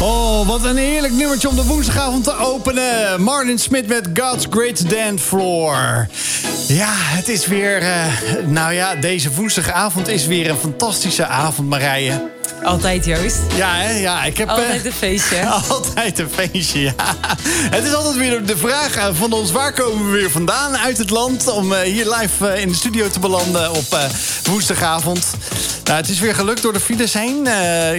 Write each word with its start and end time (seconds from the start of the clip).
Oh, 0.00 0.46
wat 0.46 0.64
een 0.64 0.76
heerlijk 0.76 1.12
nummertje 1.12 1.48
om 1.48 1.56
de 1.56 1.64
woensdagavond 1.64 2.24
te 2.24 2.36
openen. 2.36 3.22
Martin 3.22 3.58
Smith 3.58 3.86
met 3.86 4.08
God's 4.14 4.46
Great 4.50 4.90
Dance 4.90 5.24
Floor. 5.24 6.06
Ja, 6.66 6.92
het 6.92 7.28
is 7.28 7.46
weer... 7.46 7.82
Uh, 7.82 8.06
nou 8.46 8.72
ja, 8.72 8.94
deze 8.94 9.34
woensdagavond 9.34 10.08
is 10.08 10.26
weer 10.26 10.50
een 10.50 10.56
fantastische 10.56 11.26
avond, 11.26 11.68
Marije. 11.68 12.30
Altijd, 12.62 13.04
Joost. 13.04 13.38
Ja, 13.56 13.74
hè? 13.74 13.90
ja 13.90 14.24
ik 14.24 14.38
heb... 14.38 14.48
Altijd 14.48 14.84
een 14.84 14.92
feestje. 14.92 15.46
altijd 15.68 16.18
een 16.18 16.30
feestje, 16.30 16.80
ja. 16.80 16.94
Het 17.76 17.84
is 17.84 17.94
altijd 17.94 18.16
weer 18.16 18.46
de 18.46 18.56
vraag 18.56 19.10
van 19.12 19.32
ons... 19.32 19.50
waar 19.50 19.72
komen 19.72 20.10
we 20.10 20.18
weer 20.18 20.30
vandaan 20.30 20.76
uit 20.76 20.98
het 20.98 21.10
land... 21.10 21.48
om 21.48 21.72
uh, 21.72 21.78
hier 21.78 22.14
live 22.16 22.60
in 22.60 22.68
de 22.68 22.74
studio 22.74 23.08
te 23.08 23.18
belanden 23.18 23.70
op 23.70 23.98
woensdagavond. 24.44 25.26
Nou, 25.84 25.96
het 26.00 26.08
is 26.08 26.18
weer 26.18 26.34
gelukt 26.34 26.62
door 26.62 26.72
de 26.72 26.80
files 26.80 27.12
heen. 27.12 27.42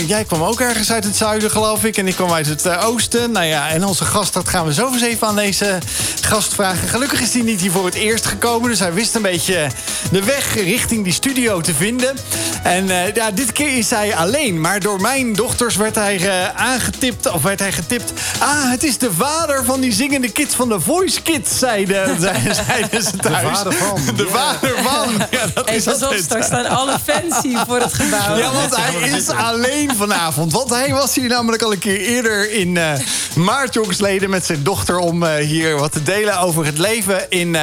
jij 0.07 0.23
kwam 0.27 0.43
ook 0.43 0.59
ergens 0.59 0.91
uit 0.91 1.03
het 1.03 1.15
zuiden, 1.15 1.51
geloof 1.51 1.83
ik. 1.83 1.97
En 1.97 2.07
ik 2.07 2.15
kwam 2.15 2.31
uit 2.31 2.47
het 2.47 2.77
oosten. 2.77 3.31
Nou 3.31 3.45
ja, 3.45 3.69
en 3.69 3.83
onze 3.85 4.05
gast, 4.05 4.33
dat 4.33 4.49
gaan 4.49 4.65
we 4.65 4.73
zo 4.73 4.91
eens 4.93 5.01
even 5.01 5.27
aan 5.27 5.35
deze 5.35 5.77
gast 6.21 6.53
vragen. 6.53 6.87
Gelukkig 6.87 7.21
is 7.21 7.33
hij 7.33 7.41
niet 7.41 7.61
hier 7.61 7.71
voor 7.71 7.85
het 7.85 7.95
eerst 7.95 8.25
gekomen. 8.25 8.69
Dus 8.69 8.79
hij 8.79 8.93
wist 8.93 9.15
een 9.15 9.21
beetje 9.21 9.67
de 10.11 10.23
weg 10.23 10.55
richting 10.55 11.03
die 11.03 11.13
studio 11.13 11.61
te 11.61 11.73
vinden. 11.73 12.17
En 12.63 12.87
ja, 13.13 13.31
dit 13.31 13.51
keer 13.51 13.77
is 13.77 13.89
hij 13.89 14.15
alleen 14.15 14.38
maar 14.47 14.79
door 14.79 15.01
mijn 15.01 15.33
dochters 15.33 15.75
werd 15.75 15.95
hij 15.95 16.19
uh, 16.19 16.49
aangetipt, 16.55 17.31
of 17.31 17.41
werd 17.41 17.59
hij 17.59 17.71
getipt... 17.71 18.13
ah, 18.39 18.71
het 18.71 18.83
is 18.83 18.97
de 18.97 19.13
vader 19.13 19.65
van 19.65 19.79
die 19.79 19.93
zingende 19.93 20.31
kids 20.31 20.55
van 20.55 20.69
de 20.69 20.79
Voice 20.79 21.21
Kids, 21.21 21.59
zeiden, 21.59 22.21
zeiden 22.65 23.03
ze 23.03 23.17
thuis. 23.17 23.63
De 23.63 23.71
vader 23.71 23.73
van. 23.73 24.15
De 24.15 24.27
vader 24.27 24.83
van. 24.83 25.13
Ja, 25.31 25.45
dat 25.53 25.65
hey, 25.65 25.75
is 25.75 25.83
pas 25.83 26.03
op, 26.03 26.13
straks 26.13 26.45
staan 26.45 26.65
alle 26.65 26.97
fans 27.03 27.41
hier 27.41 27.63
voor 27.67 27.79
het 27.79 27.93
gebouw. 27.93 28.37
Ja, 28.37 28.51
want 28.51 28.75
hij 28.75 29.09
is 29.09 29.29
alleen 29.29 29.95
vanavond. 29.95 30.51
Want 30.51 30.69
hij 30.69 30.93
was 30.93 31.15
hier 31.15 31.29
namelijk 31.29 31.61
al 31.61 31.71
een 31.71 31.79
keer 31.79 31.99
eerder 31.99 32.51
in 32.51 32.75
uh, 32.75 32.91
maart 33.35 33.73
jongsleden... 33.73 34.29
met 34.29 34.45
zijn 34.45 34.63
dochter 34.63 34.97
om 34.97 35.23
uh, 35.23 35.35
hier 35.35 35.77
wat 35.77 35.91
te 35.91 36.03
delen 36.03 36.39
over 36.39 36.65
het 36.65 36.77
leven 36.77 37.29
in 37.29 37.53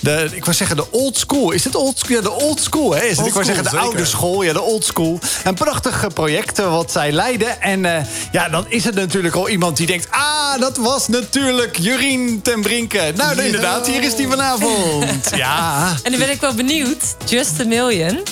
de... 0.00 0.28
ik 0.32 0.44
wou 0.44 0.56
zeggen 0.56 0.76
de 0.76 0.90
old 0.90 1.18
school. 1.18 1.50
Is 1.50 1.64
het 1.64 1.74
old 1.74 1.98
school? 1.98 2.16
Ja, 2.16 2.22
de 2.22 2.32
old 2.32 2.60
school, 2.60 2.94
hè? 2.94 3.02
Is 3.02 3.16
het? 3.16 3.26
ik 3.26 3.32
wou 3.32 3.44
zeggen 3.44 3.64
de 3.64 3.70
zeker. 3.70 3.84
oude 3.84 4.04
school. 4.04 4.42
Ja, 4.42 4.52
de 4.52 4.62
old 4.62 4.84
school. 4.84 5.18
Een 5.44 5.54
prachtig 5.54 6.00
project 6.14 6.58
wat 6.58 6.92
zij 6.92 7.12
leiden. 7.12 7.60
En 7.60 7.84
uh, 7.84 7.96
ja, 8.32 8.48
dan 8.48 8.64
is 8.68 8.84
het 8.84 8.94
natuurlijk 8.94 9.34
al 9.34 9.48
iemand 9.48 9.76
die 9.76 9.86
denkt... 9.86 10.06
ah, 10.10 10.60
dat 10.60 10.76
was 10.76 11.08
natuurlijk 11.08 11.78
Jurien 11.78 12.42
ten 12.42 12.60
Brinke. 12.60 13.12
Nou, 13.16 13.42
inderdaad, 13.42 13.86
hier 13.86 14.02
is 14.02 14.16
die 14.16 14.28
vanavond. 14.28 15.30
ja. 15.36 15.88
En 16.02 16.10
dan 16.10 16.20
ben 16.20 16.30
ik 16.30 16.40
wel 16.40 16.54
benieuwd. 16.54 17.16
Just 17.24 17.60
a 17.60 17.64
Million. 17.64 18.22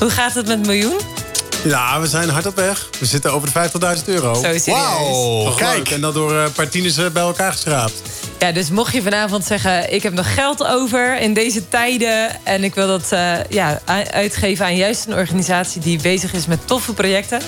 Hoe 0.00 0.10
gaat 0.10 0.34
het 0.34 0.46
met 0.46 0.66
miljoen? 0.66 0.98
Ja, 1.68 2.00
we 2.00 2.06
zijn 2.06 2.28
hard 2.28 2.46
op 2.46 2.56
weg. 2.56 2.88
We 2.98 3.06
zitten 3.06 3.32
over 3.32 3.52
de 3.52 3.70
50.000 3.98 4.04
euro. 4.04 4.34
Zo 4.34 4.40
serieus. 4.40 4.64
Wauw, 4.64 5.54
kijk. 5.54 5.90
En 5.90 6.00
dat 6.00 6.14
door 6.14 6.32
een 6.32 6.52
paar 6.52 6.68
tieners 6.68 7.12
bij 7.12 7.22
elkaar 7.22 7.52
geschraapt. 7.52 8.02
Ja, 8.38 8.52
dus 8.52 8.70
mocht 8.70 8.92
je 8.92 9.02
vanavond 9.02 9.44
zeggen... 9.44 9.94
ik 9.94 10.02
heb 10.02 10.12
nog 10.12 10.34
geld 10.34 10.64
over 10.64 11.20
in 11.20 11.34
deze 11.34 11.68
tijden... 11.68 12.44
en 12.44 12.64
ik 12.64 12.74
wil 12.74 12.86
dat 12.86 13.12
uh, 13.12 13.44
ja, 13.48 13.80
uitgeven 14.10 14.64
aan 14.64 14.76
juist 14.76 15.06
een 15.06 15.14
organisatie... 15.14 15.80
die 15.80 16.02
bezig 16.02 16.32
is 16.32 16.46
met 16.46 16.66
toffe 16.66 16.92
projecten... 16.92 17.40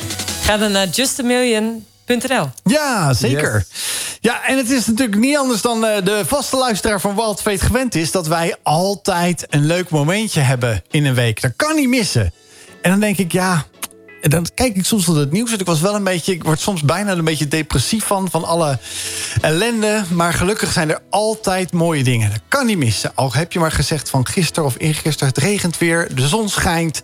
ga 0.43 0.57
dan 0.57 0.73
naar 0.73 0.89
justamillion.nl. 0.89 2.51
Ja, 2.65 3.13
zeker. 3.13 3.65
Ja, 4.21 4.45
en 4.45 4.57
het 4.57 4.71
is 4.71 4.87
natuurlijk 4.87 5.19
niet 5.19 5.37
anders 5.37 5.63
dan 5.63 5.85
uh, 5.85 5.91
de 6.05 6.23
vaste 6.27 6.57
luisteraar 6.57 7.01
van 7.01 7.15
Wild 7.15 7.41
Fate 7.43 7.65
gewend 7.65 7.95
is... 7.95 8.11
dat 8.11 8.27
wij 8.27 8.57
altijd 8.63 9.47
een 9.51 9.67
leuk 9.67 9.91
momentje 9.91 10.41
hebben 10.41 10.83
in 10.91 11.05
een 11.05 11.15
week. 11.15 11.41
Dat 11.41 11.53
kan 11.57 11.77
niet 11.77 11.89
missen. 11.89 12.33
En 12.83 12.91
dan 12.91 13.01
denk 13.01 13.19
ik, 13.19 13.33
ja, 13.33 13.67
en 14.21 14.31
dan 14.31 14.47
kijk 14.55 14.77
ik 14.77 14.85
soms 14.85 15.07
naar 15.07 15.17
het 15.17 15.33
nieuws. 15.33 15.53
En 15.53 15.59
ik 15.59 15.67
was 15.67 15.81
wel 15.81 15.95
een 15.95 16.05
beetje. 16.05 16.33
Ik 16.33 16.43
word 16.43 16.61
soms 16.61 16.83
bijna 16.83 17.13
een 17.13 17.25
beetje 17.25 17.49
depressief 17.49 18.05
van. 18.05 18.31
Van 18.31 18.45
alle 18.45 18.79
ellende. 19.41 20.03
Maar 20.11 20.33
gelukkig 20.33 20.73
zijn 20.73 20.91
er 20.91 21.01
altijd 21.11 21.73
mooie 21.73 22.05
dingen. 22.05 22.31
Dat 22.31 22.41
kan 22.49 22.67
niet 22.67 22.79
missen. 22.79 23.13
Al 23.15 23.33
heb 23.33 23.53
je 23.53 23.59
maar 23.59 23.73
gezegd 23.73 24.11
van 24.11 24.27
gisteren 24.27 24.65
of 24.65 24.75
eergisteren. 24.79 25.29
Het 25.29 25.39
regent 25.39 25.79
weer. 25.79 26.15
De 26.15 26.29
zon 26.29 26.49
schijnt. 26.49 27.03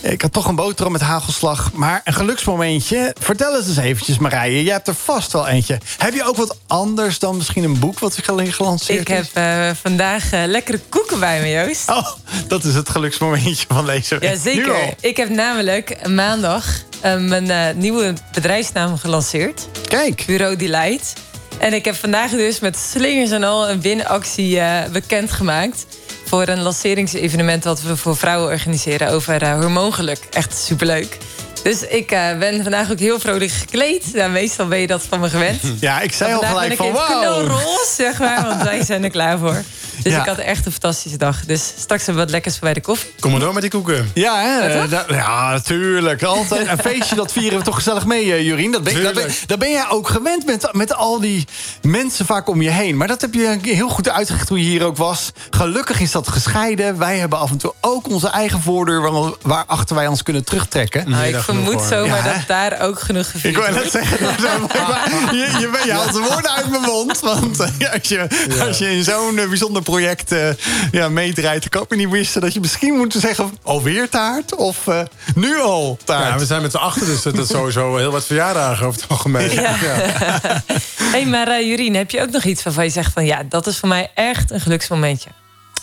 Ik 0.00 0.22
had 0.22 0.32
toch 0.32 0.46
een 0.46 0.54
boterham 0.54 0.92
met 0.92 1.00
hagelslag. 1.00 1.72
Maar 1.72 2.00
een 2.04 2.14
geluksmomentje. 2.14 3.14
Vertel 3.20 3.54
het 3.54 3.66
eens 3.66 3.76
eventjes, 3.76 4.18
Marije. 4.18 4.62
Jij 4.62 4.72
hebt 4.72 4.88
er 4.88 4.94
vast 4.94 5.32
wel 5.32 5.48
eentje. 5.48 5.78
Heb 5.98 6.14
je 6.14 6.24
ook 6.24 6.36
wat 6.36 6.56
anders 6.66 7.18
dan 7.18 7.36
misschien 7.36 7.64
een 7.64 7.78
boek 7.78 7.98
wat 7.98 8.18
gelanceerd 8.24 9.00
Ik 9.00 9.08
heb 9.08 9.26
uh, 9.34 9.70
vandaag 9.82 10.32
uh, 10.32 10.42
lekkere 10.46 10.80
koeken 10.88 11.20
bij 11.20 11.40
me, 11.40 11.50
Joost. 11.50 11.88
Oh, 11.88 12.08
dat 12.48 12.64
is 12.64 12.74
het 12.74 12.88
geluksmomentje 12.88 13.64
van 13.68 13.86
deze 13.86 14.18
week. 14.18 14.30
Jazeker. 14.30 14.94
Ik 15.00 15.16
heb 15.16 15.28
namelijk 15.28 16.08
maandag 16.08 16.57
uh, 17.04 17.16
mijn 17.16 17.44
uh, 17.44 17.64
nieuwe 17.74 18.12
bedrijfsnaam 18.32 18.98
gelanceerd. 18.98 19.68
Kijk. 19.88 20.24
Bureau 20.26 20.56
Delight. 20.56 21.12
En 21.58 21.72
ik 21.72 21.84
heb 21.84 21.94
vandaag 21.94 22.30
dus 22.30 22.60
met 22.60 22.76
slingers 22.76 23.30
en 23.30 23.44
al 23.44 23.68
een 23.68 23.80
winactie 23.80 24.56
uh, 24.56 24.84
bekendgemaakt. 24.92 25.86
Voor 26.24 26.48
een 26.48 26.62
lanceringsevenement 26.62 27.64
wat 27.64 27.82
we 27.82 27.96
voor 27.96 28.16
vrouwen 28.16 28.50
organiseren 28.50 29.10
over 29.10 29.60
hormoongeluk. 29.60 30.18
Echt 30.30 30.58
superleuk. 30.58 31.18
Dus 31.62 31.82
ik 31.82 32.06
ben 32.38 32.62
vandaag 32.62 32.90
ook 32.90 32.98
heel 32.98 33.20
vrolijk 33.20 33.50
gekleed. 33.50 34.04
Ja, 34.12 34.28
meestal 34.28 34.68
ben 34.68 34.78
je 34.78 34.86
dat 34.86 35.02
van 35.08 35.20
me 35.20 35.28
gewend. 35.28 35.60
Ja, 35.80 36.00
ik 36.00 36.12
zei 36.12 36.34
al 36.34 36.40
gelijk 36.40 36.76
van 36.76 36.92
wow. 36.92 37.46
roze, 37.46 37.92
zeg 37.96 38.18
maar, 38.18 38.42
want 38.42 38.62
wij 38.62 38.84
zijn 38.84 39.04
er 39.04 39.10
klaar 39.10 39.38
voor. 39.38 39.62
Dus 40.02 40.12
ik 40.14 40.26
had 40.26 40.38
echt 40.38 40.66
een 40.66 40.72
fantastische 40.72 41.18
dag. 41.18 41.44
Dus 41.46 41.72
straks 41.78 42.06
hebben 42.06 42.14
we 42.14 42.20
wat 42.20 42.30
lekkers 42.30 42.58
bij 42.58 42.74
de 42.74 42.80
koffie. 42.80 43.10
Kom 43.20 43.30
maar 43.30 43.40
door 43.40 43.52
met 43.52 43.62
die 43.62 43.70
koeken. 43.70 44.10
Ja, 44.14 44.40
hè? 44.40 44.66
Ja, 44.66 45.04
ja, 45.08 45.50
natuurlijk. 45.50 46.22
Altijd 46.22 46.68
een 46.68 46.78
feestje, 46.78 47.14
dat 47.14 47.32
vieren 47.32 47.58
we 47.58 47.64
toch 47.64 47.74
gezellig 47.74 48.06
mee, 48.06 48.32
eh, 48.32 48.42
Jurien. 48.42 48.72
Dat 48.72 48.82
ben, 48.82 49.02
dat 49.02 49.14
ben, 49.14 49.30
dat 49.46 49.58
ben 49.58 49.70
jij 49.70 49.88
ook 49.88 50.08
gewend 50.08 50.46
met, 50.46 50.68
met 50.72 50.94
al 50.94 51.20
die 51.20 51.46
mensen 51.82 52.26
vaak 52.26 52.48
om 52.48 52.62
je 52.62 52.70
heen. 52.70 52.96
Maar 52.96 53.08
dat 53.08 53.20
heb 53.20 53.34
je 53.34 53.58
heel 53.62 53.88
goed 53.88 54.08
uitgelegd 54.08 54.46
toen 54.46 54.58
je 54.58 54.64
hier 54.64 54.84
ook 54.84 54.96
was. 54.96 55.30
Gelukkig 55.50 56.00
is 56.00 56.12
dat 56.12 56.28
gescheiden. 56.28 56.98
Wij 56.98 57.18
hebben 57.18 57.38
af 57.38 57.50
en 57.50 57.58
toe 57.58 57.72
ook 57.80 58.08
onze 58.08 58.28
eigen 58.28 58.60
voordeur... 58.60 59.00
waar, 59.00 59.32
waarachter 59.42 59.96
wij 59.96 60.06
ons 60.06 60.22
kunnen 60.22 60.44
terugtrekken. 60.44 61.10
Nou, 61.10 61.26
ik 61.26 61.36
vermoed 61.36 61.82
zomaar 61.82 62.26
ja, 62.26 62.32
dat 62.32 62.46
daar 62.46 62.80
ook 62.80 63.00
genoeg 63.00 63.30
gevierd 63.30 63.56
Ik 63.56 63.60
wou 63.62 63.74
net 63.74 63.90
zeggen, 63.90 64.18
je, 65.36 65.56
je, 65.58 65.82
je 65.84 65.92
haalt 65.92 66.12
de 66.12 66.18
woorden 66.18 66.50
uit 66.50 66.70
mijn 66.70 66.82
mond. 66.82 67.20
Want 67.20 67.60
eh, 67.60 67.92
als 67.92 68.08
je, 68.08 68.26
als 68.60 68.78
je 68.78 68.90
in 68.90 69.04
zo'n 69.04 69.38
eh, 69.38 69.48
bijzonder 69.48 69.82
project 69.90 70.32
uh, 70.32 70.48
ja, 70.90 71.08
meedraait. 71.08 71.64
Ik 71.64 71.76
ook 71.76 71.96
niet 71.96 72.10
wisten 72.10 72.40
dat 72.40 72.54
je 72.54 72.60
misschien 72.60 72.94
moet 72.94 73.12
zeggen... 73.12 73.58
alweer 73.62 74.08
taart 74.08 74.54
of 74.54 74.86
uh, 74.86 75.00
nu 75.34 75.60
al 75.60 75.98
taart. 76.04 76.32
Ja, 76.32 76.38
we 76.38 76.46
zijn 76.46 76.62
met 76.62 76.70
z'n 76.70 76.76
achter, 76.76 77.06
dus 77.06 77.22
dat 77.22 77.38
is 77.38 77.48
sowieso 77.48 77.96
heel 77.96 78.10
wat 78.10 78.24
verjaardagen 78.24 78.86
over 78.86 79.00
het 79.00 79.10
algemeen. 79.10 79.50
Ja. 79.50 79.76
ja. 79.82 80.62
hey, 81.12 81.26
maar 81.26 81.48
uh, 81.48 81.66
Jurien, 81.68 81.94
heb 81.94 82.10
je 82.10 82.20
ook 82.20 82.30
nog 82.30 82.44
iets 82.44 82.62
waarvan 82.62 82.84
je 82.84 82.90
zegt 82.90 83.12
van... 83.12 83.24
ja, 83.24 83.42
dat 83.48 83.66
is 83.66 83.78
voor 83.78 83.88
mij 83.88 84.10
echt 84.14 84.50
een 84.50 84.60
geluksmomentje? 84.60 85.30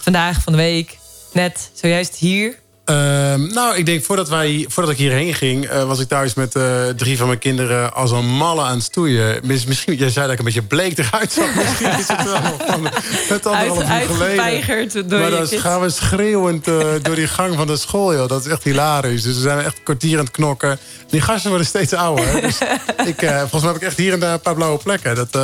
Vandaag, 0.01 0.41
van 0.41 0.53
de 0.53 0.59
week, 0.59 0.97
net, 1.31 1.71
zojuist 1.73 2.15
hier... 2.15 2.63
Uh, 2.85 2.95
nou, 3.35 3.75
ik 3.75 3.85
denk 3.85 4.03
voordat, 4.03 4.29
wij, 4.29 4.65
voordat 4.69 4.91
ik 4.93 4.97
hierheen 4.99 5.33
ging... 5.33 5.71
Uh, 5.71 5.83
was 5.83 5.99
ik 5.99 6.07
thuis 6.07 6.33
met 6.33 6.55
uh, 6.55 6.87
drie 6.87 7.17
van 7.17 7.27
mijn 7.27 7.39
kinderen 7.39 7.93
als 7.93 8.11
een 8.11 8.25
malle 8.25 8.61
aan 8.61 8.75
het 8.75 8.83
stoeien. 8.83 9.39
Misschien, 9.43 9.95
jij 9.95 10.09
zei 10.09 10.25
dat 10.25 10.33
ik 10.33 10.39
een 10.39 10.45
beetje 10.45 10.61
bleek 10.61 10.97
eruit 10.97 11.31
zag. 11.31 11.55
Misschien 11.65 11.99
is 11.99 12.07
het 12.07 12.23
wel 12.23 12.41
van 12.67 12.85
het 13.27 13.45
anderhalf 13.45 13.79
uur 13.79 14.15
geleden. 14.15 15.07
Door 15.07 15.19
maar 15.19 15.29
dan 15.29 15.47
gaan 15.47 15.81
we 15.81 15.89
schreeuwend 15.89 16.67
uh, 16.67 16.85
door 17.01 17.15
die 17.15 17.27
gang 17.27 17.55
van 17.55 17.67
de 17.67 17.77
school. 17.77 18.13
Joh. 18.13 18.27
Dat 18.27 18.45
is 18.45 18.51
echt 18.51 18.63
hilarisch. 18.63 19.21
Dus 19.21 19.35
we 19.35 19.41
zijn 19.41 19.65
echt 19.65 19.83
kwartier 19.83 20.17
aan 20.17 20.23
het 20.23 20.33
knokken. 20.33 20.79
Die 21.09 21.21
gasten 21.21 21.49
worden 21.49 21.67
steeds 21.67 21.93
ouder. 21.93 22.41
Dus 22.41 22.57
ik, 23.11 23.19
volgens 23.19 23.61
mij 23.61 23.71
heb 23.71 23.81
ik 23.81 23.87
echt 23.87 23.97
hier 23.97 24.13
en 24.13 24.19
daar 24.19 24.33
een 24.33 24.41
paar 24.41 24.55
blauwe 24.55 24.77
plekken. 24.77 25.15
Dat 25.15 25.37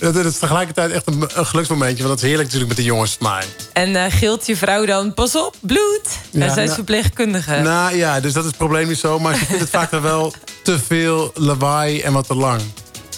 dat, 0.00 0.24
is 0.24 0.38
tegelijkertijd 0.38 0.90
echt 0.90 1.06
een, 1.06 1.28
een, 1.34 1.46
geluksmomentje. 1.46 2.04
Want 2.04 2.08
dat 2.08 2.16
is 2.16 2.22
heerlijk 2.22 2.44
natuurlijk 2.44 2.68
met 2.68 2.76
de 2.76 2.92
jongens 2.92 3.16
van 3.20 3.30
mij. 3.30 3.44
En 3.72 3.90
uh, 3.90 4.04
gilt 4.08 4.46
je 4.46 4.56
vrouw 4.56 4.86
dan, 4.86 5.14
pas 5.14 5.36
op, 5.36 5.54
bloed? 5.60 6.08
Ja, 6.30 6.40
zij 6.40 6.48
is 6.48 6.54
nou, 6.54 6.74
verpleegkundige. 6.74 7.60
Nou 7.60 7.96
ja, 7.96 8.20
dus 8.20 8.32
dat 8.32 8.42
is 8.42 8.48
het 8.48 8.58
probleem 8.58 8.88
niet 8.88 8.98
zo. 8.98 9.18
Maar 9.18 9.34
ze 9.34 9.44
vindt 9.44 9.60
het 9.60 9.70
vaak 9.70 9.90
wel 9.90 10.34
te 10.62 10.78
veel 10.78 11.30
lawaai 11.34 12.00
en 12.00 12.12
wat 12.12 12.26
te 12.26 12.34
lang. 12.34 12.60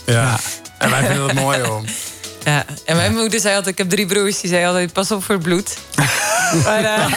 Ja. 0.06 0.38
En 0.78 0.90
wij 0.90 1.06
vinden 1.06 1.26
dat 1.26 1.34
mooi 1.34 1.60
hoor. 1.60 1.82
Ja, 2.44 2.64
en 2.84 2.96
mijn 2.96 3.14
moeder 3.14 3.40
zei 3.40 3.56
altijd, 3.56 3.72
ik 3.72 3.78
heb 3.78 3.90
drie 3.90 4.06
broers, 4.06 4.40
die 4.40 4.50
zei 4.50 4.66
altijd, 4.66 4.92
pas 4.92 5.10
op 5.10 5.24
voor 5.24 5.34
het 5.34 5.44
bloed. 5.44 5.76
maar 6.64 6.82
uh, 6.82 7.12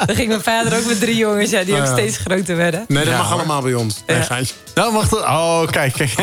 dan 0.06 0.16
ging 0.16 0.28
mijn 0.28 0.42
vader 0.42 0.78
ook 0.78 0.84
met 0.84 1.00
drie 1.00 1.16
jongens, 1.16 1.50
ja, 1.50 1.64
die 1.64 1.80
ook 1.80 1.86
steeds 1.86 2.16
groter 2.16 2.56
werden. 2.56 2.84
Nee, 2.88 3.04
dat 3.04 3.16
mag 3.16 3.32
allemaal 3.32 3.62
bij 3.62 3.74
ons. 3.74 4.02
Nee, 4.06 4.18
ja. 4.18 4.40
Nou, 4.74 4.92
mag 4.92 5.08
dat? 5.08 5.20
Oh, 5.20 5.66
kijk. 5.66 5.94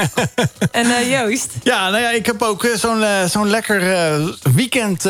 en 0.72 0.86
uh, 0.86 1.12
Joost? 1.12 1.52
Ja, 1.64 1.90
nou 1.90 2.04
ja, 2.04 2.12
ik 2.12 2.26
heb 2.26 2.42
ook 2.42 2.68
zo'n 2.76 3.00
uh, 3.00 3.24
zo'n 3.26 3.50
lekker 3.50 3.80
weekend 4.56 5.06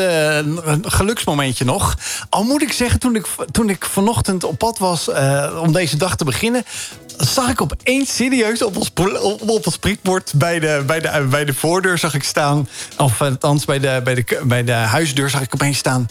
geluksmomentje 0.82 1.64
nog. 1.64 1.96
Al 2.28 2.42
moet 2.44 2.62
ik 2.62 2.72
zeggen, 2.72 3.00
toen 3.00 3.14
ik, 3.14 3.26
toen 3.50 3.70
ik 3.70 3.84
vanochtend 3.84 4.44
op 4.44 4.58
pad 4.58 4.78
was 4.78 5.08
om 5.62 5.72
deze 5.72 5.96
dag 5.96 6.16
te 6.16 6.24
beginnen 6.24 6.64
zag 7.18 7.50
ik 7.50 7.60
opeens 7.60 8.14
serieus 8.14 8.62
op 8.62 8.76
ons, 8.76 8.90
op, 9.20 9.66
ons 9.66 9.76
prikbord 9.76 10.32
bij 10.34 10.58
de, 10.58 10.82
bij, 10.86 11.00
de, 11.00 11.26
bij 11.30 11.44
de 11.44 11.54
voordeur 11.54 11.98
zag 11.98 12.14
ik 12.14 12.22
staan. 12.22 12.68
Of 12.96 13.20
althans 13.20 13.64
bij 13.64 13.78
de, 13.78 14.00
bij, 14.04 14.14
de, 14.14 14.40
bij 14.44 14.64
de 14.64 14.72
huisdeur 14.72 15.30
zag 15.30 15.40
ik 15.40 15.54
opeens 15.54 15.78
staan. 15.78 16.08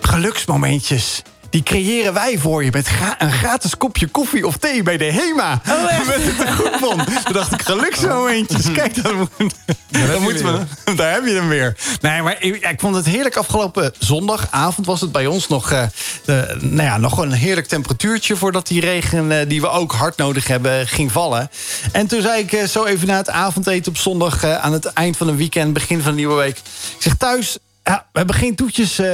Geluksmomentjes. 0.00 1.22
Die 1.50 1.62
creëren 1.62 2.12
wij 2.14 2.38
voor 2.38 2.64
je 2.64 2.70
met 2.72 2.88
gra- 2.88 3.14
een 3.18 3.32
gratis 3.32 3.76
kopje 3.76 4.06
koffie 4.06 4.46
of 4.46 4.56
thee 4.56 4.82
bij 4.82 4.96
de 4.96 5.04
HEMA. 5.12 5.60
Oh, 5.68 6.06
met 6.06 6.16
het 6.24 6.38
tegoedbon. 6.38 7.04
Toen 7.24 7.32
dacht 7.32 7.52
ik, 7.52 7.62
geluksmomentjes. 7.62 8.72
Kijk, 8.72 9.02
dan, 9.02 9.16
moet- 9.38 9.54
dan 9.88 10.22
moeten 10.22 10.66
we, 10.84 10.94
daar 10.94 11.12
heb 11.12 11.24
je 11.26 11.32
hem 11.32 11.48
weer. 11.48 11.76
Nee, 12.00 12.22
maar 12.22 12.42
ik, 12.42 12.74
vond 12.80 12.94
het 12.96 13.06
heerlijk 13.06 13.36
afgelopen 13.36 13.92
zondagavond 13.98 14.86
was 14.86 15.00
het 15.00 15.12
bij 15.12 15.26
ons 15.26 15.48
nog, 15.48 15.70
eh, 15.72 15.82
de, 16.24 16.56
nou 16.60 16.82
ja, 16.82 16.98
nog 16.98 17.18
een 17.18 17.32
heerlijk 17.32 17.66
temperatuurtje 17.66 18.36
voordat 18.36 18.66
die 18.66 18.80
regen 18.80 19.40
eh, 19.40 19.48
die 19.48 19.60
we 19.60 19.68
ook 19.68 19.92
hard 19.92 20.16
nodig 20.16 20.46
hebben 20.46 20.88
ging 20.88 21.12
vallen. 21.12 21.50
En 21.92 22.06
toen 22.06 22.20
zei 22.22 22.40
ik 22.42 22.52
eh, 22.52 22.64
zo 22.66 22.84
even 22.84 23.06
na 23.06 23.16
het 23.16 23.30
avondeten 23.30 23.92
op 23.92 23.98
zondag 23.98 24.44
aan 24.44 24.72
het 24.72 24.84
eind 24.86 25.16
van 25.16 25.28
een 25.28 25.36
weekend, 25.36 25.72
begin 25.72 25.98
van 26.00 26.10
een 26.10 26.16
nieuwe 26.16 26.34
week. 26.36 26.56
Ik 26.58 26.62
zeg 27.02 27.14
thuis, 27.16 27.58
ja, 27.88 28.04
we 28.12 28.18
hebben 28.18 28.36
geen 28.36 28.54
toetjes 28.54 28.98
eh, 28.98 29.06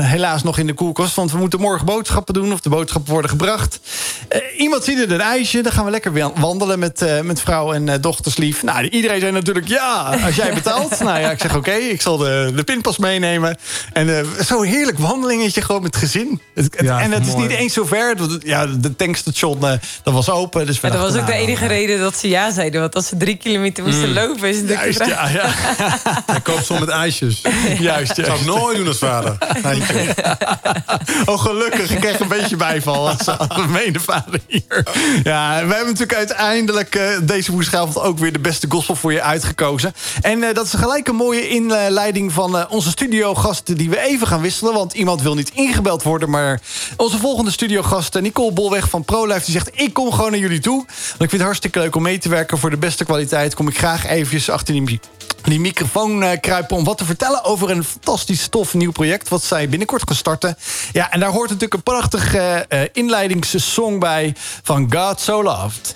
helaas 0.00 0.42
nog 0.42 0.58
in 0.58 0.66
de 0.66 0.72
koelkast. 0.72 1.14
Want 1.14 1.32
we 1.32 1.38
moeten 1.38 1.60
morgen 1.60 1.86
boodschappen 1.86 2.34
doen. 2.34 2.52
Of 2.52 2.60
de 2.60 2.68
boodschappen 2.68 3.12
worden 3.12 3.30
gebracht. 3.30 3.80
Eh, 4.28 4.40
iemand 4.58 4.84
ziet 4.84 4.98
er 4.98 5.10
een 5.12 5.20
ijsje. 5.20 5.62
Dan 5.62 5.72
gaan 5.72 5.84
we 5.84 5.90
lekker 5.90 6.30
wandelen 6.40 6.78
met, 6.78 7.02
eh, 7.02 7.20
met 7.20 7.40
vrouw 7.40 7.72
en 7.72 7.88
eh, 7.88 7.94
dochterslief. 8.00 8.62
Nou, 8.62 8.88
iedereen 8.88 9.20
zei 9.20 9.32
natuurlijk 9.32 9.68
ja, 9.68 10.18
als 10.24 10.34
jij 10.36 10.54
betaalt. 10.54 10.98
nou 11.08 11.20
ja, 11.20 11.30
ik 11.30 11.40
zeg 11.40 11.56
oké, 11.56 11.72
ik 11.72 12.00
zal 12.02 12.16
de, 12.16 12.52
de 12.54 12.64
pinpas 12.64 12.98
meenemen. 12.98 13.56
En 13.92 14.18
eh, 14.18 14.24
zo'n 14.40 14.64
heerlijk 14.64 14.98
wandelingetje 14.98 15.60
gewoon 15.62 15.82
met 15.82 15.96
gezin. 15.96 16.40
Het- 16.54 16.64
het- 16.76 16.84
Ja, 16.86 17.00
en 17.00 17.10
het 17.12 17.26
is 17.26 17.34
niet 17.34 17.50
eens 17.50 17.72
zo 17.72 17.84
ver. 17.84 18.16
Ja, 18.44 18.66
de 18.66 18.96
tankstation 18.96 19.66
eh, 19.66 19.72
dat 20.02 20.14
was 20.14 20.30
open. 20.30 20.66
Dus 20.66 20.80
dat 20.80 20.92
was 20.92 21.14
ook 21.14 21.26
de 21.26 21.32
nou, 21.32 21.44
enige 21.44 21.66
reden 21.66 21.98
dat 21.98 22.16
ze 22.16 22.28
ja 22.28 22.50
zeiden. 22.50 22.80
Want 22.80 22.94
als 22.94 23.06
ze 23.06 23.16
drie 23.16 23.36
kilometer 23.36 23.84
moesten 23.84 24.12
lopen, 24.12 24.48
is 24.48 24.56
het 24.56 24.68
natuurlijk 24.68 24.98
Juist, 24.98 25.10
ja, 25.10 25.28
ja. 25.28 25.50
Hij 26.32 26.40
koopt 26.40 26.64
soms 26.66 26.80
met 26.80 26.88
ijsjes. 26.88 27.42
Juist, 27.78 28.05
Dat 28.14 28.26
zou 28.26 28.38
ik 28.38 28.44
nooit 28.44 28.76
doen 28.76 28.86
als 28.86 28.98
vader. 28.98 29.38
Oh, 31.26 31.40
gelukkig. 31.40 31.90
Ik 31.90 32.00
kreeg 32.00 32.20
een 32.20 32.28
beetje 32.28 32.56
bijval 32.56 33.08
als 33.08 33.28
algemene 33.38 34.00
vader 34.00 34.40
hier. 34.46 34.86
Ja, 35.22 35.50
we 35.52 35.74
hebben 35.74 35.86
natuurlijk 35.86 36.14
uiteindelijk 36.14 36.94
eh, 36.94 37.02
deze 37.22 37.52
woensdagavond 37.52 37.98
ook 37.98 38.18
weer 38.18 38.32
de 38.32 38.38
beste 38.38 38.66
gospel 38.68 38.94
voor 38.94 39.12
je 39.12 39.22
uitgekozen. 39.22 39.94
En 40.22 40.42
eh, 40.42 40.54
dat 40.54 40.66
is 40.66 40.72
gelijk 40.74 41.08
een 41.08 41.16
mooie 41.16 41.48
inleiding 41.48 42.32
van 42.32 42.58
eh, 42.58 42.64
onze 42.68 42.90
studiogasten 42.90 43.76
die 43.76 43.90
we 43.90 44.00
even 44.00 44.26
gaan 44.26 44.40
wisselen. 44.40 44.74
Want 44.74 44.92
iemand 44.92 45.22
wil 45.22 45.34
niet 45.34 45.50
ingebeld 45.54 46.02
worden, 46.02 46.30
maar 46.30 46.60
onze 46.96 47.18
volgende 47.18 47.50
studiogast 47.50 48.20
Nicole 48.20 48.52
Bolweg 48.52 48.88
van 48.88 49.04
ProLife 49.04 49.44
die 49.44 49.54
zegt 49.54 49.70
ik 49.72 49.92
kom 49.92 50.12
gewoon 50.12 50.30
naar 50.30 50.40
jullie 50.40 50.60
toe. 50.60 50.76
Want 50.76 50.88
ik 50.98 51.16
vind 51.18 51.32
het 51.32 51.42
hartstikke 51.42 51.78
leuk 51.78 51.96
om 51.96 52.02
mee 52.02 52.18
te 52.18 52.28
werken 52.28 52.58
voor 52.58 52.70
de 52.70 52.76
beste 52.76 53.04
kwaliteit. 53.04 53.54
Kom 53.54 53.68
ik 53.68 53.78
graag 53.78 54.06
eventjes 54.06 54.50
achter 54.50 54.72
die 54.72 54.82
die 55.42 55.60
microfoon 55.60 56.22
eh, 56.22 56.40
kruipen 56.40 56.76
om 56.76 56.84
wat 56.84 56.98
te 56.98 57.04
vertellen 57.04 57.44
over 57.44 57.70
een 57.70 57.84
fantastisch 57.84 58.48
tof 58.48 58.74
nieuw 58.74 58.92
project 58.92 59.28
wat 59.28 59.42
zij 59.44 59.68
binnenkort 59.68 60.02
gaan 60.06 60.16
starten. 60.16 60.56
Ja, 60.92 61.10
en 61.10 61.20
daar 61.20 61.30
hoort 61.30 61.48
natuurlijk 61.48 61.74
een 61.74 61.82
prachtige 61.82 62.64
eh, 62.68 62.80
inleidingssong 62.92 64.00
bij 64.00 64.34
van 64.62 64.92
God 64.92 65.20
So 65.20 65.42
Loved. 65.42 65.94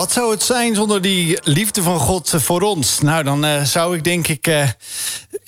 Wat 0.00 0.12
zou 0.12 0.30
het 0.30 0.42
zijn 0.42 0.74
zonder 0.74 1.02
die 1.02 1.38
liefde 1.42 1.82
van 1.82 1.98
God 1.98 2.32
voor 2.36 2.60
ons? 2.60 3.00
Nou, 3.00 3.24
dan 3.24 3.44
eh, 3.44 3.64
zou 3.64 3.96
ik 3.96 4.04
denk 4.04 4.28
ik... 4.28 4.46
eh, 4.46 4.68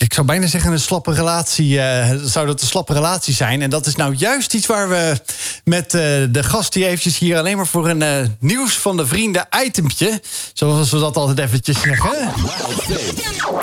ik 0.02 0.14
zou 0.14 0.26
bijna 0.26 0.46
zeggen 0.46 0.72
een 0.72 0.80
slappe 0.80 1.12
relatie... 1.12 1.80
eh, 1.80 2.16
zou 2.24 2.46
dat 2.46 2.60
een 2.60 2.66
slappe 2.66 2.92
relatie 2.92 3.34
zijn. 3.34 3.62
En 3.62 3.70
dat 3.70 3.86
is 3.86 3.96
nou 3.96 4.14
juist 4.14 4.54
iets 4.54 4.66
waar 4.66 4.88
we 4.88 5.20
met 5.64 5.94
eh, 5.94 6.00
de 6.30 6.42
gast... 6.42 6.72
die 6.72 6.86
eventjes 6.86 7.18
hier 7.18 7.38
alleen 7.38 7.56
maar 7.56 7.66
voor 7.66 7.88
een 7.88 8.02
eh, 8.02 8.26
nieuws 8.38 8.78
van 8.78 8.96
de 8.96 9.06
vrienden 9.06 9.46
itempje... 9.64 10.22
zoals 10.52 10.90
we 10.90 10.98
dat 10.98 11.16
altijd 11.16 11.38
eventjes 11.38 11.80
zeggen... 11.80 12.10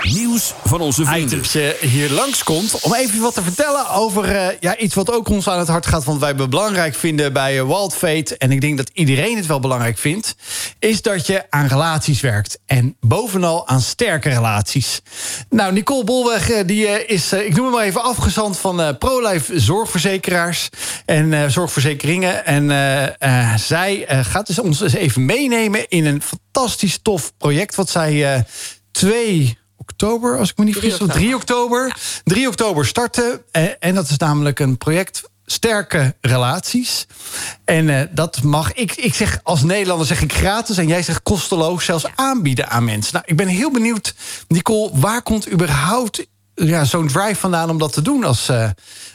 Nieuws 0.01 0.53
van 0.65 0.81
onze 0.81 1.05
vrienden. 1.05 1.24
itempje 1.27 1.75
hier 1.79 2.12
langskomt. 2.12 2.79
Om 2.81 2.93
even 2.93 3.22
wat 3.22 3.34
te 3.34 3.41
vertellen 3.41 3.89
over 3.89 4.55
ja, 4.60 4.77
iets 4.77 4.96
wat 4.96 5.12
ook 5.12 5.29
ons 5.29 5.50
aan 5.50 5.60
het 5.60 5.67
hart 5.67 5.86
gaat. 5.86 6.03
Want 6.03 6.19
wij 6.19 6.36
belangrijk 6.36 6.96
vinden 6.96 7.34
bij 7.34 7.65
Wild 7.65 7.96
Fate. 7.96 8.38
En 8.38 8.51
ik 8.51 8.62
denk 8.62 8.77
dat 8.77 8.89
iedereen 8.93 9.38
het 9.38 9.46
wel 9.46 9.60
belangrijk 9.60 9.98
vindt. 9.98 10.36
Is 10.79 11.01
dat 11.01 11.27
je 11.27 11.46
aan 11.50 11.67
relaties 11.67 12.22
werkt. 12.22 12.60
En 12.65 12.96
bovenal 13.00 13.67
aan 13.67 13.81
sterke 13.81 14.29
relaties. 14.29 15.01
Nou, 15.50 15.74
Nicole 15.74 16.03
Bolweg 16.03 16.28
eh, 16.38 16.67
die, 16.67 16.88
eh, 16.88 17.15
is, 17.15 17.31
eh, 17.31 17.45
ik 17.45 17.55
noem 17.55 17.65
hem 17.65 17.74
maar 17.74 17.83
even 17.83 18.03
afgezand 18.03 18.57
van 18.57 18.98
ProLife 18.98 19.59
Zorgverzekeraars. 19.59 20.69
En 21.05 21.51
zorgverzekeringen. 21.51 22.45
En 22.45 23.59
zij 23.59 24.05
gaat 24.07 24.48
dus 24.48 24.59
ons 24.59 24.81
eens 24.81 24.93
even 24.93 25.25
meenemen 25.25 25.88
in 25.88 26.05
een 26.05 26.21
fantastisch 26.21 27.00
tof 27.01 27.33
project. 27.38 27.75
Wat 27.75 27.89
zij 27.89 28.33
eh 28.33 28.41
2 28.91 29.57
oktober, 29.77 30.38
als 30.38 30.50
ik 30.50 30.57
me 30.57 30.63
niet 30.63 30.74
vergis, 30.74 31.01
of 31.01 31.12
3 31.12 31.36
oktober. 31.36 31.95
3 32.24 32.48
oktober 32.48 32.86
starten. 32.86 33.41
En 33.79 33.95
dat 33.95 34.09
is 34.09 34.17
namelijk 34.17 34.59
een 34.59 34.77
project 34.77 35.21
sterke 35.51 36.15
relaties. 36.22 37.06
En 37.65 37.89
eh, 37.89 38.08
dat 38.12 38.44
mag 38.44 38.74
ik, 38.74 38.96
ik 38.96 39.13
zeg 39.13 39.39
als 39.44 39.63
Nederlander 39.63 40.08
zeg 40.08 40.22
ik 40.22 40.34
gratis 40.34 40.77
en 40.77 40.88
jij 40.88 41.03
zegt 41.03 41.24
kosteloos 41.24 41.86
zelfs 41.86 42.06
aanbieden 42.15 42.70
aan 42.70 42.84
mensen. 42.84 43.13
Nou, 43.13 43.25
ik 43.27 43.36
ben 43.36 43.48
heel 43.48 43.72
benieuwd, 43.72 44.15
Nicole, 44.48 44.89
waar 44.94 45.22
komt 45.22 45.51
überhaupt 45.51 46.25
ja, 46.56 46.84
zo'n 46.84 47.08
drive 47.08 47.36
vandaan 47.36 47.70
om 47.70 47.77
dat 47.77 47.94
te 47.94 48.01
doen 48.01 48.24
als 48.24 48.50
eh, 48.50 48.70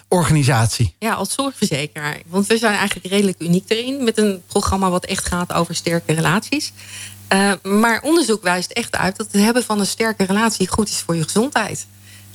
organisatie? 0.08 0.94
Ja, 0.98 1.12
als 1.12 1.34
zorgverzekeraar. 1.34 2.18
Want 2.26 2.46
we 2.46 2.58
zijn 2.58 2.74
eigenlijk 2.74 3.06
redelijk 3.06 3.40
uniek 3.40 3.64
erin. 3.70 4.04
Met 4.04 4.18
een 4.18 4.42
programma 4.46 4.90
wat 4.90 5.04
echt 5.04 5.26
gaat 5.26 5.52
over 5.52 5.74
sterke 5.74 6.12
relaties. 6.12 6.72
Eh, 7.28 7.52
maar 7.62 8.02
onderzoek 8.02 8.42
wijst 8.42 8.70
echt 8.70 8.96
uit 8.96 9.16
dat 9.16 9.26
het 9.32 9.42
hebben 9.42 9.64
van 9.64 9.80
een 9.80 9.86
sterke 9.86 10.24
relatie 10.24 10.68
goed 10.68 10.88
is 10.88 10.98
voor 10.98 11.16
je 11.16 11.22
gezondheid. 11.22 11.86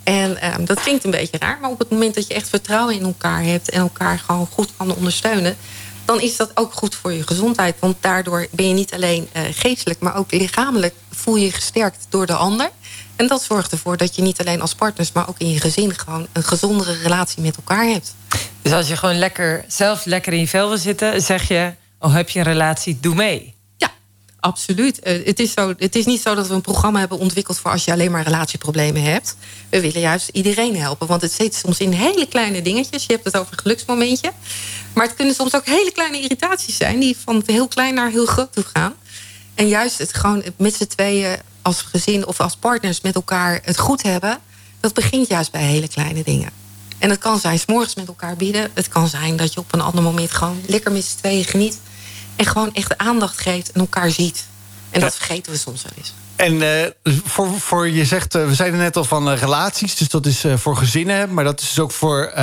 En 0.04 0.42
eh, 0.42 0.54
dat 0.60 0.82
klinkt 0.82 1.04
een 1.04 1.12
beetje 1.12 1.38
raar, 1.38 1.58
maar 1.62 1.70
op 1.70 1.80
het 1.80 1.90
moment 1.90 2.16
dat 2.16 2.28
je 2.28 2.34
echt 2.34 2.50
vertrouwen 2.50 2.96
in 2.96 3.04
elkaar 3.04 3.44
hebt 3.44 3.70
en 3.70 3.80
elkaar 3.80 4.20
gewoon 4.20 4.48
goed 4.52 4.72
kan 4.78 4.96
ondersteunen, 4.96 5.58
dan 6.06 6.22
is 6.22 6.38
dat 6.38 6.52
ook 6.54 6.74
goed 6.74 6.96
voor 6.96 7.14
je 7.14 7.28
gezondheid. 7.28 7.76
Want 7.80 7.96
daardoor 8.00 8.48
ben 8.52 8.68
je 8.68 8.74
niet 8.74 8.94
alleen 8.94 9.30
eh, 9.32 9.44
geestelijk, 9.52 10.00
maar 10.00 10.16
ook 10.16 10.32
lichamelijk 10.32 10.94
voel 11.12 11.36
je 11.36 11.52
gesterkt 11.52 12.06
door 12.10 12.26
de 12.26 12.34
ander. 12.34 12.70
En 13.16 13.28
dat 13.28 13.42
zorgt 13.42 13.72
ervoor 13.72 13.98
dat 13.98 14.16
je 14.16 14.22
niet 14.22 14.40
alleen 14.40 14.62
als 14.62 14.76
partners, 14.76 15.12
maar 15.12 15.30
ook 15.30 15.40
in 15.40 15.52
je 15.52 15.60
gezin 15.60 16.00
gewoon 16.00 16.28
een 16.34 16.44
gezondere 16.44 16.94
relatie 16.94 17.42
met 17.42 17.56
elkaar 17.56 17.86
hebt. 17.86 18.16
Dus 18.62 18.72
als 18.72 18.88
je 18.88 18.98
gewoon 18.98 19.18
lekker, 19.18 19.66
zelf 19.68 20.06
lekker 20.06 20.34
in 20.34 20.40
je 20.40 20.48
vel 20.48 20.68
wil 20.68 20.78
zitten, 20.78 21.22
zeg 21.22 21.48
je: 21.48 21.74
Oh, 22.00 22.14
heb 22.14 22.30
je 22.30 22.40
een 22.40 22.46
relatie? 22.46 22.98
Doe 23.00 23.16
mee. 23.16 23.56
Absoluut. 24.40 25.00
Eh, 25.00 25.26
het, 25.26 25.40
is 25.40 25.52
zo, 25.52 25.74
het 25.78 25.96
is 25.96 26.06
niet 26.06 26.22
zo 26.22 26.36
dat 26.36 26.48
we 26.48 26.54
een 26.54 26.62
programma 26.62 27.00
hebben 27.00 27.18
ontwikkeld 27.18 27.60
voor 27.60 27.72
als 27.72 27.86
je 27.86 27.92
alleen 27.92 28.12
maar 28.12 28.24
relatieproblemen 28.24 29.04
hebt. 29.04 29.36
We 29.70 29.82
willen 29.82 30.02
juist 30.02 30.30
iedereen 30.30 30.78
helpen. 30.78 31.08
Want 31.08 31.22
het 31.22 31.32
zit 31.32 31.56
soms 31.56 31.80
in 31.80 31.92
hele 31.92 32.28
kleine 32.28 32.62
dingetjes. 32.62 33.06
Je 33.06 33.14
hebt 33.14 33.26
het 33.26 33.38
over 33.38 33.54
een 33.54 33.60
geluksmomentje. 33.60 34.32
Maar 34.94 35.06
het 35.06 35.16
kunnen 35.16 35.36
soms 35.36 35.56
ook 35.56 35.66
hele 35.66 35.92
kleine 35.92 36.22
irritaties 36.22 36.78
zijn, 36.78 37.00
die 37.00 37.18
van 37.24 37.44
heel 37.46 37.68
klein 37.68 37.94
naar 37.94 38.10
heel 38.10 38.26
groot 38.26 38.54
toe 38.54 38.66
gaan. 38.74 38.94
En 39.56 39.68
juist 39.68 39.98
het 39.98 40.14
gewoon 40.14 40.44
met 40.58 40.76
z'n 40.76 40.86
tweeën 40.86 41.38
als 41.62 41.82
gezin 41.82 42.28
of 42.28 42.40
als 42.40 42.56
partners 42.56 43.02
met 43.02 43.16
elkaar 43.16 43.60
het 43.64 43.78
goed 43.78 44.04
hebben, 44.04 44.40
dat 44.80 44.94
begint 44.94 45.28
juist 45.28 45.52
bij 45.52 45.62
hele 45.62 45.88
kleine 45.88 46.24
dingen. 46.24 46.50
En 46.98 47.10
het 47.10 47.20
kan 47.20 47.40
zijn 47.40 47.60
s'morgens 47.60 47.96
met 47.96 48.08
elkaar 48.08 48.36
bieden. 48.36 48.72
Het 48.74 48.88
kan 48.88 49.08
zijn 49.08 49.36
dat 49.36 49.54
je 49.54 49.60
op 49.60 49.74
een 49.74 49.82
ander 49.82 50.04
moment 50.04 50.32
gewoon 50.32 50.62
lekker 50.68 50.92
met 50.92 51.06
z'n 51.06 51.18
tweeën 51.18 51.44
geniet. 51.44 51.80
En 52.40 52.46
gewoon 52.46 52.74
echt 52.74 52.98
aandacht 52.98 53.40
geeft 53.40 53.72
en 53.72 53.80
elkaar 53.80 54.12
ziet. 54.12 54.46
En 54.90 55.00
dat 55.00 55.16
vergeten 55.16 55.52
we 55.52 55.58
soms 55.58 55.84
wel 55.84 55.92
eens. 55.98 56.14
En 56.36 56.62
eh, 56.62 56.92
voor, 57.26 57.60
voor 57.60 57.90
je 57.90 58.06
zegt, 58.06 58.36
eh, 58.36 58.46
we 58.46 58.56
zeiden 58.56 58.80
net 58.80 58.96
al 58.96 59.04
van 59.04 59.32
eh, 59.32 59.38
relaties, 59.40 59.96
dus 59.96 60.10
dat 60.10 60.26
is 60.26 60.44
voor 60.56 60.78
gezinnen, 60.78 61.34
maar 61.34 61.44
dat 61.44 61.62
is 61.62 61.68
dus 61.68 61.80
ook 61.80 61.92
voor 61.92 62.34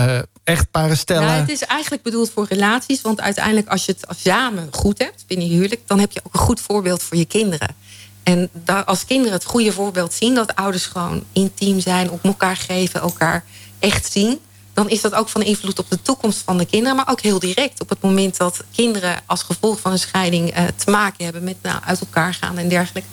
echtparen 0.44 0.96
stellen. 0.96 1.26
Nou, 1.26 1.40
het 1.40 1.50
is 1.50 1.62
eigenlijk 1.62 2.02
bedoeld 2.02 2.30
voor 2.30 2.46
relaties. 2.48 3.00
Want 3.00 3.20
uiteindelijk 3.20 3.68
als 3.68 3.84
je 3.84 3.96
het 3.98 4.18
samen 4.18 4.68
goed 4.70 4.98
hebt 4.98 5.24
binnen 5.26 5.46
je 5.46 5.52
huwelijk... 5.52 5.80
dan 5.86 5.98
heb 5.98 6.12
je 6.12 6.20
ook 6.24 6.34
een 6.34 6.40
goed 6.40 6.60
voorbeeld 6.60 7.02
voor 7.02 7.16
je 7.16 7.24
kinderen. 7.24 7.76
En 8.22 8.48
daar, 8.52 8.84
als 8.84 9.04
kinderen 9.04 9.32
het 9.32 9.44
goede 9.44 9.72
voorbeeld 9.72 10.14
zien... 10.14 10.34
dat 10.34 10.54
ouders 10.54 10.86
gewoon 10.86 11.24
intiem 11.32 11.80
zijn, 11.80 12.10
op 12.10 12.24
elkaar 12.24 12.56
geven, 12.56 13.00
elkaar 13.00 13.44
echt 13.78 14.12
zien... 14.12 14.40
dan 14.76 14.90
is 14.90 15.00
dat 15.00 15.14
ook 15.14 15.28
van 15.28 15.42
invloed 15.42 15.78
op 15.78 15.90
de 15.90 16.02
toekomst 16.02 16.42
van 16.44 16.58
de 16.58 16.66
kinderen. 16.66 16.96
Maar 16.96 17.08
ook 17.10 17.20
heel 17.20 17.38
direct 17.38 17.80
op 17.80 17.88
het 17.88 18.00
moment 18.02 18.36
dat 18.36 18.64
kinderen 18.74 19.16
als 19.26 19.42
gevolg 19.42 19.80
van 19.80 19.92
een 19.92 19.98
scheiding... 19.98 20.50
eh, 20.50 20.64
te 20.76 20.90
maken 20.90 21.24
hebben 21.24 21.44
met 21.44 21.56
nou, 21.62 21.80
uit 21.84 22.00
elkaar 22.00 22.34
gaan 22.34 22.58
en 22.58 22.68
dergelijke... 22.68 23.08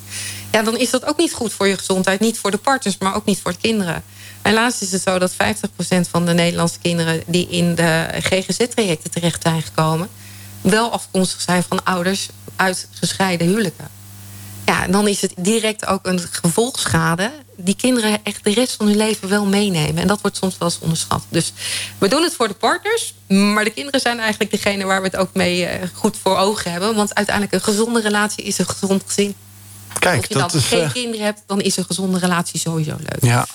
ja, 0.51 0.63
dan 0.63 0.77
is 0.77 0.89
dat 0.89 1.05
ook 1.05 1.17
niet 1.17 1.34
goed 1.34 1.53
voor 1.53 1.67
je 1.67 1.77
gezondheid. 1.77 2.20
Niet 2.20 2.39
voor 2.39 2.51
de 2.51 2.58
partners, 2.58 2.98
maar 2.98 3.15
ook 3.15 3.25
niet 3.25 3.41
voor 3.41 3.51
de 3.51 3.58
kinderen. 3.58 4.03
Helaas 4.41 4.82
is 4.82 4.91
het 4.91 5.01
zo 5.01 5.20
dat 5.20 5.34
50% 5.34 5.36
van 6.10 6.25
de 6.25 6.34
Nederlandse 6.34 6.79
kinderen... 6.79 7.24
die 7.25 7.48
in 7.48 7.75
de 7.75 8.08
GGZ-trajecten 8.20 9.12
terecht 9.12 9.41
zijn 9.41 9.62
gekomen... 9.62 10.10
wel 10.62 10.91
afkomstig 10.91 11.41
zijn 11.41 11.63
van 11.63 11.84
ouders 11.84 12.27
uit 12.55 12.88
gescheiden 12.91 13.48
huwelijken. 13.48 13.88
Ja, 14.65 14.88
dan 14.88 15.08
is 15.08 15.22
het 15.22 15.34
direct 15.38 15.86
ook 15.86 16.05
een 16.05 16.20
gevolgschade... 16.20 17.32
die 17.55 17.75
kinderen 17.75 18.19
echt 18.24 18.43
de 18.43 18.53
rest 18.53 18.75
van 18.75 18.86
hun 18.88 18.98
leven 18.98 19.29
wel 19.29 19.45
meenemen. 19.45 20.01
En 20.01 20.07
dat 20.07 20.22
wordt 20.22 20.38
soms 20.38 20.57
wel 20.57 20.67
eens 20.67 20.79
onderschat. 20.79 21.24
Dus 21.29 21.53
we 21.98 22.07
doen 22.07 22.24
het 22.24 22.33
voor 22.33 22.48
de 22.48 22.53
partners... 22.53 23.13
maar 23.27 23.63
de 23.63 23.69
kinderen 23.69 24.00
zijn 24.00 24.19
eigenlijk 24.19 24.51
degene 24.51 24.86
waar 24.86 25.01
we 25.01 25.07
het 25.07 25.15
ook 25.15 25.33
mee 25.33 25.65
eh, 25.65 25.88
goed 25.93 26.17
voor 26.24 26.38
ogen 26.38 26.72
hebben. 26.72 26.95
Want 26.95 27.15
uiteindelijk 27.15 27.55
een 27.55 27.74
gezonde 27.74 28.01
relatie 28.01 28.43
is 28.43 28.57
een 28.57 28.67
gezond 28.67 29.03
gezin. 29.05 29.36
Kijk, 30.00 30.17
Als 30.17 30.27
je 30.27 30.33
dan 30.33 30.50
is. 30.53 30.65
geen 30.65 30.81
eh, 30.81 30.91
kinderen 30.91 31.25
hebt, 31.25 31.43
dan 31.48 31.62
is 31.62 31.77
een 31.77 31.86
gezonde 31.86 32.19
relatie 32.19 32.60
sowieso 32.60 32.95
leuk. 33.00 33.24
ja. 33.24 33.45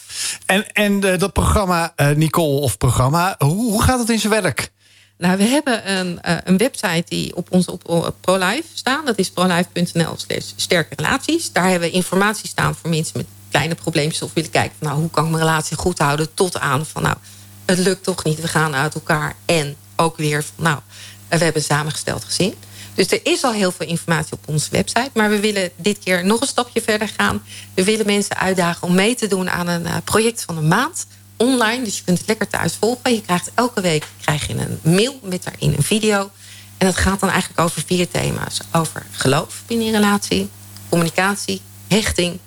En, 0.47 0.73
en 0.73 1.05
eh, 1.13 1.19
dat 1.19 1.33
programma, 1.33 1.95
Nicole 2.17 2.61
of 2.61 2.77
programma, 2.77 3.35
hoe, 3.39 3.71
hoe 3.71 3.83
gaat 3.83 3.99
het 3.99 4.11
in 4.11 4.19
zijn 4.21 4.43
werk? 4.43 4.71
Nou, 5.19 5.37
we 5.37 5.45
hebben 5.45 5.91
een, 5.99 6.19
een 6.45 6.57
website 6.57 7.05
die 7.09 7.37
op 7.37 7.53
onze 7.53 7.73
op, 7.73 7.89
op 7.89 8.15
ProLife 8.21 8.69
staat. 8.75 9.07
Dat 9.07 9.19
is 9.19 9.31
prolife.nl 9.31 10.15
slash 10.17 10.45
sterke 10.57 10.95
relaties. 10.95 11.53
Daar 11.53 11.69
hebben 11.69 11.89
we 11.89 11.95
informatie 11.95 12.49
staan 12.49 12.75
voor 12.75 12.91
mensen 12.91 13.13
met 13.17 13.27
kleine 13.51 13.75
probleempjes... 13.75 14.23
of 14.23 14.33
willen 14.33 14.51
kijken 14.51 14.77
van 14.79 14.89
nou, 14.89 15.01
hoe 15.01 15.11
kan 15.11 15.25
ik 15.25 15.31
mijn 15.31 15.43
relatie 15.43 15.77
goed 15.77 15.99
houden... 15.99 16.35
tot 16.35 16.59
aan 16.59 16.87
van 16.87 17.03
nou, 17.03 17.17
het 17.65 17.79
lukt 17.79 18.05
toch 18.05 18.25
niet, 18.25 18.41
we 18.41 18.49
gaan 18.49 18.75
uit 18.75 18.95
elkaar. 18.95 19.37
En 19.45 19.77
ook 19.97 20.17
weer 20.17 20.45
van 20.45 20.65
nou, 20.65 20.79
we 21.29 21.45
hebben 21.45 21.63
samengesteld 21.63 22.25
gezin. 22.25 22.55
Dus 22.95 23.11
er 23.11 23.21
is 23.23 23.43
al 23.43 23.53
heel 23.53 23.73
veel 23.73 23.87
informatie 23.87 24.33
op 24.33 24.49
onze 24.49 24.71
website. 24.71 25.11
Maar 25.15 25.31
we 25.31 25.41
willen 25.41 25.71
dit 25.77 25.99
keer 25.99 26.25
nog 26.25 26.41
een 26.41 26.47
stapje 26.47 26.83
verder 26.83 27.09
gaan. 27.17 27.43
We 27.75 27.85
willen 27.85 28.07
mensen 28.07 28.37
uitdagen 28.37 28.89
om 28.89 28.95
mee 28.95 29.15
te 29.15 29.27
doen 29.27 29.51
aan 29.51 29.69
een 29.69 29.87
eh, 29.87 29.97
project 30.05 30.43
van 30.43 30.57
een 30.57 30.69
maand 30.69 31.07
online. 31.37 31.85
Dus 31.85 31.97
je 31.97 32.05
kunt 32.05 32.19
het 32.19 32.27
lekker 32.27 32.49
thuis 32.49 32.75
volgen. 32.81 33.15
Je 33.15 33.23
krijgt 33.23 33.51
elke 33.55 33.81
week 33.81 34.07
krijg 34.21 34.47
je 34.47 34.55
een 34.55 34.95
mail 34.95 35.21
met 35.23 35.45
daarin 35.45 35.75
een 35.77 35.83
video. 35.83 36.31
En 36.79 36.87
dat 36.87 36.97
gaat 36.97 37.21
dan 37.21 37.31
eigenlijk 37.31 37.61
over 37.61 37.83
vier 37.87 38.09
thema's. 38.09 38.59
Over 38.73 39.07
geloof 39.11 39.63
binnen 39.67 39.87
je 39.87 39.93
relatie, 39.93 40.49
communicatie, 40.89 41.61
hechting 41.89 42.39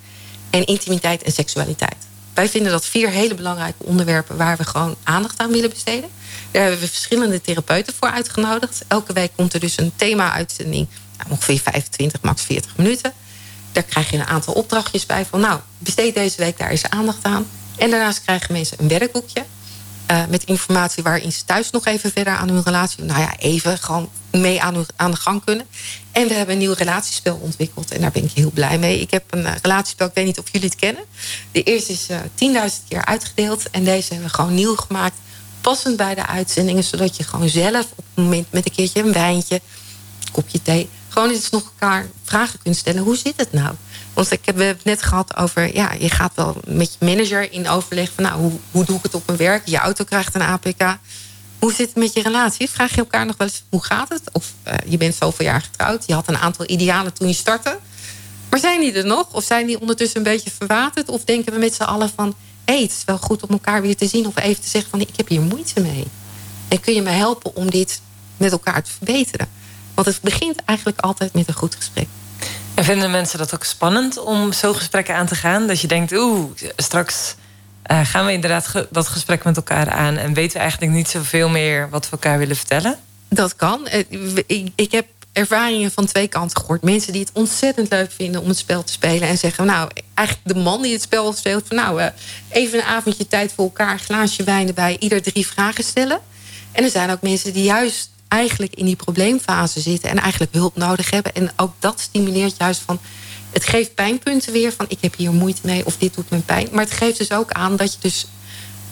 en 0.51 0.65
intimiteit 0.65 1.23
en 1.23 1.31
seksualiteit. 1.31 1.95
Wij 2.33 2.49
vinden 2.49 2.71
dat 2.71 2.85
vier 2.85 3.09
hele 3.09 3.33
belangrijke 3.33 3.83
onderwerpen 3.83 4.37
waar 4.37 4.57
we 4.57 4.63
gewoon 4.63 4.95
aandacht 5.03 5.39
aan 5.39 5.51
willen 5.51 5.69
besteden. 5.69 6.09
Daar 6.51 6.61
hebben 6.61 6.81
we 6.81 6.87
verschillende 6.87 7.41
therapeuten 7.41 7.93
voor 7.99 8.09
uitgenodigd. 8.09 8.83
Elke 8.87 9.13
week 9.13 9.31
komt 9.35 9.53
er 9.53 9.59
dus 9.59 9.77
een 9.77 9.91
thema-uitzending, 9.95 10.87
nou, 11.17 11.29
ongeveer 11.29 11.59
25, 11.59 12.21
max 12.21 12.41
40 12.41 12.77
minuten. 12.77 13.13
Daar 13.71 13.83
krijg 13.83 14.09
je 14.09 14.17
een 14.17 14.25
aantal 14.25 14.53
opdrachtjes 14.53 15.05
bij 15.05 15.25
van, 15.25 15.39
nou, 15.39 15.59
besteed 15.77 16.13
deze 16.13 16.37
week 16.37 16.57
daar 16.57 16.69
eens 16.69 16.89
aandacht 16.89 17.23
aan. 17.23 17.47
En 17.77 17.89
daarnaast 17.89 18.21
krijgen 18.21 18.53
mensen 18.53 18.77
een 18.79 18.87
werkboekje. 18.87 19.45
Eh, 20.11 20.25
met 20.29 20.43
informatie 20.43 21.03
waarin 21.03 21.31
ze 21.31 21.45
thuis 21.45 21.69
nog 21.69 21.85
even 21.85 22.11
verder 22.11 22.35
aan 22.35 22.49
hun 22.49 22.63
relatie... 22.63 23.03
nou 23.03 23.19
ja, 23.19 23.37
even 23.37 23.77
gewoon 23.77 24.09
mee 24.31 24.61
aan, 24.61 24.85
aan 24.95 25.11
de 25.11 25.17
gang 25.17 25.43
kunnen. 25.43 25.65
En 26.11 26.27
we 26.27 26.33
hebben 26.33 26.55
een 26.55 26.61
nieuw 26.61 26.73
relatiespel 26.73 27.35
ontwikkeld. 27.35 27.91
En 27.91 28.01
daar 28.01 28.11
ben 28.11 28.23
ik 28.23 28.31
heel 28.31 28.51
blij 28.51 28.79
mee. 28.79 28.99
Ik 28.99 29.11
heb 29.11 29.23
een 29.29 29.45
eh, 29.45 29.55
relatiespel, 29.61 30.07
ik 30.07 30.13
weet 30.13 30.25
niet 30.25 30.39
of 30.39 30.45
jullie 30.51 30.69
het 30.69 30.79
kennen. 30.79 31.03
De 31.51 31.63
eerste 31.63 31.91
is 31.91 32.07
eh 32.09 32.69
10.000 32.71 32.87
keer 32.87 33.05
uitgedeeld. 33.05 33.69
En 33.69 33.83
deze 33.83 34.13
hebben 34.13 34.29
we 34.29 34.35
gewoon 34.35 34.53
nieuw 34.53 34.75
gemaakt. 34.75 35.15
Passend 35.61 35.97
bij 35.97 36.15
de 36.15 36.27
uitzendingen. 36.27 36.83
Zodat 36.83 37.17
je 37.17 37.23
gewoon 37.23 37.49
zelf 37.49 37.85
op 37.95 38.05
het 38.13 38.23
moment 38.23 38.51
met 38.51 38.65
een 38.65 38.71
keertje 38.71 39.03
een 39.03 39.13
wijntje... 39.13 39.61
kopje 40.31 40.61
thee... 40.61 40.89
gewoon 41.09 41.29
eens 41.29 41.49
nog 41.49 41.63
elkaar 41.63 42.07
vragen 42.23 42.59
kunt 42.63 42.75
stellen. 42.75 43.03
Hoe 43.03 43.17
zit 43.17 43.33
het 43.37 43.51
nou? 43.51 43.75
Want 44.13 44.31
ik 44.31 44.45
heb, 44.45 44.57
het 44.57 44.83
net 44.83 45.03
gehad 45.03 45.35
over... 45.37 45.75
ja, 45.75 45.91
je 45.99 46.09
gaat 46.09 46.31
wel 46.35 46.57
met 46.67 46.97
je 46.99 47.05
manager 47.05 47.51
in 47.51 47.69
overleg 47.69 48.11
van... 48.15 48.23
nou, 48.23 48.41
hoe, 48.41 48.51
hoe 48.71 48.85
doe 48.85 48.97
ik 48.97 49.03
het 49.03 49.13
op 49.13 49.25
mijn 49.25 49.37
werk? 49.37 49.67
Je 49.67 49.77
auto 49.77 50.03
krijgt 50.03 50.35
een 50.35 50.41
APK. 50.41 50.97
Hoe 51.59 51.73
zit 51.73 51.87
het 51.87 51.95
met 51.95 52.13
je 52.13 52.21
relatie? 52.21 52.69
Vraag 52.69 52.91
je 52.91 52.97
elkaar 52.97 53.25
nog 53.25 53.37
wel 53.37 53.47
eens, 53.47 53.63
hoe 53.69 53.83
gaat 53.83 54.09
het? 54.09 54.21
Of 54.31 54.53
eh, 54.63 54.75
je 54.85 54.97
bent 54.97 55.15
zoveel 55.15 55.45
jaar 55.45 55.61
getrouwd. 55.61 56.03
Je 56.07 56.13
had 56.13 56.27
een 56.27 56.37
aantal 56.37 56.69
idealen 56.69 57.13
toen 57.13 57.27
je 57.27 57.33
startte. 57.33 57.79
Maar 58.49 58.59
zijn 58.59 58.79
die 58.79 58.93
er 58.93 59.05
nog? 59.05 59.33
Of 59.33 59.43
zijn 59.43 59.67
die 59.67 59.81
ondertussen 59.81 60.17
een 60.17 60.23
beetje 60.23 60.51
verwaterd? 60.57 61.09
Of 61.09 61.23
denken 61.23 61.53
we 61.53 61.59
met 61.59 61.73
z'n 61.73 61.83
allen 61.83 62.11
van... 62.15 62.35
hé, 62.65 62.73
hey, 62.73 62.81
het 62.81 62.91
is 62.91 63.03
wel 63.05 63.17
goed 63.17 63.43
om 63.43 63.49
elkaar 63.49 63.81
weer 63.81 63.95
te 63.95 64.07
zien. 64.07 64.27
Of 64.27 64.39
even 64.39 64.61
te 64.61 64.69
zeggen 64.69 64.89
van, 64.89 64.99
ik 64.99 65.09
heb 65.15 65.27
hier 65.27 65.41
moeite 65.41 65.79
mee. 65.79 66.07
En 66.67 66.79
kun 66.79 66.93
je 66.93 67.01
me 67.01 67.09
helpen 67.09 67.55
om 67.55 67.69
dit 67.69 68.01
met 68.37 68.51
elkaar 68.51 68.83
te 68.83 68.91
verbeteren? 68.91 69.49
Want 69.93 70.07
het 70.07 70.21
begint 70.21 70.65
eigenlijk 70.65 70.99
altijd 70.99 71.33
met 71.33 71.47
een 71.47 71.53
goed 71.53 71.75
gesprek. 71.75 72.07
En 72.73 72.83
vinden 72.83 73.11
mensen 73.11 73.37
dat 73.37 73.53
ook 73.53 73.63
spannend 73.63 74.17
om 74.17 74.53
zo 74.53 74.73
gesprekken 74.73 75.15
aan 75.15 75.25
te 75.25 75.35
gaan? 75.35 75.67
Dat 75.67 75.81
je 75.81 75.87
denkt, 75.87 76.11
oeh, 76.11 76.51
straks 76.75 77.35
eh, 77.83 77.99
gaan 78.03 78.25
we 78.25 78.31
inderdaad 78.31 78.85
dat 78.89 79.07
gesprek 79.07 79.43
met 79.43 79.55
elkaar 79.55 79.89
aan... 79.89 80.17
en 80.17 80.33
weten 80.33 80.53
we 80.53 80.59
eigenlijk 80.59 80.91
niet 80.91 81.07
zoveel 81.07 81.49
meer 81.49 81.89
wat 81.89 82.05
we 82.05 82.11
elkaar 82.11 82.37
willen 82.37 82.55
vertellen? 82.55 82.99
Dat 83.29 83.55
kan. 83.55 83.87
Eh, 83.87 84.03
Ik, 84.75 84.91
heb 84.91 85.05
ervaringen 85.33 85.91
van 85.91 86.05
twee 86.05 86.27
kanten 86.27 86.57
gehoord. 86.57 86.81
Mensen 86.81 87.13
die 87.13 87.21
het 87.21 87.31
ontzettend 87.33 87.89
leuk 87.89 88.11
vinden 88.11 88.41
om 88.41 88.47
het 88.47 88.57
spel 88.57 88.83
te 88.83 88.91
spelen. 88.91 89.27
En 89.27 89.37
zeggen, 89.37 89.65
nou, 89.65 89.89
eigenlijk 90.13 90.47
de 90.55 90.61
man 90.61 90.81
die 90.81 90.93
het 90.93 91.01
spel 91.01 91.33
speelt... 91.33 91.67
van 91.67 91.75
nou, 91.75 92.01
eh, 92.01 92.07
even 92.49 92.79
een 92.79 92.85
avondje 92.85 93.27
tijd 93.27 93.53
voor 93.55 93.65
elkaar, 93.65 93.99
glaasje 93.99 94.43
wijn 94.43 94.67
erbij... 94.67 94.95
ieder 94.99 95.21
drie 95.21 95.47
vragen 95.47 95.83
stellen. 95.83 96.19
En 96.71 96.83
er 96.83 96.89
zijn 96.89 97.11
ook 97.11 97.21
mensen 97.21 97.53
die 97.53 97.63
juist 97.63 98.09
eigenlijk 98.31 98.75
in 98.75 98.85
die 98.85 98.95
probleemfase 98.95 99.79
zitten... 99.79 100.09
en 100.09 100.17
eigenlijk 100.17 100.53
hulp 100.53 100.75
nodig 100.75 101.09
hebben. 101.09 101.33
En 101.33 101.51
ook 101.55 101.73
dat 101.79 101.99
stimuleert 101.99 102.57
juist 102.57 102.81
van... 102.85 102.99
het 103.49 103.65
geeft 103.65 103.95
pijnpunten 103.95 104.53
weer 104.53 104.73
van 104.73 104.85
ik 104.89 104.97
heb 105.01 105.15
hier 105.15 105.31
moeite 105.31 105.61
mee... 105.63 105.85
of 105.85 105.97
dit 105.97 106.13
doet 106.13 106.29
me 106.29 106.37
pijn. 106.37 106.67
Maar 106.71 106.83
het 106.83 106.93
geeft 106.93 107.17
dus 107.17 107.31
ook 107.31 107.51
aan 107.51 107.75
dat 107.75 107.93
je 107.93 107.99
dus 108.01 108.25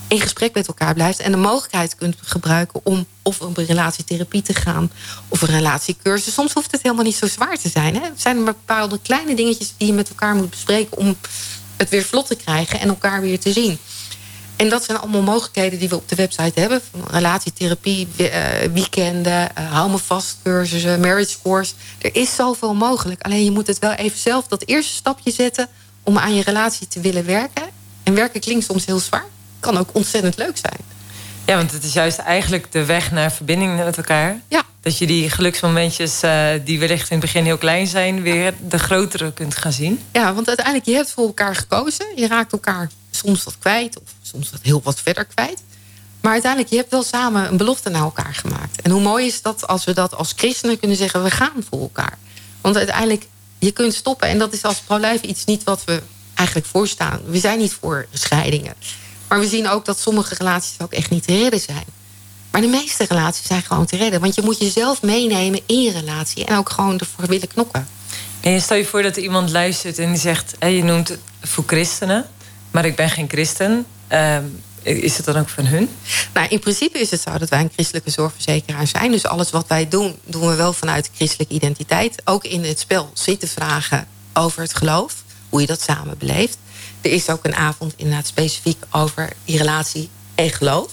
in 0.07 0.21
gesprek 0.21 0.53
met 0.53 0.67
elkaar 0.67 0.93
blijft 0.93 1.19
en 1.19 1.31
de 1.31 1.37
mogelijkheid 1.37 1.95
kunt 1.95 2.15
gebruiken 2.21 2.79
om 2.83 3.05
of 3.21 3.41
op 3.41 3.57
een 3.57 3.65
relatietherapie 3.65 4.41
te 4.41 4.53
gaan 4.53 4.91
of 5.27 5.41
een 5.41 5.47
relatiecursus. 5.47 6.33
Soms 6.33 6.53
hoeft 6.53 6.71
het 6.71 6.81
helemaal 6.81 7.03
niet 7.03 7.15
zo 7.15 7.27
zwaar 7.27 7.57
te 7.57 7.69
zijn. 7.69 7.95
Hè? 7.95 8.01
Het 8.01 8.21
zijn 8.21 8.43
maar 8.43 8.53
bepaalde 8.53 8.99
kleine 9.01 9.35
dingetjes 9.35 9.73
die 9.77 9.87
je 9.87 9.93
met 9.93 10.09
elkaar 10.09 10.35
moet 10.35 10.49
bespreken 10.49 10.97
om 10.97 11.15
het 11.77 11.89
weer 11.89 12.03
vlot 12.03 12.27
te 12.27 12.35
krijgen 12.35 12.79
en 12.79 12.87
elkaar 12.87 13.21
weer 13.21 13.39
te 13.39 13.51
zien. 13.51 13.79
En 14.59 14.69
dat 14.69 14.83
zijn 14.83 14.97
allemaal 14.97 15.21
mogelijkheden 15.21 15.79
die 15.79 15.89
we 15.89 15.95
op 15.95 16.09
de 16.09 16.15
website 16.15 16.59
hebben. 16.59 16.81
Van 16.91 17.01
relatietherapie, 17.11 18.07
eh, 18.17 18.41
weekenden, 18.73 19.55
eh, 19.55 19.71
hou 19.71 19.91
me 19.91 19.97
vast 19.97 20.37
cursussen, 20.43 20.99
marriage 20.99 21.35
course. 21.43 21.73
Er 22.01 22.15
is 22.15 22.35
zoveel 22.35 22.73
mogelijk. 22.73 23.21
Alleen 23.21 23.43
je 23.43 23.51
moet 23.51 23.67
het 23.67 23.79
wel 23.79 23.91
even 23.91 24.17
zelf 24.17 24.47
dat 24.47 24.63
eerste 24.65 24.93
stapje 24.93 25.31
zetten 25.31 25.67
om 26.03 26.17
aan 26.17 26.35
je 26.35 26.43
relatie 26.43 26.87
te 26.87 26.99
willen 26.99 27.25
werken. 27.25 27.63
En 28.03 28.13
werken 28.13 28.39
klinkt 28.39 28.65
soms 28.65 28.85
heel 28.85 28.99
zwaar. 28.99 29.25
Kan 29.59 29.77
ook 29.77 29.89
ontzettend 29.91 30.37
leuk 30.37 30.57
zijn. 30.57 30.79
Ja, 31.45 31.55
want 31.55 31.71
het 31.71 31.83
is 31.83 31.93
juist 31.93 32.17
eigenlijk 32.17 32.71
de 32.71 32.85
weg 32.85 33.11
naar 33.11 33.31
verbinding 33.31 33.77
met 33.77 33.97
elkaar. 33.97 34.39
Ja. 34.47 34.63
Dat 34.81 34.97
je 34.97 35.07
die 35.07 35.29
geluksmomentjes 35.29 36.21
eh, 36.21 36.49
die 36.63 36.79
wellicht 36.79 37.09
in 37.09 37.17
het 37.17 37.25
begin 37.25 37.45
heel 37.45 37.57
klein 37.57 37.87
zijn... 37.87 38.21
weer 38.21 38.53
de 38.67 38.79
grotere 38.79 39.33
kunt 39.33 39.55
gaan 39.55 39.73
zien. 39.73 39.99
Ja, 40.11 40.33
want 40.33 40.47
uiteindelijk, 40.47 40.85
je 40.85 40.93
hebt 40.93 41.11
voor 41.11 41.25
elkaar 41.25 41.55
gekozen. 41.55 42.05
Je 42.15 42.27
raakt 42.27 42.51
elkaar 42.51 42.89
soms 43.19 43.43
wat 43.43 43.55
kwijt, 43.59 43.99
of 43.99 44.09
soms 44.21 44.49
wat 44.51 44.59
heel 44.63 44.81
wat 44.83 44.99
verder 44.99 45.25
kwijt. 45.25 45.61
Maar 46.21 46.31
uiteindelijk, 46.31 46.71
je 46.71 46.77
hebt 46.77 46.91
wel 46.91 47.03
samen 47.03 47.47
een 47.47 47.57
belofte 47.57 47.89
naar 47.89 48.01
elkaar 48.01 48.35
gemaakt. 48.35 48.81
En 48.81 48.91
hoe 48.91 49.01
mooi 49.01 49.25
is 49.25 49.41
dat 49.41 49.67
als 49.67 49.85
we 49.85 49.93
dat 49.93 50.15
als 50.15 50.33
christenen 50.35 50.79
kunnen 50.79 50.97
zeggen... 50.97 51.23
we 51.23 51.31
gaan 51.31 51.65
voor 51.69 51.81
elkaar. 51.81 52.17
Want 52.61 52.77
uiteindelijk, 52.77 53.27
je 53.59 53.71
kunt 53.71 53.93
stoppen. 53.93 54.27
En 54.27 54.39
dat 54.39 54.53
is 54.53 54.63
als 54.63 54.79
pro-life 54.79 55.27
iets 55.27 55.45
niet 55.45 55.63
wat 55.63 55.83
we 55.83 56.01
eigenlijk 56.33 56.67
voorstaan. 56.67 57.21
We 57.25 57.39
zijn 57.39 57.57
niet 57.57 57.73
voor 57.73 58.07
scheidingen. 58.13 58.73
Maar 59.27 59.39
we 59.39 59.47
zien 59.47 59.67
ook 59.67 59.85
dat 59.85 59.99
sommige 59.99 60.35
relaties 60.35 60.79
ook 60.79 60.93
echt 60.93 61.09
niet 61.09 61.27
te 61.27 61.37
redden 61.37 61.59
zijn. 61.59 61.85
Maar 62.51 62.61
de 62.61 62.67
meeste 62.67 63.05
relaties 63.09 63.47
zijn 63.47 63.61
gewoon 63.61 63.85
te 63.85 63.97
redden. 63.97 64.21
Want 64.21 64.35
je 64.35 64.41
moet 64.41 64.59
jezelf 64.59 65.01
meenemen 65.01 65.61
in 65.65 65.81
je 65.81 65.91
relatie. 65.91 66.45
En 66.45 66.57
ook 66.57 66.69
gewoon 66.69 66.97
ervoor 66.99 67.27
willen 67.27 67.47
knokken. 67.47 67.87
En 68.41 68.61
stel 68.61 68.77
je 68.77 68.85
voor 68.85 69.01
dat 69.01 69.17
iemand 69.17 69.49
luistert 69.49 69.97
en 69.97 70.11
die 70.11 70.19
zegt... 70.19 70.55
Hé, 70.59 70.67
je 70.67 70.83
noemt 70.83 71.07
het 71.07 71.19
voor 71.41 71.63
christenen, 71.67 72.25
maar 72.71 72.85
ik 72.85 72.95
ben 72.95 73.09
geen 73.09 73.29
christen. 73.29 73.85
Ehm, 74.07 74.43
is 74.83 75.17
het 75.17 75.25
dan 75.25 75.35
ook 75.35 75.49
van 75.49 75.65
hun? 75.65 75.89
Nou, 76.33 76.47
in 76.47 76.59
principe 76.59 76.99
is 76.99 77.11
het 77.11 77.21
zo 77.21 77.37
dat 77.37 77.49
wij 77.49 77.59
een 77.59 77.71
christelijke 77.73 78.09
zorgverzekeraar 78.09 78.87
zijn. 78.87 79.11
Dus 79.11 79.25
alles 79.25 79.49
wat 79.49 79.67
wij 79.67 79.87
doen, 79.87 80.15
doen 80.25 80.47
we 80.47 80.55
wel 80.55 80.73
vanuit 80.73 81.09
christelijke 81.15 81.53
identiteit. 81.53 82.21
Ook 82.25 82.43
in 82.43 82.63
het 82.63 82.79
spel 82.79 83.11
zitten 83.13 83.47
vragen 83.47 84.07
over 84.33 84.61
het 84.61 84.75
geloof. 84.75 85.23
Hoe 85.49 85.61
je 85.61 85.67
dat 85.67 85.81
samen 85.81 86.17
beleeft. 86.17 86.57
Er 87.01 87.11
is 87.11 87.29
ook 87.29 87.45
een 87.45 87.55
avond 87.55 87.93
inderdaad 87.95 88.27
specifiek 88.27 88.83
over 88.91 89.29
die 89.45 89.57
relatie 89.57 90.09
en 90.35 90.49
geloof. 90.49 90.91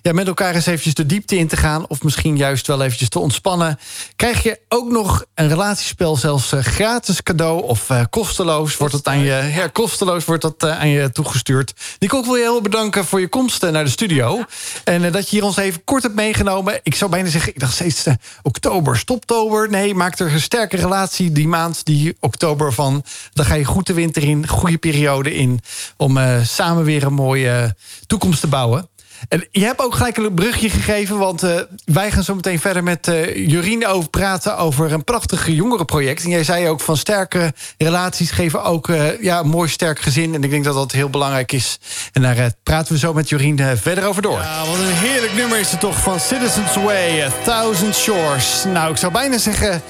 ja, 0.02 0.14
met 0.14 0.28
elkaar 0.28 0.56
eens 0.56 0.66
eventjes 0.66 0.94
de 0.94 1.06
diepte 1.06 1.38
in 1.38 1.48
te 1.48 1.58
gaan... 1.58 1.88
of 1.88 2.04
misschien 2.04 2.38
juist 2.38 2.68
wel 2.68 2.82
eventjes 2.82 3.10
te 3.10 3.20
ontspannen... 3.20 3.80
krijg 4.16 4.44
je 4.44 4.60
ook 4.70 4.92
nog 4.92 5.26
een 5.36 5.48
relatiespel 5.48 6.16
zelfs 6.16 6.52
gratis 6.60 7.24
cadeau... 7.24 7.64
of 7.64 7.88
kosteloos 8.10 8.78
wordt 8.78 8.94
het 8.94 9.08
aan 9.08 9.20
je, 9.20 9.52
ja, 9.56 9.68
kosteloos 9.68 10.26
wordt 10.26 10.42
dat 10.42 10.66
aan 10.66 10.90
je 10.90 11.12
toegestuurd. 11.12 11.74
Nicole, 12.00 12.22
ik 12.22 12.28
wil 12.28 12.36
je 12.36 12.42
heel 12.42 12.62
bedanken 12.62 13.06
voor 13.06 13.20
je 13.20 13.28
komst 13.28 13.62
naar 13.62 13.84
de 13.84 13.90
studio. 13.90 14.44
En 14.84 15.12
dat 15.12 15.30
je 15.30 15.36
hier 15.36 15.46
ons 15.46 15.58
even 15.58 15.84
kort 15.84 16.04
hebt 16.04 16.16
meegenomen. 16.16 16.80
Ik 16.84 16.96
zou 16.96 17.12
bijna 17.12 17.30
zeggen, 17.30 17.54
ik 17.54 17.60
dacht 17.60 17.74
steeds 17.74 18.06
oktober, 18.42 18.98
stoptober. 18.98 19.70
Nee, 19.70 19.96
maak 19.96 20.20
er 20.20 20.34
een 20.34 20.40
relatie 20.76 21.32
die 21.32 21.48
maand, 21.48 21.86
die 21.86 22.18
oktober 22.20 22.74
van. 22.74 23.04
Dan 23.34 23.46
ga 23.46 23.54
je 23.54 23.66
goed 23.66 23.88
de 23.88 23.94
winter 23.94 24.24
in, 24.24 24.48
goede 24.48 24.78
periode 24.78 25.36
in... 25.36 25.60
om 25.98 26.18
eh, 26.18 26.44
samen 26.44 26.84
weer 26.84 27.04
een 27.04 27.14
mooie 27.14 27.76
toekomst 28.08 28.40
te 28.40 28.48
bouwen. 28.48 28.90
En 29.30 29.48
je 29.52 29.66
hebt 29.66 29.82
ook 29.82 29.96
gelijk 29.96 30.18
een 30.18 30.34
brugje 30.34 30.70
gegeven, 30.70 31.18
want 31.18 31.44
eh, 31.44 31.60
wij 31.86 32.12
gaan 32.12 32.24
zo 32.24 32.36
meteen 32.36 32.60
verder 32.60 32.84
met 32.84 33.12
Jorien 33.36 33.88
over 33.88 34.10
praten 34.10 34.58
over 34.58 34.92
een 34.92 35.04
prachtig 35.04 35.48
jongerenproject. 35.48 36.24
En 36.24 36.30
jij 36.30 36.44
zei 36.44 36.68
ook 36.68 36.82
van 36.82 36.98
sterke 36.98 37.54
relaties 37.78 38.32
geven 38.32 38.64
ook 38.64 38.88
ja, 39.22 39.40
een 39.40 39.48
mooi 39.48 39.70
sterk 39.70 40.00
gezin. 40.00 40.34
En 40.34 40.44
ik 40.44 40.50
denk 40.50 40.64
dat 40.64 40.74
dat 40.74 40.92
heel 40.92 41.10
belangrijk 41.10 41.52
is. 41.52 41.80
En 42.14 42.22
daar 42.22 42.52
praten 42.64 42.94
we 42.94 43.00
zo 43.00 43.14
met 43.14 43.30
Jorien 43.30 43.60
eh, 43.60 43.72
verder 43.76 44.06
over 44.06 44.22
door. 44.22 44.40
Ja, 44.40 44.66
wat 44.66 44.80
een 44.80 44.86
heerlijk 44.86 45.34
nummer 45.34 45.60
is 45.60 45.72
het 45.72 45.80
toch 45.80 46.00
van 46.00 46.20
Citizens 46.20 46.76
Way, 46.76 47.22
A 47.22 47.32
Thousand 47.44 47.96
Shores. 47.96 48.64
Nou, 48.68 48.92
ik 48.92 48.98
zou 48.98 49.12
bijna 49.12 49.38
zeggen, 49.38 49.82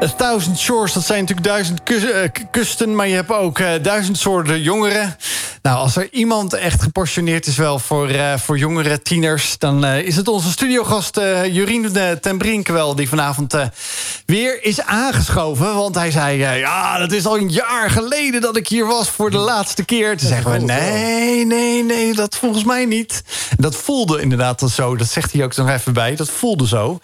A 0.00 0.08
Thousand 0.16 0.58
Shores, 0.58 0.92
dat 0.92 1.04
zijn 1.04 1.20
natuurlijk 1.20 1.46
duizend 1.46 1.82
kus- 1.82 2.10
eh, 2.10 2.22
k- 2.32 2.44
kusten, 2.50 2.94
maar 2.94 3.08
je 3.08 3.14
hebt 3.14 3.30
ook 3.32 3.58
eh, 3.58 3.68
duizend 3.82 4.18
soorten 4.18 4.62
jongeren. 4.62 5.16
Nou, 5.62 5.76
als 5.78 5.96
er 5.96 6.08
iemand 6.12 6.52
echt 6.54 6.82
geportioneerd 6.82 7.46
is 7.46 7.56
wel 7.56 7.78
voor, 7.78 8.08
eh, 8.08 8.32
voor 8.38 8.58
jongere 8.58 9.02
tieners... 9.02 9.58
dan 9.58 9.84
eh, 9.84 9.98
is 9.98 10.16
het 10.16 10.28
onze 10.28 10.50
studiogast 10.50 11.18
uh, 11.18 11.46
Jurien 11.54 11.90
uh, 11.96 12.10
ten 12.10 12.38
Brink 12.38 12.68
wel... 12.68 12.94
die 12.94 13.08
vanavond 13.08 13.54
uh, 13.54 13.64
weer 14.26 14.64
is 14.64 14.80
aangeschoven. 14.80 15.74
Want 15.74 15.94
hij 15.94 16.10
zei, 16.10 16.38
ja, 16.38 16.98
dat 16.98 17.12
is 17.12 17.26
al 17.26 17.36
een 17.38 17.50
jaar 17.50 17.90
geleden 17.90 18.40
dat 18.40 18.56
ik 18.56 18.68
hier 18.68 18.86
was 18.86 19.08
voor 19.08 19.30
de 19.30 19.36
laatste 19.36 19.84
keer. 19.84 20.16
Toen 20.16 20.28
zeggen 20.28 20.50
we, 20.52 20.58
nee, 20.58 21.46
nee, 21.46 21.84
nee, 21.84 22.14
dat 22.14 22.36
volgens 22.36 22.64
mij 22.64 22.84
niet. 22.84 23.22
Dat 23.56 23.76
voelde 23.76 24.20
inderdaad 24.20 24.62
al 24.62 24.68
zo. 24.68 24.96
Dat 24.96 25.08
zegt 25.08 25.32
hij 25.32 25.44
ook 25.44 25.56
nog 25.56 25.68
even 25.68 25.92
bij. 25.92 26.16
Dat 26.16 26.30
voelde 26.30 26.66
zo. 26.66 26.98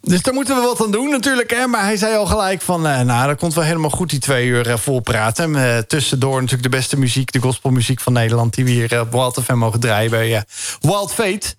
Dus 0.00 0.22
daar 0.22 0.34
moeten 0.34 0.54
we 0.54 0.60
wat 0.62 0.82
aan 0.82 0.90
doen 0.90 1.10
natuurlijk. 1.10 1.50
Hè? 1.50 1.66
Maar 1.66 1.82
hij 1.84 1.96
zei 1.96 2.16
al 2.16 2.26
gelijk 2.30 2.60
van, 2.60 2.80
nou, 2.82 3.26
dat 3.26 3.38
komt 3.38 3.54
wel 3.54 3.64
helemaal 3.64 3.90
goed 3.90 4.10
die 4.10 4.18
twee 4.18 4.46
uur 4.46 4.78
vol 4.78 5.00
praten. 5.00 5.86
tussendoor 5.86 6.34
natuurlijk 6.34 6.62
de 6.62 6.76
beste 6.76 6.98
muziek, 6.98 7.32
de 7.32 7.40
gospelmuziek 7.40 8.00
van 8.00 8.12
Nederland... 8.12 8.54
die 8.54 8.64
we 8.64 8.70
hier 8.70 9.00
op 9.00 9.12
Wild 9.12 9.40
FM 9.44 9.54
mogen 9.54 9.80
draaien 9.80 10.10
bij 10.10 10.44
Wild 10.80 11.12
Fate. 11.12 11.54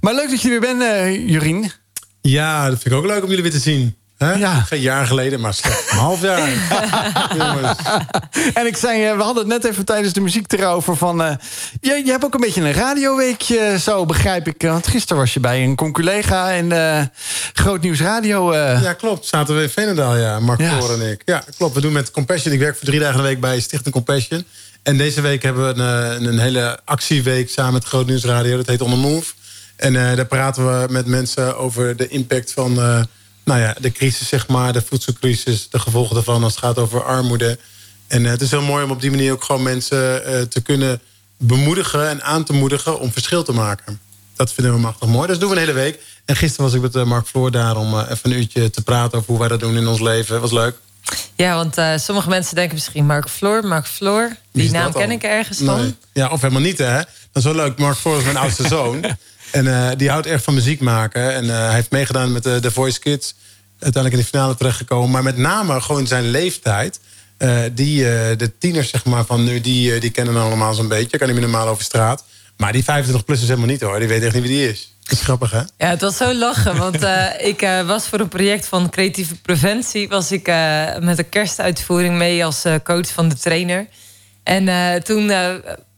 Maar 0.00 0.14
leuk 0.14 0.30
dat 0.30 0.42
je 0.42 0.48
weer 0.48 0.60
bent, 0.60 0.82
uh, 0.82 1.28
Jurien. 1.28 1.72
Ja, 2.20 2.68
dat 2.68 2.82
vind 2.82 2.94
ik 2.94 3.00
ook 3.00 3.06
leuk 3.06 3.22
om 3.22 3.28
jullie 3.28 3.42
weer 3.42 3.52
te 3.52 3.58
zien. 3.58 3.96
Ja. 4.18 4.60
Geen 4.60 4.80
jaar 4.80 5.06
geleden, 5.06 5.40
maar 5.40 5.54
slechts 5.54 5.90
een 5.92 5.98
half 5.98 6.22
jaar. 6.22 6.48
en 8.60 8.66
ik 8.66 8.76
zei, 8.76 9.16
we 9.16 9.22
hadden 9.22 9.48
het 9.48 9.62
net 9.62 9.72
even 9.72 9.84
tijdens 9.84 10.12
de 10.12 10.20
muziek 10.20 10.52
erover 10.52 10.96
van... 10.96 11.20
Uh, 11.20 11.32
je, 11.80 12.02
je 12.04 12.10
hebt 12.10 12.24
ook 12.24 12.34
een 12.34 12.40
beetje 12.40 12.60
een 12.60 12.72
radioweekje, 12.72 13.78
zo 13.78 14.06
begrijp 14.06 14.46
ik. 14.46 14.62
Want 14.62 14.86
gisteren 14.86 15.22
was 15.22 15.34
je 15.34 15.40
bij 15.40 15.64
een 15.64 15.74
conculega 15.74 16.50
in 16.50 16.70
uh, 16.70 17.02
Groot 17.52 17.82
Nieuws 17.82 18.00
Radio. 18.00 18.52
Uh. 18.52 18.82
Ja, 18.82 18.92
klopt. 18.92 19.26
Zaten 19.26 19.56
we 19.56 19.62
in 19.62 19.68
Veenendaal, 19.68 20.16
ja. 20.16 20.40
Mark 20.40 20.60
ja. 20.60 20.78
en 20.78 21.10
ik. 21.10 21.22
Ja, 21.24 21.44
klopt. 21.56 21.74
We 21.74 21.80
doen 21.80 21.92
met 21.92 22.10
Compassion. 22.10 22.54
Ik 22.54 22.60
werk 22.60 22.76
voor 22.76 22.86
drie 22.86 23.00
dagen 23.00 23.16
de 23.16 23.22
week 23.22 23.40
bij 23.40 23.60
Stichting 23.60 23.94
Compassion. 23.94 24.44
En 24.82 24.96
deze 24.96 25.20
week 25.20 25.42
hebben 25.42 25.74
we 25.74 25.82
een, 25.82 26.24
een 26.24 26.38
hele 26.38 26.78
actieweek 26.84 27.50
samen 27.50 27.72
met 27.72 27.84
Groot 27.84 28.06
Nieuws 28.06 28.24
Radio. 28.24 28.56
Dat 28.56 28.66
heet 28.66 28.80
On 28.80 28.90
The 28.90 28.96
Move. 28.96 29.32
En 29.76 29.92
daar 29.92 30.26
praten 30.26 30.80
we 30.80 30.92
met 30.92 31.06
mensen 31.06 31.58
over 31.58 31.96
de 31.96 32.08
impact 32.08 32.52
van 32.52 33.06
nou 33.46 33.60
ja, 33.60 33.74
de 33.80 33.92
crisis, 33.92 34.28
zeg 34.28 34.48
maar, 34.48 34.72
de 34.72 34.82
voedselcrisis, 34.82 35.68
de 35.70 35.78
gevolgen 35.78 36.14
daarvan 36.14 36.42
als 36.42 36.54
het 36.54 36.64
gaat 36.64 36.78
over 36.78 37.04
armoede. 37.04 37.58
En 38.06 38.24
uh, 38.24 38.30
het 38.30 38.40
is 38.40 38.50
heel 38.50 38.62
mooi 38.62 38.84
om 38.84 38.90
op 38.90 39.00
die 39.00 39.10
manier 39.10 39.32
ook 39.32 39.44
gewoon 39.44 39.62
mensen 39.62 40.22
te 40.48 40.60
kunnen 40.62 41.00
bemoedigen 41.36 42.08
en 42.08 42.22
aan 42.22 42.44
te 42.44 42.52
moedigen 42.52 43.00
om 43.00 43.12
verschil 43.12 43.42
te 43.42 43.52
maken. 43.52 44.00
Dat 44.36 44.52
vinden 44.52 44.74
we 44.74 44.80
machtig 44.80 45.08
mooi. 45.08 45.26
Dus 45.26 45.38
dat 45.38 45.40
doen 45.40 45.50
we 45.50 45.56
een 45.56 45.66
hele 45.66 45.80
week. 45.80 46.00
En 46.24 46.36
gisteren 46.36 46.64
was 46.64 46.74
ik 46.74 46.92
met 46.92 47.04
Mark 47.04 47.26
Floor 47.26 47.50
daar 47.50 47.76
om 47.76 47.98
even 47.98 48.30
een 48.30 48.38
uurtje 48.38 48.70
te 48.70 48.82
praten 48.82 49.18
over 49.18 49.30
hoe 49.30 49.38
wij 49.38 49.48
dat 49.48 49.60
doen 49.60 49.76
in 49.76 49.86
ons 49.86 50.00
leven. 50.00 50.32
Dat 50.32 50.40
was 50.40 50.52
leuk. 50.52 50.76
Ja, 51.34 51.54
want 51.54 52.00
sommige 52.00 52.28
mensen 52.28 52.54
denken 52.54 52.74
misschien 52.74 53.06
Mark 53.06 53.28
Floor, 53.28 53.66
Mark 53.66 53.86
Floor. 53.86 54.36
Die 54.52 54.70
naam 54.70 54.92
ken 54.92 55.10
ik 55.10 55.22
ergens 55.22 55.58
van. 55.58 55.80
Nee. 55.80 55.94
Ja, 56.12 56.28
of 56.28 56.40
helemaal 56.40 56.62
niet, 56.62 56.78
hè? 56.78 56.96
Dat 56.96 57.06
is 57.32 57.44
wel 57.44 57.54
leuk. 57.54 57.78
Mark 57.78 57.96
Floor 57.96 58.18
is 58.18 58.24
mijn 58.24 58.36
oudste 58.36 58.68
zoon. 58.68 59.04
En 59.50 59.64
uh, 59.64 59.88
die 59.96 60.10
houdt 60.10 60.26
echt 60.26 60.44
van 60.44 60.54
muziek 60.54 60.80
maken. 60.80 61.34
En 61.34 61.44
uh, 61.44 61.50
hij 61.50 61.74
heeft 61.74 61.90
meegedaan 61.90 62.32
met 62.32 62.42
de, 62.42 62.58
The 62.60 62.70
Voice 62.70 63.00
Kids. 63.00 63.34
Uiteindelijk 63.78 64.14
in 64.14 64.20
de 64.20 64.38
finale 64.38 64.56
terechtgekomen. 64.56 65.10
Maar 65.10 65.22
met 65.22 65.36
name 65.36 65.80
gewoon 65.80 66.06
zijn 66.06 66.30
leeftijd. 66.30 67.00
Die, 67.72 68.02
de 68.36 68.52
tieners 68.58 68.90
zeg 68.90 69.04
maar, 69.04 69.24
van 69.24 69.44
nu, 69.44 69.60
die, 69.60 70.00
die 70.00 70.10
kennen 70.10 70.34
hem 70.34 70.44
allemaal 70.44 70.74
zo'n 70.74 70.88
beetje. 70.88 71.18
Kan 71.18 71.28
meer 71.28 71.40
normaal 71.40 71.68
over 71.68 71.84
straat. 71.84 72.24
Maar 72.56 72.72
die 72.72 72.84
25 72.84 73.24
plus 73.24 73.40
is 73.40 73.48
helemaal 73.48 73.68
niet 73.68 73.80
hoor. 73.80 73.98
Die 73.98 74.08
weet 74.08 74.22
echt 74.22 74.34
niet 74.34 74.42
wie 74.42 74.52
die 74.52 74.68
is. 74.68 74.94
Dat 75.02 75.12
is 75.12 75.24
grappig, 75.24 75.50
hè? 75.50 75.58
Ja, 75.58 75.88
het 75.88 76.00
was 76.00 76.16
zo 76.16 76.34
lachen. 76.34 76.76
Want 76.76 77.06
ik 77.50 77.60
was 77.86 78.06
voor 78.06 78.20
een 78.20 78.28
project 78.28 78.66
van 78.66 78.90
creatieve 78.90 79.34
preventie... 79.34 80.08
was 80.08 80.32
ik 80.32 80.46
met 81.00 81.18
een 81.18 81.28
kerstuitvoering 81.28 82.14
mee 82.14 82.44
als 82.44 82.64
coach 82.84 83.12
van 83.12 83.28
de 83.28 83.36
trainer. 83.36 83.86
En 84.42 85.02
toen 85.02 85.30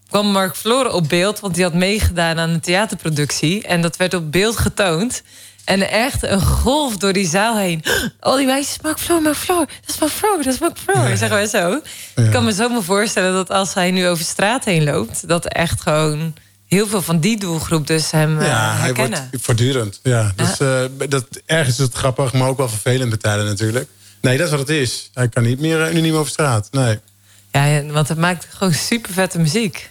kwam 0.08 0.26
Mark 0.26 0.56
Floren 0.56 0.92
op 0.92 1.08
beeld, 1.08 1.40
want 1.40 1.54
die 1.54 1.64
had 1.64 1.74
meegedaan 1.74 2.38
aan 2.38 2.50
een 2.50 2.60
theaterproductie. 2.60 3.62
En 3.62 3.82
dat 3.82 3.96
werd 3.96 4.14
op 4.14 4.32
beeld 4.32 4.56
getoond. 4.56 5.22
En 5.64 5.90
echt 5.90 6.22
een 6.22 6.40
golf 6.40 6.96
door 6.96 7.12
die 7.12 7.28
zaal 7.28 7.56
heen. 7.56 7.82
Al 8.20 8.36
die 8.36 8.46
meisjes, 8.46 8.78
Mark 8.82 8.98
Floor, 8.98 9.22
Mark 9.22 9.36
Floor. 9.36 9.66
Dat 9.66 9.94
is 9.94 9.98
Mark 9.98 10.12
Floor, 10.12 10.36
dat 10.36 10.54
is 10.54 10.58
Mark 10.58 10.78
Floor. 10.78 11.08
Ja. 11.08 11.16
Zeggen 11.16 11.36
wij 11.36 11.46
zo. 11.46 11.80
Ik 12.14 12.30
kan 12.30 12.44
me 12.44 12.52
zo 12.52 12.68
maar 12.68 12.82
voorstellen 12.82 13.32
dat 13.32 13.50
als 13.50 13.74
hij 13.74 13.90
nu 13.90 14.06
over 14.08 14.24
straat 14.24 14.64
heen 14.64 14.84
loopt... 14.84 15.28
dat 15.28 15.46
echt 15.46 15.80
gewoon 15.80 16.34
heel 16.66 16.86
veel 16.86 17.02
van 17.02 17.20
die 17.20 17.38
doelgroep 17.38 17.86
dus 17.86 18.10
hem 18.10 18.40
ja, 18.40 18.74
uh, 18.74 18.80
herkennen. 18.80 19.18
Hij 19.18 19.28
wordt 19.30 19.44
voortdurend. 19.44 20.00
Ja, 20.02 20.32
dus 20.36 20.60
uh, 20.60 20.80
dat, 21.08 21.26
ergens 21.46 21.78
is 21.78 21.84
het 21.84 21.94
grappig, 21.94 22.32
maar 22.32 22.48
ook 22.48 22.56
wel 22.56 22.68
vervelend 22.68 23.20
tijden 23.20 23.44
natuurlijk. 23.44 23.88
Nee, 24.20 24.36
dat 24.36 24.46
is 24.46 24.50
wat 24.50 24.60
het 24.60 24.68
is. 24.68 25.10
Hij 25.14 25.28
kan 25.28 25.42
niet 25.42 25.60
meer, 25.60 25.92
nu 25.92 26.00
niet 26.00 26.10
meer 26.10 26.20
over 26.20 26.30
straat. 26.30 26.68
Nee. 26.70 26.98
Ja, 27.52 27.82
want 27.84 28.08
het 28.08 28.18
maakt 28.18 28.46
gewoon 28.50 28.72
super 28.72 29.12
vette 29.12 29.38
muziek. 29.38 29.90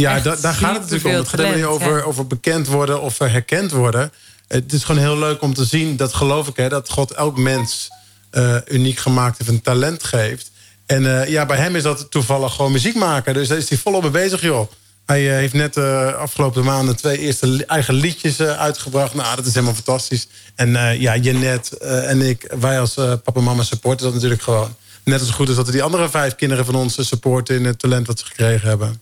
Ja, 0.00 0.20
da, 0.20 0.36
daar 0.36 0.54
gaat 0.54 0.72
het 0.72 0.80
natuurlijk 0.80 1.08
om. 1.08 1.14
Het 1.14 1.28
gaat 1.28 1.40
helemaal 1.40 1.58
niet 1.58 1.80
over, 1.80 2.04
over 2.04 2.26
bekend 2.26 2.66
worden 2.66 3.00
of 3.00 3.18
herkend 3.18 3.70
worden. 3.70 4.12
Het 4.48 4.72
is 4.72 4.84
gewoon 4.84 5.00
heel 5.00 5.18
leuk 5.18 5.42
om 5.42 5.54
te 5.54 5.64
zien, 5.64 5.96
dat 5.96 6.14
geloof 6.14 6.48
ik, 6.48 6.56
hè, 6.56 6.68
dat 6.68 6.90
God 6.90 7.10
elk 7.10 7.38
mens 7.38 7.88
uh, 8.32 8.56
uniek 8.68 8.98
gemaakt 8.98 9.38
heeft, 9.38 9.50
een 9.50 9.62
talent 9.62 10.04
geeft. 10.04 10.50
En 10.86 11.02
uh, 11.02 11.28
ja, 11.28 11.46
bij 11.46 11.56
hem 11.56 11.76
is 11.76 11.82
dat 11.82 12.10
toevallig 12.10 12.54
gewoon 12.54 12.72
muziek 12.72 12.94
maken. 12.94 13.34
Dus 13.34 13.48
daar 13.48 13.58
is 13.58 13.68
hij 13.68 13.78
volop 13.78 14.02
mee 14.02 14.10
bezig, 14.10 14.40
joh. 14.40 14.70
Hij 15.06 15.22
uh, 15.22 15.30
heeft 15.30 15.52
net 15.52 15.76
uh, 15.76 16.14
afgelopen 16.14 16.64
maanden 16.64 16.96
twee 16.96 17.18
eerste 17.18 17.64
eigen 17.66 17.94
liedjes 17.94 18.40
uitgebracht. 18.40 19.14
Nou, 19.14 19.36
dat 19.36 19.46
is 19.46 19.54
helemaal 19.54 19.74
fantastisch. 19.74 20.28
En 20.54 20.98
ja, 21.00 21.16
Jeannette 21.16 21.78
en 21.78 22.20
ik, 22.20 22.54
wij 22.60 22.80
als 22.80 22.94
papa 22.94 23.32
en 23.34 23.44
mama 23.44 23.62
supporten 23.62 24.04
dat 24.04 24.14
natuurlijk 24.14 24.42
gewoon. 24.42 24.74
Net 25.04 25.20
als 25.20 25.30
goed 25.30 25.48
is 25.48 25.56
dat 25.56 25.66
we 25.66 25.72
die 25.72 25.82
andere 25.82 26.08
vijf 26.10 26.34
kinderen 26.34 26.64
van 26.64 26.74
ons 26.74 27.08
supporten 27.08 27.56
in 27.56 27.64
het 27.64 27.78
talent 27.78 28.06
wat 28.06 28.18
ze 28.18 28.24
gekregen 28.24 28.68
hebben. 28.68 29.00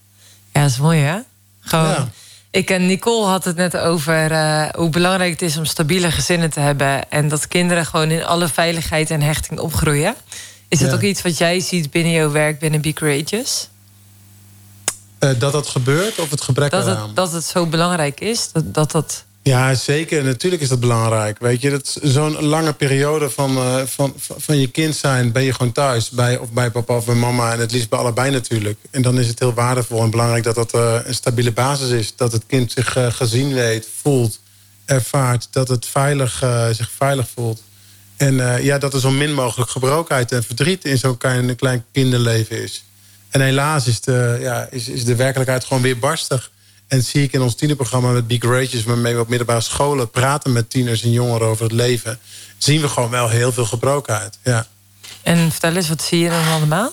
Ja, 0.58 0.64
dat 0.64 0.72
is 0.72 0.78
mooi 0.78 1.00
hè? 1.00 1.18
Gewoon. 1.60 2.10
Ik 2.50 2.70
en 2.70 2.86
Nicole 2.86 3.26
had 3.26 3.44
het 3.44 3.56
net 3.56 3.76
over 3.76 4.30
uh, 4.30 4.68
hoe 4.74 4.90
belangrijk 4.90 5.30
het 5.30 5.42
is 5.42 5.56
om 5.56 5.64
stabiele 5.64 6.10
gezinnen 6.10 6.50
te 6.50 6.60
hebben. 6.60 7.10
En 7.10 7.28
dat 7.28 7.48
kinderen 7.48 7.86
gewoon 7.86 8.10
in 8.10 8.24
alle 8.24 8.48
veiligheid 8.48 9.10
en 9.10 9.20
hechting 9.20 9.60
opgroeien. 9.60 10.14
Is 10.68 10.78
dat 10.78 10.94
ook 10.94 11.00
iets 11.00 11.22
wat 11.22 11.38
jij 11.38 11.60
ziet 11.60 11.90
binnen 11.90 12.12
jouw 12.12 12.30
werk 12.30 12.58
binnen 12.58 12.80
Be 12.80 12.92
Courageous? 12.92 13.68
Uh, 15.20 15.30
dat 15.38 15.52
dat 15.52 15.66
gebeurt 15.66 16.18
of 16.18 16.30
het 16.30 16.40
gebrek 16.40 16.70
dat 16.70 16.86
eraan? 16.86 17.06
Het, 17.06 17.16
dat 17.16 17.32
het 17.32 17.44
zo 17.44 17.66
belangrijk 17.66 18.20
is. 18.20 18.52
Dat 18.52 18.74
dat, 18.74 18.90
dat 18.90 19.24
ja, 19.42 19.74
zeker. 19.74 20.24
Natuurlijk 20.24 20.62
is 20.62 20.68
dat 20.68 20.80
belangrijk. 20.80 21.38
Weet 21.38 21.60
je, 21.60 21.70
dat 21.70 21.98
zo'n 22.02 22.42
lange 22.42 22.72
periode 22.72 23.30
van, 23.30 23.56
uh, 23.56 23.82
van, 23.82 24.14
van 24.16 24.60
je 24.60 24.70
kind 24.70 24.96
zijn, 24.96 25.32
ben 25.32 25.42
je 25.42 25.52
gewoon 25.52 25.72
thuis. 25.72 26.10
Bij, 26.10 26.38
of 26.38 26.52
bij 26.52 26.70
papa 26.70 26.96
of 26.96 27.04
bij 27.04 27.14
mama. 27.14 27.52
En 27.52 27.60
het 27.60 27.72
liefst 27.72 27.88
bij 27.88 27.98
allebei 27.98 28.30
natuurlijk. 28.30 28.78
En 28.90 29.02
dan 29.02 29.18
is 29.18 29.26
het 29.26 29.38
heel 29.38 29.54
waardevol 29.54 30.02
en 30.02 30.10
belangrijk 30.10 30.44
dat 30.44 30.54
dat 30.54 30.74
uh, 30.74 30.98
een 31.04 31.14
stabiele 31.14 31.52
basis 31.52 31.90
is. 31.90 32.16
Dat 32.16 32.32
het 32.32 32.42
kind 32.46 32.72
zich 32.72 32.96
uh, 32.96 33.12
gezien 33.12 33.54
weet, 33.54 33.88
voelt, 34.02 34.40
ervaart. 34.84 35.48
Dat 35.50 35.68
het 35.68 35.86
veilig, 35.86 36.44
zich 36.72 36.90
veilig 36.90 37.28
voelt. 37.34 37.62
En 38.16 38.62
ja, 38.62 38.78
dat 38.78 38.94
er 38.94 39.00
zo 39.00 39.10
min 39.10 39.34
mogelijk 39.34 39.70
gebrokenheid 39.70 40.32
en 40.32 40.42
verdriet 40.42 40.84
in 40.84 40.98
zo'n 40.98 41.16
klein, 41.16 41.56
klein 41.56 41.84
kinderleven 41.92 42.62
is. 42.62 42.84
En 43.28 43.40
helaas 43.40 43.86
is 43.86 44.00
de, 44.00 44.38
ja, 44.40 44.68
is, 44.70 44.88
is 44.88 45.04
de 45.04 45.16
werkelijkheid 45.16 45.64
gewoon 45.64 45.82
weer 45.82 45.98
barstig. 45.98 46.50
En 46.88 47.02
zie 47.02 47.22
ik 47.22 47.32
in 47.32 47.40
ons 47.40 47.54
tienerprogramma 47.54 48.10
met 48.10 48.26
Be 48.26 48.38
Courageous... 48.38 48.84
waarmee 48.84 49.14
we 49.14 49.20
op 49.20 49.28
middelbare 49.28 49.60
scholen 49.60 50.10
praten 50.10 50.52
met 50.52 50.70
tieners 50.70 51.02
en 51.02 51.10
jongeren 51.10 51.48
over 51.48 51.64
het 51.64 51.72
leven... 51.72 52.18
zien 52.58 52.80
we 52.80 52.88
gewoon 52.88 53.10
wel 53.10 53.28
heel 53.28 53.52
veel 53.52 53.64
gebrokenheid. 53.64 54.38
Ja. 54.44 54.66
En 55.22 55.50
vertel 55.50 55.76
eens, 55.76 55.88
wat 55.88 56.02
zie 56.02 56.18
je 56.18 56.28
dan 56.28 56.46
allemaal? 56.46 56.92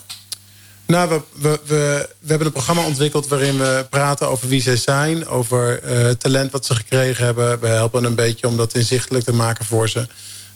Nou, 0.86 1.10
we, 1.10 1.21
we, 1.34 1.60
we, 1.65 2.10
we 2.19 2.27
hebben 2.27 2.47
een 2.47 2.53
programma 2.53 2.86
ontwikkeld 2.86 3.27
waarin 3.27 3.58
we 3.58 3.86
praten 3.89 4.29
over 4.29 4.47
wie 4.47 4.62
zij 4.62 4.77
zijn... 4.77 5.27
over 5.27 5.84
uh, 5.84 6.10
talent 6.10 6.51
wat 6.51 6.65
ze 6.65 6.75
gekregen 6.75 7.25
hebben. 7.25 7.60
We 7.60 7.67
helpen 7.67 8.03
een 8.03 8.15
beetje 8.15 8.47
om 8.47 8.58
dat 8.58 8.73
inzichtelijk 8.73 9.25
te 9.25 9.34
maken 9.34 9.65
voor 9.65 9.89
ze. 9.89 10.08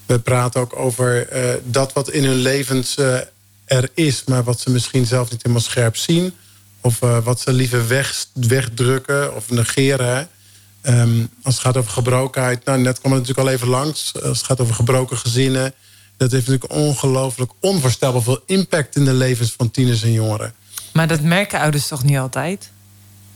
We 0.05 0.19
praten 0.19 0.61
ook 0.61 0.75
over 0.75 1.33
uh, 1.33 1.53
dat 1.63 1.93
wat 1.93 2.09
in 2.09 2.23
hun 2.23 2.35
levens 2.35 2.97
uh, 2.97 3.17
er 3.65 3.89
is... 3.93 4.23
maar 4.23 4.43
wat 4.43 4.59
ze 4.59 4.69
misschien 4.69 5.05
zelf 5.05 5.31
niet 5.31 5.43
helemaal 5.43 5.63
scherp 5.63 5.95
zien... 5.95 6.33
Of 6.81 7.01
uh, 7.01 7.17
wat 7.23 7.39
ze 7.39 7.53
liever 7.53 7.87
weg, 7.87 8.25
wegdrukken 8.33 9.35
of 9.35 9.49
negeren. 9.49 10.27
Um, 10.81 11.29
als 11.43 11.53
het 11.53 11.63
gaat 11.63 11.77
over 11.77 11.91
gebrokenheid. 11.91 12.65
Nou, 12.65 12.79
net 12.79 12.99
kwam 12.99 13.11
het 13.11 13.21
natuurlijk 13.21 13.47
al 13.47 13.53
even 13.53 13.67
langs. 13.67 14.13
Als 14.23 14.37
het 14.37 14.45
gaat 14.45 14.59
over 14.59 14.75
gebroken 14.75 15.17
gezinnen. 15.17 15.73
Dat 16.17 16.31
heeft 16.31 16.47
natuurlijk 16.47 16.73
ongelooflijk 16.73 17.51
onvoorstelbaar 17.59 18.21
veel 18.21 18.43
impact 18.45 18.95
in 18.95 19.05
de 19.05 19.13
levens 19.13 19.53
van 19.57 19.71
tieners 19.71 20.03
en 20.03 20.11
jongeren. 20.11 20.53
Maar 20.93 21.07
dat 21.07 21.21
merken 21.21 21.59
ouders 21.59 21.87
toch 21.87 22.03
niet 22.03 22.17
altijd? 22.17 22.69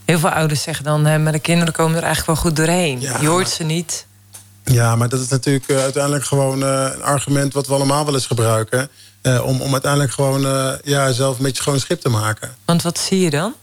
Heel 0.05 0.19
veel 0.19 0.29
ouders 0.29 0.61
zeggen 0.61 0.85
dan, 0.85 1.05
hè, 1.05 1.19
maar 1.19 1.31
de 1.31 1.39
kinderen 1.39 1.73
komen 1.73 1.97
er 1.97 2.03
eigenlijk 2.03 2.39
wel 2.39 2.49
goed 2.49 2.55
doorheen. 2.55 3.01
Ja, 3.01 3.17
Je 3.21 3.27
hoort 3.27 3.49
ze 3.49 3.63
niet. 3.63 4.05
Ja, 4.63 4.95
maar 4.95 5.09
dat 5.09 5.19
is 5.19 5.27
natuurlijk 5.27 5.67
uh, 5.67 5.77
uiteindelijk 5.77 6.25
gewoon 6.25 6.63
uh, 6.63 6.89
een 6.93 7.03
argument 7.03 7.53
wat 7.53 7.67
we 7.67 7.73
allemaal 7.73 8.05
wel 8.05 8.13
eens 8.13 8.25
gebruiken. 8.25 8.89
Uh, 9.23 9.45
om, 9.45 9.61
om 9.61 9.71
uiteindelijk 9.71 10.11
gewoon 10.11 10.45
uh, 10.45 10.73
ja, 10.83 11.11
zelf 11.11 11.37
een 11.37 11.43
beetje 11.43 11.61
schoon 11.61 11.79
schip 11.79 12.01
te 12.01 12.09
maken. 12.09 12.55
Want 12.65 12.81
wat 12.81 12.99
zie 12.99 13.19
je 13.19 13.29
dan? 13.29 13.53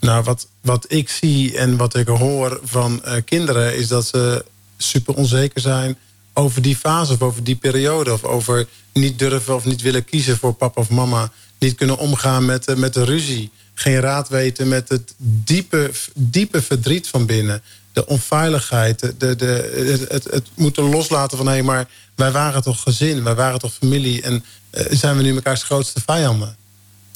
Nou, 0.00 0.24
wat, 0.24 0.46
wat 0.60 0.84
ik 0.88 1.08
zie 1.08 1.58
en 1.58 1.76
wat 1.76 1.94
ik 1.94 2.08
hoor 2.08 2.60
van 2.62 3.02
uh, 3.04 3.12
kinderen... 3.24 3.76
is 3.76 3.88
dat 3.88 4.06
ze 4.06 4.44
super 4.76 5.14
onzeker 5.14 5.60
zijn 5.60 5.98
over 6.32 6.62
die 6.62 6.76
fase 6.76 7.12
of 7.12 7.22
over 7.22 7.44
die 7.44 7.56
periode... 7.56 8.12
of 8.12 8.24
over 8.24 8.68
niet 8.92 9.18
durven 9.18 9.54
of 9.54 9.64
niet 9.64 9.82
willen 9.82 10.04
kiezen 10.04 10.36
voor 10.36 10.52
papa 10.52 10.80
of 10.80 10.90
mama... 10.90 11.32
niet 11.58 11.74
kunnen 11.74 11.98
omgaan 11.98 12.44
met, 12.44 12.76
met 12.76 12.94
de 12.94 13.04
ruzie... 13.04 13.50
geen 13.74 14.00
raad 14.00 14.28
weten 14.28 14.68
met 14.68 14.88
het 14.88 15.14
diepe, 15.16 15.90
diepe 16.14 16.62
verdriet 16.62 17.08
van 17.08 17.26
binnen. 17.26 17.62
De 17.92 18.06
onveiligheid, 18.06 19.00
de, 19.18 19.36
de, 19.36 20.06
het, 20.08 20.24
het 20.24 20.46
moeten 20.54 20.84
loslaten 20.84 21.36
van... 21.36 21.48
hé, 21.48 21.62
maar 21.62 21.88
wij 22.20 22.30
waren 22.30 22.62
toch 22.62 22.82
gezin, 22.82 23.24
wij 23.24 23.34
waren 23.34 23.58
toch 23.58 23.72
familie... 23.72 24.22
en 24.22 24.44
eh, 24.70 24.84
zijn 24.90 25.16
we 25.16 25.22
nu 25.22 25.34
mekaars 25.34 25.62
grootste 25.62 26.00
vijanden? 26.06 26.56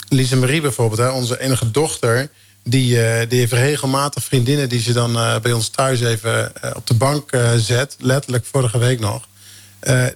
Lise 0.09 0.37
Marie 0.37 0.61
bijvoorbeeld, 0.61 1.01
hè, 1.01 1.09
onze 1.09 1.41
enige 1.41 1.71
dochter... 1.71 2.31
Die, 2.67 3.03
eh, 3.03 3.29
die 3.29 3.39
heeft 3.39 3.53
regelmatig 3.53 4.25
vriendinnen 4.25 4.69
die 4.69 4.81
ze 4.81 4.93
dan 4.93 5.17
eh, 5.17 5.41
bij 5.41 5.53
ons 5.53 5.69
thuis 5.69 6.01
even 6.01 6.53
op 6.75 6.87
de 6.87 6.95
bank 6.95 7.31
zet. 7.57 7.97
Letterlijk 7.99 8.47
vorige 8.47 8.79
week 8.79 9.01
nog. 9.01 9.29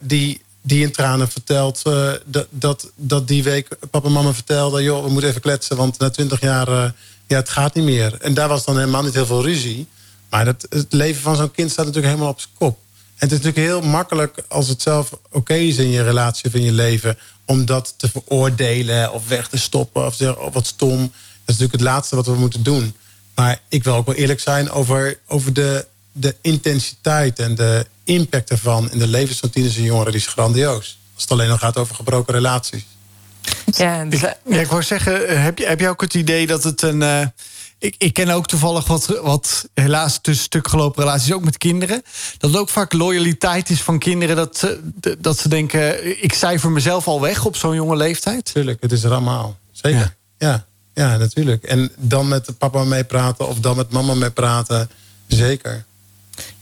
Die, 0.00 0.40
die 0.62 0.82
in 0.82 0.92
tranen 0.92 1.28
vertelt 1.28 1.82
dat, 2.24 2.46
dat, 2.50 2.90
dat 2.94 3.28
die 3.28 3.42
week 3.42 3.68
papa 3.90 4.06
en 4.06 4.12
mama 4.12 4.32
vertelden... 4.32 4.82
joh, 4.82 5.04
we 5.04 5.10
moeten 5.10 5.28
even 5.28 5.40
kletsen, 5.40 5.76
want 5.76 5.98
na 5.98 6.10
twintig 6.10 6.40
jaar, 6.40 6.94
ja, 7.26 7.36
het 7.36 7.48
gaat 7.48 7.74
niet 7.74 7.84
meer. 7.84 8.16
En 8.20 8.34
daar 8.34 8.48
was 8.48 8.64
dan 8.64 8.78
helemaal 8.78 9.02
niet 9.02 9.14
heel 9.14 9.26
veel 9.26 9.44
ruzie. 9.44 9.86
Maar 10.30 10.44
dat, 10.44 10.66
het 10.70 10.92
leven 10.92 11.22
van 11.22 11.36
zo'n 11.36 11.50
kind 11.50 11.70
staat 11.70 11.84
natuurlijk 11.86 12.12
helemaal 12.12 12.32
op 12.32 12.40
zijn 12.40 12.52
kop. 12.58 12.78
En 13.18 13.28
het 13.28 13.38
is 13.38 13.44
natuurlijk 13.44 13.66
heel 13.66 13.90
makkelijk 13.90 14.42
als 14.48 14.68
het 14.68 14.82
zelf 14.82 15.10
oké 15.30 15.54
is 15.54 15.76
in 15.76 15.90
je 15.90 16.02
relatie 16.02 16.44
of 16.46 16.54
in 16.54 16.62
je 16.62 16.72
leven... 16.72 17.18
om 17.44 17.64
dat 17.64 17.94
te 17.96 18.08
veroordelen 18.10 19.12
of 19.12 19.28
weg 19.28 19.48
te 19.48 19.58
stoppen 19.58 20.06
of 20.06 20.14
zeggen, 20.14 20.44
oh, 20.44 20.52
wat 20.52 20.66
stom. 20.66 20.98
Dat 20.98 21.08
is 21.44 21.44
natuurlijk 21.44 21.72
het 21.72 21.80
laatste 21.80 22.16
wat 22.16 22.26
we 22.26 22.34
moeten 22.34 22.62
doen. 22.62 22.94
Maar 23.34 23.60
ik 23.68 23.84
wil 23.84 23.94
ook 23.94 24.06
wel 24.06 24.14
eerlijk 24.14 24.40
zijn 24.40 24.70
over, 24.70 25.18
over 25.26 25.52
de, 25.52 25.86
de 26.12 26.36
intensiteit 26.40 27.38
en 27.38 27.54
de 27.54 27.86
impact 28.04 28.50
ervan... 28.50 28.90
in 28.92 28.98
de 28.98 29.06
levens 29.06 29.38
van 29.38 29.50
tieners 29.50 29.76
en 29.76 29.82
jongeren, 29.82 30.12
die 30.12 30.20
is 30.20 30.26
grandioos. 30.26 30.98
Als 31.14 31.22
het 31.22 31.32
alleen 31.32 31.50
al 31.50 31.58
gaat 31.58 31.76
over 31.76 31.94
gebroken 31.94 32.34
relaties. 32.34 32.86
Ja, 33.76 34.04
dus, 34.04 34.22
Ik, 34.22 34.36
ja, 34.46 34.60
ik 34.60 34.66
wou 34.66 34.82
zeggen, 34.82 35.42
heb 35.42 35.58
je, 35.58 35.66
heb 35.66 35.80
je 35.80 35.88
ook 35.88 36.00
het 36.00 36.14
idee 36.14 36.46
dat 36.46 36.64
het 36.64 36.82
een. 36.82 37.02
eh, 37.02 37.26
ik, 37.78 37.94
ik 37.98 38.12
ken 38.12 38.28
ook 38.28 38.46
toevallig 38.46 38.86
wat, 38.86 39.06
wat 39.22 39.68
helaas 39.74 40.18
tussen 40.22 40.44
stuk 40.44 40.68
gelopen 40.68 41.02
relaties, 41.02 41.32
ook 41.32 41.44
met 41.44 41.58
kinderen. 41.58 42.02
Dat 42.38 42.50
het 42.50 42.60
ook 42.60 42.68
vaak 42.68 42.92
loyaliteit 42.92 43.70
is 43.70 43.82
van 43.82 43.98
kinderen. 43.98 44.36
Dat, 44.36 44.76
dat 45.18 45.38
ze 45.38 45.48
denken, 45.48 46.22
ik 46.22 46.32
cijfer 46.32 46.70
mezelf 46.70 47.06
al 47.06 47.20
weg 47.20 47.44
op 47.44 47.56
zo'n 47.56 47.74
jonge 47.74 47.96
leeftijd. 47.96 48.44
Tuurlijk, 48.52 48.82
het 48.82 48.92
is 48.92 49.02
er 49.02 49.10
allemaal. 49.10 49.58
Zeker. 49.72 50.16
Ja. 50.38 50.48
Ja. 50.48 50.66
Ja, 50.94 51.16
natuurlijk. 51.16 51.64
En 51.64 51.90
dan 51.96 52.28
met 52.28 52.58
papa 52.58 52.84
mee 52.84 53.04
praten 53.04 53.48
of 53.48 53.58
dan 53.58 53.76
met 53.76 53.90
mama 53.90 54.14
mee 54.14 54.30
praten. 54.30 54.90
Zeker. 55.26 55.84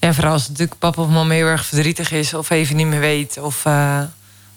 ja, 0.00 0.14
vooral 0.14 0.32
als 0.32 0.48
natuurlijk 0.48 0.78
papa 0.78 1.02
of 1.02 1.08
mama 1.08 1.34
heel 1.34 1.46
erg 1.46 1.66
verdrietig 1.66 2.10
is... 2.12 2.34
of 2.34 2.50
even 2.50 2.76
niet 2.76 2.86
meer 2.86 3.00
weet 3.00 3.38
of 3.38 3.64
eh 3.64 4.02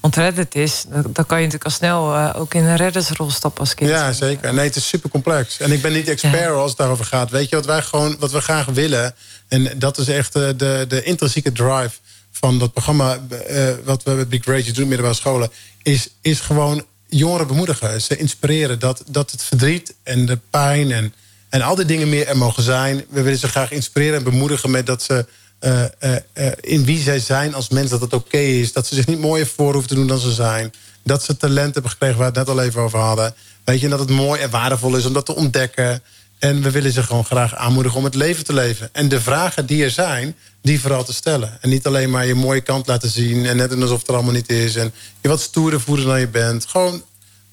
ontredderd 0.01 0.55
is... 0.55 0.85
dan, 0.89 1.01
dan 1.13 1.25
kan 1.25 1.37
je 1.37 1.45
natuurlijk 1.45 1.63
al 1.63 1.71
snel 1.71 2.15
eh, 2.15 2.41
ook 2.41 2.53
in 2.53 2.63
een 2.65 2.75
reddersrol 2.75 3.29
stappen 3.31 3.59
als 3.59 3.73
kind. 3.73 3.89
Ja, 3.89 4.11
zeker. 4.11 4.53
Nee, 4.53 4.65
het 4.65 4.75
is 4.75 4.87
super 4.87 5.09
complex. 5.09 5.59
En 5.59 5.71
ik 5.71 5.81
ben 5.81 5.93
niet 5.93 6.07
expert 6.07 6.39
Ja. 6.39 6.47
als 6.49 6.69
het 6.69 6.79
daarover 6.79 7.05
gaat. 7.05 7.29
Weet 7.29 7.49
je 7.49 7.55
wat 7.55 7.65
wij 7.65 7.81
gewoon, 7.81 8.15
wat 8.19 8.31
we 8.31 8.41
graag 8.41 8.65
willen? 8.65 9.15
En 9.47 9.71
dat 9.79 9.97
is 9.97 10.07
echt 10.07 10.35
eh, 10.35 10.47
de, 10.57 10.85
de 10.87 11.03
intrinsieke 11.03 11.51
drive 11.51 11.91
van 12.31 12.59
dat 12.59 12.73
programma... 12.73 13.17
eh, 13.47 13.63
wat 13.83 14.03
we 14.03 14.11
met 14.11 14.29
Big 14.29 14.45
Rage 14.45 14.71
doen, 14.71 14.87
middelbare 14.87 15.17
scholen... 15.17 15.49
Is, 15.83 16.09
is 16.21 16.39
gewoon 16.39 16.85
jongeren 17.07 17.47
bemoedigen. 17.47 18.01
Ze 18.01 18.17
inspireren 18.17 18.79
dat, 18.79 19.03
dat 19.07 19.31
het 19.31 19.43
verdriet 19.43 19.93
en 20.03 20.25
de 20.25 20.39
pijn... 20.49 20.91
En, 20.91 21.13
en 21.49 21.61
al 21.61 21.75
die 21.75 21.85
dingen 21.85 22.09
meer 22.09 22.27
er 22.27 22.37
mogen 22.37 22.63
zijn. 22.63 23.05
We 23.09 23.21
willen 23.21 23.39
ze 23.39 23.47
graag 23.47 23.71
inspireren 23.71 24.17
en 24.17 24.23
bemoedigen 24.23 24.71
met 24.71 24.85
dat 24.85 25.03
ze... 25.03 25.25
eh, 25.59 25.83
eh, 25.83 26.15
eh, 26.33 26.51
in 26.61 26.85
wie 26.85 27.01
zij 27.01 27.19
zijn 27.19 27.53
als 27.53 27.69
mens, 27.69 27.89
dat 27.89 28.01
het 28.01 28.13
oké 28.13 28.37
is. 28.37 28.73
Dat 28.73 28.87
ze 28.87 28.95
zich 28.95 29.07
niet 29.07 29.19
mooier 29.19 29.47
voor 29.47 29.71
hoeven 29.71 29.89
te 29.89 29.95
doen 29.95 30.07
dan 30.07 30.19
ze 30.19 30.31
zijn. 30.31 30.73
Dat 31.03 31.23
ze 31.23 31.37
talent 31.37 31.73
hebben 31.73 31.91
gekregen 31.91 32.17
waar 32.17 32.31
we 32.31 32.39
het 32.39 32.47
net 32.47 32.57
al 32.57 32.63
even 32.63 32.81
over 32.81 32.99
hadden. 32.99 33.35
Weet 33.63 33.79
je, 33.79 33.85
en 33.85 33.91
dat 33.91 33.99
het 33.99 34.09
mooi 34.09 34.41
en 34.41 34.49
waardevol 34.49 34.95
is 34.95 35.05
om 35.05 35.13
dat 35.13 35.25
te 35.25 35.35
ontdekken. 35.35 36.03
En 36.39 36.61
we 36.61 36.71
willen 36.71 36.91
ze 36.91 37.03
gewoon 37.03 37.25
graag 37.25 37.55
aanmoedigen 37.55 37.97
om 37.97 38.03
het 38.03 38.15
leven 38.15 38.43
te 38.43 38.53
leven. 38.53 38.89
En 38.91 39.09
de 39.09 39.21
vragen 39.21 39.65
die 39.65 39.83
er 39.83 39.91
zijn, 39.91 40.35
die 40.61 40.79
vooral 40.79 41.03
te 41.03 41.13
stellen. 41.13 41.57
En 41.61 41.69
niet 41.69 41.85
alleen 41.85 42.09
maar 42.09 42.25
je 42.25 42.35
mooie 42.35 42.61
kant 42.61 42.87
laten 42.87 43.09
zien... 43.09 43.45
en 43.45 43.57
net 43.57 43.81
alsof 43.81 43.99
het 43.99 44.07
er 44.07 44.13
allemaal 44.13 44.33
niet 44.33 44.49
is. 44.49 44.75
En 44.75 44.93
je 45.21 45.27
wat 45.27 45.41
stoerder 45.41 45.81
voelen 45.81 46.05
dan 46.05 46.19
je 46.19 46.27
bent. 46.27 46.65
Gewoon 46.65 47.03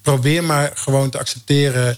probeer 0.01 0.43
maar 0.43 0.71
gewoon 0.75 1.09
te 1.09 1.19
accepteren 1.19 1.97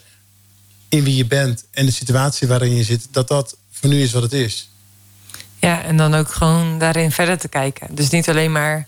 in 0.89 1.03
wie 1.03 1.15
je 1.15 1.25
bent... 1.25 1.63
en 1.71 1.85
de 1.85 1.91
situatie 1.91 2.47
waarin 2.47 2.75
je 2.75 2.83
zit, 2.83 3.07
dat 3.11 3.27
dat 3.27 3.57
voor 3.71 3.89
nu 3.89 4.01
is 4.01 4.11
wat 4.11 4.23
het 4.23 4.33
is. 4.33 4.68
Ja, 5.59 5.83
en 5.83 5.97
dan 5.97 6.13
ook 6.13 6.31
gewoon 6.31 6.77
daarin 6.77 7.11
verder 7.11 7.37
te 7.37 7.47
kijken. 7.47 7.95
Dus 7.95 8.09
niet 8.09 8.29
alleen 8.29 8.51
maar 8.51 8.87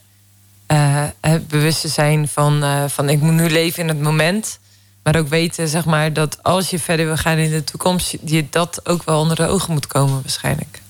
eh, 0.66 1.04
het 1.22 1.48
bewust 1.48 1.82
te 1.82 1.88
zijn 1.88 2.28
van, 2.28 2.64
eh, 2.64 2.84
van 2.88 3.10
ik 3.10 3.22
moet 3.22 3.34
nu 3.34 3.50
leven 3.50 3.82
in 3.82 3.88
het 3.88 4.02
moment. 4.02 4.60
Maar 5.04 5.16
ook 5.16 5.28
weten, 5.28 5.68
zeg 5.68 5.86
maar, 5.86 6.14
dat 6.14 6.38
als 6.42 6.70
je 6.70 6.80
verder 6.80 7.06
wil 7.06 7.18
gaan 7.18 7.38
in 7.38 7.52
de 7.52 7.64
toekomst, 7.64 8.16
je 8.26 8.50
dat 8.50 8.82
ook 8.84 9.04
wel 9.04 9.20
onder 9.20 9.36
de 9.36 9.48
ogen 9.48 9.74
moet 9.74 9.88
komen, 9.88 10.22
waarschijnlijk. 10.22 10.82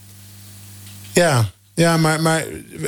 Ja, 1.12 1.50
ja 1.74 1.98
maar, 1.98 2.22
maar 2.22 2.46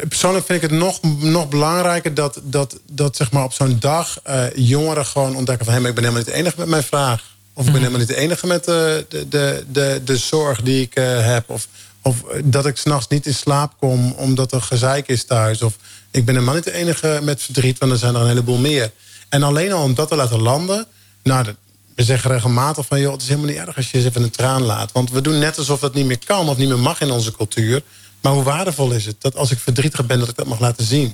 persoonlijk 0.07 0.45
vind 0.45 0.63
ik 0.63 0.69
het 0.69 0.79
nog, 0.79 1.01
nog 1.19 1.49
belangrijker 1.49 2.13
dat, 2.13 2.39
dat, 2.43 2.79
dat 2.91 3.15
zeg 3.15 3.31
maar 3.31 3.43
op 3.43 3.53
zo'n 3.53 3.77
dag 3.79 4.19
eh, 4.23 4.45
jongeren 4.55 5.05
gewoon 5.05 5.35
ontdekken 5.35 5.65
van 5.65 5.73
hé, 5.73 5.79
maar 5.79 5.89
ik 5.89 5.95
ben 5.95 6.03
helemaal 6.03 6.25
niet 6.25 6.33
de 6.33 6.39
enige 6.39 6.59
met 6.59 6.67
mijn 6.67 6.83
vraag. 6.83 7.31
Of 7.53 7.65
ik 7.65 7.71
ben 7.71 7.81
helemaal 7.81 7.99
niet 7.99 8.15
de 8.15 8.17
enige 8.17 8.47
met 8.47 8.67
eh, 8.67 8.75
de, 9.09 9.25
de, 9.29 9.65
de, 9.71 10.01
de 10.05 10.17
zorg 10.17 10.61
die 10.61 10.81
ik 10.81 10.93
heb. 11.21 11.49
Of, 11.49 11.67
of 12.03 12.23
eh, 12.23 12.41
dat 12.43 12.65
ik 12.65 12.77
s'nachts 12.77 13.07
niet 13.07 13.25
in 13.25 13.33
slaap 13.33 13.73
kom 13.79 14.11
omdat 14.11 14.51
er 14.51 14.61
gezeik 14.61 15.07
is 15.07 15.23
thuis. 15.25 15.61
Of 15.61 15.75
ik 16.11 16.25
ben 16.25 16.33
helemaal 16.33 16.55
niet 16.55 16.63
de 16.63 16.73
enige 16.73 17.19
met 17.23 17.41
verdriet, 17.41 17.77
want 17.79 17.91
er 17.91 17.97
zijn 17.97 18.15
er 18.15 18.21
een 18.21 18.27
heleboel 18.27 18.57
meer. 18.57 18.91
En 19.29 19.43
alleen 19.43 19.71
al 19.73 19.83
om 19.83 19.93
dat 19.93 20.07
te 20.07 20.15
laten 20.15 20.41
landen. 20.41 20.85
Nou, 21.23 21.43
dat- 21.43 21.55
we 21.95 22.03
zeggen 22.03 22.31
regelmatig 22.31 22.85
van 22.85 22.99
joh, 22.99 23.11
het 23.11 23.21
is 23.21 23.27
helemaal 23.27 23.49
niet 23.49 23.57
erg 23.59 23.75
als 23.75 23.91
je 23.91 23.97
eens 23.97 24.05
even 24.07 24.23
een 24.23 24.29
traan 24.29 24.61
laat. 24.63 24.91
Want 24.91 25.11
we 25.11 25.21
doen 25.21 25.39
net 25.39 25.57
alsof 25.57 25.79
dat 25.79 25.93
niet 25.93 26.05
meer 26.05 26.25
kan 26.25 26.49
of 26.49 26.57
niet 26.57 26.67
meer 26.67 26.79
mag 26.79 27.01
in 27.01 27.11
onze 27.11 27.31
cultuur. 27.31 27.81
Maar 28.21 28.33
hoe 28.33 28.43
waardevol 28.43 28.91
is 28.91 29.05
het 29.05 29.15
dat 29.19 29.35
als 29.35 29.51
ik 29.51 29.59
verdrietig 29.59 30.05
ben, 30.05 30.19
dat 30.19 30.29
ik 30.29 30.35
dat 30.35 30.47
mag 30.47 30.59
laten 30.59 30.85
zien. 30.85 31.13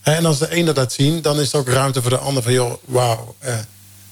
En 0.00 0.26
als 0.26 0.38
de 0.38 0.56
een 0.56 0.64
dat 0.64 0.76
laat 0.76 0.92
zien, 0.92 1.22
dan 1.22 1.40
is 1.40 1.52
er 1.52 1.58
ook 1.58 1.68
ruimte 1.68 2.00
voor 2.02 2.10
de 2.10 2.18
ander 2.18 2.42
van 2.42 2.52
joh, 2.52 2.74
wauw. 2.84 3.34
eh, 3.38 3.54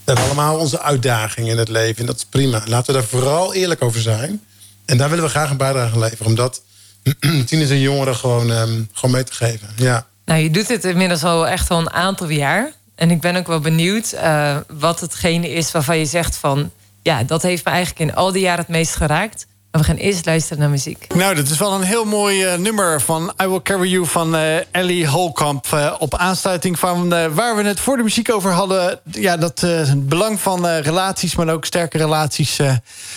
we 0.04 0.12
hebben 0.12 0.24
allemaal 0.24 0.58
onze 0.58 0.80
uitdagingen 0.80 1.50
in 1.50 1.58
het 1.58 1.68
leven 1.68 1.96
en 2.00 2.06
dat 2.06 2.16
is 2.16 2.24
prima. 2.24 2.62
Laten 2.66 2.94
we 2.94 3.00
daar 3.00 3.08
vooral 3.08 3.54
eerlijk 3.54 3.82
over 3.82 4.00
zijn. 4.00 4.42
En 4.84 4.96
daar 4.96 5.08
willen 5.08 5.24
we 5.24 5.30
graag 5.30 5.50
een 5.50 5.56
bijdrage 5.56 5.98
leveren. 5.98 6.26
Om 6.26 6.34
dat 6.34 6.62
tieners 7.46 7.70
en 7.70 7.80
jongeren 7.80 8.16
gewoon, 8.16 8.52
ehm, 8.52 8.82
gewoon 8.92 9.14
mee 9.14 9.24
te 9.24 9.32
geven. 9.32 9.68
Ja. 9.76 10.06
Nou, 10.24 10.40
je 10.40 10.50
doet 10.50 10.66
dit 10.66 10.84
inmiddels 10.84 11.24
al 11.24 11.48
echt 11.48 11.70
al 11.70 11.78
een 11.78 11.92
aantal 11.92 12.28
jaar. 12.28 12.72
En 12.94 13.10
ik 13.10 13.20
ben 13.20 13.36
ook 13.36 13.46
wel 13.46 13.60
benieuwd 13.60 14.12
eh, 14.12 14.56
wat 14.68 15.00
hetgene 15.00 15.50
is 15.50 15.72
waarvan 15.72 15.98
je 15.98 16.06
zegt 16.06 16.36
van... 16.36 16.70
ja, 17.02 17.22
dat 17.22 17.42
heeft 17.42 17.64
me 17.64 17.70
eigenlijk 17.70 18.10
in 18.10 18.16
al 18.16 18.32
die 18.32 18.42
jaren 18.42 18.60
het 18.60 18.68
meest 18.68 18.96
geraakt. 18.96 19.46
We 19.78 19.84
gaan 19.84 19.96
eerst 19.96 20.26
luisteren 20.26 20.58
naar 20.58 20.70
muziek. 20.70 21.06
Nou, 21.14 21.34
dat 21.34 21.48
is 21.48 21.58
wel 21.58 21.72
een 21.72 21.82
heel 21.82 22.04
mooi 22.04 22.44
eh, 22.44 22.58
nummer 22.58 23.00
van 23.00 23.32
I 23.42 23.46
Will 23.46 23.62
Carry 23.62 23.90
You 23.90 24.06
van 24.06 24.36
eh, 24.36 24.56
Ellie 24.70 25.08
Holkamp. 25.08 25.66
eh, 25.72 25.94
op 25.98 26.14
aansluiting 26.14 26.78
van 26.78 27.08
waar 27.08 27.56
we 27.56 27.62
het 27.62 27.80
voor 27.80 27.96
de 27.96 28.02
muziek 28.02 28.32
over 28.32 28.52
hadden. 28.52 29.00
Ja, 29.10 29.36
dat 29.36 29.60
het 29.60 30.08
belang 30.08 30.40
van 30.40 30.66
relaties, 30.66 31.34
maar 31.34 31.48
ook 31.48 31.64
sterke 31.64 31.98
relaties 31.98 32.60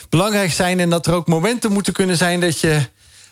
belangrijk 0.10 0.52
zijn. 0.52 0.80
En 0.80 0.90
dat 0.90 1.08
er 1.08 1.14
ook 1.14 1.28
momenten 1.28 1.72
moeten 1.72 1.94
kunnen 1.94 2.18
zijn 2.18 2.40
dat 2.40 2.60
je 2.60 2.80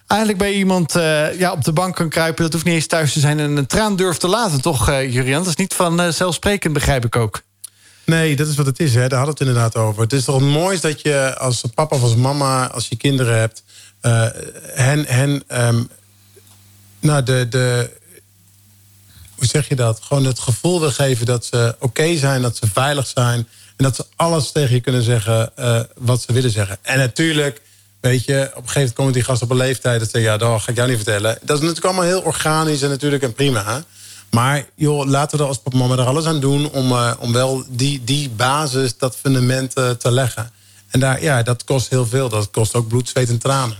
eigenlijk 0.07 0.39
bij 0.39 0.53
iemand 0.53 0.93
ja, 1.37 1.51
op 1.51 1.63
de 1.63 1.73
bank 1.73 1.95
kan 1.95 2.09
kruipen. 2.09 2.43
Dat 2.43 2.53
hoeft 2.53 2.65
niet 2.65 2.73
eens 2.73 2.87
thuis 2.87 3.13
te 3.13 3.19
zijn 3.19 3.39
en 3.39 3.57
een 3.57 3.65
traan 3.67 3.95
durft 3.95 4.19
te 4.19 4.27
laten, 4.27 4.61
toch, 4.61 4.89
eh 4.89 5.13
Jurian? 5.13 5.39
Dat 5.39 5.49
is 5.49 5.55
niet 5.55 5.73
van 5.73 6.01
eh, 6.01 6.09
zelfsprekend, 6.09 6.73
begrijp 6.73 7.05
ik 7.05 7.15
ook. 7.15 7.41
Nee, 8.05 8.35
dat 8.35 8.47
is 8.47 8.55
wat 8.55 8.65
het 8.65 8.79
is. 8.79 8.95
Hè. 8.95 9.07
Daar 9.07 9.23
we 9.23 9.29
het 9.29 9.39
inderdaad 9.39 9.75
over. 9.75 10.01
Het 10.01 10.13
is 10.13 10.23
toch 10.23 10.39
het 10.39 10.49
mooiste 10.49 10.87
dat 10.87 11.01
je 11.01 11.35
als 11.37 11.63
papa 11.73 11.95
of 11.95 12.01
als 12.01 12.15
mama, 12.15 12.67
als 12.67 12.87
je 12.87 12.95
kinderen 12.95 13.37
hebt, 13.39 13.63
eh, 14.01 14.27
hen, 14.73 15.05
hen 15.05 15.43
ehm, 15.47 15.83
nou, 16.99 17.23
de, 17.23 17.47
de, 17.49 17.89
hoe 19.35 19.45
zeg 19.45 19.67
je 19.67 19.75
dat? 19.75 20.01
Gewoon 20.01 20.25
het 20.25 20.39
gevoel 20.39 20.79
wil 20.79 20.91
geven 20.91 21.25
dat 21.25 21.45
ze 21.45 21.75
oké 21.79 22.17
zijn, 22.17 22.41
dat 22.41 22.57
ze 22.57 22.67
veilig 22.73 23.07
zijn. 23.07 23.47
En 23.75 23.83
dat 23.83 23.95
ze 23.95 24.05
alles 24.15 24.51
tegen 24.51 24.75
je 24.75 24.81
kunnen 24.81 25.03
zeggen 25.03 25.57
eh, 25.57 25.79
wat 25.95 26.21
ze 26.21 26.33
willen 26.33 26.51
zeggen. 26.51 26.77
En 26.81 26.97
natuurlijk, 26.97 27.61
weet 27.99 28.25
je, 28.25 28.41
op 28.41 28.41
een 28.41 28.51
gegeven 28.55 28.73
moment 28.73 28.93
komen 28.93 29.13
die 29.13 29.23
gasten 29.23 29.47
op 29.47 29.51
een 29.51 29.65
leeftijd 29.65 29.99
dat 29.99 30.09
ze 30.09 30.19
ja, 30.19 30.37
dat 30.37 30.61
ga 30.61 30.69
ik 30.69 30.75
jou 30.75 30.87
niet 30.87 30.97
vertellen. 30.97 31.37
Dat 31.41 31.57
is 31.57 31.61
natuurlijk 31.61 31.85
allemaal 31.85 32.03
heel 32.03 32.21
organisch 32.21 32.81
en 32.81 32.89
natuurlijk 32.89 33.23
en 33.23 33.33
prima. 33.33 33.63
hè. 33.63 33.79
Maar 34.35 34.65
joh, 34.75 35.05
laten 35.05 35.37
we 35.37 35.43
er 35.43 35.49
als 35.49 35.59
mama 35.73 35.97
er 35.97 36.05
alles 36.05 36.25
aan 36.25 36.39
doen 36.39 36.71
om, 36.71 36.91
eh, 36.91 37.13
om 37.19 37.33
wel 37.33 37.63
die, 37.69 38.03
die 38.03 38.29
basis, 38.29 38.97
dat 38.97 39.15
fundament 39.15 39.73
eh, 39.73 39.89
te 39.89 40.11
leggen. 40.11 40.51
En 40.89 40.99
daar, 40.99 41.21
ja, 41.21 41.43
dat 41.43 41.63
kost 41.63 41.89
heel 41.89 42.05
veel. 42.05 42.29
Dat 42.29 42.51
kost 42.51 42.73
ook 42.73 42.87
bloed, 42.87 43.09
zweet 43.09 43.29
en 43.29 43.37
tranen. 43.37 43.77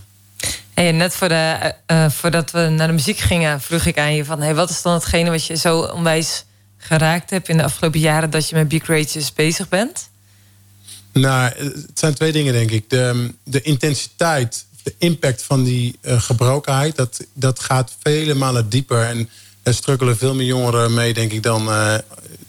Hey, 0.74 0.88
en 0.88 0.98
net 0.98 1.16
voor 1.16 1.28
de, 1.28 1.74
eh, 1.86 2.10
voordat 2.10 2.52
we 2.52 2.60
naar 2.60 2.88
de 2.88 2.94
muziek 2.94 3.18
gingen, 3.18 3.62
vroeg 3.62 3.86
ik 3.86 3.98
aan 3.98 4.16
je 4.16 4.26
van: 4.26 4.42
hey, 4.42 4.56
wat 4.56 4.70
is 4.70 4.82
dan 4.82 4.94
hetgene 4.94 5.30
wat 5.30 5.46
je 5.46 5.56
zo 5.56 5.80
onwijs 5.80 6.44
geraakt 6.78 7.30
hebt 7.30 7.50
in 7.50 7.58
de 7.58 7.64
afgelopen 7.64 8.00
jaren 8.00 8.30
dat 8.30 8.50
je 8.50 8.56
met 8.56 8.68
Big 8.68 8.88
Rages 8.88 9.34
bezig 9.34 9.70
bent? 9.70 10.10
Nou, 11.14 11.52
het 11.58 12.00
zijn 12.00 12.14
twee 12.14 12.32
dingen, 12.32 12.54
denk 12.54 12.72
ik. 12.72 12.90
De, 12.90 13.34
de 13.44 13.62
intensiteit, 13.62 14.66
de 14.84 14.96
impact 14.98 15.42
van 15.42 15.64
die 15.64 16.00
gebrokenheid... 16.02 16.96
Dat, 16.96 17.26
dat 17.34 17.60
gaat 17.60 17.92
vele 18.02 18.34
malen 18.34 18.70
dieper. 18.70 19.02
En 19.02 19.30
er 19.66 19.74
struggelen 19.74 20.18
veel 20.18 20.36
meer 20.36 20.46
jongeren 20.46 20.94
mee, 20.94 21.14
denk 21.14 21.32
ik... 21.32 21.44
dan, 21.44 21.70
eh, 21.70 21.96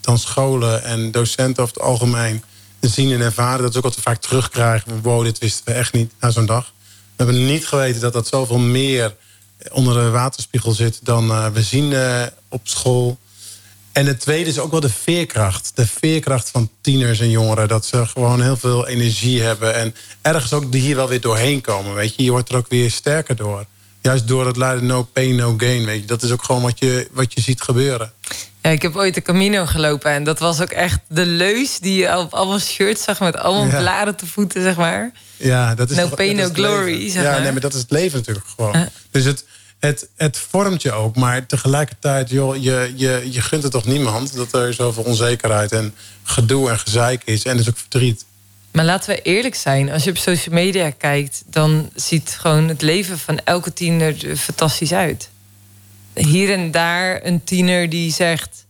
dan 0.01 0.19
scholen 0.19 0.85
en 0.85 1.11
docenten 1.11 1.63
over 1.63 1.75
het 1.75 1.85
algemeen. 1.85 2.43
zien 2.81 3.13
en 3.13 3.21
ervaren. 3.21 3.63
Dat 3.63 3.71
is 3.71 3.77
ook 3.77 3.83
wat 3.83 3.95
we 3.95 4.01
vaak 4.01 4.21
terugkrijgen. 4.21 5.03
Wow, 5.03 5.25
dit 5.25 5.39
wisten 5.39 5.65
we 5.65 5.73
echt 5.73 5.93
niet 5.93 6.13
na 6.21 6.31
zo'n 6.31 6.47
dag. 6.47 6.73
We 7.17 7.25
hebben 7.25 7.47
niet 7.47 7.67
geweten 7.67 8.01
dat 8.01 8.13
dat 8.13 8.27
zoveel 8.27 8.59
meer 8.59 9.15
onder 9.73 9.95
de 9.95 10.11
waterspiegel 10.11 10.73
zit 10.73 11.01
dan 11.03 11.31
eh, 11.31 11.47
we 11.47 11.63
zien 11.63 11.93
eh, 11.93 12.23
op 12.49 12.61
school. 12.63 13.19
En 13.93 14.07
het 14.07 14.21
tweede 14.21 14.51
is 14.51 14.59
ook 14.59 14.71
wel 14.71 14.81
de 14.81 14.89
veerkracht. 14.89 15.73
De 15.75 15.87
veerkracht 15.87 16.51
van 16.51 16.71
tieners 16.81 17.21
en 17.21 17.31
jongeren. 17.31 17.69
Dat 17.69 17.87
ze 17.87 18.07
gewoon 18.07 18.43
heel 18.43 18.57
veel 18.57 18.87
energie 18.87 19.43
hebben. 19.43 19.75
En 19.75 19.95
ergens 20.23 20.53
ook 20.53 20.75
hier 20.75 20.97
wel 20.97 21.09
weer 21.09 21.21
doorheen 21.21 21.61
komen. 21.61 21.95
Weet 21.95 22.15
je, 22.17 22.23
je 22.23 22.31
wordt 22.31 22.49
er 22.49 22.57
ook 22.57 22.69
weer 22.69 22.91
sterker 22.91 23.37
door. 23.37 23.67
Juist 24.07 24.29
door 24.29 24.47
het 24.47 24.57
leiden 24.57 24.87
no 24.87 25.03
pain, 25.03 25.35
no 25.37 25.55
gain. 25.57 25.85
Weet 25.85 26.01
je. 26.01 26.07
Dat 26.07 26.23
is 26.23 26.31
ook 26.31 26.45
gewoon 26.45 26.63
wat 26.63 26.79
je, 26.79 27.09
wat 27.13 27.33
je 27.35 27.41
ziet 27.41 27.63
gebeuren. 27.63 28.13
Ja, 28.63 28.71
ik 28.71 28.83
heb 28.83 28.97
ooit 28.97 29.15
de 29.15 29.23
Camino 29.23 29.67
gelopen 29.67 30.11
en 30.11 30.25
dat 30.25 30.39
was 30.39 30.61
ook 30.61 30.71
echt 30.71 30.99
de 31.09 31.27
leus 31.27 31.79
die 31.79 31.97
je 32.03 32.19
op 32.19 32.35
allemaal 32.35 32.59
shirts 32.59 33.03
zag 33.05 33.21
met 33.21 33.37
allemaal 33.37 33.67
Ja. 33.67 33.79
bladen 33.79 34.17
te 34.17 34.27
voeten, 34.27 34.63
zeg 34.63 34.77
maar. 34.77 35.13
Ja, 35.37 35.75
dat 35.75 35.91
is 35.91 35.97
No 35.97 36.03
toch- 36.09 36.15
pain, 36.15 36.37
no 36.37 36.49
glory, 36.53 37.11
zeg 37.11 37.23
ja, 37.23 37.31
maar. 37.31 37.41
nee, 37.43 37.53
maar 37.53 37.61
dat 37.61 37.75
is 37.75 37.81
het 37.81 37.91
leven 37.91 38.19
natuurlijk 38.19 38.47
gewoon. 38.57 38.73
Ja. 38.79 38.89
Dus 39.11 39.25
het, 39.25 39.45
het, 39.79 40.09
het 40.17 40.39
vormt 40.51 40.83
je 40.83 40.93
ook. 40.93 41.17
Maar 41.17 41.47
tegelijkertijd, 41.47 42.31
joh, 42.31 42.57
je, 42.63 42.93
je, 42.97 43.29
je 43.31 43.41
gunt 43.41 43.63
het 43.63 43.73
toch 43.73 43.85
niemand... 43.85 44.35
dat 44.37 44.53
er 44.55 44.75
zoveel 44.75 45.03
onzekerheid 45.03 45.73
en 45.73 45.95
gedoe 46.23 46.71
en 46.71 46.79
gezeik 46.79 47.23
is. 47.25 47.43
En 47.45 47.57
dus 47.57 47.69
ook 47.69 47.79
verdriet. 47.79 48.25
Maar 48.77 48.85
laten 48.85 49.15
we 49.15 49.23
eerlijk 49.23 49.55
zijn, 49.55 49.91
als 49.91 50.05
je 50.05 50.11
op 50.11 50.17
social 50.17 50.55
media 50.55 50.91
kijkt, 50.91 51.43
dan 51.47 51.91
ziet 51.95 52.37
gewoon 52.41 52.69
het 52.69 52.83
leven 52.83 53.19
van 53.19 53.41
elke 53.45 53.73
tiener 53.73 54.29
er 54.29 54.37
fantastisch 54.37 54.93
uit. 54.93 55.29
Hier 56.15 56.53
en 56.53 56.71
daar 56.71 57.25
een 57.25 57.45
tiener 57.45 57.89
die 57.89 58.13
zegt: 58.13 58.67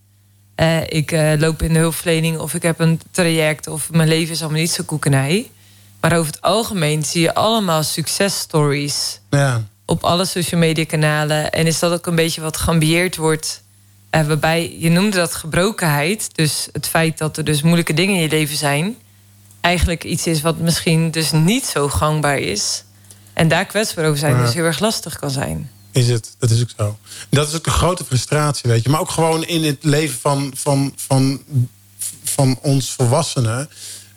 eh, 0.55 0.81
Ik 0.87 1.11
eh, 1.11 1.31
loop 1.37 1.61
in 1.61 1.73
de 1.73 1.79
hulpverlening 1.79 2.37
of 2.37 2.53
ik 2.53 2.61
heb 2.61 2.79
een 2.79 3.01
traject 3.11 3.67
of 3.67 3.91
mijn 3.91 4.07
leven 4.07 4.33
is 4.33 4.41
allemaal 4.41 4.59
niet 4.59 4.71
zo 4.71 4.83
koekenij. 4.83 5.51
Maar 5.99 6.17
over 6.17 6.31
het 6.33 6.41
algemeen 6.41 7.05
zie 7.05 7.21
je 7.21 7.33
allemaal 7.33 7.83
successtories 7.83 9.19
Ja, 9.29 9.63
op 9.85 10.03
alle 10.03 10.25
social 10.25 10.59
media 10.59 10.85
kanalen. 10.85 11.51
En 11.51 11.67
is 11.67 11.79
dat 11.79 11.91
ook 11.91 12.05
een 12.05 12.15
beetje 12.15 12.41
wat 12.41 12.57
geambieerd 12.57 13.15
wordt. 13.15 13.63
eh, 14.09 14.27
waarbij 14.27 14.75
je 14.79 14.89
noemde 14.89 15.17
dat 15.17 15.35
gebrokenheid. 15.35 16.35
Dus 16.35 16.67
het 16.71 16.87
feit 16.87 17.17
dat 17.17 17.37
er 17.37 17.43
dus 17.43 17.61
moeilijke 17.61 17.93
dingen 17.93 18.15
in 18.15 18.21
je 18.21 18.29
leven 18.29 18.57
zijn. 18.57 18.95
Eigenlijk 19.67 20.03
iets 20.03 20.27
is 20.27 20.41
wat 20.41 20.57
misschien 20.57 21.11
dus 21.11 21.31
niet 21.31 21.65
zo 21.65 21.87
gangbaar 21.89 22.37
is. 22.39 22.83
En 23.33 23.47
daar 23.47 23.65
kwetsbaar 23.65 24.05
over 24.05 24.17
zijn 24.17 24.35
Ja. 24.35 24.45
dus 24.45 24.53
heel 24.53 24.63
erg 24.63 24.79
lastig 24.79 25.15
kan 25.15 25.31
zijn. 25.31 25.71
is 25.91 26.07
het. 26.09 26.35
Dat 26.39 26.49
is 26.49 26.61
ook 26.61 26.69
zo. 26.77 26.97
Dat 27.29 27.47
is 27.47 27.55
ook 27.55 27.63
de 27.63 27.69
grote 27.69 28.03
frustratie, 28.05 28.69
weet 28.69 28.83
je. 28.83 28.89
Maar 28.89 28.99
ook 28.99 29.09
gewoon 29.09 29.45
in 29.45 29.63
het 29.63 29.77
leven 29.83 30.17
van, 30.19 30.51
van, 30.55 30.93
van, 30.95 31.41
van 32.23 32.59
ons 32.61 32.91
volwassenen. 32.91 33.69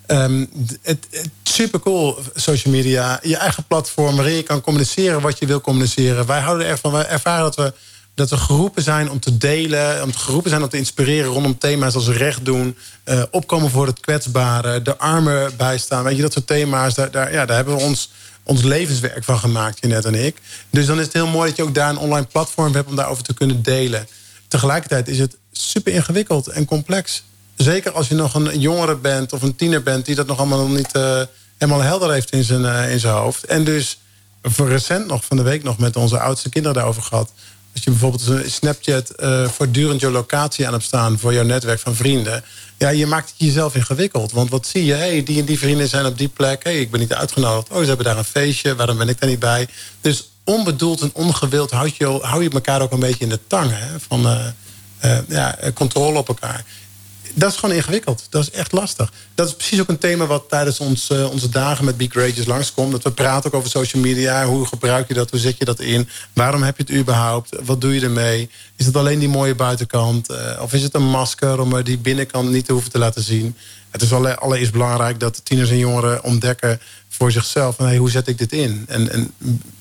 Het, 0.06 1.06
het 1.10 1.28
super 1.42 1.80
cool, 1.80 2.18
social 2.34 2.72
media. 2.74 3.18
Je 3.22 3.36
eigen 3.36 3.64
platform 3.64 4.16
waarin 4.16 4.34
je 4.34 4.42
kan 4.42 4.60
communiceren 4.60 5.20
wat 5.20 5.38
je 5.38 5.46
wil 5.46 5.60
communiceren. 5.60 6.26
Wij 6.26 6.40
houden 6.40 6.66
ervan, 6.66 6.92
wij 6.92 7.06
ervaren 7.06 7.42
dat 7.42 7.56
we, 7.56 7.72
dat 8.14 8.30
we 8.30 8.36
geroepen 8.36 8.82
zijn 8.82 9.10
om 9.10 9.20
te 9.20 9.36
delen. 9.36 10.02
Om 10.02 10.12
geroepen 10.12 10.50
zijn 10.50 10.62
om 10.62 10.68
te 10.68 10.76
inspireren 10.76 11.30
rondom 11.32 11.58
thema's 11.58 11.94
als 11.94 12.08
recht 12.08 12.44
doen. 12.44 12.76
eh, 13.04 13.22
opkomen 13.30 13.70
voor 13.70 13.86
het 13.86 14.00
kwetsbare. 14.00 14.82
De 14.82 14.98
armen 14.98 15.56
bijstaan. 15.56 16.04
Weet 16.04 16.16
je, 16.16 16.22
dat 16.22 16.32
soort 16.32 16.46
thema's. 16.46 16.94
Daar, 16.94 17.10
daar, 17.10 17.32
ja, 17.32 17.46
daar 17.46 17.56
hebben 17.56 17.76
we 17.76 17.82
ons, 17.82 18.10
ons 18.42 18.62
levenswerk 18.62 19.24
van 19.24 19.38
gemaakt, 19.38 19.78
Jeanette 19.80 20.08
en 20.08 20.24
ik. 20.24 20.36
Dus 20.70 20.86
dan 20.86 20.98
is 20.98 21.04
het 21.04 21.12
heel 21.12 21.26
mooi 21.26 21.48
dat 21.48 21.56
je 21.56 21.62
ook 21.62 21.74
daar 21.74 21.90
een 21.90 21.98
online 21.98 22.26
platform 22.26 22.74
hebt 22.74 22.88
om 22.88 22.96
daarover 22.96 23.24
te 23.24 23.34
kunnen 23.34 23.62
delen. 23.62 24.08
Tegelijkertijd 24.48 25.08
is 25.08 25.18
het 25.18 25.36
super 25.52 25.92
ingewikkeld 25.92 26.46
en 26.48 26.64
complex. 26.64 27.22
Zeker 27.56 27.92
als 27.92 28.08
je 28.08 28.14
nog 28.14 28.34
een 28.34 28.60
jongere 28.60 28.96
bent 28.96 29.32
of 29.32 29.42
een 29.42 29.56
tiener 29.56 29.82
bent 29.82 30.06
die 30.06 30.14
dat 30.14 30.26
nog 30.26 30.38
allemaal 30.38 30.66
nog 30.66 30.76
niet 30.76 30.92
eh, 30.92 31.22
helemaal 31.58 31.82
helder 31.82 32.12
heeft 32.12 32.30
in 32.30 32.44
zijn, 32.44 32.64
eh, 32.64 32.92
in 32.92 33.00
zijn 33.00 33.14
hoofd. 33.14 33.44
En 33.44 33.64
dus 33.64 33.98
voor 34.42 34.68
recent 34.68 35.06
nog, 35.06 35.24
van 35.24 35.36
de 35.36 35.42
week 35.42 35.62
nog 35.62 35.78
met 35.78 35.96
onze 35.96 36.18
oudste 36.18 36.48
kinderen 36.48 36.76
daarover 36.76 37.02
gehad. 37.02 37.32
Als 37.80 37.88
je 37.88 37.98
bijvoorbeeld 38.00 38.52
Snapchat 38.52 39.10
eh, 39.10 39.48
voortdurend 39.48 40.00
je 40.00 40.10
locatie 40.10 40.66
aan 40.66 40.72
hebt 40.72 40.84
staan 40.84 41.18
voor 41.18 41.32
jouw 41.32 41.44
netwerk 41.44 41.80
van 41.80 41.94
vrienden. 41.94 42.44
Ja, 42.78 42.88
je 42.88 43.06
maakt 43.06 43.28
het 43.28 43.38
jezelf 43.38 43.74
ingewikkeld. 43.74 44.32
Want 44.32 44.50
wat 44.50 44.66
zie 44.66 44.84
je? 44.84 44.94
Hey, 44.94 45.22
die 45.22 45.40
en 45.40 45.44
die 45.44 45.58
vrienden 45.58 45.88
zijn 45.88 46.06
op 46.06 46.18
die 46.18 46.28
plek. 46.28 46.64
Hey, 46.64 46.80
ik 46.80 46.90
ben 46.90 47.00
niet 47.00 47.14
uitgenodigd. 47.14 47.70
Oh, 47.70 47.80
ze 47.80 47.86
hebben 47.86 48.04
daar 48.04 48.18
een 48.18 48.24
feestje. 48.24 48.74
Waarom 48.74 48.98
ben 48.98 49.08
ik 49.08 49.20
daar 49.20 49.28
niet 49.28 49.38
bij? 49.38 49.68
Dus 50.00 50.30
onbedoeld 50.44 51.00
en 51.00 51.10
ongewild 51.12 51.70
houd 51.70 51.96
je, 51.96 52.18
hou 52.20 52.42
je 52.42 52.50
elkaar 52.50 52.82
ook 52.82 52.92
een 52.92 53.00
beetje 53.00 53.24
in 53.24 53.28
de 53.28 53.40
tang. 53.46 53.70
Hè? 53.72 54.00
Van 54.08 54.26
eh, 54.26 54.46
eh, 54.98 55.18
ja, 55.28 55.58
controle 55.74 56.18
op 56.18 56.28
elkaar. 56.28 56.64
Dat 57.34 57.50
is 57.50 57.56
gewoon 57.56 57.74
ingewikkeld. 57.74 58.26
Dat 58.30 58.42
is 58.42 58.50
echt 58.50 58.72
lastig. 58.72 59.12
Dat 59.34 59.48
is 59.48 59.54
precies 59.54 59.80
ook 59.80 59.88
een 59.88 59.98
thema 59.98 60.26
wat 60.26 60.44
tijdens 60.48 60.78
ons, 60.80 61.10
eh, 61.10 61.30
onze 61.30 61.48
dagen 61.48 61.84
met 61.84 61.96
Be 61.96 62.06
Courageous 62.08 62.46
langskomt. 62.46 62.92
Dat 62.92 63.02
we 63.02 63.10
praten 63.12 63.50
ook 63.50 63.56
over 63.56 63.70
social 63.70 64.02
media. 64.02 64.44
Hoe 64.46 64.66
gebruik 64.66 65.08
je 65.08 65.14
dat? 65.14 65.30
Hoe 65.30 65.38
zet 65.38 65.58
je 65.58 65.64
dat 65.64 65.80
in? 65.80 66.08
Waarom 66.32 66.62
heb 66.62 66.76
je 66.76 66.82
het 66.82 66.92
überhaupt? 66.92 67.56
Wat 67.64 67.80
doe 67.80 67.94
je 67.94 68.00
ermee? 68.00 68.50
Is 68.76 68.86
het 68.86 68.96
alleen 68.96 69.18
die 69.18 69.28
mooie 69.28 69.54
buitenkant? 69.54 70.28
Eh, 70.30 70.58
of 70.62 70.72
is 70.72 70.82
het 70.82 70.94
een 70.94 71.08
masker 71.10 71.60
om 71.60 71.76
eh, 71.76 71.84
die 71.84 71.98
binnenkant 71.98 72.50
niet 72.50 72.64
te 72.66 72.72
hoeven 72.72 72.90
te 72.90 72.98
laten 72.98 73.22
zien? 73.22 73.56
Het 73.90 74.02
is 74.02 74.12
alle- 74.12 74.36
allereerst 74.38 74.72
belangrijk 74.72 75.20
dat 75.20 75.40
tieners 75.44 75.70
en 75.70 75.78
jongeren 75.78 76.24
ontdekken 76.24 76.80
voor 77.08 77.32
zichzelf. 77.32 77.76
Van, 77.76 77.86
hey, 77.86 77.96
hoe 77.96 78.10
zet 78.10 78.28
ik 78.28 78.38
dit 78.38 78.52
in? 78.52 78.84
En, 78.88 79.12
en 79.12 79.32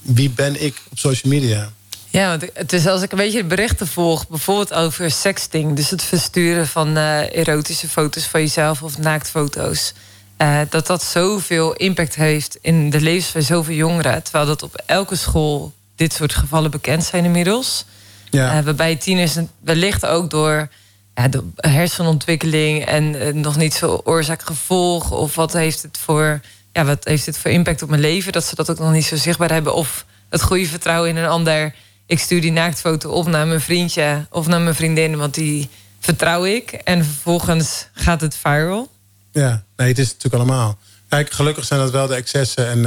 wie 0.02 0.30
ben 0.30 0.64
ik 0.64 0.82
op 0.92 1.00
social 1.00 1.32
media? 1.32 1.72
Ja, 2.10 2.30
want 2.30 2.46
het 2.54 2.74
is 2.74 2.88
als 2.88 3.02
ik 3.02 3.12
een 3.12 3.18
beetje 3.18 3.42
de 3.42 3.48
berichten 3.48 3.88
volg, 3.88 4.28
bijvoorbeeld 4.28 4.74
over 4.74 5.12
sexting, 5.12 5.76
dus 5.76 5.90
het 5.90 6.04
versturen 6.04 6.68
van 6.68 6.98
eh, 6.98 7.38
erotische 7.38 7.88
foto's 7.88 8.26
van 8.26 8.40
jezelf 8.40 8.84
of 8.84 8.98
naaktfoto's, 8.98 9.94
eh, 10.38 10.60
dat 10.70 10.88
dat 10.88 11.04
zoveel 11.04 11.74
impact 11.74 12.16
heeft 12.16 12.58
in 12.62 12.90
de 12.90 13.02
levens 13.02 13.28
van 13.28 13.42
zoveel 13.42 13.76
jongeren, 13.76 14.24
terwijl 14.24 14.46
dat 14.46 14.64
op 14.64 14.84
elke 14.86 15.16
school 15.16 15.74
dit 15.96 16.14
soort 16.14 16.34
gevallen 16.34 16.72
bekend 16.72 17.04
zijn 17.04 17.26
inmiddels. 17.26 17.86
Ja. 18.30 18.58
Eh, 18.58 18.64
waarbij 18.64 18.96
tieners 18.96 19.36
wellicht 19.60 20.06
ook 20.06 20.30
door 20.30 20.70
ja, 21.16 21.28
de 21.28 21.44
hersenontwikkeling 21.56 22.86
en 22.86 23.40
nog 23.42 23.58
niet 23.58 23.74
zo 23.74 24.02
oorzaak-gevolg. 24.04 25.12
Of 25.12 25.36
wat 25.36 25.54
heeft 25.54 25.82
het 25.82 25.98
voor 25.98 26.42
ja, 26.74 26.86
wat 26.86 27.06
heeft 27.06 27.26
het 27.26 27.38
voor 27.38 27.52
impact 27.52 27.82
op 27.82 27.90
mijn 27.90 28.02
leven? 28.02 28.32
Dat 28.32 28.46
ze 28.46 28.56
dat 28.56 28.70
ook 28.70 28.80
nog 28.80 28.92
niet 28.92 29.06
zo 29.06 29.16
zichtbaar 29.16 29.52
hebben. 29.52 29.74
Of 29.74 30.06
het 30.30 30.42
goede 30.42 30.66
vertrouwen 30.66 31.10
in 31.10 31.18
een 31.18 31.30
ander. 31.30 31.74
Ik 32.10 32.20
stuur 32.20 32.42
die 32.42 32.52
naaktfoto 32.52 33.10
op 33.10 33.28
naar 33.28 33.48
mijn 33.48 33.62
vriendje 33.62 34.28
of 34.30 34.48
naar 34.48 34.62
mijn 34.62 34.76
vriendin, 34.76 35.18
want 35.18 35.34
die 35.34 35.70
vertrouw 36.00 36.46
ik. 36.46 36.72
En 36.72 37.06
vervolgens 37.06 37.88
gaat 37.94 38.22
het 38.22 38.36
viral. 38.36 38.92
Ja, 39.32 39.64
nee, 39.76 39.88
het 39.88 39.98
is 40.00 40.08
natuurlijk 40.08 40.36
allemaal. 40.36 40.78
Kijk, 41.10 41.32
gelukkig 41.32 41.66
zijn 41.66 41.80
dat 41.80 41.92
wel 41.92 42.08
de 42.08 42.16
excessen. 42.16 42.70
En, 42.70 42.86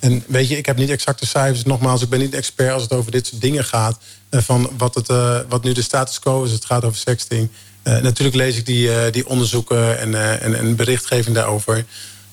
eh, 0.00 0.20
weet 0.26 0.48
je, 0.48 0.56
ik 0.56 0.66
heb 0.66 0.76
niet 0.76 0.90
exacte 0.90 1.26
cijfers. 1.26 1.64
Nogmaals, 1.64 2.02
ik 2.02 2.08
ben 2.08 2.18
niet 2.18 2.34
expert 2.34 2.72
als 2.72 2.82
het 2.82 2.92
over 2.92 3.10
dit 3.10 3.26
soort 3.26 3.40
dingen 3.42 3.64
gaat. 3.64 3.98
eh, 4.28 4.40
van 4.40 4.70
wat, 4.76 4.94
het, 4.94 5.08
eh, 5.08 5.38
wat 5.48 5.64
nu 5.64 5.72
de 5.72 5.82
status 5.82 6.18
quo 6.18 6.42
is. 6.42 6.50
Het 6.50 6.64
gaat 6.64 6.84
over 6.84 6.98
sexting. 6.98 7.48
Natuurlijk 7.82 8.36
lees 8.36 8.56
ik 8.56 8.66
die, 8.66 9.10
die 9.10 9.28
onderzoeken 9.28 9.98
en, 9.98 10.40
en, 10.40 10.54
en 10.54 10.76
berichtgeving 10.76 11.34
daarover. 11.34 11.84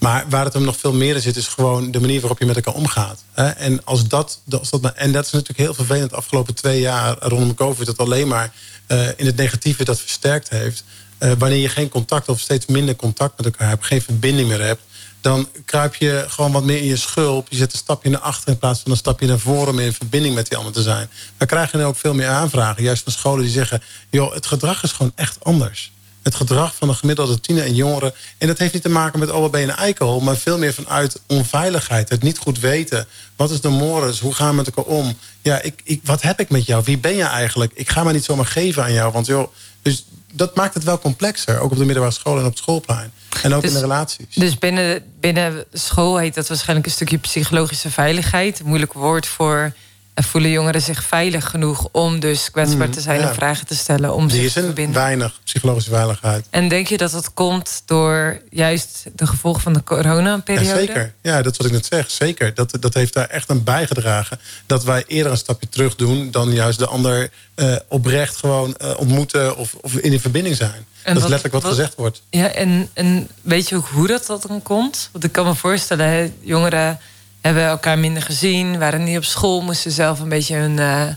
Maar 0.01 0.25
waar 0.29 0.45
het 0.45 0.53
hem 0.53 0.63
nog 0.63 0.77
veel 0.77 0.93
meer 0.93 1.15
in 1.15 1.21
zit, 1.21 1.35
is 1.35 1.47
gewoon 1.47 1.91
de 1.91 1.99
manier 1.99 2.19
waarop 2.19 2.39
je 2.39 2.45
met 2.45 2.55
elkaar 2.55 2.73
omgaat. 2.73 3.23
En, 3.33 3.85
als 3.85 4.07
dat, 4.07 4.41
als 4.49 4.69
dat, 4.69 4.93
en 4.93 5.11
dat 5.11 5.25
is 5.25 5.31
natuurlijk 5.31 5.59
heel 5.59 5.73
vervelend 5.73 6.09
de 6.09 6.15
afgelopen 6.15 6.53
twee 6.53 6.79
jaar 6.79 7.17
rondom 7.19 7.53
COVID, 7.55 7.85
dat 7.85 7.97
alleen 7.97 8.27
maar 8.27 8.53
eh, 8.87 9.07
in 9.15 9.25
het 9.25 9.35
negatieve 9.35 9.83
dat 9.83 9.99
versterkt 9.99 10.49
heeft. 10.49 10.83
Eh, 11.17 11.31
wanneer 11.37 11.57
je 11.57 11.69
geen 11.69 11.89
contact 11.89 12.29
of 12.29 12.39
steeds 12.39 12.65
minder 12.65 12.95
contact 12.95 13.37
met 13.37 13.45
elkaar 13.45 13.67
hebt, 13.67 13.85
geen 13.85 14.01
verbinding 14.01 14.47
meer 14.47 14.61
hebt, 14.61 14.81
dan 15.21 15.49
kruip 15.65 15.95
je 15.95 16.25
gewoon 16.27 16.51
wat 16.51 16.63
meer 16.63 16.77
in 16.77 16.87
je 16.87 16.97
schulp. 16.97 17.47
Je 17.49 17.57
zet 17.57 17.71
een 17.71 17.77
stapje 17.77 18.09
naar 18.09 18.19
achter 18.19 18.49
in 18.49 18.57
plaats 18.57 18.79
van 18.79 18.91
een 18.91 18.97
stapje 18.97 19.27
naar 19.27 19.39
voren 19.39 19.73
om 19.73 19.79
in 19.79 19.93
verbinding 19.93 20.35
met 20.35 20.47
die 20.47 20.57
ander 20.57 20.73
te 20.73 20.81
zijn. 20.81 21.09
Dan 21.37 21.47
krijg 21.47 21.71
je 21.71 21.77
nu 21.77 21.83
ook 21.83 21.97
veel 21.97 22.13
meer 22.13 22.27
aanvragen, 22.27 22.83
juist 22.83 23.03
van 23.03 23.11
scholen 23.11 23.43
die 23.43 23.53
zeggen: 23.53 23.81
joh, 24.09 24.33
het 24.33 24.45
gedrag 24.45 24.83
is 24.83 24.91
gewoon 24.91 25.11
echt 25.15 25.37
anders 25.43 25.91
het 26.23 26.35
gedrag 26.35 26.75
van 26.75 26.89
een 26.89 26.95
gemiddelde 26.95 27.39
tiener 27.39 27.63
en 27.63 27.75
jongeren. 27.75 28.13
En 28.37 28.47
dat 28.47 28.57
heeft 28.57 28.73
niet 28.73 28.81
te 28.81 28.89
maken 28.89 29.19
met, 29.19 29.29
je 29.29 29.61
een 29.61 29.69
eikel? 29.69 30.19
Maar 30.19 30.37
veel 30.37 30.57
meer 30.57 30.73
vanuit 30.73 31.21
onveiligheid. 31.27 32.09
Het 32.09 32.23
niet 32.23 32.37
goed 32.37 32.59
weten. 32.59 33.07
Wat 33.35 33.51
is 33.51 33.61
de 33.61 33.69
mores? 33.69 34.19
Hoe 34.19 34.33
gaan 34.33 34.49
we 34.49 34.55
met 34.55 34.65
elkaar 34.65 34.93
om? 34.93 35.17
Ja, 35.41 35.61
ik, 35.61 35.81
ik, 35.83 36.01
wat 36.03 36.21
heb 36.21 36.39
ik 36.39 36.49
met 36.49 36.65
jou? 36.65 36.83
Wie 36.85 36.97
ben 36.97 37.15
je 37.15 37.23
eigenlijk? 37.23 37.71
Ik 37.75 37.89
ga 37.89 38.03
me 38.03 38.11
niet 38.11 38.23
zomaar 38.23 38.45
geven 38.45 38.83
aan 38.83 38.93
jou. 38.93 39.11
Want 39.11 39.25
joh, 39.25 39.51
dus 39.81 40.05
dat 40.33 40.55
maakt 40.55 40.73
het 40.73 40.83
wel 40.83 40.99
complexer. 40.99 41.59
Ook 41.59 41.71
op 41.71 41.77
de 41.77 41.85
middelbare 41.85 42.13
school 42.13 42.37
en 42.37 42.45
op 42.45 42.49
het 42.49 42.57
schoolplein. 42.57 43.11
En 43.43 43.53
ook 43.53 43.61
Dus- 43.61 43.69
in 43.69 43.75
de 43.75 43.81
relaties. 43.81 44.35
Dus 44.35 44.57
binnen, 44.57 45.03
binnen 45.19 45.65
school 45.73 46.17
heet 46.17 46.33
dat 46.35 46.47
waarschijnlijk 46.47 46.87
een 46.87 46.93
stukje 46.93 47.17
psychologische 47.17 47.91
veiligheid. 47.91 48.63
Moeilijk 48.63 48.93
woord 48.93 49.27
voor 49.27 49.73
voelen 50.15 50.49
jongeren 50.51 50.81
zich 50.81 51.03
veilig 51.03 51.49
genoeg 51.49 51.87
om 51.91 52.19
dus 52.19 52.51
kwetsbaar 52.51 52.89
te 52.89 53.01
zijn 53.01 53.19
ja. 53.19 53.27
en 53.27 53.35
vragen 53.35 53.67
te 53.67 53.75
stellen 53.75 54.13
om 54.13 54.27
Die 54.27 54.35
zich 54.37 54.45
is 54.45 54.53
te 54.53 54.61
verbinden? 54.61 54.93
weinig 54.93 55.39
psychologische 55.43 55.89
veiligheid. 55.89 56.45
En 56.49 56.67
denk 56.67 56.87
je 56.87 56.97
dat 56.97 57.11
dat 57.11 57.33
komt 57.33 57.81
door 57.85 58.41
juist 58.49 59.03
de 59.15 59.27
gevolgen 59.27 59.61
van 59.61 59.73
de 59.73 59.79
Ja, 59.79 59.95
coronaperiode? 59.95 60.79
zeker. 60.79 61.13
Ja, 61.21 61.41
dat 61.41 61.51
is 61.51 61.57
wat 61.57 61.67
ik 61.67 61.73
net 61.73 61.85
zeg. 61.85 62.11
Zeker. 62.11 62.53
Dat, 62.53 62.77
dat 62.79 62.93
heeft 62.93 63.13
daar 63.13 63.27
echt 63.27 63.49
aan 63.49 63.63
bijgedragen. 63.63 64.39
Dat 64.65 64.83
wij 64.83 65.03
eerder 65.07 65.31
een 65.31 65.37
stapje 65.37 65.69
terug 65.69 65.95
doen 65.95 66.31
dan 66.31 66.51
juist 66.53 66.79
de 66.79 66.87
ander 66.87 67.29
eh, 67.55 67.75
oprecht 67.87 68.35
gewoon 68.37 68.75
eh, 68.77 68.93
ontmoeten 68.97 69.57
of, 69.57 69.73
of 69.81 69.93
in 69.95 70.13
een 70.13 70.19
verbinding 70.21 70.55
zijn. 70.55 70.85
dat 71.03 71.15
is 71.15 71.21
letterlijk 71.21 71.53
wat, 71.53 71.61
wat- 71.63 71.71
gezegd 71.71 71.95
wordt. 71.95 72.21
Ja, 72.29 72.47
en, 72.51 72.89
en 72.93 73.27
weet 73.41 73.69
je 73.69 73.75
ook 73.75 73.87
hoe 73.87 74.07
dat, 74.07 74.25
dat 74.25 74.41
dan 74.47 74.61
komt? 74.61 75.09
Want 75.11 75.23
ik 75.23 75.31
kan 75.31 75.45
me 75.45 75.55
voorstellen, 75.55 76.07
hè, 76.07 76.31
jongeren 76.41 76.99
hebben 77.41 77.65
elkaar 77.65 77.99
minder 77.99 78.23
gezien, 78.23 78.79
waren 78.79 79.03
niet 79.03 79.17
op 79.17 79.23
school, 79.23 79.61
moesten 79.61 79.91
zelf 79.91 80.19
een 80.19 80.29
beetje 80.29 80.73
eh 80.75 81.07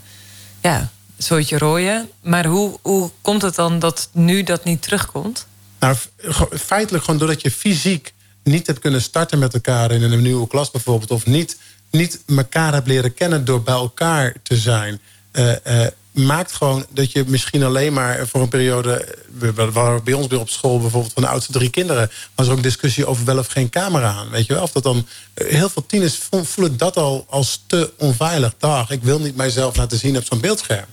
ja, 0.60 0.90
soortje 1.18 1.58
rooien. 1.58 2.10
Maar 2.22 2.46
hoe, 2.46 2.78
hoe 2.82 3.10
komt 3.22 3.42
het 3.42 3.54
dan 3.54 3.78
dat 3.78 4.08
nu 4.12 4.42
dat 4.42 4.64
niet 4.64 4.82
terugkomt? 4.82 5.46
Nou, 5.78 5.96
feitelijk 6.50 7.04
gewoon 7.04 7.18
doordat 7.18 7.42
je 7.42 7.50
fysiek 7.50 8.12
niet 8.42 8.66
hebt 8.66 8.78
kunnen 8.78 9.02
starten 9.02 9.38
met 9.38 9.54
elkaar 9.54 9.90
in 9.90 10.02
een 10.02 10.22
nieuwe 10.22 10.46
klas 10.46 10.70
bijvoorbeeld, 10.70 11.10
of 11.10 11.26
niet, 11.26 11.58
niet 11.90 12.20
elkaar 12.26 12.72
hebt 12.72 12.86
leren 12.86 13.14
kennen 13.14 13.44
door 13.44 13.62
bij 13.62 13.74
elkaar 13.74 14.34
te 14.42 14.56
zijn, 14.56 15.00
eh, 15.30 15.84
eh, 15.84 15.92
maakt 16.14 16.52
gewoon 16.52 16.86
dat 16.90 17.12
je 17.12 17.24
misschien 17.26 17.62
alleen 17.62 17.92
maar 17.92 18.26
voor 18.28 18.40
een 18.40 18.48
periode. 18.48 19.18
Waren 19.72 20.04
bij 20.04 20.14
ons 20.14 20.26
weer 20.26 20.40
op 20.40 20.48
school 20.48 20.80
bijvoorbeeld 20.80 21.12
van 21.12 21.22
de 21.22 21.28
oudste 21.28 21.52
drie 21.52 21.70
kinderen, 21.70 22.10
was 22.34 22.46
er 22.46 22.52
ook 22.52 22.62
discussie 22.62 23.06
over 23.06 23.24
wel 23.24 23.38
of 23.38 23.46
geen 23.46 23.70
camera 23.70 24.12
aan. 24.12 24.30
Weet 24.30 24.46
je 24.46 24.52
wel? 24.54 24.62
Of 24.62 24.72
dat 24.72 24.82
dan 24.82 25.06
eh, 25.34 25.46
heel 25.48 25.68
veel 25.68 25.86
tieners 25.86 26.16
vo- 26.30 26.44
voelen 26.44 26.76
dat 26.76 26.96
al 26.96 27.26
als 27.28 27.62
te 27.66 27.92
onveilig. 27.98 28.54
Dag, 28.58 28.90
ik 28.90 29.02
wil 29.02 29.18
niet 29.18 29.36
mijzelf 29.36 29.76
laten 29.76 29.98
zien 29.98 30.16
op 30.16 30.24
zo'n 30.24 30.40
beeldscherm. 30.40 30.86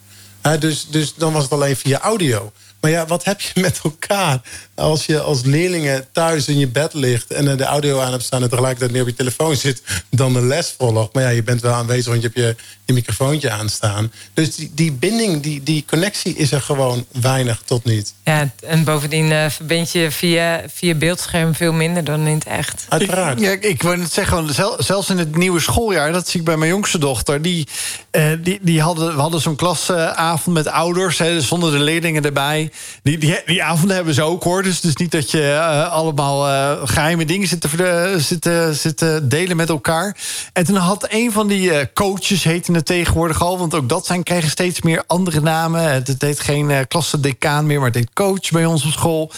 Dus, 0.60 0.88
dus 0.90 1.14
dan 1.16 1.34
was 1.34 1.44
het 1.44 1.52
alleen 1.52 1.76
via 1.78 2.00
audio. 2.00 2.52
Maar 2.82 2.92
ja, 2.92 3.06
wat 3.06 3.24
heb 3.24 3.42
je 3.42 3.62
met 3.62 3.80
elkaar 3.84 4.42
als 4.76 5.06
je 5.06 5.20
als 5.20 5.42
leerlingen 5.44 6.06
thuis 6.12 6.48
in 6.48 6.60
je 6.60 6.68
bed 6.68 6.94
ligt 6.94 7.32
en 7.32 7.48
er 7.48 7.58
de 7.58 7.64
audio 7.64 8.00
aan 8.00 8.12
hebt 8.12 8.24
staan 8.24 8.42
en 8.44 8.50
tegelijkertijd 8.50 8.92
niet 8.92 9.02
op 9.02 9.08
je 9.08 9.14
telefoon 9.16 9.56
zit, 9.56 9.82
dan 10.10 10.34
de 10.34 10.42
les 10.42 10.76
volgt. 10.78 11.14
Maar 11.14 11.24
ja, 11.24 11.30
je 11.30 11.44
bent 11.44 11.62
wel 11.62 11.74
aanwezig, 11.74 12.06
want 12.08 12.22
je 12.22 12.28
hebt 12.34 12.40
je, 12.40 12.56
je 12.86 12.94
microfoontje 12.94 13.52
aanstaan. 13.52 14.12
Dus 14.34 14.56
die, 14.56 14.72
die 14.74 14.92
binding, 14.92 15.42
die, 15.44 15.64
die 15.64 15.86
connectie 15.88 16.36
is 16.36 16.52
er 16.52 16.62
gewoon 16.62 17.06
weinig 17.22 17.62
tot 17.66 17.84
niet. 17.84 18.14
Ja, 18.24 18.50
en 18.66 18.84
bovendien 18.84 19.32
eh, 19.32 19.50
verbind 19.50 19.92
je 19.92 20.12
via, 20.12 20.62
via 20.74 20.94
beeldscherm 20.94 21.56
veel 21.56 21.74
minder 21.74 22.04
dan 22.04 22.28
in 22.28 22.34
het 22.36 22.46
echt. 22.46 22.86
Uiteraard. 22.90 23.40
Ja, 23.40 23.52
ik- 23.52 23.64
ik 23.64 23.82
wou 23.82 23.98
net 23.98 24.14
zeggen, 24.14 24.54
zelfs 24.84 25.10
in 25.10 25.18
het 25.18 25.36
nieuwe 25.36 25.60
schooljaar, 25.60 26.12
dat 26.12 26.30
zie 26.30 26.40
ik 26.40 26.46
bij 26.46 26.58
mijn 26.58 26.72
jongste 26.72 26.98
dochter, 26.98 27.42
die, 27.42 27.68
eh, 28.12 28.32
die, 28.44 28.60
die 28.62 28.82
hadden, 28.82 29.16
we 29.16 29.22
hadden 29.22 29.42
zo'n 29.42 29.56
klasavond 29.56 30.56
met 30.56 30.68
ouders, 30.68 31.18
hè, 31.18 31.34
dus 31.34 31.48
zonder 31.48 31.72
de 31.72 31.80
leerlingen 31.80 32.24
erbij. 32.26 32.71
Die, 33.04 33.18
die, 33.18 33.64
avonden 33.64 33.96
hebben 33.96 34.14
ze 34.14 34.22
ook 34.22 34.44
hoor, 34.44 34.64
dus 34.64 34.76
het 34.76 34.84
is 34.84 34.96
niet 34.96 35.12
dat 35.12 35.32
je 35.32 35.52
eh, 35.52 35.92
allemaal 35.92 36.48
eh, 36.48 36.88
geheime 36.88 37.26
dingen 37.26 37.48
zit 37.48 37.62
te, 37.62 37.70
ver- 37.70 38.20
zit, 38.20 38.42
te- 38.42 39.20
delen 39.24 39.58
met 39.58 39.70
elkaar. 39.70 40.18
En 40.54 40.66
toen 40.66 40.76
had 40.76 41.06
een 41.10 41.32
van 41.32 41.48
die 41.48 41.72
eh, 41.74 41.86
coaches, 41.94 42.44
heten 42.44 42.74
het 42.74 42.86
tegenwoordig 42.86 43.42
al, 43.42 43.58
want 43.58 43.76
ook 43.76 43.90
dat 43.90 44.06
zijn, 44.06 44.24
krijgen 44.24 44.50
steeds 44.50 44.82
meer 44.82 45.04
andere 45.08 45.42
namen. 45.42 45.94
Het 45.94 46.20
deed 46.20 46.40
geen 46.40 46.72
eh 46.72 46.80
klassendecaan 46.88 47.66
meer, 47.66 47.80
maar 47.80 47.92
het 47.92 48.14
coach 48.14 48.50
bij 48.52 48.66
ons 48.66 48.86
op 48.86 48.92
school. 48.92 49.32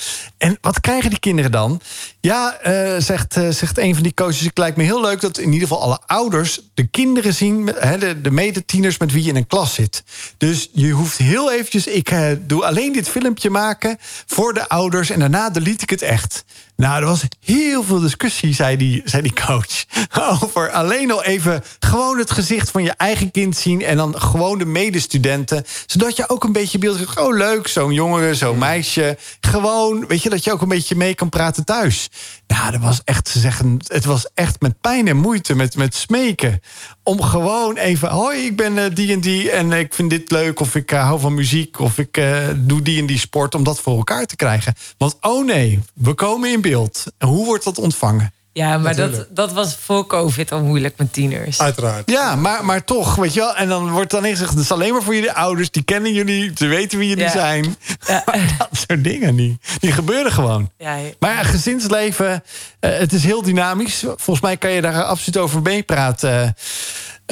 En 0.43 0.57
wat 0.61 0.79
krijgen 0.79 1.09
die 1.09 1.19
kinderen 1.19 1.51
dan? 1.51 1.81
Ja, 2.19 2.59
eh, 2.59 3.01
zegt, 3.01 3.37
eh, 3.37 3.49
zegt 3.49 3.77
een 3.77 3.93
van 3.93 4.03
die 4.03 4.13
coaches, 4.13 4.39
het 4.39 4.57
lijkt 4.57 4.77
me 4.77 4.83
heel 4.83 5.01
leuk 5.01 5.21
dat 5.21 5.37
in 5.37 5.51
ieder 5.53 5.67
geval 5.67 5.83
alle 5.83 5.99
ouders 6.05 6.59
de 6.73 6.87
kinderen 6.87 7.33
zien, 7.33 7.65
de, 7.65 8.21
de 8.21 8.31
medetieners 8.31 8.97
met 8.97 9.11
wie 9.11 9.23
je 9.23 9.29
in 9.29 9.35
een 9.35 9.47
klas 9.47 9.73
zit. 9.73 10.03
Dus 10.37 10.69
je 10.73 10.91
hoeft 10.91 11.17
heel 11.17 11.51
eventjes, 11.51 11.87
ik 11.87 12.09
eh, 12.09 12.31
doe 12.39 12.65
alleen 12.65 12.93
dit 12.93 13.09
filmpje 13.09 13.49
maken 13.49 13.97
voor 14.25 14.53
de 14.53 14.69
ouders 14.69 15.09
en 15.09 15.19
daarna 15.19 15.49
delete 15.49 15.83
ik 15.83 15.89
het 15.89 16.01
echt. 16.01 16.45
Nou, 16.75 17.01
er 17.01 17.07
was 17.07 17.23
heel 17.39 17.83
veel 17.83 17.99
discussie, 17.99 18.53
zei 18.53 18.77
die, 18.77 19.01
zei 19.05 19.21
die 19.21 19.33
coach. 19.45 19.85
Over 20.43 20.71
alleen 20.71 21.11
al 21.11 21.23
even 21.23 21.63
gewoon 21.79 22.17
het 22.17 22.31
gezicht 22.31 22.71
van 22.71 22.83
je 22.83 22.91
eigen 22.91 23.31
kind 23.31 23.57
zien. 23.57 23.81
En 23.81 23.97
dan 23.97 24.21
gewoon 24.21 24.57
de 24.57 24.65
medestudenten. 24.65 25.63
Zodat 25.85 26.15
je 26.15 26.29
ook 26.29 26.43
een 26.43 26.51
beetje 26.51 26.77
beeld 26.77 26.95
krijgt. 26.95 27.19
Oh, 27.19 27.37
leuk, 27.37 27.67
zo'n 27.67 27.93
jongere, 27.93 28.35
zo'n 28.35 28.57
meisje. 28.57 29.17
Gewoon, 29.41 30.07
weet 30.07 30.23
je, 30.23 30.29
dat 30.29 30.43
je 30.43 30.51
ook 30.51 30.61
een 30.61 30.67
beetje 30.67 30.95
mee 30.95 31.15
kan 31.15 31.29
praten 31.29 31.65
thuis. 31.65 32.09
Nou, 32.47 32.71
dat 32.71 32.81
was 32.81 33.01
echt, 33.03 33.27
ze 33.27 33.39
zeggen, 33.39 33.79
het 33.87 34.05
was 34.05 34.27
echt 34.33 34.61
met 34.61 34.81
pijn 34.81 35.07
en 35.07 35.17
moeite, 35.17 35.55
met, 35.55 35.75
met 35.75 35.95
smeken. 35.95 36.61
Om 37.03 37.21
gewoon 37.21 37.77
even, 37.77 38.09
hoi, 38.09 38.45
ik 38.45 38.55
ben 38.55 38.77
eh, 38.77 38.95
die 38.95 39.13
en 39.13 39.19
die 39.19 39.51
en 39.51 39.71
ik 39.71 39.93
vind 39.93 40.09
dit 40.09 40.31
leuk. 40.31 40.59
Of 40.59 40.75
ik 40.75 40.91
eh, 40.91 41.03
hou 41.05 41.19
van 41.19 41.33
muziek. 41.33 41.79
Of 41.79 41.97
ik 41.97 42.17
eh, 42.17 42.47
doe 42.55 42.81
die 42.81 42.99
en 42.99 43.05
die 43.05 43.19
sport. 43.19 43.55
Om 43.55 43.63
dat 43.63 43.79
voor 43.79 43.97
elkaar 43.97 44.25
te 44.25 44.35
krijgen. 44.35 44.73
Want, 44.97 45.17
oh 45.21 45.45
nee, 45.45 45.79
we 45.93 46.13
komen 46.13 46.51
in 46.51 46.61
beeld. 46.63 47.03
En 47.17 47.27
hoe 47.27 47.45
wordt 47.45 47.63
dat 47.63 47.77
ontvangen? 47.77 48.33
Ja, 48.53 48.77
maar 48.77 48.95
dat, 48.95 49.05
Natuurlijk. 49.05 49.35
dat 49.35 49.51
was 49.53 49.75
voor 49.75 50.07
COVID 50.07 50.51
al 50.51 50.61
moeilijk 50.63 50.97
met 50.97 51.13
tieners. 51.13 51.59
Uiteraard. 51.61 52.09
Ja, 52.09 52.35
maar, 52.35 52.65
maar 52.65 52.83
toch, 52.83 53.15
weet 53.15 53.33
je 53.33 53.39
wel. 53.39 53.55
En 53.55 53.67
dan 53.67 53.89
wordt 53.91 54.11
dan 54.11 54.23
gezegd, 54.23 54.49
het 54.49 54.59
is 54.59 54.71
alleen 54.71 54.93
maar 54.93 55.01
voor 55.03 55.13
jullie 55.15 55.31
ouders. 55.31 55.71
Die 55.71 55.83
kennen 55.83 56.13
jullie, 56.13 56.51
ze 56.55 56.67
weten 56.67 56.97
wie 56.99 57.07
jullie 57.09 57.23
Ja. 57.23 57.29
zijn. 57.31 57.75
Ja. 58.07 58.23
Maar 58.25 58.55
dat 58.57 58.67
soort 58.87 59.03
dingen, 59.03 59.35
die, 59.35 59.59
die 59.79 59.91
gebeuren 59.91 60.31
gewoon. 60.31 60.69
Ja, 60.77 60.97
Maar 61.19 61.45
gezinsleven, 61.45 62.43
eh, 62.79 62.97
het 62.97 63.13
is 63.13 63.23
heel 63.23 63.41
dynamisch. 63.41 63.99
Volgens 63.99 64.41
mij 64.41 64.57
kan 64.57 64.71
je 64.71 64.81
daar 64.81 65.03
absoluut 65.03 65.37
over 65.37 65.61
meepraten. 65.61 66.55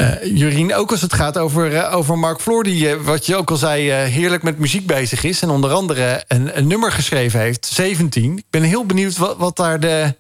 Eh 0.02 0.38
Jurien, 0.38 0.76
ook 0.76 0.92
als 0.92 1.02
het 1.02 1.14
gaat 1.14 1.38
over, 1.38 1.76
eh, 1.76 1.96
over 1.96 2.18
Mark 2.18 2.42
Floor... 2.42 2.64
die, 2.64 2.90
eh, 2.90 3.02
wat 3.02 3.26
je 3.26 3.36
ook 3.36 3.50
al 3.50 3.58
zei, 3.58 3.92
heerlijk 3.92 4.44
met 4.44 4.60
muziek 4.60 4.86
bezig 4.88 5.24
is... 5.24 5.42
en 5.42 5.50
onder 5.50 5.72
andere 5.72 6.24
een, 6.28 6.68
nummer 6.68 6.92
geschreven 6.92 7.40
heeft, 7.40 7.66
17. 7.66 8.38
Ik 8.38 8.44
ben 8.50 8.64
heel 8.64 8.86
benieuwd 8.86 9.18
wat, 9.18 9.38
wat 9.38 9.56
daar 9.56 9.80
de, 9.80 10.16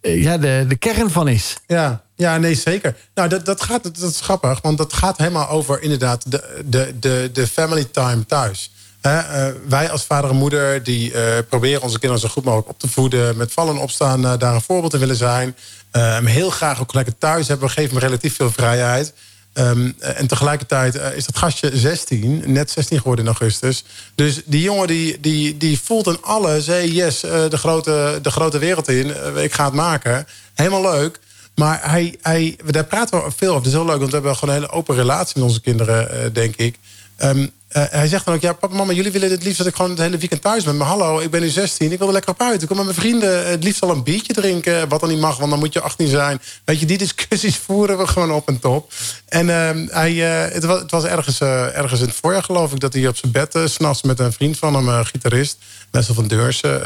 ja, 0.00 0.38
de, 0.38 0.64
de 0.68 0.76
kern 0.76 1.10
van 1.10 1.28
is. 1.28 1.56
Ja, 1.66 2.02
ja, 2.16 2.38
nee, 2.38 2.54
zeker. 2.54 2.96
Nou, 3.14 3.28
dat, 3.28 3.46
dat, 3.46 3.62
gaat, 3.62 3.82
dat 3.82 4.10
is 4.10 4.20
grappig, 4.20 4.60
want 4.62 4.78
dat 4.78 4.92
gaat 4.92 5.18
helemaal 5.18 5.48
over 5.48 5.82
inderdaad 5.82 6.30
de, 6.30 6.62
de, 6.64 6.94
de, 7.00 7.30
de 7.32 7.46
family 7.46 7.84
time 7.84 8.26
thuis. 8.26 8.70
Eh, 9.06 9.48
wij 9.68 9.90
als 9.90 10.04
vader 10.04 10.30
en 10.30 10.36
moeder 10.36 10.82
die 10.82 11.12
eh, 11.12 11.22
proberen 11.48 11.82
onze 11.82 11.98
kinderen 11.98 12.20
zo 12.26 12.28
goed 12.28 12.44
mogelijk 12.44 12.68
op 12.68 12.78
te 12.78 12.88
voeden. 12.88 13.36
Met 13.36 13.52
vallen 13.52 13.74
en 13.74 13.80
opstaan 13.80 14.24
eh, 14.24 14.38
daar 14.38 14.54
een 14.54 14.60
voorbeeld 14.60 14.94
in 14.94 15.00
willen 15.00 15.16
zijn. 15.16 15.56
Eh, 15.90 16.18
heel 16.18 16.50
graag 16.50 16.80
ook 16.80 16.94
lekker 16.94 17.18
thuis 17.18 17.48
hebben. 17.48 17.70
Geven 17.70 17.90
hem 17.90 17.98
relatief 17.98 18.36
veel 18.36 18.50
vrijheid. 18.50 19.12
Ehm, 19.52 19.90
en 19.98 20.26
tegelijkertijd 20.26 20.94
is 20.94 21.26
dat 21.26 21.38
gastje 21.38 21.70
16, 21.76 22.42
net 22.46 22.70
16 22.70 22.98
geworden 22.98 23.24
in 23.24 23.30
augustus. 23.30 23.84
Dus 24.14 24.42
die 24.44 24.62
jongen 24.62 24.86
die, 24.86 25.20
die, 25.20 25.56
die 25.56 25.80
voelt 25.80 26.06
in 26.06 26.18
alles, 26.22 26.66
hey, 26.66 26.88
yes, 26.88 27.20
de, 27.20 27.48
grote, 27.56 28.18
de 28.22 28.30
grote 28.30 28.58
wereld 28.58 28.88
in. 28.88 29.14
Ik 29.36 29.52
ga 29.52 29.64
het 29.64 29.74
maken. 29.74 30.26
Helemaal 30.54 30.82
leuk. 30.82 31.18
Maar 31.54 31.90
hij, 31.90 32.18
hij, 32.22 32.58
daar 32.66 32.84
praten 32.84 33.24
we 33.24 33.30
veel 33.36 33.48
over. 33.48 33.62
Het 33.62 33.66
is 33.66 33.72
heel 33.72 33.86
leuk, 33.86 33.98
want 33.98 34.08
we 34.08 34.14
hebben 34.16 34.36
gewoon 34.36 34.54
een 34.54 34.60
hele 34.60 34.72
open 34.72 34.94
relatie 34.94 35.32
met 35.34 35.48
onze 35.48 35.60
kinderen, 35.60 36.32
denk 36.32 36.56
ik. 36.56 36.78
Ehm, 37.16 37.38
eh, 37.38 37.46
hij 37.80 38.06
zegt 38.06 38.24
dan 38.24 38.34
ook, 38.34 38.40
ja, 38.40 38.52
papa, 38.52 38.74
mama, 38.76 38.92
jullie 38.92 39.12
willen 39.12 39.30
het 39.30 39.42
liefst 39.42 39.58
dat 39.58 39.66
ik 39.66 39.74
gewoon 39.74 39.90
het 39.90 40.00
hele 40.00 40.18
weekend 40.18 40.42
thuis 40.42 40.64
ben. 40.64 40.76
Maar 40.76 40.86
hallo, 40.86 41.18
ik 41.18 41.30
ben 41.30 41.40
nu 41.40 41.48
16, 41.48 41.92
ik 41.92 41.98
wil 41.98 42.06
er 42.06 42.12
lekker 42.12 42.30
op 42.30 42.40
uit. 42.40 42.62
Ik 42.62 42.68
kom 42.68 42.76
met 42.76 42.86
mijn 42.86 42.98
vrienden 42.98 43.44
eh, 43.44 43.50
het 43.50 43.64
liefst 43.64 43.82
al 43.82 43.90
een 43.90 44.02
biertje 44.02 44.32
drinken. 44.32 44.88
Wat 44.88 45.00
dan 45.00 45.08
niet 45.08 45.20
mag, 45.20 45.36
want 45.36 45.50
dan 45.50 45.58
moet 45.58 45.72
je 45.72 45.80
18 45.80 46.08
zijn. 46.08 46.40
Weet 46.64 46.80
je, 46.80 46.86
die 46.86 46.98
discussies 46.98 47.56
voeren 47.66 47.98
we 47.98 48.06
gewoon 48.06 48.32
op 48.32 48.48
en 48.48 48.58
top. 48.58 48.92
En 49.28 49.50
ehm, 49.50 49.86
hij, 49.90 50.44
eh, 50.46 50.54
het, 50.54 50.64
was, 50.64 50.80
het 50.80 50.90
was 50.90 51.04
ergens, 51.04 51.40
eh, 51.40 51.76
ergens 51.78 52.00
in 52.00 52.06
het 52.06 52.16
voorjaar, 52.16 52.42
geloof 52.42 52.72
ik, 52.72 52.80
dat 52.80 52.92
hij 52.92 53.08
op 53.08 53.16
zijn 53.16 53.32
bed 53.32 53.58
s'nachts 53.64 54.02
met 54.02 54.18
een 54.18 54.32
vriend 54.32 54.58
van 54.58 54.74
hem, 54.74 55.04
gitarist, 55.04 55.58
Wessel 55.90 56.14
van 56.14 56.26
Deursen, 56.26 56.80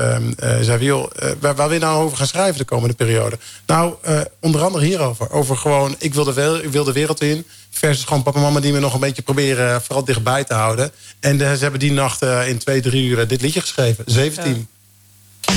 uh, 0.45 0.57
zei: 0.61 0.84
joh, 0.84 1.11
waar, 1.41 1.55
waar 1.55 1.68
wil 1.68 1.78
je 1.78 1.84
nou 1.84 2.05
over 2.05 2.16
gaan 2.16 2.26
schrijven 2.26 2.59
de 2.59 2.64
komende 2.64 2.95
periode? 2.95 3.38
Nou, 3.66 3.95
onder 4.41 4.62
andere 4.62 4.84
hierover. 4.84 5.30
Over 5.30 5.57
gewoon, 5.57 5.95
ik 5.99 6.14
wil, 6.14 6.24
de, 6.24 6.61
ik 6.62 6.70
wil 6.70 6.84
de 6.84 6.93
wereld 6.93 7.20
in. 7.20 7.47
Versus 7.81 8.05
gewoon 8.05 8.22
papa 8.22 8.39
en 8.39 8.45
mama 8.45 8.61
die 8.61 8.72
me 8.72 8.78
nog 8.78 8.95
een 8.95 9.01
beetje 9.01 9.22
proberen 9.22 9.83
vooral 9.83 10.05
dichtbij 10.05 10.45
te 10.45 10.55
houden. 10.55 10.91
En 11.20 11.41
uh, 11.41 11.53
ze 11.53 11.59
hebben 11.59 11.81
die 11.81 11.93
nacht 11.93 12.22
uh, 12.22 12.49
in 12.49 12.59
twee, 12.59 12.81
drie 12.81 13.09
uur 13.09 13.28
dit 13.28 13.41
liedje 13.41 13.61
geschreven. 13.61 14.05
17. 14.07 14.68
Ja. 15.41 15.53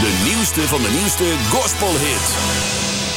De 0.00 0.22
nieuwste 0.24 0.60
van 0.60 0.82
de 0.82 0.90
nieuwste 0.90 1.24
gospelhit. 1.50 2.26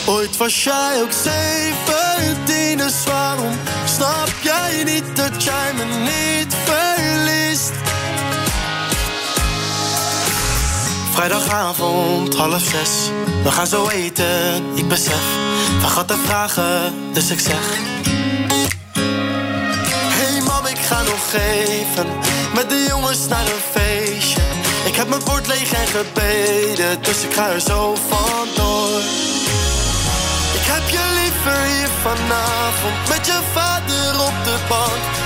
Ooit 0.05 0.37
was 0.37 0.63
jij 0.63 1.01
ook 1.01 1.11
17, 1.11 2.77
dus 2.77 3.03
waarom 3.05 3.53
snap 3.85 4.33
jij 4.41 4.83
niet 4.83 5.15
dat 5.15 5.43
jij 5.43 5.73
me 5.73 5.85
niet 5.85 6.55
Vrijdagavond, 11.19 12.35
half 12.35 12.61
zes, 12.61 13.11
we 13.43 13.51
gaan 13.51 13.67
zo 13.67 13.87
eten, 13.87 14.63
ik 14.75 14.87
besef. 14.87 15.23
Waar 15.81 15.89
gaat 15.89 16.07
de 16.07 16.17
vragen, 16.25 16.93
dus 17.13 17.31
ik 17.31 17.39
zeg. 17.39 17.77
Hey 20.19 20.41
mam, 20.41 20.65
ik 20.65 20.77
ga 20.77 21.01
nog 21.01 21.33
even 21.33 22.07
met 22.53 22.69
de 22.69 22.85
jongens 22.87 23.27
naar 23.27 23.45
een 23.45 23.81
feestje. 23.81 24.41
Ik 24.85 24.95
heb 24.95 25.09
mijn 25.09 25.23
bord 25.23 25.47
leeg 25.47 25.71
en 25.73 25.87
gebeden, 25.87 27.01
dus 27.01 27.23
ik 27.23 27.33
ga 27.33 27.49
er 27.49 27.61
zo 27.61 27.95
vandoor. 28.09 28.99
Ik 30.59 30.65
heb 30.73 30.89
je 30.89 31.03
liever 31.19 31.63
hier 31.63 31.89
vanavond 32.01 33.09
met 33.09 33.25
je 33.25 33.39
vader 33.53 34.21
op 34.21 34.33
de 34.43 34.57
bank. 34.69 35.18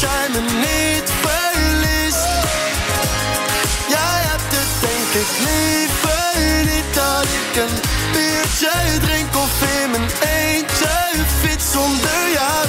Jij 0.00 0.28
me 0.32 0.40
niet 0.40 1.10
verliest? 1.22 2.26
Jij 3.88 4.18
hebt 4.30 4.52
het 4.56 4.72
denk 4.80 5.10
ik 5.22 5.30
liever 5.46 6.26
niet 6.70 6.94
dat 6.94 7.24
ik 7.24 7.62
een 7.62 7.76
biertje 8.12 8.98
drink 9.00 9.36
of 9.36 9.62
in 9.82 9.90
mijn 9.90 10.10
eentje 10.20 10.94
fiets 11.40 11.72
zonder 11.72 12.30
jou. 12.32 12.66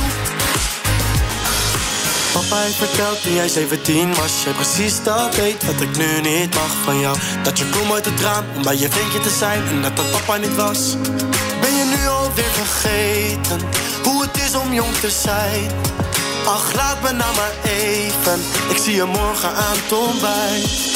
Papa 2.34 2.62
heeft 2.62 2.76
verteld 2.76 3.22
toen 3.22 3.34
jij 3.34 3.48
17 3.48 4.16
was 4.16 4.44
Jij 4.44 4.54
precies 4.54 5.04
dat 5.04 5.36
weet 5.36 5.66
wat 5.66 5.82
ik 5.82 5.98
nu 5.98 6.22
niet 6.22 6.54
mag 6.54 6.72
van 6.84 7.00
jou 7.00 7.18
Dat 7.44 7.58
je 7.60 7.70
kwam 7.70 7.92
uit 7.92 8.06
het 8.06 8.20
raam 8.20 8.46
om 8.56 8.64
bij 8.64 8.78
je 8.78 8.90
vriendje 8.90 9.20
te 9.20 9.30
zijn 9.30 9.68
En 9.68 9.82
dat 9.82 9.96
dat 9.96 10.12
papa 10.12 10.38
niet 10.38 10.56
was 10.56 10.96
Ben 11.62 11.76
je 11.76 11.96
nu 11.98 12.08
alweer 12.08 12.52
vergeten 12.52 13.60
Hoe 14.04 14.22
het 14.22 14.38
is 14.48 14.56
om 14.56 14.74
jong 14.74 14.96
te 14.96 15.10
zijn 15.10 15.72
Ach, 16.48 16.74
laat 16.74 17.02
me 17.02 17.12
nou 17.12 17.36
maar 17.36 17.56
even. 17.64 18.40
Ik 18.70 18.78
zie 18.78 18.96
je 18.96 19.04
morgen 19.04 19.50
aan 19.50 19.78
het 19.82 19.92
ontbijt. 19.92 20.96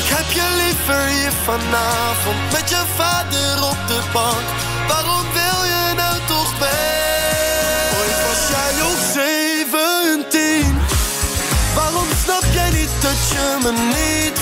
Ik 0.00 0.08
heb 0.16 0.30
je 0.38 0.46
liever 0.62 1.06
hier 1.06 1.32
vanavond 1.44 2.52
Met 2.52 2.68
je 2.68 2.82
vader 2.96 3.64
op 3.70 3.80
de 3.86 4.00
bank. 4.12 4.46
Waarom 4.88 5.26
wil 5.32 5.58
je 5.72 5.84
nou 5.96 6.16
toch 6.26 6.58
weg? 6.58 7.92
Ooit 7.98 8.18
was 8.26 8.42
jij 8.54 8.72
ook 8.88 9.02
17 9.12 10.78
Waarom 11.74 12.08
snap 12.24 12.44
jij 12.52 12.70
niet 12.70 12.94
dat 13.00 13.20
je 13.32 13.44
me 13.62 13.72
niet 13.72 14.33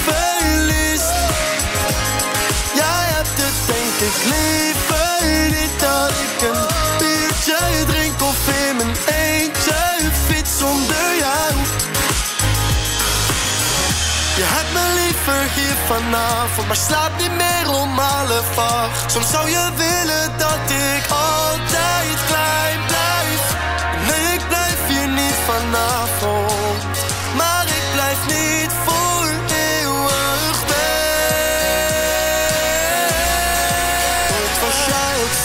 vanavond, 15.92 16.66
maar 16.66 16.76
slaap 16.76 17.10
niet 17.18 17.36
meer 17.36 17.66
om 17.80 17.98
half 17.98 18.58
acht. 18.58 19.12
Soms 19.12 19.30
zou 19.30 19.48
je 19.48 19.68
willen 19.76 20.38
dat 20.38 20.64
ik 20.94 21.04
altijd 21.10 22.18
klein 22.30 22.78
blijf. 22.92 23.42
Ik 24.34 24.48
blijf 24.48 24.80
hier 24.88 25.08
niet 25.08 25.38
vanavond, 25.50 26.82
maar 27.36 27.64
ik 27.66 27.84
blijf 27.92 28.18
niet 28.26 28.72
voor 28.84 29.26
eeuwig 29.70 30.56
weg. 30.72 31.82
Ooit 34.36 34.56
was 34.64 34.78
jij 34.92 35.12
ook 35.22 35.36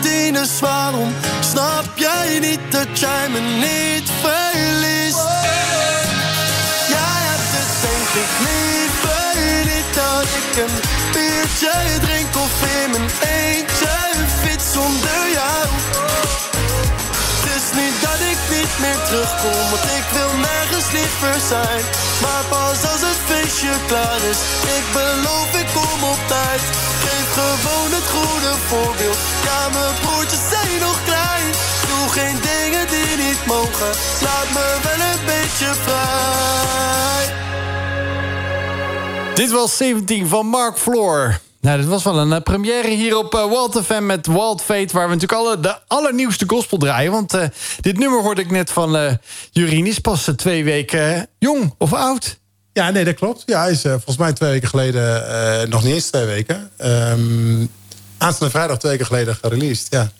17, 0.00 0.32
dus 0.32 0.60
waarom 0.60 1.14
snap 1.40 1.86
jij 1.94 2.38
niet 2.38 2.60
dat 2.70 2.98
jij 2.98 3.28
me 3.28 3.40
niet 3.40 3.95
een 10.56 10.76
biertje 11.12 11.72
drink 12.00 12.36
of 12.36 12.52
in 12.82 12.90
mijn 12.90 13.10
eentje 13.38 13.94
fiets 14.40 14.72
zonder 14.72 15.22
jou. 15.38 15.66
Het 17.34 17.44
is 17.58 17.66
niet 17.80 17.96
dat 18.06 18.20
ik 18.32 18.40
niet 18.56 18.74
meer 18.82 19.00
terugkom, 19.08 19.62
want 19.70 19.86
ik 19.98 20.06
wil 20.16 20.32
nergens 20.48 20.88
liever 20.98 21.36
zijn. 21.52 21.82
Maar 22.22 22.44
pas 22.52 22.80
als 22.92 23.02
het 23.08 23.20
feestje 23.28 23.74
klaar 23.86 24.20
is, 24.32 24.40
ik 24.78 24.86
beloof 24.98 25.50
ik 25.62 25.68
kom 25.78 26.00
op 26.12 26.20
tijd. 26.34 26.62
Geef 27.04 27.28
gewoon 27.38 27.90
het 27.98 28.08
goede 28.16 28.52
voorbeeld, 28.68 29.20
ja 29.46 29.60
mijn 29.76 29.94
broertjes 30.02 30.44
zijn 30.52 30.80
nog 30.86 30.98
klein. 31.10 31.48
Doe 31.88 32.06
geen 32.18 32.38
dingen 32.50 32.86
die 32.94 33.12
niet 33.24 33.42
mogen, 33.46 33.92
laat 34.26 34.48
me 34.56 34.66
wel 34.86 35.00
een 35.10 35.22
beetje 35.32 35.70
vrij. 35.84 37.24
Dit 39.36 39.50
was 39.50 39.76
17 39.76 40.26
van 40.26 40.46
Mark 40.46 40.78
Floor. 40.78 41.40
Nou, 41.60 41.78
dit 41.78 41.86
was 41.86 42.04
wel 42.04 42.18
een 42.18 42.32
eh, 42.32 42.40
première 42.40 42.88
hier 42.88 43.16
op 43.16 43.34
uh, 43.34 43.50
Walt 43.50 43.80
FM 43.84 44.06
met 44.06 44.26
Walt 44.26 44.62
Fate... 44.62 44.92
waar 44.92 45.08
we 45.08 45.14
natuurlijk 45.14 45.40
alle, 45.40 45.60
de 45.60 45.78
allernieuwste 45.86 46.44
gospel 46.46 46.78
draaien. 46.78 47.12
Want 47.12 47.34
eh, 47.34 47.48
dit 47.80 47.98
nummer 47.98 48.22
hoorde 48.22 48.40
ik 48.40 48.50
net 48.50 48.70
van 48.70 48.96
uh, 48.96 49.12
Jurien. 49.50 49.86
Is 49.86 49.98
pas 49.98 50.30
twee 50.36 50.64
weken 50.64 51.28
jong 51.38 51.74
of 51.78 51.92
oud. 51.92 52.38
Ja, 52.72 52.90
nee, 52.90 53.04
dat 53.04 53.14
klopt. 53.14 53.42
Ja, 53.46 53.60
hij 53.60 53.70
is 53.70 53.80
volgens 53.80 54.16
mij 54.16 54.32
twee 54.32 54.50
weken 54.50 54.68
geleden... 54.68 55.70
nog 55.70 55.82
niet 55.82 55.94
eens 55.94 56.10
twee 56.10 56.26
weken. 56.26 56.70
Um, 56.84 57.70
aanstaande 58.18 58.52
vrijdag 58.52 58.78
twee 58.78 58.92
weken 58.92 59.06
geleden 59.06 59.34
gereleased, 59.34 59.86
ja. 59.90 60.10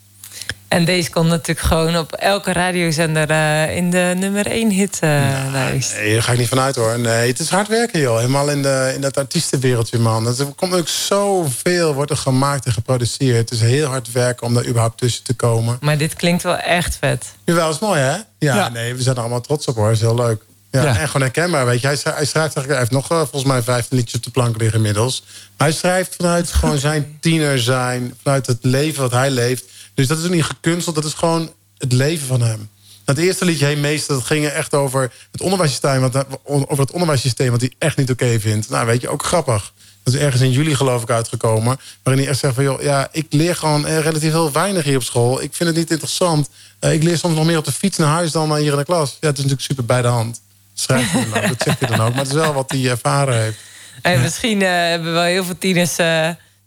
En 0.69 0.85
deze 0.85 1.11
komt 1.11 1.29
natuurlijk 1.29 1.67
gewoon 1.67 1.97
op 1.97 2.12
elke 2.12 2.53
radiozender 2.53 3.31
uh, 3.31 3.77
in 3.77 3.91
de 3.91 4.14
nummer 4.17 4.47
1 4.47 4.71
hit 4.71 4.99
uh, 5.05 5.11
nou, 5.11 5.51
lijst. 5.53 5.95
Nee, 5.95 6.12
daar 6.12 6.23
ga 6.23 6.33
ik 6.33 6.39
niet 6.39 6.49
vanuit 6.49 6.77
hoor. 6.77 6.99
Nee, 6.99 7.29
het 7.29 7.39
is 7.39 7.49
hard 7.49 7.69
werken 7.69 8.01
joh. 8.01 8.17
Helemaal 8.17 8.51
in, 8.51 8.62
de, 8.62 8.93
in 8.95 9.01
dat 9.01 9.17
artiestenwereldje 9.17 9.99
man. 9.99 10.27
Er 10.27 10.47
komt 10.57 10.75
ook 10.75 10.89
zoveel, 10.89 11.95
wordt 11.95 12.11
er 12.11 12.17
gemaakt 12.17 12.67
en 12.67 12.73
geproduceerd. 12.73 13.51
Het 13.51 13.61
is 13.61 13.61
heel 13.61 13.87
hard 13.87 14.12
werken 14.12 14.47
om 14.47 14.55
daar 14.55 14.67
überhaupt 14.67 14.99
tussen 14.99 15.25
te 15.25 15.35
komen. 15.35 15.79
Maar 15.81 15.99
dit 15.99 16.14
klinkt 16.14 16.43
wel 16.43 16.57
echt 16.57 16.97
vet. 17.01 17.25
Jawel, 17.45 17.71
is 17.71 17.79
mooi 17.79 18.01
hè? 18.01 18.14
Ja, 18.14 18.25
ja. 18.39 18.69
nee, 18.69 18.95
we 18.95 19.03
zijn 19.03 19.14
er 19.14 19.21
allemaal 19.21 19.41
trots 19.41 19.67
op 19.67 19.77
hoor. 19.77 19.91
is 19.91 20.01
heel 20.01 20.14
leuk. 20.14 20.43
Ja, 20.71 20.83
ja. 20.83 20.99
En 20.99 21.07
gewoon 21.07 21.23
herkenbaar, 21.23 21.67
weet 21.67 21.81
je. 21.81 21.87
Hij 21.87 21.97
schrijft, 21.97 22.19
hij, 22.19 22.27
schrijft, 22.27 22.55
hij 22.55 22.79
heeft 22.79 22.91
nog 22.91 23.12
uh, 23.12 23.19
volgens 23.19 23.45
mij 23.45 23.62
15 23.62 23.97
liedjes 23.97 24.17
op 24.17 24.25
de 24.25 24.31
plank 24.31 24.57
liggen 24.57 24.77
inmiddels. 24.77 25.23
Maar 25.57 25.69
hij 25.69 25.77
schrijft 25.77 26.14
vanuit 26.17 26.53
gewoon 26.53 26.79
zijn 26.89 27.19
tiener 27.21 27.59
zijn. 27.59 28.14
Vanuit 28.23 28.47
het 28.47 28.59
leven 28.61 29.03
wat 29.03 29.12
hij 29.12 29.31
leeft. 29.31 29.64
Dus 29.97 30.07
dat 30.07 30.18
is 30.18 30.28
niet 30.28 30.44
gekunsteld, 30.44 30.94
dat 30.94 31.05
is 31.05 31.12
gewoon 31.12 31.53
het 31.78 31.92
leven 31.92 32.26
van 32.26 32.40
hem. 32.40 32.68
Het 33.05 33.18
eerste 33.18 33.44
liedje, 33.44 33.64
Hey 33.64 33.76
Meester, 33.76 34.14
dat 34.14 34.24
ging 34.24 34.47
echt 34.47 34.74
over 34.74 35.12
het 35.32 35.40
onderwijssysteem... 35.40 36.01
Wat, 36.01 36.26
over 36.44 36.78
het 36.78 36.90
onderwijssysteem 36.90 37.51
wat 37.51 37.61
hij 37.61 37.72
echt 37.78 37.97
niet 37.97 38.11
oké 38.11 38.40
vindt. 38.40 38.68
Nou, 38.68 38.86
weet 38.86 39.01
je, 39.01 39.09
ook 39.09 39.24
grappig. 39.24 39.72
Dat 40.03 40.14
is 40.14 40.20
ergens 40.20 40.42
in 40.42 40.51
juli 40.51 40.74
geloof 40.74 41.03
ik 41.03 41.11
uitgekomen. 41.11 41.80
Waarin 42.03 42.22
hij 42.22 42.32
echt 42.32 42.40
zegt 42.40 42.55
van, 42.55 42.64
joh, 42.64 42.82
ja, 42.82 43.09
ik 43.12 43.26
leer 43.30 43.57
gewoon 43.57 43.86
eh, 43.86 43.99
relatief 43.99 44.30
heel 44.30 44.53
weinig 44.53 44.84
hier 44.84 44.97
op 44.97 45.03
school. 45.03 45.42
Ik 45.42 45.55
vind 45.55 45.68
het 45.68 45.78
niet 45.78 45.90
interessant. 45.90 46.49
Uh, 46.80 46.92
ik 46.92 47.03
leer 47.03 47.18
soms 47.18 47.34
nog 47.34 47.44
meer 47.44 47.59
op 47.59 47.64
de 47.64 47.72
fiets 47.72 47.99
naar 47.99 48.09
huis 48.09 48.32
dan 48.32 48.57
hier 48.57 48.72
in 48.72 48.78
de 48.78 48.84
klas. 48.84 49.16
Ja, 49.20 49.28
het 49.28 49.38
is 49.38 49.44
natuurlijk 49.44 49.61
super 49.61 49.84
bij 49.84 50.03
de 50.03 50.09
hand. 50.09 50.40
Schrijft 50.74 51.11
hij 51.11 51.24
dan 51.24 51.42
ook, 51.42 51.49
dat 51.49 51.62
zegt 51.62 51.80
hij 51.80 51.88
dan 51.88 52.01
ook. 52.01 52.11
Maar 52.11 52.22
het 52.22 52.28
is 52.28 52.40
wel 52.40 52.53
wat 52.53 52.70
hij 52.70 52.90
ervaren 52.90 53.40
heeft. 53.42 53.59
En 54.03 54.20
misschien 54.22 54.61
uh, 54.61 54.68
hebben 54.68 55.12
wel 55.12 55.22
heel 55.22 55.44
veel 55.44 55.59
tieners... 55.59 55.97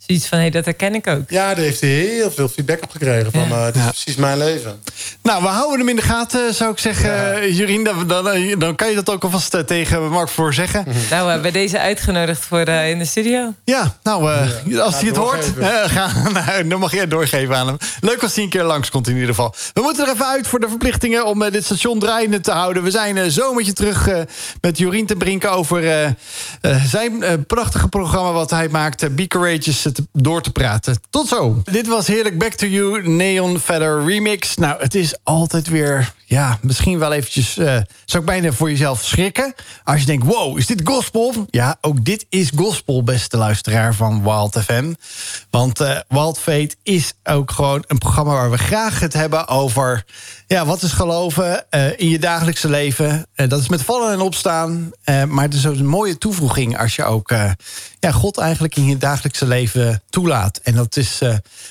zoiets 0.08 0.28
van, 0.28 0.38
hé, 0.38 0.44
hey, 0.44 0.54
dat 0.54 0.66
herken 0.66 0.96
ik 0.96 1.08
ook. 1.08 1.30
Ja, 1.30 1.54
daar 1.54 1.64
heeft 1.64 1.82
hij 1.82 1.90
heel 1.90 2.32
veel 2.32 2.48
feedback 2.48 2.84
op 2.84 2.92
gekregen. 2.92 3.32
Van, 3.32 3.48
ja. 3.48 3.58
uh, 3.58 3.66
dit 3.66 3.76
is 3.76 3.82
ja. 3.82 3.88
precies 3.88 4.16
mijn 4.16 4.38
leven. 4.38 4.82
Nou, 5.24 5.42
we 5.42 5.48
houden 5.48 5.80
hem 5.80 5.90
in 5.90 5.96
de 5.96 6.02
gaten, 6.02 6.54
zou 6.54 6.72
ik 6.72 6.80
zeggen. 6.80 7.12
Ja. 7.12 7.46
Jurien, 7.46 7.84
dan, 7.84 8.08
dan, 8.08 8.58
dan, 8.60 8.76
kan 8.76 8.90
je 8.90 8.96
dat 8.96 9.10
ook 9.10 9.24
alvast 9.24 9.68
tegen 9.68 10.10
Mark 10.10 10.30
voor 10.30 10.54
zeggen. 10.54 10.86
Nou, 11.10 11.36
uh, 11.36 11.42
bij 11.42 11.52
deze 11.52 11.80
uitgenodigd 11.80 12.46
voor 12.46 12.68
in 12.68 13.00
de 13.00 13.06
studio. 13.06 13.54
Ja, 13.64 13.98
nou, 14.04 14.30
als 14.80 14.96
hij 15.00 15.08
het 15.08 15.16
hoort, 15.16 15.46
ga, 15.86 16.12
nou, 16.46 16.68
dan 16.68 16.80
mag 16.80 16.92
jij 16.92 17.02
het 17.02 17.10
doorgeven 17.10 17.56
aan 17.56 17.68
hem. 17.68 17.78
Leuk 18.00 18.24
als 18.24 18.36
hij 18.36 18.44
een 18.44 18.50
keer 18.50 18.64
langskomt 18.64 19.08
in 19.08 19.14
ieder 19.14 19.30
geval. 19.30 19.56
We 19.74 19.82
moeten 19.82 20.06
er 20.06 20.14
even 20.14 20.28
uit 20.28 20.48
voor 20.48 20.60
de 20.60 20.70
verplichtingen 20.70 21.26
om 21.26 21.50
dit 21.50 21.66
station 21.66 22.00
draaiende 22.00 22.40
te 22.40 22.52
houden. 22.52 22.84
We 22.84 22.92
zijn 22.92 23.32
zo 23.32 23.54
met 23.54 23.66
je 23.66 23.74
terug 23.74 24.10
met 24.62 24.78
Jurien 24.78 25.06
te 25.06 25.16
brinken 25.16 25.52
over 25.52 26.16
zijn 26.86 27.46
prachtige 27.48 27.88
programma 27.88 28.32
wat 28.32 28.50
hij 28.50 28.68
maakt. 28.70 29.16
Be 29.16 29.28
Courageous 29.28 29.89
door 30.12 30.42
te 30.42 30.52
praten. 30.52 31.00
Tot 31.10 31.28
zo. 31.28 31.62
Dit 31.64 31.88
was 31.88 32.08
heerlijk 32.08 32.38
Back 32.38 32.54
to 32.54 32.68
You 32.68 33.08
Neon 33.08 33.60
Feather 33.60 34.06
Remix. 34.06 34.56
Nou, 34.56 34.82
het 34.82 34.96
is 34.96 35.16
altijd 35.24 35.68
weer, 35.68 36.14
ja, 36.30 36.60
misschien 36.62 37.00
wel 37.00 37.14
eventjes... 37.14 37.58
Uh, 37.58 37.66
zou 38.06 38.24
ik 38.24 38.30
bijna 38.30 38.52
voor 38.52 38.70
jezelf 38.70 39.04
schrikken. 39.04 39.54
Als 39.84 40.00
je 40.00 40.06
denkt, 40.06 40.26
wow, 40.26 40.58
is 40.58 40.66
dit 40.66 40.82
gospel? 40.84 41.46
Ja, 41.50 41.78
ook 41.82 42.06
dit 42.06 42.26
is 42.30 42.52
gospel, 42.56 43.04
beste 43.04 43.38
luisteraar 43.38 43.96
van 43.96 44.24
Wild 44.24 44.60
FM. 44.60 44.94
Want 45.50 45.82
uh, 45.82 46.00
Wild 46.08 46.40
Fate 46.40 46.76
is 46.84 47.14
ook 47.24 47.52
gewoon 47.52 47.84
een 47.88 47.98
programma... 47.98 48.32
waar 48.32 48.52
we 48.52 48.58
graag 48.58 49.00
het 49.00 49.14
hebben 49.14 49.48
over... 49.48 50.06
Ja, 50.48 50.66
wat 50.66 50.82
is 50.82 50.92
geloven 50.92 51.66
uh, 51.72 52.00
in 52.00 52.10
je 52.10 52.20
dagelijkse 52.20 52.70
leven? 52.70 53.28
Dat 53.36 53.60
is 53.60 53.70
met 53.70 53.82
vallen 53.82 54.12
en 54.12 54.20
opstaan. 54.20 54.92
Maar 55.28 55.44
het 55.44 55.54
is 55.54 55.68
ook 55.68 55.76
een 55.76 55.86
mooie 55.86 56.18
toevoeging 56.18 56.80
als 56.80 56.96
je 56.96 57.04
ook 57.04 57.30
ja, 58.00 58.12
God 58.12 58.38
eigenlijk 58.38 58.76
in 58.76 58.86
je 58.86 58.98
dagelijkse 58.98 59.48
leven 59.48 60.02
toelaat. 60.10 60.58
En 60.58 60.76
dat 60.76 60.96
is 60.98 61.20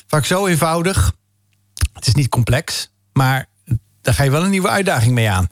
vaak 0.06 0.24
zo 0.24 0.46
eenvoudig. 0.46 1.12
Het 1.92 2.06
is 2.06 2.14
niet 2.14 2.28
complex, 2.28 2.90
maar 3.12 3.47
daar 4.08 4.16
ga 4.16 4.24
je 4.24 4.30
wel 4.30 4.44
een 4.44 4.50
nieuwe 4.50 4.68
uitdaging 4.68 5.12
mee 5.12 5.30
aan. 5.30 5.48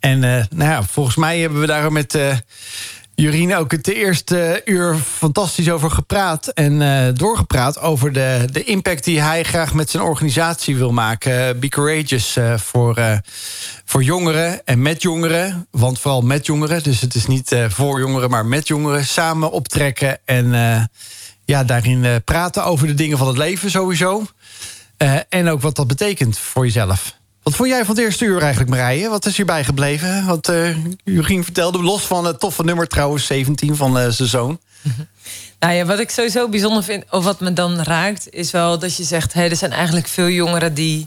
En 0.00 0.18
nou 0.20 0.70
ja, 0.70 0.82
volgens 0.82 1.16
mij 1.16 1.38
hebben 1.38 1.60
we 1.60 1.66
daar 1.66 1.92
met 1.92 2.16
Jurien, 3.20 3.56
ook 3.56 3.70
het 3.70 3.88
eerste 3.88 4.62
uur 4.64 4.96
fantastisch 4.96 5.70
over 5.70 5.90
gepraat 5.90 6.48
en 6.48 6.82
eh, 6.82 7.14
doorgepraat 7.14 7.80
over 7.80 8.12
de, 8.12 8.48
de 8.52 8.64
impact 8.64 9.04
die 9.04 9.20
hij 9.20 9.42
graag 9.44 9.74
met 9.74 9.90
zijn 9.90 10.02
organisatie 10.02 10.76
wil 10.76 10.92
maken. 10.92 11.60
Be 11.60 11.68
Courageous 11.68 12.36
eh, 12.36 12.58
voor, 12.58 12.96
eh, 12.96 13.18
voor 13.84 14.02
jongeren 14.02 14.66
en 14.66 14.82
met 14.82 15.02
jongeren. 15.02 15.66
Want 15.70 15.98
vooral 15.98 16.20
met 16.20 16.46
jongeren, 16.46 16.82
dus 16.82 17.00
het 17.00 17.14
is 17.14 17.26
niet 17.26 17.52
eh, 17.52 17.64
voor 17.68 18.00
jongeren, 18.00 18.30
maar 18.30 18.46
met 18.46 18.68
jongeren. 18.68 19.04
Samen 19.04 19.50
optrekken 19.50 20.18
en 20.24 20.54
eh, 20.54 20.82
ja, 21.44 21.64
daarin 21.64 22.04
eh, 22.04 22.14
praten 22.24 22.64
over 22.64 22.86
de 22.86 22.94
dingen 22.94 23.18
van 23.18 23.26
het 23.26 23.38
leven 23.38 23.70
sowieso. 23.70 24.26
Eh, 24.96 25.16
en 25.28 25.48
ook 25.48 25.60
wat 25.60 25.76
dat 25.76 25.86
betekent 25.86 26.38
voor 26.38 26.64
jezelf. 26.64 27.17
Wat 27.48 27.56
vond 27.56 27.68
jij 27.68 27.84
van 27.84 27.94
het 27.94 28.04
eerste 28.04 28.24
uur 28.24 28.42
eigenlijk, 28.42 28.70
Marije? 28.70 29.08
Wat 29.08 29.26
is 29.26 29.36
hierbij 29.36 29.64
gebleven? 29.64 30.26
Want 30.26 30.48
uh, 30.48 30.76
Jurgen 31.04 31.44
vertelde, 31.44 31.82
los 31.82 32.06
van 32.06 32.24
het 32.24 32.40
toffe 32.40 32.64
nummer 32.64 32.86
trouwens, 32.86 33.26
17 33.26 33.76
van 33.76 33.98
eh, 33.98 34.08
zijn 34.08 34.28
zoon. 34.28 34.58
Nou 35.58 35.74
ja, 35.74 35.84
wat 35.84 35.98
ik 35.98 36.10
sowieso 36.10 36.48
bijzonder 36.48 36.82
vind, 36.82 37.04
of 37.10 37.24
wat 37.24 37.40
me 37.40 37.52
dan 37.52 37.82
raakt, 37.82 38.30
is 38.30 38.50
wel 38.50 38.78
dat 38.78 38.96
je 38.96 39.04
zegt: 39.04 39.32
hé, 39.32 39.48
er 39.48 39.56
zijn 39.56 39.72
eigenlijk 39.72 40.06
veel 40.06 40.28
jongeren 40.28 40.74
die 40.74 41.06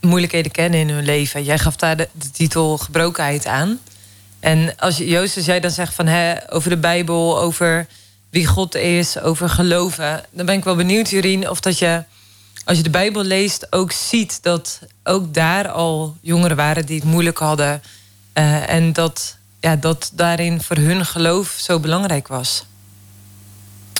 moeilijkheden 0.00 0.52
kennen 0.52 0.80
in 0.80 0.88
hun 0.88 1.04
leven. 1.04 1.44
Jij 1.44 1.58
gaf 1.58 1.76
daar 1.76 1.96
de, 1.96 2.08
titel 2.32 2.78
gebrokenheid 2.78 3.46
aan. 3.46 3.78
En 4.40 4.76
als 4.76 4.96
je, 4.96 5.08
Joost, 5.08 5.44
jij 5.44 5.60
dan 5.60 5.70
zegt 5.70 5.94
van 5.94 6.06
hè, 6.06 6.52
over 6.52 6.70
de 6.70 6.76
Bijbel, 6.76 7.40
over 7.40 7.86
wie 8.30 8.46
God 8.46 8.74
is, 8.74 9.20
over 9.20 9.48
geloven, 9.48 10.24
dan 10.30 10.46
ben 10.46 10.54
ik 10.54 10.64
wel 10.64 10.76
benieuwd, 10.76 11.10
Jurien, 11.10 11.50
of 11.50 11.60
dat 11.60 11.78
je, 11.78 12.04
als 12.68 12.76
je 12.76 12.82
de 12.82 12.90
Bijbel 12.90 13.24
leest, 13.24 13.66
ook 13.72 13.92
ziet 13.92 14.38
dat 14.42 14.80
ook 15.04 15.34
daar 15.34 15.68
al 15.68 16.16
jongeren 16.20 16.56
waren 16.56 16.86
die 16.86 16.96
het 16.96 17.04
moeilijk 17.04 17.38
hadden. 17.38 17.82
eh, 18.32 18.70
en 18.70 18.92
dat, 18.92 19.36
ja, 19.60 19.76
dat 19.76 20.10
daarin 20.14 20.62
voor 20.62 20.76
hun 20.76 21.06
geloof 21.06 21.56
zo 21.60 21.80
belangrijk 21.80 22.28
was. 22.28 22.64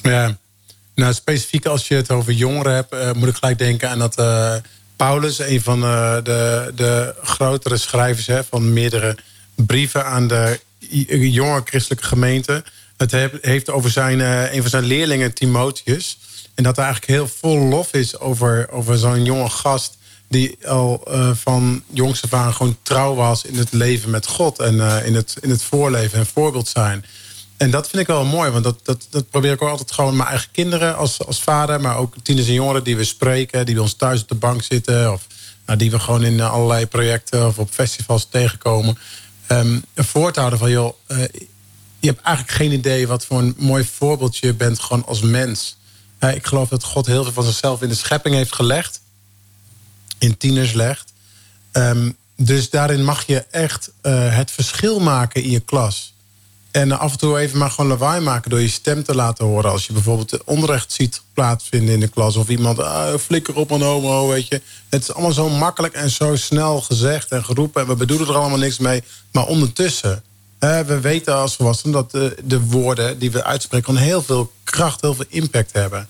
Ja, 0.03 0.37
nou 0.95 1.13
specifiek 1.15 1.67
als 1.67 1.89
je 1.89 1.95
het 1.95 2.11
over 2.11 2.33
jongeren 2.33 2.75
hebt, 2.75 2.93
eh, 2.93 3.13
moet 3.13 3.29
ik 3.29 3.35
gelijk 3.35 3.59
denken 3.59 3.91
aan 3.91 3.99
dat 3.99 4.17
eh, 4.17 4.55
Paulus, 4.97 5.39
een 5.39 5.63
van 5.63 5.81
de, 5.81 6.73
de 6.75 7.15
grotere 7.23 7.77
schrijvers 7.77 8.27
hè, 8.27 8.45
van 8.45 8.73
meerdere 8.73 9.17
brieven 9.55 10.05
aan 10.07 10.27
de 10.29 10.61
jonge 11.31 11.63
christelijke 11.65 12.05
gemeente, 12.07 12.65
het 12.97 13.11
he- 13.11 13.29
heeft 13.41 13.71
over 13.71 13.91
zijn, 13.91 14.21
een 14.55 14.61
van 14.61 14.71
zijn 14.71 14.85
leerlingen, 14.85 15.35
Timotheus. 15.35 16.19
En 16.59 16.65
dat 16.65 16.79
er 16.79 16.85
eigenlijk 16.85 17.13
heel 17.13 17.29
vol 17.29 17.59
lof 17.59 17.93
is 17.93 18.19
over, 18.19 18.71
over 18.71 18.99
zo'n 18.99 19.25
jonge 19.25 19.49
gast 19.49 19.97
die 20.29 20.59
al 20.67 21.03
eh, 21.07 21.31
van 21.35 21.83
jongs 21.91 22.23
af 22.23 22.33
aan 22.33 22.55
gewoon 22.55 22.77
trouw 22.83 23.15
was 23.15 23.45
in 23.45 23.57
het 23.57 23.73
leven 23.73 24.11
met 24.11 24.27
God 24.27 24.59
en 24.59 24.81
eh, 24.81 25.07
in, 25.07 25.15
het, 25.15 25.37
in 25.41 25.51
het 25.51 25.63
voorleven 25.63 26.19
en 26.19 26.27
voorbeeld 26.27 26.69
zijn. 26.69 27.05
En 27.57 27.71
dat 27.71 27.89
vind 27.89 28.03
ik 28.03 28.07
wel 28.09 28.25
mooi, 28.25 28.51
want 28.51 28.65
dat, 28.65 28.81
dat, 28.83 29.07
dat 29.11 29.31
probeer 29.31 29.53
ik 29.53 29.63
ook 29.63 29.69
altijd 29.69 29.93
gewoon 29.93 30.17
mijn 30.17 30.29
eigen 30.29 30.51
kinderen 30.53 30.97
als, 30.97 31.27
als 31.27 31.43
vader, 31.43 31.81
maar 31.81 31.97
ook 31.97 32.15
tieners 32.23 32.47
en 32.47 32.53
jongeren 32.53 32.85
die 32.85 32.97
we 32.97 33.05
spreken, 33.05 33.67
die 33.67 33.75
bij 33.75 33.83
ons 33.83 33.95
thuis 33.95 34.23
op 34.23 34.29
de 34.29 34.35
bank 34.35 34.63
zitten, 34.63 35.13
of 35.13 35.27
nou, 35.67 35.79
die 35.79 35.91
we 35.91 35.99
gewoon 35.99 36.25
in 36.25 36.41
allerlei 36.41 36.87
projecten 36.87 37.47
of 37.47 37.59
op 37.59 37.71
festivals 37.71 38.27
tegenkomen. 38.31 38.99
Te 39.47 40.31
houden 40.35 40.59
van, 40.59 40.71
joh, 40.71 40.95
eh, 41.07 41.19
je 41.99 42.09
hebt 42.09 42.23
eigenlijk 42.23 42.57
geen 42.57 42.73
idee 42.73 43.07
wat 43.07 43.25
voor 43.25 43.39
een 43.39 43.55
mooi 43.59 43.85
voorbeeld 43.85 44.37
je 44.37 44.55
bent 44.55 44.81
gewoon 44.81 45.07
als 45.07 45.21
mens. 45.21 45.78
Eh, 46.19 46.35
ik 46.35 46.47
geloof 46.47 46.69
dat 46.69 46.85
God 46.85 47.07
heel 47.07 47.23
veel 47.23 47.33
van 47.33 47.45
zichzelf 47.45 47.83
in 47.83 47.89
de 47.89 47.95
schepping 47.95 48.35
heeft 48.35 48.55
gelegd, 48.55 49.01
in 50.19 50.37
tieners 50.37 50.73
legt. 50.73 51.13
Ehm, 51.73 52.11
dus 52.37 52.71
daarin 52.71 53.05
mag 53.05 53.27
je 53.27 53.45
echt 53.51 53.91
eh, 54.01 54.37
het 54.37 54.51
verschil 54.51 55.01
maken 55.01 55.43
in 55.43 55.51
je 55.51 55.61
klas. 55.61 56.13
En 56.71 56.99
af 56.99 57.13
en 57.13 57.19
toe 57.19 57.39
even 57.39 57.59
maar 57.59 57.71
gewoon 57.71 57.91
lawaai 57.91 58.21
maken 58.21 58.51
door 58.51 58.61
je 58.61 58.69
stem 58.69 59.05
te 59.05 59.15
laten 59.15 59.45
horen. 59.45 59.71
Als 59.71 59.87
je 59.87 59.93
bijvoorbeeld 59.93 60.45
onrecht 60.45 60.93
ziet 60.93 61.23
plaatsvinden 61.33 61.95
in 61.95 62.01
de 62.01 62.09
klas. 62.09 62.37
Of 62.37 62.49
iemand, 62.49 62.81
ah, 62.81 63.19
flikker 63.19 63.57
op 63.57 63.71
een 63.71 63.83
homo, 63.83 64.29
weet 64.29 64.49
je. 64.49 64.63
Het 64.89 65.03
is 65.03 65.13
allemaal 65.13 65.33
zo 65.33 65.49
makkelijk 65.49 65.95
en 65.95 66.11
zo 66.11 66.37
snel 66.37 66.81
gezegd 66.81 67.31
en 67.31 67.45
geroepen. 67.45 67.83
En 67.83 67.89
we 67.89 67.95
bedoelen 67.95 68.29
er 68.29 68.37
allemaal 68.37 68.59
niks 68.59 68.79
mee. 68.79 69.03
Maar 69.33 69.47
ondertussen, 69.47 70.23
hè, 70.59 70.85
we 70.85 71.01
weten 71.01 71.35
als 71.35 71.57
volwassenen 71.57 71.93
dat 71.93 72.11
de, 72.11 72.37
de 72.45 72.61
woorden 72.61 73.19
die 73.19 73.31
we 73.31 73.45
uitspreken... 73.45 73.97
heel 73.97 74.23
veel 74.23 74.53
kracht, 74.65 75.01
heel 75.01 75.15
veel 75.15 75.25
impact 75.29 75.73
hebben. 75.73 76.09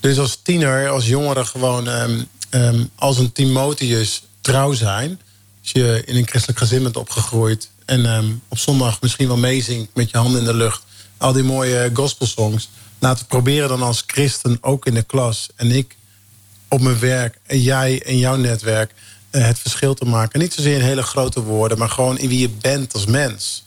Dus 0.00 0.18
als 0.18 0.38
tiener, 0.42 0.88
als 0.88 1.06
jongere 1.06 1.44
gewoon 1.44 1.88
ehm, 1.88 2.22
ehm, 2.50 2.84
als 2.94 3.18
een 3.18 3.32
Timotheus 3.32 4.22
trouw 4.40 4.72
zijn... 4.72 5.20
als 5.60 5.70
je 5.70 6.02
in 6.06 6.16
een 6.16 6.26
christelijk 6.28 6.58
gezin 6.58 6.82
bent 6.82 6.96
opgegroeid... 6.96 7.70
en 7.84 8.06
ehm, 8.06 8.32
op 8.48 8.58
zondag 8.58 9.00
misschien 9.00 9.26
wel 9.26 9.36
meezingt 9.36 9.94
met 9.94 10.10
je 10.10 10.18
handen 10.18 10.40
in 10.40 10.46
de 10.46 10.54
lucht... 10.54 10.82
al 11.16 11.32
die 11.32 11.42
mooie 11.42 11.90
gospelsongs... 11.92 12.68
laten 12.98 13.22
we 13.22 13.28
proberen 13.28 13.68
dan 13.68 13.82
als 13.82 14.04
christen 14.06 14.58
ook 14.60 14.86
in 14.86 14.94
de 14.94 15.02
klas... 15.02 15.48
en 15.56 15.70
ik 15.70 15.96
op 16.68 16.80
mijn 16.80 16.98
werk 16.98 17.38
en 17.46 17.62
jij 17.62 18.02
en 18.02 18.18
jouw 18.18 18.36
netwerk... 18.36 18.94
eh, 19.30 19.46
het 19.46 19.58
verschil 19.58 19.94
te 19.94 20.04
maken. 20.04 20.40
Niet 20.40 20.54
zozeer 20.54 20.76
in 20.76 20.84
hele 20.84 21.02
grote 21.02 21.42
woorden... 21.42 21.78
maar 21.78 21.90
gewoon 21.90 22.18
in 22.18 22.28
wie 22.28 22.40
je 22.40 22.50
bent 22.50 22.94
als 22.94 23.06
mens. 23.06 23.66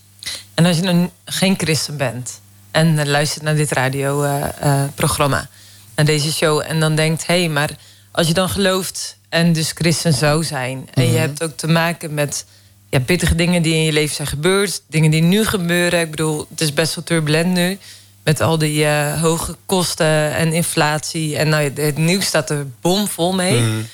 En 0.61 0.67
als 0.67 0.75
je 0.75 0.83
dan 0.83 1.11
geen 1.25 1.55
christen 1.57 1.97
bent 1.97 2.41
en 2.71 2.99
eh, 2.99 3.05
luistert 3.05 3.43
naar 3.43 3.55
dit 3.55 3.71
radioprogramma, 3.71 5.49
naar 5.95 6.05
deze 6.05 6.33
show, 6.33 6.63
en 6.67 6.79
dan 6.79 6.95
denkt: 6.95 7.27
hé, 7.27 7.39
hey, 7.39 7.49
maar 7.49 7.69
als 8.11 8.27
je 8.27 8.33
dan 8.33 8.49
gelooft 8.49 9.17
en 9.29 9.53
dus 9.53 9.71
christen 9.71 10.13
zou 10.13 10.43
zijn, 10.43 10.89
en 10.93 11.11
je 11.11 11.17
hebt 11.17 11.43
ook 11.43 11.57
te 11.57 11.67
maken 11.67 12.13
met 12.13 12.45
ja, 12.89 12.99
pittige 12.99 13.35
dingen 13.35 13.61
die 13.61 13.73
in 13.73 13.83
je 13.83 13.91
leven 13.91 14.15
zijn 14.15 14.27
gebeurd, 14.27 14.81
dingen 14.87 15.11
die 15.11 15.21
nu 15.21 15.45
gebeuren. 15.45 15.99
Ik 15.99 16.09
bedoel, 16.09 16.47
het 16.49 16.61
is 16.61 16.73
best 16.73 16.95
wel 16.95 17.03
turbulent 17.03 17.53
nu. 17.53 17.77
Met 18.23 18.41
al 18.41 18.57
die 18.57 18.85
eh, 18.85 19.21
hoge 19.21 19.55
kosten 19.65 20.35
en 20.35 20.53
inflatie. 20.53 21.37
En 21.37 21.49
nou, 21.49 21.71
het 21.73 21.97
nieuws 21.97 22.25
staat 22.25 22.49
er 22.49 22.67
bomvol 22.81 23.33
mee. 23.33 23.85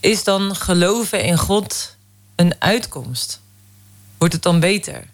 Is 0.00 0.24
dan 0.24 0.56
geloven 0.56 1.24
in 1.24 1.38
God 1.38 1.96
een 2.36 2.54
uitkomst? 2.58 3.40
Wordt 4.18 4.34
het 4.34 4.42
dan 4.42 4.60
beter? 4.60 5.10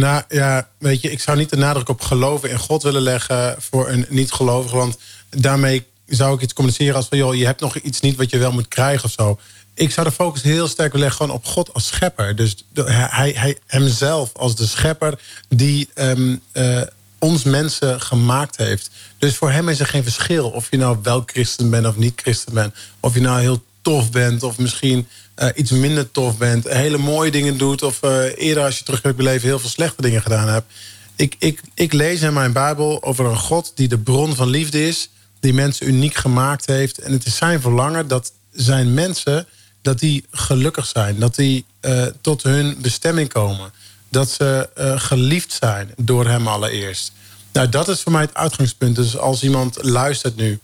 Nou 0.00 0.22
ja, 0.28 0.68
weet 0.78 1.00
je, 1.00 1.10
ik 1.10 1.20
zou 1.20 1.38
niet 1.38 1.50
de 1.50 1.56
nadruk 1.56 1.88
op 1.88 2.00
geloven 2.00 2.50
in 2.50 2.58
God 2.58 2.82
willen 2.82 3.02
leggen 3.02 3.56
voor 3.58 3.88
een 3.88 4.06
niet-gelovige. 4.08 4.76
Want 4.76 4.98
daarmee 5.30 5.86
zou 6.06 6.34
ik 6.34 6.40
iets 6.40 6.52
communiceren 6.52 6.94
als 6.94 7.06
van, 7.08 7.18
joh, 7.18 7.34
je 7.34 7.46
hebt 7.46 7.60
nog 7.60 7.76
iets 7.76 8.00
niet 8.00 8.16
wat 8.16 8.30
je 8.30 8.38
wel 8.38 8.52
moet 8.52 8.68
krijgen 8.68 9.04
of 9.04 9.10
zo. 9.10 9.38
Ik 9.74 9.90
zou 9.90 10.06
de 10.06 10.12
focus 10.12 10.42
heel 10.42 10.68
sterk 10.68 10.92
willen 10.92 11.06
leggen 11.06 11.26
gewoon 11.26 11.40
op 11.40 11.46
God 11.46 11.74
als 11.74 11.86
schepper. 11.86 12.36
Dus 12.36 12.64
hij, 12.84 13.32
hij, 13.36 13.58
hemzelf 13.66 14.30
als 14.34 14.56
de 14.56 14.66
schepper 14.66 15.20
die 15.48 15.88
ehm, 15.94 16.36
eh, 16.52 16.80
ons 17.18 17.42
mensen 17.42 18.00
gemaakt 18.00 18.56
heeft. 18.56 18.90
Dus 19.18 19.36
voor 19.36 19.50
hem 19.50 19.68
is 19.68 19.80
er 19.80 19.86
geen 19.86 20.02
verschil 20.02 20.50
of 20.50 20.70
je 20.70 20.76
nou 20.76 20.98
wel 21.02 21.22
christen 21.26 21.70
bent 21.70 21.86
of 21.86 21.96
niet 21.96 22.20
christen 22.20 22.54
bent. 22.54 22.74
Of 23.00 23.14
je 23.14 23.20
nou 23.20 23.40
heel 23.40 23.62
tof 23.82 24.10
bent 24.10 24.42
of 24.42 24.58
misschien 24.58 25.06
eh, 25.34 25.48
iets 25.54 25.70
minder 25.70 26.10
tof 26.10 26.38
bent. 26.38 26.68
Hele 26.68 26.98
mooie 26.98 27.30
dingen 27.30 27.58
doet 27.58 27.82
of 27.82 28.02
eh, 28.02 28.24
eerder 28.36 28.64
als 28.64 28.78
je 28.78 28.92
op 28.92 29.16
je 29.16 29.22
leven 29.22 29.48
heel 29.48 29.58
veel 29.58 29.68
slechte 29.68 30.02
dingen 30.02 30.22
gedaan 30.22 30.48
hebt. 30.48 30.72
Ik, 31.16 31.36
ik, 31.38 31.60
ik 31.74 31.92
lees 31.92 32.20
in 32.20 32.32
mijn 32.32 32.52
Bijbel 32.52 33.02
over 33.02 33.24
een 33.24 33.38
God 33.38 33.72
die 33.74 33.88
de 33.88 33.98
bron 33.98 34.34
van 34.34 34.48
liefde 34.48 34.86
is. 34.86 35.10
Die 35.40 35.54
mensen 35.54 35.88
uniek 35.88 36.14
gemaakt 36.14 36.66
heeft. 36.66 36.98
En 36.98 37.12
het 37.12 37.26
is 37.26 37.36
zijn 37.36 37.60
verlangen 37.60 38.08
dat 38.08 38.32
zijn 38.52 38.94
mensen 38.94 39.46
dat 39.82 39.98
die 39.98 40.24
gelukkig 40.30 40.86
zijn. 40.86 41.18
Dat 41.18 41.34
die 41.34 41.64
eh, 41.80 42.06
tot 42.20 42.42
hun 42.42 42.76
bestemming 42.80 43.28
komen. 43.28 43.72
Dat 44.08 44.30
ze 44.30 44.68
geliefd 44.96 45.56
zijn 45.60 45.90
door 45.96 46.26
hem 46.26 46.48
allereerst. 46.48 47.12
Nou, 47.52 47.68
dat 47.68 47.88
is 47.88 48.00
voor 48.00 48.12
mij 48.12 48.20
het 48.20 48.34
uitgangspunt. 48.34 48.96
Dus 48.96 49.16
als 49.16 49.42
iemand 49.42 49.82
luistert 49.82 50.36
nu 50.36 50.60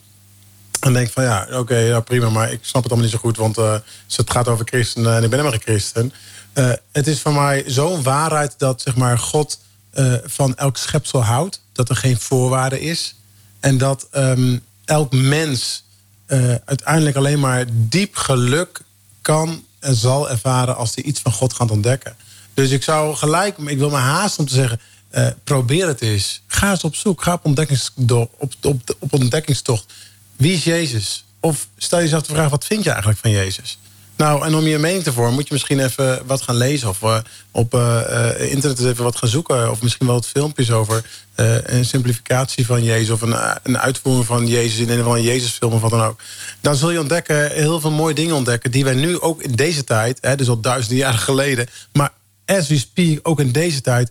en 0.87 0.93
denkt 0.93 1.13
van 1.13 1.25
ja, 1.25 1.47
oké, 1.53 1.77
ja, 1.77 2.01
prima, 2.01 2.31
maar 2.31 2.53
ik 2.53 2.59
snap 2.63 2.83
het 2.83 2.93
allemaal 2.93 3.11
niet 3.11 3.21
zo 3.21 3.23
goed, 3.23 3.37
want 3.37 3.59
eh, 3.59 3.75
het 4.17 4.31
gaat 4.31 4.49
over 4.49 4.67
christenen 4.69 5.17
en 5.17 5.23
ik 5.23 5.31
ben 5.31 5.39
helemaal 5.39 5.61
geen 5.61 5.75
christen. 5.75 6.13
Eh, 6.53 6.73
het 6.93 7.07
is 7.07 7.21
voor 7.21 7.35
mij 7.35 7.65
zo'n 7.67 8.03
waarheid 8.03 8.55
dat 8.59 8.83
zeg 8.83 8.97
maar, 8.97 9.19
God 9.19 9.59
eh, 9.91 10.15
van 10.25 10.57
elk 10.57 10.77
schepsel 10.77 11.25
houdt, 11.25 11.61
dat 11.73 11.89
er 11.89 11.97
geen 11.97 12.21
voorwaarde 12.21 12.81
is 12.81 13.15
en 13.61 13.79
dat 13.79 14.09
ehm, 14.11 14.59
elk 14.85 15.13
mens 15.13 15.85
eh, 16.27 16.55
uiteindelijk 16.65 17.17
alleen 17.17 17.41
maar 17.41 17.65
diep 17.73 18.17
geluk 18.17 18.81
kan 19.23 19.65
en 19.79 19.95
zal 19.95 20.31
ervaren 20.31 20.77
als 20.77 20.95
hij 20.95 21.05
iets 21.05 21.21
van 21.21 21.33
God 21.33 21.53
gaat 21.53 21.71
ontdekken. 21.71 22.17
Dus 22.55 22.71
ik 22.71 22.83
zou 22.83 23.17
gelijk, 23.17 23.59
ik 23.59 23.79
wil 23.79 23.91
me 23.91 23.97
haasten 23.97 24.41
om 24.41 24.47
te 24.49 24.55
zeggen, 24.55 24.81
eh, 25.09 25.27
probeer 25.45 25.87
het 25.87 26.01
eens. 26.01 26.43
Ga 26.47 26.71
eens 26.71 26.85
op 26.85 26.95
zoek, 26.95 27.23
ga 27.23 27.33
op, 27.33 27.45
ontdekkingsto- 27.45 28.31
op, 28.39 28.53
op, 28.63 28.97
op 28.99 29.13
ontdekkingstocht. 29.13 29.93
Wie 30.37 30.53
is 30.53 30.65
Jezus? 30.65 31.25
Of 31.41 31.69
stel 31.77 31.99
jezelf 31.99 32.23
de 32.23 32.35
vraag, 32.35 32.51
wat 32.51 32.65
vind 32.65 32.85
je 32.85 32.91
eigenlijk 32.91 33.21
van 33.21 33.31
Jezus? 33.31 33.79
Nou, 34.17 34.45
en 34.45 34.55
om 34.55 34.67
je 34.67 34.79
mening 34.79 35.03
te 35.03 35.13
vormen, 35.13 35.35
moet 35.35 35.47
je 35.47 35.53
misschien 35.53 35.81
even 35.81 36.27
wat 36.27 36.43
gaan 36.43 36.57
lezen. 36.57 36.89
Of 36.89 37.03
eh, 37.03 37.19
op 37.51 37.75
eh, 37.75 38.31
eh, 38.31 38.51
internet 38.51 38.85
even 38.85 39.05
wat 39.05 39.17
gaan 39.17 39.29
zoeken. 39.29 39.71
Of 39.71 39.83
misschien 39.83 40.07
wel 40.07 40.15
wat 40.15 40.27
filmpjes 40.27 40.71
over 40.71 41.05
een 41.65 41.85
simplificatie 41.85 42.67
van 42.67 42.83
Jezus. 42.83 43.11
Of 43.11 43.21
een, 43.21 43.37
een 43.63 43.79
uitvoering 43.79 44.27
van 44.27 44.47
Jezus 44.47 44.79
in 44.79 44.89
een 44.89 45.01
of 45.01 45.07
andere 45.07 45.25
Jezusfilm 45.25 45.73
of 45.73 45.81
wat 45.81 45.91
dan 45.91 46.03
ook. 46.03 46.21
Dan 46.61 46.77
zul 46.77 46.91
je 46.91 47.01
ontdekken, 47.01 47.51
heel 47.51 47.81
veel 47.81 47.91
mooie 47.91 48.15
dingen 48.15 48.35
ontdekken. 48.35 48.71
Die 48.71 48.85
wij 48.85 48.95
nu 48.95 49.21
ook 49.21 49.43
in 49.43 49.53
deze 49.53 49.85
tijd, 49.85 50.19
hè, 50.21 50.37
dus 50.37 50.49
al 50.49 50.61
duizenden 50.61 50.99
jaren 50.99 51.19
geleden. 51.19 51.69
Maar 51.93 52.13
as 52.47 52.69
we 52.69 52.79
speak, 52.79 53.19
ook 53.23 53.41
in 53.41 53.53
deze 53.53 53.81
tijd, 53.81 54.11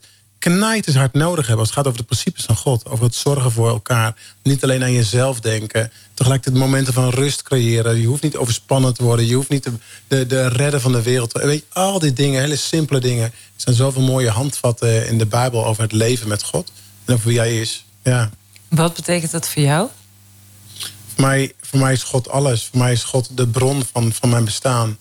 knijters 0.53 0.95
hard 0.95 1.13
nodig 1.13 1.47
hebben 1.47 1.57
als 1.65 1.67
het 1.67 1.77
gaat 1.77 1.87
over 1.87 1.99
de 1.99 2.05
principes 2.05 2.43
van 2.45 2.55
God. 2.55 2.85
Over 2.89 3.05
het 3.05 3.15
zorgen 3.15 3.51
voor 3.51 3.69
elkaar. 3.69 4.15
Niet 4.43 4.63
alleen 4.63 4.83
aan 4.83 4.91
jezelf 4.93 5.39
denken. 5.39 5.91
Tegelijkertijd 6.13 6.63
momenten 6.63 6.93
van 6.93 7.09
rust 7.09 7.41
creëren. 7.43 8.01
Je 8.01 8.07
hoeft 8.07 8.21
niet 8.23 8.35
overspannen 8.35 8.93
te 8.93 9.03
worden. 9.03 9.25
Je 9.25 9.35
hoeft 9.35 9.49
niet 9.49 9.63
de, 9.63 9.71
de, 10.07 10.25
de 10.25 10.47
redder 10.47 10.79
van 10.81 10.91
de 10.91 11.01
wereld. 11.01 11.29
te- 11.29 11.45
Weet 11.45 11.59
je, 11.69 11.79
al 11.79 11.99
die 11.99 12.13
dingen, 12.13 12.41
hele 12.41 12.55
simpele 12.55 12.99
dingen. 12.99 13.23
Er 13.25 13.31
zijn 13.55 13.75
zoveel 13.75 14.01
mooie 14.01 14.29
handvatten 14.29 15.07
in 15.07 15.17
de 15.17 15.25
Bijbel 15.25 15.65
over 15.65 15.83
het 15.83 15.91
leven 15.91 16.27
met 16.27 16.43
God. 16.43 16.71
En 17.05 17.13
over 17.13 17.27
wie 17.27 17.37
hij 17.37 17.59
is. 17.59 17.85
Ja. 18.03 18.29
Wat 18.69 18.93
betekent 18.93 19.31
dat 19.31 19.49
voor 19.49 19.61
jou? 19.63 19.87
Voor 21.15 21.25
mij, 21.25 21.53
voor 21.61 21.79
mij 21.79 21.93
is 21.93 22.03
God 22.03 22.29
alles. 22.29 22.63
Voor 22.71 22.79
mij 22.79 22.91
is 22.91 23.03
God 23.03 23.29
de 23.37 23.47
bron 23.47 23.83
van, 23.91 24.13
van 24.13 24.29
mijn 24.29 24.45
bestaan. 24.45 24.97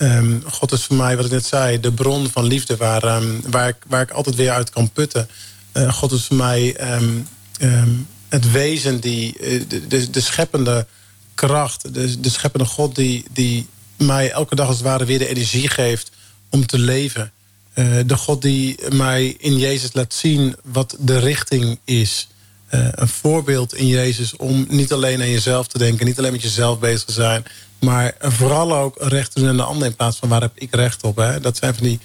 Ehm, 0.00 0.40
God 0.46 0.72
is 0.72 0.84
voor 0.84 0.96
mij, 0.96 1.16
wat 1.16 1.24
ik 1.24 1.30
net 1.30 1.46
zei, 1.46 1.80
de 1.80 1.92
bron 1.92 2.28
van 2.30 2.44
liefde 2.44 2.76
waar, 2.76 3.02
ehm, 3.02 3.40
waar, 3.50 3.68
ik, 3.68 3.76
waar 3.86 4.02
ik 4.02 4.10
altijd 4.10 4.36
weer 4.36 4.50
uit 4.50 4.70
kan 4.70 4.90
putten. 4.90 5.28
Eh, 5.72 5.92
God 5.92 6.12
is 6.12 6.24
voor 6.24 6.36
mij 6.36 6.76
ehm, 6.76 7.88
het 8.28 8.50
wezen, 8.50 9.00
die, 9.00 9.38
eh, 9.38 9.62
de, 9.68 9.86
de, 9.86 10.10
de 10.10 10.20
scheppende 10.20 10.86
kracht, 11.34 11.94
de, 11.94 12.20
de 12.20 12.30
scheppende 12.30 12.66
God 12.66 12.94
die, 12.94 13.24
die 13.32 13.66
mij 13.96 14.30
elke 14.30 14.54
dag 14.54 14.66
als 14.66 14.76
het 14.76 14.84
ware 14.84 15.04
weer 15.04 15.18
de 15.18 15.28
energie 15.28 15.68
geeft 15.68 16.10
om 16.48 16.66
te 16.66 16.78
leven. 16.78 17.32
Eh, 17.72 17.84
de 18.06 18.16
God 18.16 18.42
die 18.42 18.78
mij 18.92 19.34
in 19.38 19.58
Jezus 19.58 19.92
laat 19.92 20.14
zien 20.14 20.56
wat 20.64 20.96
de 20.98 21.18
richting 21.18 21.78
is. 21.84 22.28
Een 22.70 23.08
voorbeeld 23.08 23.74
in 23.74 23.86
Jezus 23.86 24.36
om 24.36 24.66
niet 24.68 24.92
alleen 24.92 25.20
aan 25.20 25.30
jezelf 25.30 25.66
te 25.66 25.78
denken, 25.78 26.06
niet 26.06 26.18
alleen 26.18 26.32
met 26.32 26.42
jezelf 26.42 26.78
bezig 26.78 27.04
te 27.04 27.12
zijn, 27.12 27.44
maar 27.80 28.14
vooral 28.20 28.76
ook 28.76 28.94
recht 28.98 29.32
te 29.32 29.40
doen 29.40 29.48
aan 29.48 29.56
de 29.56 29.62
ander 29.62 29.86
in 29.86 29.96
plaats 29.96 30.16
van 30.18 30.28
waar 30.28 30.40
heb 30.40 30.52
ik 30.54 30.74
recht 30.74 31.02
op. 31.02 31.16
Hè? 31.16 31.40
Dat 31.40 31.56
zijn 31.56 31.74
van 31.74 31.84
die, 31.84 32.00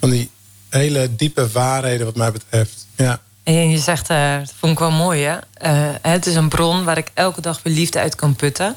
van 0.00 0.10
die 0.10 0.30
hele 0.68 1.08
diepe 1.16 1.48
waarheden 1.48 2.06
wat 2.06 2.16
mij 2.16 2.32
betreft. 2.32 2.86
Ja. 2.96 3.20
En 3.42 3.70
je 3.70 3.78
zegt, 3.78 4.10
eh, 4.10 4.38
dat 4.38 4.52
vond 4.58 4.72
ik 4.72 4.78
wel 4.78 4.90
mooi, 4.90 5.22
hè? 5.24 5.36
Eh, 5.52 5.94
het 6.02 6.26
is 6.26 6.34
een 6.34 6.48
bron 6.48 6.84
waar 6.84 6.98
ik 6.98 7.10
elke 7.14 7.40
dag 7.40 7.60
weer 7.62 7.74
liefde 7.74 7.98
uit 7.98 8.14
kan 8.14 8.36
putten. 8.36 8.76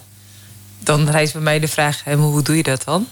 Dan 0.79 1.09
rijst 1.09 1.33
bij 1.33 1.41
mij 1.41 1.59
de 1.59 1.67
vraag, 1.67 2.03
hè, 2.03 2.15
hoe 2.15 2.41
doe 2.41 2.55
je 2.57 2.63
dat 2.63 2.83
dan? 2.83 3.07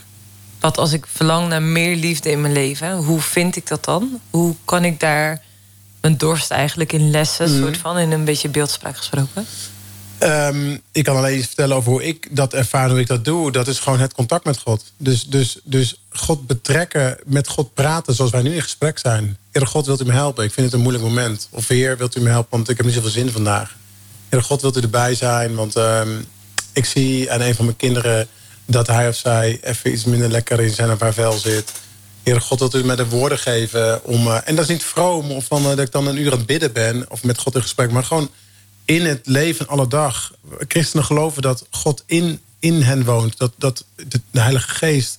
Wat 0.59 0.77
als 0.77 0.91
ik 0.93 1.05
verlang 1.13 1.47
naar 1.47 1.61
meer 1.61 1.95
liefde 1.95 2.31
in 2.31 2.41
mijn 2.41 2.53
leven, 2.53 2.95
hoe 2.95 3.21
vind 3.21 3.55
ik 3.55 3.67
dat 3.67 3.85
dan? 3.85 4.19
Hoe 4.29 4.55
kan 4.65 4.85
ik 4.85 4.99
daar 4.99 5.41
mijn 6.01 6.17
dorst 6.17 6.51
eigenlijk 6.51 6.93
in 6.93 7.09
lessen, 7.11 7.51
Mhm. 7.51 7.61
soort 7.61 7.77
van, 7.77 7.97
in 7.97 8.11
een 8.11 8.23
beetje 8.25 8.49
beeldspraak 8.49 8.97
gesproken? 8.97 9.45
Ehm, 10.19 10.77
ik 10.91 11.03
kan 11.03 11.15
alleen 11.15 11.37
iets 11.37 11.45
vertellen 11.45 11.75
over 11.75 11.91
hoe 11.91 12.03
ik 12.03 12.27
dat 12.31 12.53
ervaar, 12.53 12.89
hoe 12.89 12.99
ik 12.99 13.07
dat 13.07 13.25
doe. 13.25 13.51
Dat 13.51 13.67
is 13.67 13.79
gewoon 13.79 13.99
het 13.99 14.13
contact 14.13 14.45
met 14.45 14.57
God. 14.57 14.83
Dus, 14.97 15.23
dus, 15.23 15.59
dus 15.63 16.01
God 16.09 16.47
betrekken, 16.47 17.17
met 17.25 17.47
God 17.47 17.73
praten 17.73 18.15
zoals 18.15 18.31
wij 18.31 18.41
nu 18.41 18.55
in 18.55 18.61
gesprek 18.61 18.97
zijn. 18.99 19.37
Heer 19.51 19.67
God, 19.67 19.85
wilt 19.85 20.01
u 20.01 20.05
me 20.05 20.11
helpen? 20.11 20.43
Ik 20.43 20.53
vind 20.53 20.65
het 20.65 20.75
een 20.75 20.81
moeilijk 20.81 21.03
moment. 21.03 21.47
Of 21.51 21.67
Heer, 21.67 21.97
wilt 21.97 22.15
u 22.15 22.21
me 22.21 22.29
helpen? 22.29 22.49
Want 22.57 22.69
ik 22.69 22.77
heb 22.77 22.85
niet 22.85 22.95
zoveel 22.95 23.09
zin 23.09 23.29
vandaag. 23.31 23.75
Heer 24.29 24.43
God, 24.43 24.61
wilt 24.61 24.77
u 24.77 24.81
erbij 24.81 25.15
zijn? 25.15 25.55
Want 25.55 25.75
ehm, 25.75 26.09
ik 26.73 26.85
zie 26.85 27.31
aan 27.31 27.41
een 27.41 27.55
van 27.55 27.65
mijn 27.65 27.77
kinderen 27.77 28.27
dat 28.65 28.87
hij 28.87 29.07
of 29.07 29.15
zij 29.15 29.59
even 29.61 29.91
iets 29.91 30.03
minder 30.03 30.29
lekker 30.29 30.59
in 30.59 30.73
zijn 30.73 30.91
of 30.91 30.99
haar 30.99 31.13
vel 31.13 31.31
zit. 31.37 31.71
Heer 32.23 32.41
God, 32.41 32.59
wilt 32.59 32.75
u 32.75 32.83
me 32.83 32.95
de 32.95 33.07
woorden 33.09 33.37
geven 33.37 34.03
om... 34.03 34.27
eh, 34.27 34.37
en 34.45 34.55
dat 34.55 34.63
is 34.63 34.71
niet 34.71 34.83
vroom 34.83 35.31
of 35.31 35.45
van, 35.45 35.61
eh, 35.61 35.69
dat 35.69 35.79
ik 35.79 35.91
dan 35.91 36.07
een 36.07 36.17
uur 36.17 36.31
aan 36.31 36.37
het 36.37 36.47
bidden 36.47 36.73
ben... 36.73 37.05
of 37.09 37.23
met 37.23 37.39
God 37.39 37.55
in 37.55 37.61
gesprek, 37.61 37.91
maar 37.91 38.03
gewoon 38.03 38.29
in 38.89 39.05
het 39.05 39.27
leven 39.27 39.67
alle 39.67 39.87
dag. 39.87 40.33
Christenen 40.67 41.05
geloven 41.05 41.41
dat 41.41 41.65
God 41.69 42.03
in, 42.05 42.41
in 42.59 42.81
hen 42.81 43.05
woont. 43.05 43.37
Dat, 43.37 43.53
dat 43.57 43.85
de, 43.95 44.21
Heilige 44.31 44.69
Geest 44.69 45.17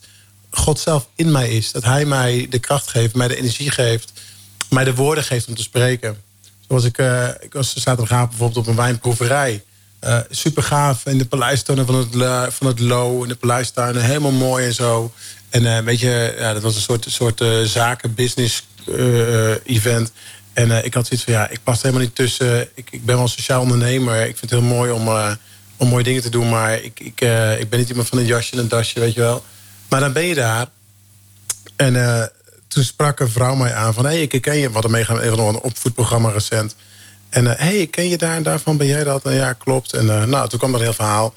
God 0.51 0.79
zelf 0.79 1.09
in 1.15 1.31
mij 1.31 1.51
is. 1.51 1.73
Dat 1.73 1.85
Hij 1.85 2.05
mij 2.05 2.47
de 2.51 2.59
kracht 2.59 2.89
geeft, 2.89 3.15
mij 3.15 3.29
de 3.29 3.37
energie 3.37 3.71
geeft... 3.71 4.13
mij 4.71 4.85
de 4.85 4.95
woorden 4.95 5.25
geeft 5.25 5.49
om 5.49 5.55
te 5.55 5.63
spreken. 5.63 6.17
Zoals 6.69 6.85
ik, 6.85 6.99
eh, 6.99 7.29
ik 7.41 7.53
was 7.53 7.75
zaterdagavond 7.75 8.29
bijvoorbeeld 8.29 8.59
op 8.59 8.67
een 8.67 8.77
wijnproeverij. 8.77 9.65
Eh 9.99 10.19
super 10.31 10.63
gaaf 10.63 11.07
in 11.07 11.19
de 11.19 11.27
paleistuinen 11.27 11.87
van 11.87 11.95
het, 11.95 12.15
La- 12.15 12.51
van 12.51 12.67
het 12.67 12.79
Lo. 12.81 13.23
In 13.23 13.29
de 13.29 13.35
paleistuinen, 13.35 14.05
helemaal 14.05 14.31
mooi 14.31 14.67
en 14.67 14.75
zo. 14.75 15.13
En 15.51 15.77
eh, 15.77 15.83
weet 15.85 16.01
je, 16.01 16.35
ja, 16.39 16.53
dat 16.53 16.63
was 16.63 16.75
een 16.75 16.81
soort, 16.81 17.07
soort 17.09 17.41
eh, 17.41 17.61
zaken-business 17.63 18.65
eh, 18.87 19.51
event. 19.65 20.13
En 20.53 20.71
eh, 20.71 20.85
ik 20.85 20.95
had 20.95 21.07
zoiets 21.07 21.25
van, 21.25 21.35
ja, 21.35 21.49
ik 21.49 21.63
pas 21.63 21.83
helemaal 21.83 22.05
niet 22.05 22.15
tussen. 22.15 22.69
Ik, 22.75 22.89
ik 22.91 23.05
ben 23.05 23.15
wel 23.15 23.25
een 23.25 23.31
sociaal 23.31 23.61
ondernemer. 23.61 24.21
Ik 24.21 24.37
vind 24.37 24.51
het 24.51 24.61
heel 24.61 24.69
mooi 24.69 24.91
om, 24.91 25.07
eh, 25.07 25.33
om 25.77 25.89
mooie 25.89 26.05
dingen 26.05 26.23
te 26.23 26.31
doen. 26.31 26.49
Maar 26.49 26.83
ik, 26.83 27.01
ik, 27.01 27.21
eh, 27.21 27.61
ik 27.61 27.69
ben 27.69 27.79
niet 27.79 27.89
iemand 27.89 28.09
van 28.09 28.19
een 28.19 28.27
jasje 28.27 28.53
en 28.53 28.59
een 28.59 28.69
dasje, 28.69 29.01
weet 29.01 29.15
je 29.15 29.21
wel. 29.21 29.45
Maar 29.89 30.01
dan 30.01 30.13
ben 30.13 30.25
je 30.25 30.35
daar. 30.35 30.67
En 31.77 32.33
toen 32.69 32.85
sprak 32.85 33.21
een 33.21 33.31
vrouw 33.31 33.55
mij 33.55 33.75
aan 33.75 33.95
van... 33.95 34.05
hé, 34.05 34.11
hey, 34.11 34.23
ik 34.23 34.41
ken 34.43 34.57
je. 34.57 34.67
We 34.67 34.73
hadden 34.73 34.91
meegaan 34.91 35.21
even 35.21 35.37
nog 35.37 35.49
een 35.49 35.61
opvoedprogramma 35.61 36.31
recent. 36.31 36.77
En 37.29 37.45
hé, 37.45 37.53
hey, 37.53 37.77
ik 37.77 37.91
ken 37.91 38.09
je 38.09 38.19
daar 38.19 38.37
en 38.37 38.43
daarvan. 38.43 38.77
Ben 38.77 38.87
jij 38.87 39.05
dat? 39.05 39.25
En 39.25 39.35
ja, 39.35 39.53
klopt. 39.53 39.93
En 39.93 40.07
nou, 40.07 40.49
toen 40.49 40.59
kwam 40.59 40.73
dat 40.73 40.81
heel 40.81 40.93
verhaal. 40.93 41.35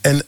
En 0.00 0.22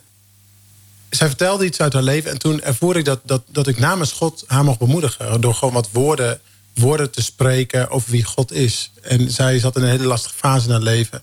zij 1.10 1.26
vertelde 1.26 1.64
iets 1.64 1.80
uit 1.80 1.92
haar 1.92 2.02
leven. 2.02 2.30
En 2.30 2.38
toen 2.38 2.62
ervoer 2.62 2.96
ik 2.96 3.04
dat, 3.04 3.20
dat, 3.24 3.42
dat 3.46 3.66
ik 3.66 3.78
namens 3.78 4.12
God 4.12 4.44
haar 4.46 4.64
mocht 4.64 4.78
bemoedigen. 4.78 5.40
Door 5.40 5.54
gewoon 5.54 5.74
wat 5.74 5.88
woorden, 5.92 6.40
woorden 6.80 7.10
te 7.10 7.22
spreken 7.22 7.90
over 7.90 8.10
wie 8.10 8.24
God 8.24 8.52
is. 8.52 8.90
En 9.02 9.30
zij 9.30 9.58
zat 9.58 9.76
in 9.76 9.82
een 9.82 9.88
hele 9.88 10.06
lastige 10.06 10.34
fase 10.34 10.66
in 10.66 10.72
haar 10.72 10.80
leven. 10.80 11.22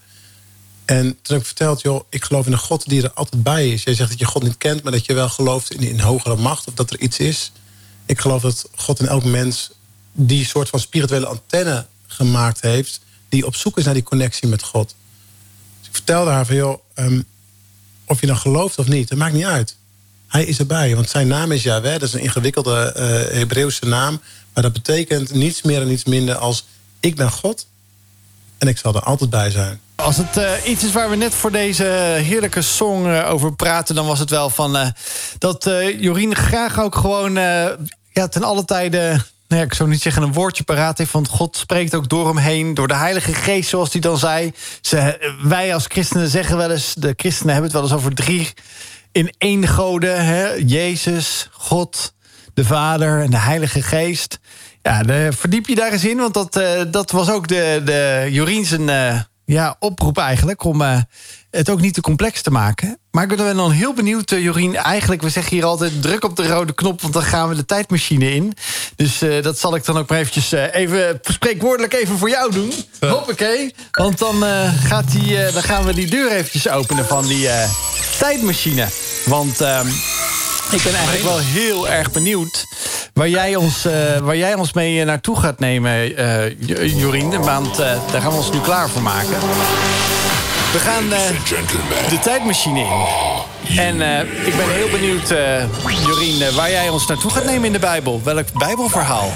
En 0.86 1.04
toen 1.04 1.36
heb 1.36 1.40
ik 1.40 1.46
verteld, 1.46 1.82
joh, 1.82 2.04
ik 2.10 2.24
geloof 2.24 2.46
in 2.46 2.52
een 2.52 2.58
God 2.58 2.90
die 2.90 3.04
er 3.04 3.12
altijd 3.14 3.44
bij 3.44 3.70
is. 3.70 3.84
Jij 3.84 3.94
zegt 3.94 4.10
dat 4.10 4.20
je 4.20 4.26
God 4.26 4.44
niet 4.44 4.58
kent, 4.58 4.84
maar 4.84 4.92
dat 4.92 5.06
je 5.06 5.14
wel 5.14 5.30
gelooft 5.30 5.74
in, 5.74 5.80
in 5.80 6.00
hogere 6.00 6.36
macht. 6.36 6.68
Of 6.68 6.74
dat 6.74 6.92
er 6.92 7.00
iets 7.00 7.20
is. 7.20 7.52
Ik 8.06 8.20
geloof 8.20 8.42
dat 8.42 8.70
God 8.76 9.00
in 9.00 9.08
elk 9.08 9.24
mens 9.24 9.72
die 10.12 10.46
soort 10.46 10.70
van 10.70 10.80
spirituele 10.80 11.26
antenne 11.26 11.86
gemaakt 12.08 12.62
heeft. 12.62 13.00
Die 13.30 13.46
op 13.46 13.56
zoek 13.56 13.78
is 13.78 13.86
naar 13.86 13.94
die 13.94 14.04
connectie 14.04 14.48
met 14.48 14.64
God. 14.64 14.96
Dus 15.80 15.88
ik 15.88 15.96
vertelde 15.96 16.32
haar 16.32 16.46
van, 16.46 16.56
joh, 16.56 16.82
ehm, 16.94 17.22
of 18.06 18.22
je 18.22 18.28
dan 18.28 18.38
gelooft 18.38 18.80
of 18.80 18.88
niet, 18.88 19.10
dat 19.10 19.18
maakt 19.18 19.34
niet 19.34 19.46
uit. 19.46 19.76
Hij 20.28 20.46
is 20.46 20.60
erbij, 20.60 20.96
want 20.96 21.10
zijn 21.10 21.28
naam 21.28 21.52
is 21.52 21.64
Yahweh. 21.64 21.92
Dat 21.92 22.02
is 22.02 22.14
een 22.14 22.20
ingewikkelde 22.20 22.92
eh 22.92 23.38
Hebreeuwse 23.38 23.86
naam. 23.86 24.22
Maar 24.58 24.66
dat 24.66 24.84
betekent 24.84 25.34
niets 25.34 25.62
meer 25.62 25.82
en 25.82 25.88
niets 25.88 26.04
minder 26.04 26.36
als... 26.36 26.66
ik 27.00 27.16
ben 27.16 27.32
God 27.32 27.68
en 28.58 28.68
ik 28.68 28.78
zal 28.78 28.96
er 28.96 29.02
altijd 29.02 29.30
bij 29.30 29.52
zijn. 29.52 29.80
Als 29.96 30.18
het 30.18 30.38
eh, 30.38 30.52
iets 30.66 30.84
is 30.84 30.92
waar 30.92 31.10
we 31.10 31.16
net 31.16 31.34
voor 31.34 31.52
deze 31.52 31.84
heerlijke 32.22 32.62
song 32.62 33.06
eh, 33.06 33.32
over 33.32 33.56
praten, 33.56 33.96
dan 33.96 34.06
was 34.06 34.20
het 34.20 34.30
wel 34.30 34.50
van 34.50 34.78
eh, 34.78 34.88
dat 35.38 35.70
Jorien 36.00 36.36
graag 36.36 36.80
ook 36.80 36.96
gewoon 36.96 37.34
ja, 38.12 38.28
ten 38.30 38.44
alle 38.44 38.66
tijde. 38.66 39.22
Nou 39.48 39.64
ik 39.64 39.74
zou 39.74 39.90
niet 39.90 40.02
zeggen 40.02 40.24
een 40.24 40.34
woordje 40.34 40.64
paraat 40.64 40.98
heeft, 40.98 41.12
want 41.12 41.28
God 41.28 41.58
spreekt 41.58 41.96
ook 41.96 42.10
door 42.10 42.28
hem 42.28 42.38
heen, 42.38 42.74
door 42.74 42.88
de 42.88 42.96
Heilige 42.96 43.34
Geest, 43.34 43.70
zoals 43.70 43.92
hij 43.92 44.02
dan 44.02 44.18
zei. 44.18 44.54
Ze, 44.82 45.34
wij 45.42 45.74
als 45.74 45.86
christenen 45.88 46.30
zeggen 46.30 46.58
wel 46.58 46.72
eens, 46.72 46.94
de 46.94 47.14
christenen 47.18 47.54
hebben 47.54 47.72
het 47.72 47.80
wel 47.82 47.90
eens 47.90 48.00
over 48.00 48.16
drie 48.16 48.54
in 49.12 49.34
één 49.38 49.68
goden: 49.68 50.26
hè? 50.26 50.48
Jezus, 50.54 51.50
God, 51.52 52.14
de 52.58 52.66
Vader 52.66 53.22
en 53.22 53.30
de 53.30 53.38
Heilige 53.38 53.82
Geest. 53.82 54.40
Ja, 54.82 55.04
de, 55.04 55.30
verdiep 55.36 55.68
je 55.68 55.76
daar 55.76 55.92
eens 55.92 56.06
in, 56.06 56.18
want 56.18 56.34
dat, 56.34 56.56
eh, 56.56 56.82
dat 56.92 57.12
was 57.12 57.30
ook 57.30 57.48
de, 57.48 57.82
de 57.86 58.28
Jorien 58.30 58.66
zijn 58.66 58.90
eh, 58.90 59.20
ja, 59.46 59.76
oproep 59.80 60.18
eigenlijk... 60.18 60.64
om 60.64 60.82
eh, 60.82 60.98
het 61.52 61.70
ook 61.70 61.82
niet 61.82 61.94
te 61.94 62.02
complex 62.02 62.42
te 62.42 62.52
maken. 62.52 63.00
Maar 63.12 63.24
ik 63.32 63.38
ben 63.38 63.56
dan 63.56 63.72
heel 63.72 63.94
benieuwd, 63.94 64.30
Jorien. 64.30 64.76
Eigenlijk, 64.76 65.22
we 65.22 65.30
zeggen 65.30 65.56
hier 65.56 65.66
altijd 65.66 66.02
druk 66.02 66.24
op 66.24 66.36
de 66.36 66.48
rode 66.48 66.74
knop... 66.74 67.02
want 67.02 67.14
dan 67.14 67.24
gaan 67.24 67.50
we 67.50 67.56
de 67.56 67.66
tijdmachine 67.66 68.34
in. 68.34 68.54
Dus 68.96 69.20
dat 69.42 69.60
zal 69.60 69.76
ik 69.76 69.86
dan 69.86 69.98
ook 69.98 70.10
maar 70.10 70.20
eventjes 70.20 70.52
even 70.52 71.20
spreekwoordelijk 71.22 71.94
even 71.94 72.18
voor 72.18 72.30
jou 72.30 72.52
doen. 72.52 72.72
Hoppakee. 73.00 73.74
Want 73.92 74.18
dan, 74.18 74.44
gaat 74.84 75.12
die, 75.12 75.52
dan 75.52 75.64
gaan 75.64 75.86
we 75.86 75.94
die 75.94 76.08
deur 76.08 76.32
eventjes 76.32 76.70
openen 76.70 77.06
van 77.06 77.28
die 77.28 77.50
tijdmachine. 78.20 78.88
Want... 79.26 79.62
ik 80.72 80.84
ben 80.84 80.94
eigenlijk 80.96 81.24
wel 81.24 81.38
heel 81.38 81.88
erg 81.90 82.12
benieuwd 82.12 82.66
waar 83.14 83.30
jij 83.30 83.56
ons, 83.56 83.86
eh, 83.86 84.18
waar 84.22 84.38
jij 84.38 84.54
ons 84.54 84.74
mee 84.74 85.00
eh, 85.00 85.06
naartoe 85.06 85.40
gaat 85.40 85.60
nemen, 85.60 86.18
eh, 86.18 86.50
Jo- 86.60 86.84
Jorien. 86.84 87.42
Want 87.44 87.76
daar 87.78 88.22
gaan 88.22 88.32
we 88.32 88.38
ons 88.38 88.52
nu 88.52 88.60
klaar 88.60 88.90
voor 88.90 89.02
maken. 89.02 89.38
We 90.72 90.80
gaan 90.80 91.14
eh, 91.14 91.20
de 92.10 92.20
tijdmachine 92.20 92.80
in. 92.80 93.78
En 93.78 94.02
eh, 94.02 94.20
ik 94.48 94.56
ben 94.58 94.70
heel 94.72 94.90
benieuwd, 94.90 95.32
eh, 95.32 95.64
Jorien, 96.06 96.56
waar 96.56 96.72
jij 96.72 96.90
ons 96.90 97.08
naartoe 97.08 97.32
gaat 97.32 97.46
nemen 97.46 97.66
in 97.66 97.72
de 97.74 97.80
Bijbel. 97.80 98.22
Welk 98.24 98.46
Bijbelverhaal? 98.54 99.32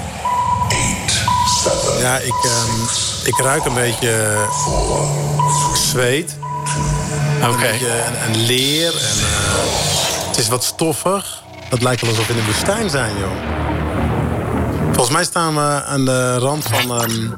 Ja, 2.00 2.16
ik, 2.18 2.34
ehm, 2.44 2.80
ik 3.24 3.38
ruik 3.38 3.64
een 3.64 3.74
beetje 3.74 4.34
zweet. 5.90 6.36
Een 7.42 7.56
beetje 7.60 7.86
een, 7.86 8.34
een 8.34 8.40
leer. 8.46 8.86
En, 8.96 9.18
eh, 9.18 9.91
het 10.32 10.40
is 10.40 10.48
wat 10.48 10.64
stoffig. 10.64 11.42
Het 11.68 11.82
lijkt 11.82 12.00
wel 12.00 12.10
alsof 12.10 12.26
we 12.26 12.32
in 12.32 12.38
de 12.38 12.46
woestijn 12.46 12.90
zijn, 12.90 13.18
joh. 13.18 13.30
Volgens 14.84 15.10
mij 15.10 15.24
staan 15.24 15.54
we 15.54 15.84
aan 15.84 16.04
de 16.04 16.38
rand 16.38 16.64
van 16.64 17.00
ehm, 17.00 17.30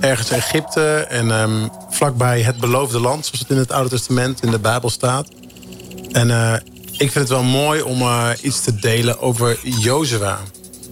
ergens 0.00 0.30
Egypte. 0.30 0.96
En 0.96 1.30
ehm, 1.30 1.68
vlakbij 1.90 2.40
het 2.40 2.56
beloofde 2.56 3.00
land, 3.00 3.26
zoals 3.26 3.40
het 3.40 3.50
in 3.50 3.56
het 3.56 3.72
Oude 3.72 3.88
Testament 3.88 4.42
in 4.42 4.50
de 4.50 4.58
Bijbel 4.58 4.90
staat. 4.90 5.28
En 6.12 6.30
eh, 6.30 6.54
ik 6.92 7.10
vind 7.10 7.14
het 7.14 7.28
wel 7.28 7.42
mooi 7.42 7.82
om 7.82 8.00
eh, 8.00 8.28
iets 8.42 8.60
te 8.60 8.74
delen 8.74 9.20
over 9.20 9.58
Jozua. 9.62 10.38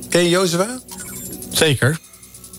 Ken 0.09 0.23
je 0.23 0.29
Jozua? 0.29 0.81
Zeker. 1.51 1.99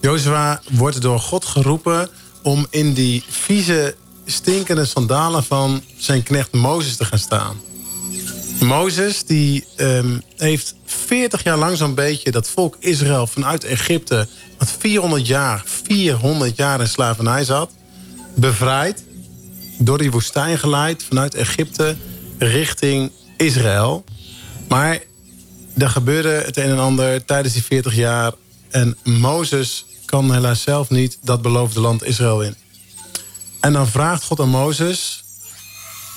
Jozua 0.02 0.62
wordt 0.72 1.02
door 1.02 1.20
God 1.20 1.46
geroepen 1.46 2.10
om 2.41 2.68
in 2.70 2.93
die 2.93 3.24
vieze, 3.30 3.96
stinkende 4.26 4.86
sandalen 4.86 5.43
van 5.43 5.84
zijn 5.98 6.24
knecht 6.24 6.54
Mozes 6.54 6.96
te 6.96 7.06
gaan 7.06 7.20
staan. 7.20 7.58
Mozes 8.60 9.24
die 9.24 9.66
ehm, 9.76 10.20
heeft 10.38 10.76
40 10.86 11.43
jaar 11.43 11.58
lang 11.58 11.78
zo'n 11.78 11.95
beetje 11.95 12.32
dat 12.32 12.49
volk 12.49 12.78
Israël 12.80 13.28
vanuit 13.28 13.64
Egypte, 13.64 14.28
wat 14.58 14.76
400 14.80 15.28
jaar, 15.28 15.64
400 15.66 16.56
jaar 16.58 16.80
in 16.80 16.88
slavernij 16.88 17.43
zat, 17.43 17.72
bevrijd, 18.36 19.03
door 19.78 19.97
die 19.97 20.12
woestijn 20.12 20.58
geleid 20.58 21.03
vanuit 21.03 21.36
Egypte 21.36 21.95
richting 22.38 23.12
Israël. 23.38 24.03
Maar 24.68 24.99
er 25.78 25.89
gebeurde 25.89 26.30
het 26.30 26.58
een 26.58 26.70
en 26.70 26.80
ander 26.80 27.26
tijdens 27.26 27.53
die 27.53 27.64
40 27.64 27.95
jaar. 27.95 28.32
En 28.70 28.97
Mozes 29.03 29.86
kan 30.06 30.34
helaas 30.34 30.62
zelf 30.62 30.89
niet 30.89 31.18
dat 31.22 31.41
beloofde 31.41 31.80
land 31.80 32.03
Israël 32.03 32.41
in. 32.41 32.56
En 33.60 33.74
dan 33.74 33.88
vraagt 33.88 34.24
God 34.24 34.39
aan 34.39 34.49
Mozes 34.49 35.24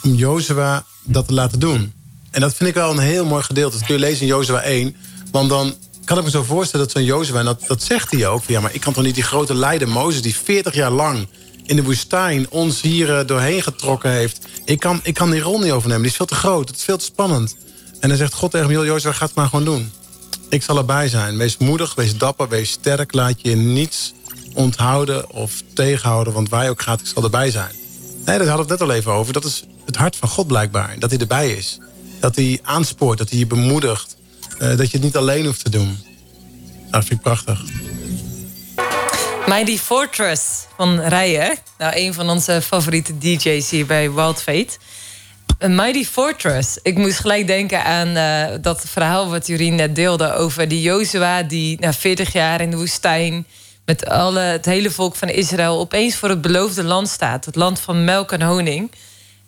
om 0.03 0.15
Jozua 0.15 0.85
dat 1.03 1.27
te 1.27 1.35
laten 1.35 1.61
doen. 1.61 1.93
En 2.31 2.41
dat 2.41 2.55
vind 2.55 2.69
ik 2.69 2.75
wel 2.75 2.91
een 2.91 2.99
heel 2.99 3.25
mooi 3.25 3.43
gedeelte. 3.43 3.77
Dat 3.77 3.87
kun 3.87 3.95
je 3.95 4.01
lezen 4.01 4.21
in 4.21 4.27
Jozua 4.27 4.61
1. 4.61 4.97
Want 5.31 5.49
dan 5.49 5.75
kan 6.05 6.19
ik 6.19 6.25
me 6.25 6.31
zo 6.31 6.43
voorstellen 6.43 6.87
dat 6.87 6.97
zo'n 6.97 7.05
Jozua... 7.05 7.39
en 7.39 7.45
dat, 7.45 7.65
dat 7.67 7.83
zegt 7.83 8.11
hij 8.11 8.27
ook. 8.27 8.43
Ja, 8.47 8.61
maar 8.61 8.75
ik 8.75 8.81
kan 8.81 8.93
toch 8.93 9.05
niet 9.05 9.15
die 9.15 9.25
grote 9.25 9.55
leider 9.55 9.89
Mozes... 9.89 10.23
die 10.23 10.37
40 10.37 10.75
jaar 10.75 10.91
lang 10.91 11.29
in 11.65 11.77
de 11.77 11.83
woestijn 11.83 12.51
ons 12.51 12.81
hier 12.81 13.19
eh, 13.19 13.27
doorheen 13.27 13.63
getrokken 13.63 14.11
heeft. 14.11 14.47
Ik 14.65 14.81
kan, 14.81 15.01
ik 15.03 15.15
kan 15.15 15.31
die 15.31 15.41
rol 15.41 15.59
niet 15.59 15.73
overnemen. 15.73 16.03
Die 16.03 16.11
is 16.11 16.17
veel 16.17 16.27
te 16.27 16.35
groot. 16.35 16.69
Het 16.69 16.77
is 16.77 16.85
veel 16.85 16.99
te 16.99 17.05
spannend. 17.05 17.57
En 18.01 18.09
dan 18.09 18.19
zegt 18.19 18.35
God 18.35 18.51
tegen 18.51 18.67
me... 18.67 18.85
Jozua, 18.85 19.13
ga 19.13 19.25
het 19.25 19.35
maar 19.35 19.49
gewoon 19.49 19.65
doen. 19.65 19.93
Ik 20.49 20.63
zal 20.63 20.77
erbij 20.77 21.09
zijn. 21.09 21.37
Wees 21.37 21.57
moedig, 21.57 21.95
wees 21.95 22.17
dapper, 22.17 22.49
wees 22.49 22.71
sterk. 22.71 23.15
Laat 23.15 23.41
je 23.43 23.57
niets 23.57 24.13
onthouden 24.55 25.31
of 25.31 25.63
tegenhouden. 25.75 26.33
Want 26.33 26.49
waar 26.49 26.69
ook 26.69 26.83
gaat, 26.83 27.01
ik 27.01 27.07
zal 27.07 27.23
erbij 27.23 27.51
zijn. 27.51 27.75
Nee, 28.25 28.39
daar 28.39 28.47
hadden 28.47 28.67
we 28.67 28.73
het 28.73 28.81
net 28.81 28.89
al 28.89 28.95
even 28.95 29.13
over. 29.13 29.33
Dat 29.33 29.45
is 29.45 29.65
het 29.85 29.97
hart 29.97 30.17
van 30.17 30.29
God 30.29 30.47
blijkbaar. 30.47 30.97
Dat 30.99 31.11
hij 31.11 31.19
erbij 31.19 31.51
is. 31.51 31.79
Dat 32.21 32.37
hij 32.37 32.59
aanspoort, 32.63 33.19
dat 33.19 33.31
hij 33.31 33.39
je 33.39 33.47
bemoedigt. 33.47 34.17
eh, 34.59 34.77
dat 34.77 34.91
je 34.91 34.97
het 34.97 35.03
niet 35.03 35.17
alleen 35.17 35.45
hoeft 35.45 35.65
te 35.65 35.71
doen. 35.71 35.99
Dat 36.91 37.05
vind 37.05 37.13
ik 37.13 37.21
prachtig. 37.21 37.63
Mighty 39.47 39.79
Fortress 39.79 40.67
van 40.77 41.01
Rijen. 41.01 41.57
Nou, 41.79 41.93
een 41.97 42.15
van 42.15 42.31
onze 42.31 42.63
favoriete 42.63 43.19
DJ's 43.19 43.71
hier 43.71 43.87
bij 43.87 44.13
Wild 44.13 44.43
Fate. 44.43 44.69
Een 45.59 45.75
Mighty 45.75 46.05
Fortress. 46.05 46.79
Ik 46.83 46.97
moest 46.97 47.19
gelijk 47.19 47.47
denken 47.47 47.85
aan 47.85 48.17
eh, 48.17 48.57
dat 48.61 48.85
verhaal 48.87 49.31
wat 49.31 49.47
Jurien 49.47 49.75
net 49.75 49.95
deelde... 49.95 50.33
over 50.33 50.69
die 50.69 50.83
Jozua 50.83 51.43
die 51.43 51.81
na 51.81 51.93
40 51.93 52.33
jaar 52.33 52.61
in 52.61 52.71
de 52.71 52.77
woestijn... 52.77 53.47
met 53.85 54.07
alle, 54.07 54.41
het 54.41 54.65
hele 54.65 54.91
volk 54.91 55.17
van 55.17 55.29
Israël 55.29 55.79
opeens 55.79 56.17
voor 56.17 56.29
het 56.29 56.41
beloofde 56.41 56.85
land 56.85 57.09
staat. 57.09 57.45
Het 57.45 57.57
land 57.57 57.81
van 57.81 58.05
melk 58.05 58.33
en 58.33 58.43
honing. 58.43 58.91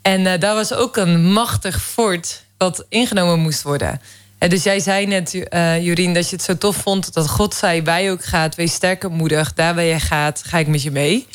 En 0.02 0.26
eh, 0.26 0.40
daar 0.40 0.54
was 0.54 0.72
ook 0.72 0.96
een 0.96 1.24
machtig 1.32 1.82
fort 1.82 2.44
wat 2.60 2.84
ingenomen 2.88 3.38
moest 3.38 3.62
worden. 3.62 4.00
En 4.38 4.48
dus 4.50 4.62
jij 4.62 4.80
zei 4.80 5.06
net, 5.06 5.48
eh 5.48 5.84
Jurien, 5.84 6.14
dat 6.14 6.30
je 6.30 6.36
het 6.36 6.44
zo 6.44 6.58
tof 6.58 6.76
vond... 6.76 7.12
dat 7.14 7.28
God 7.28 7.54
zei, 7.54 7.82
je 8.02 8.10
ook 8.10 8.24
gaat, 8.24 8.54
wees 8.54 8.72
sterk 8.72 9.04
en 9.04 9.12
moedig. 9.12 9.54
Daar 9.54 9.74
waar 9.74 9.84
je 9.84 10.00
gaat, 10.00 10.42
ga 10.46 10.58
ik 10.58 10.66
met 10.66 10.82
je 10.82 10.90
mee. 10.90 11.26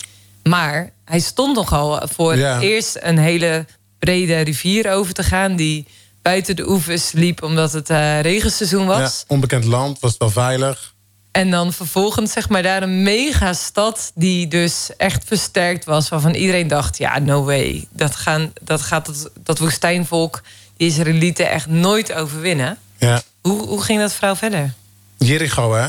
Maar 0.43 0.91
hij 1.05 1.19
stond 1.19 1.55
nogal 1.55 2.07
voor 2.13 2.35
Ja. 2.37 2.59
eerst 2.59 2.97
een 3.01 3.17
hele 3.17 3.65
brede 3.99 4.39
rivier 4.39 4.91
over 4.91 5.13
te 5.13 5.23
gaan... 5.23 5.55
die 5.55 5.85
buiten 6.21 6.55
de 6.55 6.69
oevers 6.69 7.11
liep 7.11 7.43
omdat 7.43 7.71
het 7.71 7.89
eh, 7.89 8.21
regenseizoen 8.21 8.85
was. 8.85 8.99
Ja, 9.19 9.33
onbekend 9.33 9.63
land, 9.63 9.99
was 9.99 10.11
het 10.11 10.19
wel 10.19 10.29
veilig. 10.29 10.93
En 11.31 11.51
dan 11.51 11.73
vervolgens 11.73 12.31
zeg 12.31 12.49
maar 12.49 12.63
daar 12.63 12.83
een 12.83 13.03
megastad 13.03 14.11
die 14.15 14.47
dus 14.47 14.89
echt 14.97 15.23
versterkt 15.25 15.85
was. 15.85 16.09
Waarvan 16.09 16.33
iedereen 16.33 16.67
dacht, 16.67 16.97
ja, 16.97 17.19
no 17.19 17.43
way. 17.43 17.87
Dat, 17.91 18.15
gaan, 18.15 18.53
dat 18.61 18.81
gaat 18.81 19.05
dat, 19.05 19.29
dat 19.43 19.59
woestijnvolk, 19.59 20.41
die 20.77 20.87
Israëlieten 20.87 21.49
echt 21.49 21.67
nooit 21.67 22.13
overwinnen. 22.13 22.77
Ja. 22.97 23.21
Hoe, 23.41 23.67
hoe 23.67 23.83
ging 23.83 23.99
dat 23.99 24.13
verhaal 24.13 24.35
verder? 24.35 24.73
Jericho, 25.17 25.73
hè? 25.73 25.87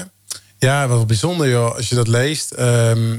Ja, 0.58 0.88
wat 0.88 1.06
bijzonder, 1.06 1.48
joh. 1.48 1.74
Als 1.74 1.88
je 1.88 1.94
dat 1.94 2.08
leest. 2.08 2.50
ehm, 2.50 3.18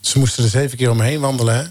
ze 0.00 0.18
moesten 0.18 0.44
er 0.44 0.50
zeven 0.50 0.78
keer 0.78 0.90
omheen 0.90 1.20
wandelen, 1.20 1.56
hè? 1.56 1.64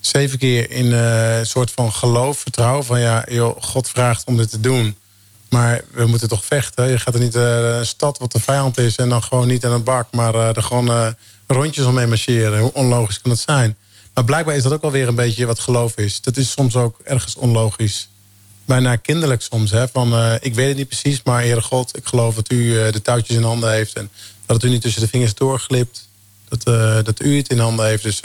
Zeven 0.00 0.38
keer 0.38 0.70
in 0.70 0.92
eh, 0.92 1.38
een 1.38 1.46
soort 1.46 1.70
van 1.70 1.92
geloof, 1.92 2.38
vertrouwen. 2.38 2.84
Van 2.84 3.00
ja, 3.00 3.24
joh, 3.28 3.62
God 3.62 3.88
vraagt 3.88 4.24
om 4.24 4.36
dit 4.36 4.50
te 4.50 4.60
doen. 4.60 4.96
Maar 5.48 5.84
we 5.90 6.06
moeten 6.06 6.28
toch 6.28 6.44
vechten. 6.44 6.88
Je 6.88 6.98
gaat 6.98 7.14
er 7.14 7.20
niet 7.20 7.34
eh, 7.34 7.76
een 7.76 7.86
stad 7.86 8.18
wat 8.18 8.32
de 8.32 8.40
vijand 8.40 8.78
is... 8.78 8.96
en 8.96 9.08
dan 9.08 9.22
gewoon 9.22 9.46
niet 9.46 9.64
aan 9.64 9.72
een 9.72 9.82
bak, 9.82 10.08
maar 10.12 10.34
eh, 10.34 10.56
er 10.56 10.62
gewoon 10.62 11.14
rondjes 11.46 11.84
omheen 11.84 12.08
marcheren. 12.08 12.60
Hoe 12.60 12.72
onlogisch 12.72 13.20
kan 13.20 13.30
dat 13.30 13.40
zijn? 13.40 13.76
Maar 14.14 14.24
blijkbaar 14.24 14.56
is 14.56 14.62
dat 14.62 14.72
ook 14.72 14.82
wel 14.82 14.90
weer 14.90 15.08
een 15.08 15.14
beetje 15.14 15.46
wat 15.46 15.58
geloof 15.58 15.96
is. 15.96 16.20
Dat 16.20 16.36
is 16.36 16.50
soms 16.50 16.76
ook 16.76 16.98
ergens 17.04 17.34
onlogisch. 17.34 18.08
Bijna 18.64 18.96
kinderlijk 18.96 19.42
soms. 19.42 19.70
Hè? 19.70 19.88
Van, 19.88 20.12
eh, 20.12 20.34
ik 20.40 20.54
weet 20.54 20.68
het 20.68 20.76
niet 20.76 20.88
precies, 20.88 21.22
maar 21.22 21.40
Heere 21.40 21.62
God, 21.62 21.96
ik 21.96 22.06
geloof 22.06 22.34
dat 22.34 22.52
u 22.52 22.80
eh, 22.80 22.92
de 22.92 23.02
touwtjes 23.02 23.36
in 23.36 23.42
handen 23.42 23.72
heeft. 23.72 23.92
En 23.92 24.10
dat 24.46 24.56
het 24.56 24.64
u 24.64 24.68
niet 24.68 24.82
tussen 24.82 25.02
de 25.02 25.08
vingers 25.08 25.34
doorglipt. 25.34 26.08
Dat, 26.48 26.64
eh, 26.64 26.98
dat 27.04 27.22
u 27.22 27.36
het 27.36 27.48
in 27.48 27.58
handen 27.58 27.86
heeft. 27.86 28.02
Dus 28.02 28.20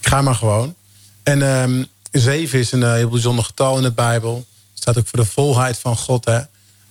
ik 0.00 0.08
ga 0.08 0.22
maar 0.22 0.34
gewoon. 0.34 0.74
En 1.22 1.42
ehm, 1.42 1.84
zeven 2.10 2.58
is 2.58 2.72
een 2.72 2.94
heel 2.94 3.08
bijzonder 3.08 3.44
getal 3.44 3.76
in 3.76 3.82
de 3.82 3.92
Bijbel. 3.92 4.46
Staat 4.74 4.98
ook 4.98 5.06
voor 5.06 5.18
de 5.18 5.30
volheid 5.30 5.78
van 5.78 5.96
God. 5.96 6.24
Hè? 6.24 6.40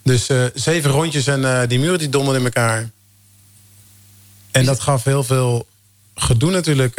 Dus 0.03 0.29
zeven 0.53 0.91
rondjes 0.91 1.27
en 1.27 1.67
die 1.67 1.79
muren 1.79 1.99
die 1.99 2.09
donderden 2.09 2.41
in 2.41 2.47
elkaar. 2.47 2.89
En 4.51 4.65
dat 4.65 4.79
gaf 4.79 5.03
heel 5.03 5.23
veel 5.23 5.67
gedoe 6.15 6.51
natuurlijk 6.51 6.95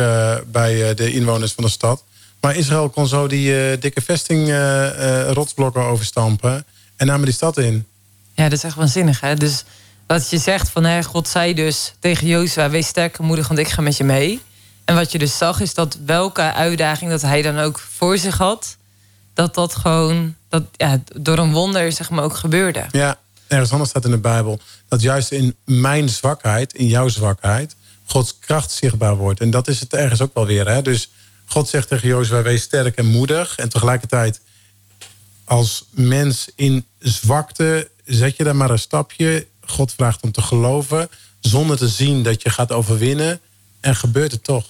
bij 0.46 0.94
de 0.94 1.12
inwoners 1.12 1.52
van 1.52 1.64
de 1.64 1.70
stad. 1.70 2.04
Maar 2.42 2.56
Israël 2.56 2.88
kon 2.88 3.06
zo 3.06 3.26
die 3.26 3.70
eh, 3.70 3.80
dikke 3.80 4.00
vesting 4.00 4.48
eh, 4.48 5.20
eh, 5.20 5.30
rotsblokken 5.30 5.82
overstampen. 5.82 6.64
En 6.96 7.06
namen 7.06 7.24
die 7.24 7.34
stad 7.34 7.58
in. 7.58 7.86
Ja, 8.34 8.42
dat 8.42 8.52
is 8.52 8.64
echt 8.64 8.74
waanzinnig, 8.74 9.20
hè? 9.20 9.34
Dus 9.34 9.64
wat 10.06 10.30
je 10.30 10.38
zegt 10.38 10.68
van, 10.68 10.84
hè, 10.84 11.02
God 11.02 11.28
zei 11.28 11.54
dus 11.54 11.94
tegen 11.98 12.26
Jozua... 12.26 12.70
wees 12.70 12.86
sterk 12.86 13.18
en 13.18 13.24
moedig, 13.24 13.48
want 13.48 13.60
ik 13.60 13.68
ga 13.68 13.82
met 13.82 13.96
je 13.96 14.04
mee. 14.04 14.40
En 14.84 14.94
wat 14.94 15.12
je 15.12 15.18
dus 15.18 15.38
zag, 15.38 15.60
is 15.60 15.74
dat 15.74 15.98
welke 16.06 16.52
uitdaging 16.52 17.10
dat 17.10 17.22
hij 17.22 17.42
dan 17.42 17.58
ook 17.58 17.78
voor 17.78 18.18
zich 18.18 18.38
had... 18.38 18.76
dat 19.34 19.54
dat 19.54 19.74
gewoon 19.74 20.34
dat, 20.48 20.62
ja, 20.72 21.00
door 21.16 21.38
een 21.38 21.52
wonder 21.52 21.92
zeg 21.92 22.10
maar 22.10 22.24
ook 22.24 22.36
gebeurde. 22.36 22.86
Ja, 22.90 23.18
ergens 23.46 23.70
anders 23.72 23.90
staat 23.90 24.04
in 24.04 24.10
de 24.10 24.18
Bijbel. 24.18 24.60
Dat 24.88 25.02
juist 25.02 25.30
in 25.30 25.56
mijn 25.64 26.08
zwakheid, 26.08 26.72
in 26.72 26.86
jouw 26.86 27.08
zwakheid... 27.08 27.76
Gods 28.04 28.38
kracht 28.38 28.70
zichtbaar 28.70 29.16
wordt. 29.16 29.40
En 29.40 29.50
dat 29.50 29.68
is 29.68 29.80
het 29.80 29.94
ergens 29.94 30.20
ook 30.20 30.34
wel 30.34 30.46
weer. 30.46 30.68
Hè? 30.68 30.82
Dus 30.82 31.10
God 31.52 31.68
zegt 31.68 31.88
tegen 31.88 32.08
Jozua, 32.08 32.42
wees 32.42 32.62
sterk 32.62 32.96
en 32.96 33.06
moedig. 33.06 33.56
En 33.56 33.68
tegelijkertijd, 33.68 34.40
als 35.44 35.84
mens 35.90 36.48
in 36.54 36.86
zwakte... 36.98 37.90
zet 38.04 38.36
je 38.36 38.44
daar 38.44 38.56
maar 38.56 38.70
een 38.70 38.78
stapje. 38.78 39.46
God 39.66 39.92
vraagt 39.92 40.22
om 40.22 40.32
te 40.32 40.42
geloven. 40.42 41.08
Zonder 41.40 41.76
te 41.76 41.88
zien 41.88 42.22
dat 42.22 42.42
je 42.42 42.50
gaat 42.50 42.72
overwinnen. 42.72 43.40
En 43.80 43.96
gebeurt 43.96 44.32
het 44.32 44.44
toch. 44.44 44.66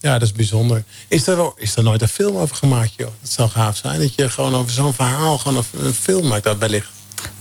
Ja, 0.00 0.12
dat 0.12 0.28
is 0.28 0.32
bijzonder. 0.32 0.84
Is 1.08 1.26
er, 1.26 1.36
wel, 1.36 1.54
is 1.56 1.76
er 1.76 1.82
nooit 1.82 2.02
een 2.02 2.08
film 2.08 2.36
over 2.36 2.56
gemaakt, 2.56 2.92
joh? 2.96 3.10
Dat 3.20 3.30
zou 3.30 3.48
gaaf 3.48 3.76
zijn. 3.76 4.00
Dat 4.00 4.14
je 4.14 4.30
gewoon 4.30 4.54
over 4.54 4.72
zo'n 4.72 4.94
verhaal 4.94 5.38
gewoon 5.38 5.64
een, 5.72 5.94
film 5.94 6.26
maakt 6.26 6.44
dat 6.44 6.58
wellicht. 6.58 6.90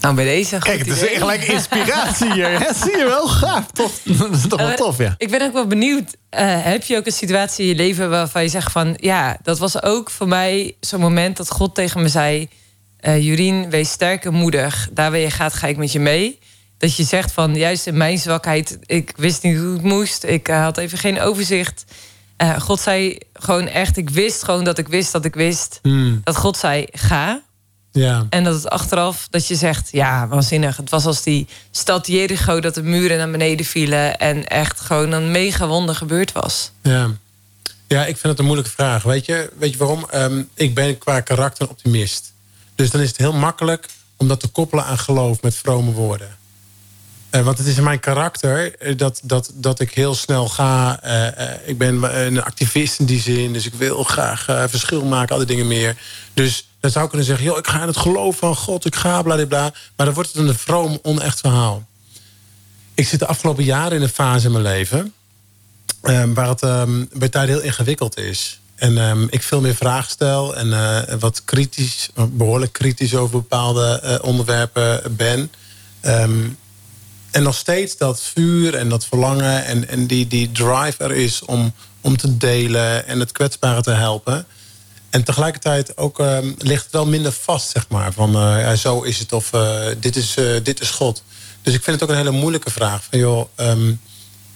Nou, 0.01 0.15
bij 0.15 0.25
deze. 0.25 0.57
Kijk, 0.59 0.79
het 0.79 0.87
is 0.87 1.17
gelijk 1.17 1.43
inspiratie 1.43 2.33
hier. 2.33 2.59
hè? 2.59 2.73
Zie 2.73 2.97
je 2.97 3.05
wel? 3.05 3.27
Gaaf. 3.27 3.65
Toch, 3.73 3.91
dat 4.19 4.31
is 4.35 4.47
toch 4.47 4.59
wel 4.61 4.75
tof, 4.75 4.97
ja. 4.97 5.15
Ik 5.17 5.29
ben 5.31 5.41
ook 5.41 5.53
wel 5.53 5.67
benieuwd. 5.67 6.15
eh, 6.29 6.63
heb 6.63 6.83
je 6.83 6.97
ook 6.97 7.05
een 7.05 7.11
situatie 7.11 7.61
in 7.63 7.69
je 7.69 7.75
leven 7.75 8.09
waarvan 8.09 8.41
je 8.43 8.49
zegt 8.49 8.71
van... 8.71 8.97
ja, 8.99 9.37
dat 9.43 9.59
was 9.59 9.81
ook 9.83 10.09
voor 10.09 10.27
mij 10.27 10.75
zo'n 10.79 10.99
moment 10.99 11.37
dat 11.37 11.51
God 11.51 11.75
tegen 11.75 12.01
me 12.01 12.07
zei... 12.07 12.49
eh 12.99 13.23
Jurien, 13.23 13.69
wees 13.69 13.89
sterk 13.91 14.25
en 14.25 14.33
moedig. 14.33 14.89
Daar 14.91 15.11
waar 15.11 15.19
je 15.19 15.29
gaat, 15.31 15.53
ga 15.53 15.67
ik 15.67 15.77
met 15.77 15.91
je 15.91 15.99
mee. 15.99 16.39
Dat 16.77 16.95
je 16.95 17.03
zegt 17.03 17.31
van, 17.31 17.55
juist 17.55 17.87
in 17.87 17.97
mijn 17.97 18.17
zwakheid... 18.17 18.77
ik 18.85 19.13
wist 19.15 19.43
niet 19.43 19.57
hoe 19.57 19.73
het 19.73 19.83
moest. 19.83 20.23
Ik 20.23 20.47
eh, 20.47 20.61
had 20.61 20.77
even 20.77 20.97
geen 20.97 21.19
overzicht. 21.21 21.83
God 22.59 22.79
zei 22.79 23.17
gewoon 23.33 23.67
echt... 23.67 23.97
ik 23.97 24.09
wist 24.09 24.43
gewoon 24.43 24.63
dat 24.63 24.77
ik 24.77 24.87
wist 24.87 25.11
dat 25.11 25.25
ik 25.25 25.33
wist... 25.35 25.79
dat 26.23 26.37
God 26.37 26.57
zei, 26.57 26.87
ga. 26.91 27.41
Ja. 27.97 28.25
En 28.29 28.43
dat 28.43 28.53
het 28.53 28.69
achteraf, 28.69 29.27
dat 29.29 29.47
je 29.47 29.55
zegt, 29.55 29.89
ja, 29.91 30.27
waanzinnig. 30.27 30.77
Het 30.77 30.89
was 30.89 31.05
als 31.05 31.23
die 31.23 31.47
stad 31.71 32.07
Jericho, 32.07 32.59
dat 32.59 32.75
de 32.75 32.83
muren 32.83 33.17
naar 33.17 33.31
beneden 33.31 33.65
vielen... 33.65 34.17
en 34.17 34.47
echt 34.47 34.79
gewoon 34.79 35.11
een 35.11 35.31
mega 35.31 35.67
wonder 35.67 35.95
gebeurd 35.95 36.31
was. 36.31 36.71
Ja. 36.81 37.11
ja, 37.87 38.01
ik 38.05 38.17
vind 38.17 38.23
het 38.23 38.39
een 38.39 38.45
moeilijke 38.45 38.71
vraag. 38.71 39.03
Weet 39.03 39.25
je, 39.25 39.51
weet 39.57 39.71
je 39.71 39.77
waarom? 39.77 40.05
Ehm, 40.09 40.43
ik 40.53 40.73
ben 40.73 40.97
qua 40.97 41.19
karakter 41.19 41.69
optimist. 41.69 42.33
Dus 42.75 42.89
dan 42.89 43.01
is 43.01 43.07
het 43.07 43.17
heel 43.17 43.33
makkelijk 43.33 43.87
om 44.17 44.27
dat 44.27 44.39
te 44.39 44.47
koppelen 44.47 44.85
aan 44.85 44.97
geloof 44.97 45.41
met 45.41 45.55
vrome 45.55 45.91
woorden. 45.91 46.37
Eh, 47.29 47.41
want 47.41 47.57
het 47.57 47.67
is 47.67 47.77
in 47.77 47.83
mijn 47.83 47.99
karakter 47.99 48.75
eh, 48.75 48.97
dat, 48.97 49.19
dat, 49.23 49.51
dat 49.53 49.79
ik 49.79 49.93
heel 49.93 50.15
snel 50.15 50.47
ga. 50.47 51.01
eh, 51.01 51.69
ik 51.69 51.77
ben 51.77 52.25
een 52.25 52.43
activist 52.43 52.99
in 52.99 53.05
die 53.05 53.21
zin. 53.21 53.53
Dus 53.53 53.65
ik 53.65 53.73
wil 53.73 54.03
graag 54.03 54.43
verschil 54.69 55.05
maken, 55.05 55.31
al 55.31 55.37
die 55.37 55.47
dingen 55.47 55.67
meer. 55.67 55.97
Dus 56.33 56.66
dan 56.93 56.95
zou 56.95 57.07
kunnen 57.07 57.27
zeggen: 57.27 57.45
joh, 57.45 57.57
ik 57.57 57.67
ga 57.67 57.81
in 57.81 57.87
het 57.87 57.97
geloof 57.97 58.37
van 58.37 58.55
God, 58.55 58.85
ik 58.85 58.95
ga 58.95 59.21
bla. 59.21 59.35
Maar 59.95 60.05
dan 60.05 60.13
wordt 60.13 60.33
het 60.33 60.47
een 60.47 60.55
vroom, 60.55 60.99
onecht 61.01 61.39
verhaal. 61.39 61.87
Ik 62.93 63.07
zit 63.07 63.19
de 63.19 63.27
afgelopen 63.27 63.63
jaren 63.63 63.97
in 63.97 64.01
een 64.01 64.09
fase 64.09 64.45
in 64.45 64.51
mijn 64.51 64.63
leven 64.63 65.13
ehm, 66.01 66.33
waar 66.33 66.47
het 66.47 66.61
ehm, 66.61 67.05
bij 67.13 67.29
tijden 67.29 67.55
heel 67.55 67.63
ingewikkeld 67.63 68.17
is. 68.17 68.59
En 68.75 68.97
ehm, 68.97 69.27
ik 69.29 69.43
veel 69.43 69.61
meer 69.61 69.75
vragen 69.75 70.09
stel 70.09 70.55
en 70.55 70.73
eh, 70.73 71.15
wat 71.19 71.41
kritisch, 71.45 72.09
behoorlijk 72.29 72.73
kritisch 72.73 73.15
over 73.15 73.39
bepaalde 73.39 73.99
eh, 73.99 74.15
onderwerpen 74.21 75.15
ben. 75.15 75.51
En 77.31 77.43
nog 77.43 77.55
steeds 77.55 77.97
dat 77.97 78.21
vuur 78.21 78.75
en 78.75 78.89
dat 78.89 79.05
verlangen 79.05 79.65
en, 79.65 79.87
en 79.87 80.07
die, 80.07 80.27
die 80.27 80.51
drive 80.51 81.03
er 81.03 81.11
is 81.11 81.41
om, 81.41 81.73
om 82.01 82.17
te 82.17 82.37
delen 82.37 83.07
en 83.07 83.19
het 83.19 83.31
kwetsbare 83.31 83.81
te 83.81 83.91
helpen. 83.91 84.45
En 85.09 85.23
tegelijkertijd 85.23 85.97
ook 85.97 86.19
ehm, 86.19 86.51
ligt 86.57 86.83
het 86.83 86.91
wel 86.91 87.05
minder 87.05 87.31
vast, 87.31 87.69
zeg 87.69 87.85
maar. 87.89 88.13
Van 88.13 88.35
eh, 88.35 88.61
ja, 88.61 88.75
zo 88.75 89.01
is 89.01 89.19
het 89.19 89.33
of 89.33 89.53
eh, 89.53 89.85
dit, 89.99 90.15
is, 90.15 90.35
eh, 90.35 90.45
dit 90.63 90.81
is 90.81 90.89
God. 90.89 91.23
Dus 91.61 91.73
ik 91.73 91.83
vind 91.83 91.99
het 91.99 92.09
ook 92.09 92.15
een 92.15 92.23
hele 92.23 92.39
moeilijke 92.39 92.71
vraag. 92.71 93.03
Van, 93.09 93.19
joh, 93.19 93.47
ehm, 93.55 93.93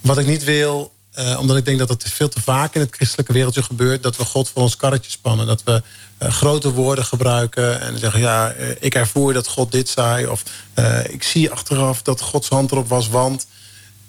wat 0.02 0.18
ik 0.18 0.26
niet 0.26 0.44
wil, 0.44 0.92
omdat 1.40 1.58
ik 1.58 1.66
denk 1.66 1.80
dat 1.80 1.90
het 1.90 2.04
veel 2.04 2.30
te 2.30 2.42
vaak 2.42 2.76
in 2.76 2.82
het 2.82 2.96
christelijke 2.96 3.34
wereldje 3.34 3.64
gebeurt... 3.64 4.04
dat 4.04 4.18
we 4.18 4.26
God 4.26 4.50
voor 4.50 4.62
ons 4.62 4.76
karretje 4.76 5.12
spannen. 5.12 5.48
Dat 5.48 5.64
we 5.64 5.82
grote 6.20 6.72
woorden 6.72 7.06
gebruiken 7.06 7.82
en 7.82 8.00
zeggen... 8.00 8.20
ja, 8.20 8.54
ik 8.80 8.96
ervoer 8.96 9.34
dat 9.34 9.48
God 9.48 9.72
dit 9.72 9.90
zei. 9.90 10.28
Of 10.28 10.44
ik 11.10 11.24
zie 11.24 11.52
achteraf 11.52 12.02
dat 12.02 12.22
Gods 12.22 12.50
hand 12.50 12.72
erop 12.72 12.88
was, 12.88 13.10
want... 13.10 13.48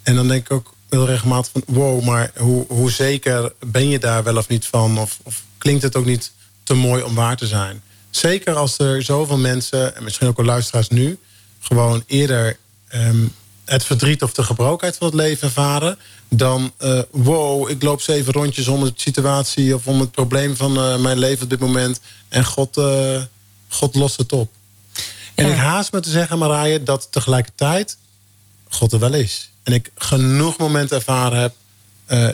En 0.03 0.15
dan 0.15 0.27
denk 0.27 0.45
ik 0.45 0.51
ook 0.51 0.73
heel 0.89 1.05
regelmatig 1.05 1.51
van... 1.51 1.63
wow, 1.65 2.03
maar 2.03 2.31
hoe, 2.37 2.65
hoe 2.67 2.91
zeker 2.91 3.53
ben 3.59 3.89
je 3.89 3.99
daar 3.99 4.23
wel 4.23 4.37
of 4.37 4.47
niet 4.47 4.65
van? 4.65 4.99
Of, 4.99 5.19
of 5.23 5.43
klinkt 5.63 5.83
het 5.83 5.95
ook 5.95 6.05
niet 6.05 6.31
te 6.63 6.73
mooi 6.73 7.03
om 7.03 7.15
waar 7.15 7.37
te 7.37 7.47
zijn? 7.47 7.81
Zeker 8.09 8.55
als 8.55 8.79
er 8.79 9.03
zoveel 9.03 9.37
mensen, 9.37 9.95
en 9.95 10.03
misschien 10.03 10.27
ook 10.27 10.37
wel 10.37 10.45
luisteraars 10.45 10.89
nu... 10.89 11.19
gewoon 11.59 12.03
eerder 12.07 12.57
ehm, 12.87 13.25
het 13.65 13.83
verdriet 13.83 14.23
of 14.23 14.33
de 14.33 14.43
gebrokenheid 14.43 14.97
van 14.97 15.07
het 15.07 15.15
leven 15.15 15.47
ervaren... 15.47 15.97
dan, 16.29 16.73
eh, 16.77 16.99
wow, 17.11 17.69
ik 17.69 17.83
loop 17.83 18.01
zeven 18.01 18.33
rondjes 18.33 18.67
om 18.67 18.83
de 18.83 18.91
situatie... 18.95 19.75
of 19.75 19.87
om 19.87 19.99
het 19.99 20.11
probleem 20.11 20.55
van 20.55 20.77
eh, 20.77 20.97
mijn 20.97 21.17
leven 21.17 21.43
op 21.43 21.49
dit 21.49 21.59
moment... 21.59 21.99
en 22.29 22.45
God, 22.45 22.77
eh, 22.77 23.21
God 23.67 23.95
lost 23.95 24.17
het 24.17 24.31
op. 24.31 24.51
En 25.35 25.49
ik 25.49 25.57
haast 25.57 25.91
me 25.91 25.99
te 25.99 26.09
zeggen, 26.09 26.37
Marije, 26.37 26.83
dat 26.83 27.07
tegelijkertijd 27.11 27.97
God 28.69 28.93
er 28.93 28.99
wel 28.99 29.13
is. 29.13 29.49
En 29.63 29.73
ik 29.73 29.91
genoeg 29.95 30.57
momenten 30.57 30.97
ervaren 30.97 31.39
heb 31.39 31.55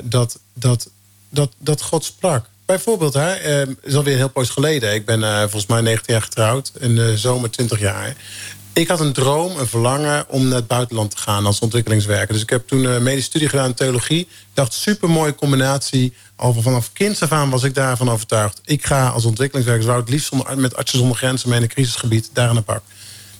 dat, 0.03 0.39
dat, 0.53 0.89
dat, 1.30 1.51
dat 1.57 1.82
God 1.82 2.05
sprak. 2.05 2.49
Bijvoorbeeld, 2.70 3.13
hè, 3.13 3.34
eh, 3.34 3.57
het 3.57 3.78
is 3.82 3.95
alweer 3.95 4.15
heel 4.15 4.30
poos 4.30 4.49
geleden. 4.49 4.93
Ik 4.93 5.05
ben 5.05 5.24
eh, 5.24 5.39
volgens 5.39 5.65
mij 5.65 5.82
19 5.82 6.13
jaar 6.13 6.24
getrouwd. 6.24 6.72
In 6.80 6.95
de 6.95 7.17
zomer 7.17 7.51
20 7.51 7.80
jaar. 7.80 8.15
Ik 8.74 8.88
had 8.88 8.99
een 8.99 9.13
droom, 9.13 9.57
een 9.57 9.67
verlangen 9.67 10.26
om 10.28 10.47
naar 10.47 10.57
het 10.57 10.67
buitenland 10.67 11.11
te 11.11 11.17
gaan 11.17 11.45
als 11.45 11.59
ontwikkelingswerker. 11.59 12.34
Dus 12.34 12.41
ik 12.41 12.49
heb 12.49 12.67
toen 12.67 12.84
een 12.84 13.03
medische 13.03 13.30
studie 13.30 13.49
gedaan 13.49 13.65
in 13.65 13.74
theologie. 13.74 14.20
Ik 14.20 14.28
dacht, 14.53 14.74
super 14.74 15.09
mooie 15.09 15.36
combinatie. 15.36 16.13
Al 16.36 16.53
vanaf 16.53 16.93
kind 16.93 17.22
af 17.22 17.32
aan 17.32 17.49
was 17.49 17.63
ik 17.63 17.76
daarvan 17.76 18.09
overtuigd. 18.09 18.61
Ik 18.65 18.86
ga 18.86 19.07
als 19.07 19.26
ontwikkelingswerker, 19.26 19.86
zou 19.86 19.99
het 19.99 20.09
liefst 20.09 20.32
met 20.55 20.76
artsen 20.76 20.99
zonder 20.99 21.17
grenzen 21.17 21.49
mee 21.49 21.57
in 21.57 21.63
een 21.63 21.70
crisisgebied 21.70 22.30
daar 22.34 22.49
aan 22.49 22.55
de 22.55 22.61
pak. 22.61 22.82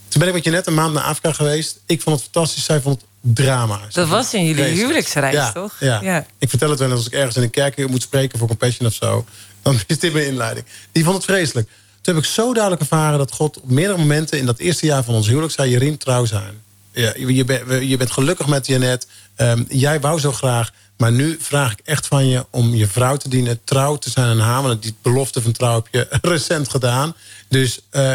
Toen 0.08 0.20
ben 0.20 0.28
ik 0.28 0.34
met 0.34 0.44
je 0.44 0.52
net 0.52 0.68
een 0.68 0.74
maand 0.74 0.94
naar 0.94 1.04
Afrika 1.04 1.32
geweest. 1.34 1.80
Ik 1.86 2.02
vond 2.02 2.16
het 2.16 2.30
fantastisch. 2.32 2.66
Zij 2.66 2.82
vond 2.82 3.02
het 3.02 3.09
drama. 3.22 3.80
Dat 3.92 4.08
was 4.08 4.34
in 4.34 4.46
jullie 4.46 4.64
huwelijksreis, 4.64 5.34
ja, 5.34 5.52
toch? 5.52 5.76
Ja. 5.80 6.00
Ja. 6.02 6.26
Ik 6.38 6.50
vertel 6.50 6.70
het 6.70 6.80
wel 6.80 6.88
eens 6.88 6.98
als 6.98 7.08
ik 7.08 7.14
ergens 7.14 7.36
in 7.36 7.42
een 7.44 7.50
kerk 7.50 7.88
moet 7.88 8.02
spreken 8.02 8.40
voor 8.40 8.48
Compassion 8.48 8.88
of 8.88 8.94
zo. 8.94 9.26
Dan 9.62 9.80
is 9.88 10.00
dit 10.00 10.14
mijn 10.14 10.26
inleiding. 10.26 10.66
Die 10.92 11.04
vond 11.04 11.16
het 11.16 11.26
vreselijk. 11.26 11.68
Toen 12.02 12.16
heb 12.16 12.24
ik 12.24 12.30
zo 12.30 12.54
duidelijk 12.54 12.82
ervaren 12.82 13.18
dat 13.18 13.32
God 13.32 13.58
op 13.62 13.70
meerdere 13.70 13.98
momenten 14.00 14.38
in 14.38 14.46
dat 14.46 14.60
eerste 14.60 14.86
jaar 14.86 15.04
van 15.04 15.14
ons 15.14 15.28
huwelijk 15.28 15.54
zei: 15.54 15.70
Jeriem, 15.72 15.98
trouw 15.98 16.26
zijn. 16.26 16.62
Ja, 16.92 17.14
je, 17.18 17.34
je, 17.34 17.46
bent- 17.46 17.90
je 17.90 17.98
bent 17.98 18.12
gelukkig 18.12 18.48
met 18.48 18.68
Janet. 18.68 19.08
Ehm, 19.36 19.64
jij 19.70 20.00
wou 20.00 20.20
zo 20.20 20.32
graag. 20.32 20.72
Maar 20.98 21.12
nu 21.12 21.38
vraag 21.42 21.72
ik 21.72 21.80
echt 21.84 22.08
van 22.08 22.28
je 22.28 22.46
om 22.50 22.76
je 22.76 22.88
vrouw 22.88 23.18
te 23.18 23.30
dienen, 23.30 23.60
trouw 23.64 23.96
te 23.96 24.10
zijn 24.10 24.26
aan 24.28 24.40
haar. 24.40 24.62
Want 24.62 24.82
die 24.84 24.96
belofte 25.02 25.42
van 25.42 25.52
trouw 25.52 25.76
heb 25.76 25.88
je 25.92 26.18
recent 26.30 26.70
gedaan. 26.70 27.16
Dus 27.48 27.80
eh, 27.90 28.14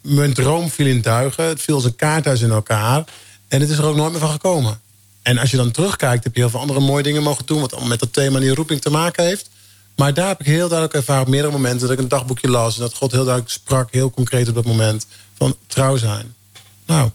mijn 0.00 0.34
droom 0.34 0.70
viel 0.70 0.86
in 0.86 1.00
duigen. 1.02 1.44
Het 1.44 1.60
viel 1.62 1.74
als 1.74 1.84
een 1.84 1.96
kaarthuis 1.96 2.40
in 2.40 2.50
elkaar. 2.50 3.04
En 3.48 3.60
het 3.60 3.70
is 3.70 3.78
er 3.78 3.84
ook 3.84 3.96
nooit 3.96 4.10
meer 4.10 4.20
van 4.20 4.30
gekomen. 4.30 4.80
En 5.22 5.38
als 5.38 5.50
je 5.50 5.56
dan 5.56 5.70
terugkijkt, 5.70 6.24
heb 6.24 6.34
je 6.34 6.40
heel 6.40 6.50
veel 6.50 6.60
andere 6.60 6.80
mooie 6.80 7.02
dingen 7.02 7.22
mogen 7.22 7.46
doen. 7.46 7.60
Wat 7.60 7.84
met 7.84 8.00
dat 8.00 8.12
thema 8.12 8.38
die 8.38 8.54
roeping 8.54 8.80
te 8.80 8.90
maken 8.90 9.24
heeft. 9.24 9.48
Maar 9.96 10.14
daar 10.14 10.28
heb 10.28 10.40
ik 10.40 10.46
heel 10.46 10.68
duidelijk 10.68 10.94
ervaren 10.94 11.22
op 11.22 11.28
meerdere 11.28 11.52
momenten. 11.52 11.80
Dat 11.80 11.90
ik 11.90 11.98
een 11.98 12.08
dagboekje 12.08 12.48
las. 12.48 12.74
En 12.74 12.80
dat 12.80 12.94
God 12.94 13.12
heel 13.12 13.24
duidelijk 13.24 13.54
sprak, 13.54 13.92
heel 13.92 14.10
concreet 14.10 14.48
op 14.48 14.54
dat 14.54 14.64
moment. 14.64 15.06
Van 15.38 15.56
trouw 15.66 15.96
zijn. 15.96 16.34
Nou, 16.86 17.10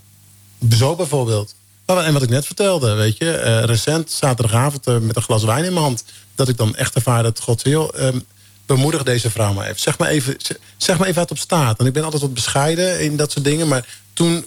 zo 0.70 0.96
bijvoorbeeld. 0.96 1.56
Nou, 1.86 2.04
En 2.04 2.14
wat 2.14 2.24
ik 2.24 2.30
net 2.30 2.46
vertelde, 2.46 2.94
weet 2.94 3.18
je. 3.18 3.32
eh, 3.32 3.64
recent, 3.64 4.12
zaterdagavond, 4.12 4.88
eh, 4.88 4.98
met 4.98 5.16
een 5.16 5.22
glas 5.22 5.44
wijn 5.44 5.64
in 5.66 5.74
mijn 5.74 5.86
hand. 5.86 6.04
Dat 6.36 6.48
ik 6.50 6.58
dan 6.58 6.76
echt 6.76 6.96
ervaar 6.96 7.24
dat 7.24 7.40
God 7.40 7.62
joh, 7.64 7.98
ehm, 8.00 8.20
bemoedig 8.66 9.04
deze 9.04 9.30
vrouw 9.30 9.54
maar 9.54 9.66
even. 9.68 9.80
Zeg 9.80 9.98
maar 9.98 10.10
even, 10.10 10.38
zeg 10.78 10.98
maar 10.98 11.08
even 11.08 11.20
wat 11.22 11.32
op 11.32 11.38
staat. 11.38 11.80
En 11.80 11.86
ik 11.86 11.94
ben 11.94 12.04
altijd 12.04 12.22
wat 12.22 12.34
bescheiden 12.34 13.00
in 13.00 13.16
dat 13.18 13.32
soort 13.32 13.46
dingen. 13.46 13.68
Maar 13.68 14.00
toen 14.14 14.46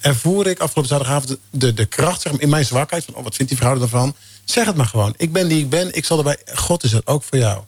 ervoer 0.00 0.46
ik 0.46 0.58
afgelopen 0.58 0.90
zaterdagavond 0.90 1.28
de, 1.28 1.38
de, 1.50 1.74
de 1.74 1.86
kracht 1.86 2.20
zeg 2.20 2.32
maar, 2.32 2.40
in 2.40 2.48
mijn 2.48 2.64
zwakheid. 2.64 3.04
Van, 3.04 3.14
oh, 3.14 3.22
wat 3.22 3.34
vindt 3.34 3.50
die 3.50 3.60
vrouw 3.60 3.80
ervan? 3.80 4.14
Zeg 4.44 4.66
het 4.66 4.76
maar 4.76 4.86
gewoon. 4.86 5.14
Ik 5.16 5.32
ben 5.32 5.48
die 5.48 5.58
ik 5.58 5.70
ben. 5.70 5.94
Ik 5.94 6.04
zal 6.04 6.18
erbij. 6.18 6.36
God 6.54 6.84
is 6.84 6.92
er 6.92 7.02
ook 7.04 7.22
voor 7.22 7.38
jou. 7.38 7.62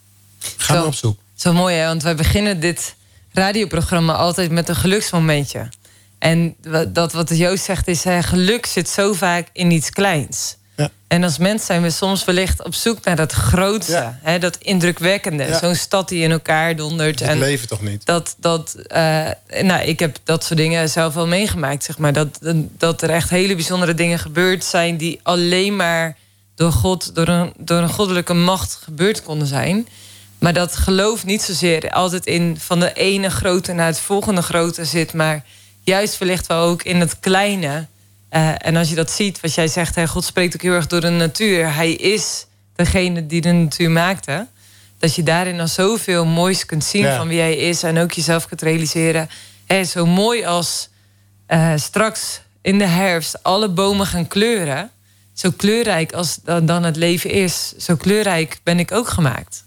Ga 0.56 0.72
Zo. 0.72 0.78
maar 0.78 0.86
op 0.86 0.94
zoek. 0.94 1.18
Zo 1.34 1.52
mooi, 1.52 1.76
hè? 1.76 1.86
Want 1.86 2.02
wij 2.02 2.14
beginnen 2.14 2.60
dit 2.60 2.94
radioprogramma 3.32 4.14
altijd 4.14 4.50
met 4.50 4.68
een 4.68 4.76
geluksmomentje. 4.76 5.68
En 6.18 6.56
dat 6.88 7.12
wat 7.12 7.36
Joost 7.36 7.64
zegt 7.64 7.88
is, 7.88 8.04
hè, 8.04 8.22
geluk 8.22 8.66
zit 8.66 8.88
zo 8.88 9.12
vaak 9.12 9.48
in 9.52 9.70
iets 9.70 9.90
kleins. 9.90 10.56
En 11.10 11.24
als 11.24 11.38
mens 11.38 11.66
zijn 11.66 11.82
we 11.82 11.90
soms 11.90 12.24
wellicht 12.24 12.64
op 12.64 12.74
zoek 12.74 13.04
naar 13.04 13.16
dat 13.16 13.32
grootste, 13.32 13.92
Ja. 13.92 14.18
hè, 14.22 14.38
dat 14.38 14.56
indrukwekkende. 14.56 15.44
Ja. 15.44 15.58
Zo'n 15.58 15.74
stad 15.74 16.08
die 16.08 16.22
in 16.22 16.30
elkaar 16.30 16.76
dondert. 16.76 17.20
Het 17.20 17.28
En 17.28 17.38
leven 17.38 17.68
toch 17.68 17.82
niet? 17.82 18.06
dat, 18.06 18.34
dat 18.38 18.74
eh, 18.86 19.28
nou, 19.62 19.82
ik 19.82 19.98
heb 19.98 20.16
dat 20.24 20.44
soort 20.44 20.58
dingen 20.58 20.88
zelf 20.88 21.14
wel 21.14 21.26
meegemaakt, 21.26 21.84
zeg 21.84 21.98
maar. 21.98 22.12
Dat, 22.12 22.38
dat 22.78 23.02
er 23.02 23.10
echt 23.10 23.30
hele 23.30 23.54
bijzondere 23.54 23.94
dingen 23.94 24.18
gebeurd 24.18 24.64
zijn 24.64 24.96
die 24.96 25.20
alleen 25.22 25.76
maar 25.76 26.16
door 26.54 26.72
God, 26.72 27.14
door 27.14 27.28
een, 27.28 27.52
door 27.58 27.78
een 27.78 27.88
goddelijke 27.92 28.34
macht 28.34 28.78
gebeurd 28.84 29.22
konden 29.22 29.46
zijn. 29.46 29.88
Maar 30.38 30.52
dat 30.52 30.76
geloof 30.76 31.24
niet 31.24 31.42
zozeer 31.42 31.90
altijd 31.90 32.26
in 32.26 32.56
van 32.60 32.80
de 32.80 32.92
ene 32.92 33.30
grote 33.30 33.72
naar 33.72 33.86
het 33.86 34.00
volgende 34.00 34.42
grote 34.42 34.84
zit, 34.84 35.12
maar 35.12 35.44
juist 35.84 36.18
wellicht 36.18 36.46
wel 36.46 36.62
ook 36.62 36.82
in 36.82 37.00
het 37.00 37.20
kleine. 37.20 37.86
Eh, 38.30 38.52
en 38.58 38.76
als 38.76 38.88
je 38.88 38.94
dat 38.94 39.10
ziet, 39.10 39.40
wat 39.40 39.54
jij 39.54 39.68
zegt, 39.68 39.94
hè, 39.94 40.06
God 40.06 40.24
spreekt 40.24 40.54
ook 40.54 40.62
heel 40.62 40.72
erg 40.72 40.86
door 40.86 41.00
de 41.00 41.08
natuur. 41.08 41.74
Hij 41.74 41.92
is 41.92 42.46
degene 42.76 43.26
die 43.26 43.40
de 43.40 43.52
natuur 43.52 43.90
maakte. 43.90 44.46
Dat 44.98 45.14
je 45.14 45.22
daarin 45.22 45.60
al 45.60 45.68
zoveel 45.68 46.24
moois 46.26 46.66
kunt 46.66 46.84
zien 46.84 47.02
Ja. 47.02 47.16
van 47.16 47.28
wie 47.28 47.40
hij 47.40 47.56
is. 47.56 47.82
En 47.82 47.98
ook 47.98 48.12
jezelf 48.12 48.46
kunt 48.48 48.62
realiseren. 48.62 49.30
Hè, 49.66 49.84
zo 49.84 50.06
mooi 50.06 50.44
als 50.44 50.88
eh, 51.46 51.72
straks 51.76 52.40
in 52.62 52.78
de 52.78 52.86
herfst 52.86 53.42
alle 53.42 53.68
bomen 53.68 54.06
gaan 54.06 54.28
kleuren. 54.28 54.90
Zo 55.34 55.50
kleurrijk 55.56 56.12
als 56.12 56.38
dan 56.44 56.66
dan 56.66 56.82
het 56.82 56.96
leven 56.96 57.30
is. 57.30 57.72
Zo 57.78 57.96
kleurrijk 57.96 58.58
ben 58.62 58.78
ik 58.78 58.92
ook 58.92 59.08
gemaakt. 59.08 59.64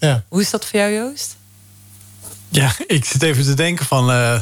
Ja. 0.00 0.22
Hoe 0.28 0.40
is 0.40 0.50
dat 0.50 0.64
voor 0.66 0.78
jou, 0.80 0.92
Joost? 0.92 1.36
Ja, 2.48 2.72
ik 2.86 3.04
zit 3.04 3.22
even 3.22 3.44
te 3.44 3.54
denken 3.54 3.86
van... 3.86 4.10
eh, 4.10 4.40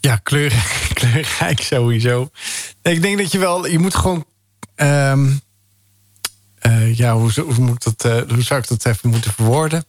ja, 0.00 0.16
kleurrijk, 0.16 0.90
kleurrijk 0.94 1.60
sowieso. 1.60 2.30
Ik 2.82 3.02
denk 3.02 3.18
dat 3.18 3.32
je 3.32 3.38
wel... 3.38 3.66
Je 3.66 3.78
moet 3.78 3.94
gewoon... 3.94 4.24
ehm, 4.74 5.28
eh, 6.66 6.94
ja, 6.94 7.16
hoe, 7.16 7.30
moet 7.58 7.86
ik 7.86 7.96
dat, 7.96 8.04
eh, 8.04 8.34
hoe 8.34 8.42
zou 8.42 8.60
ik 8.60 8.68
dat 8.68 8.86
even 8.86 9.10
moeten 9.10 9.32
verwoorden? 9.32 9.84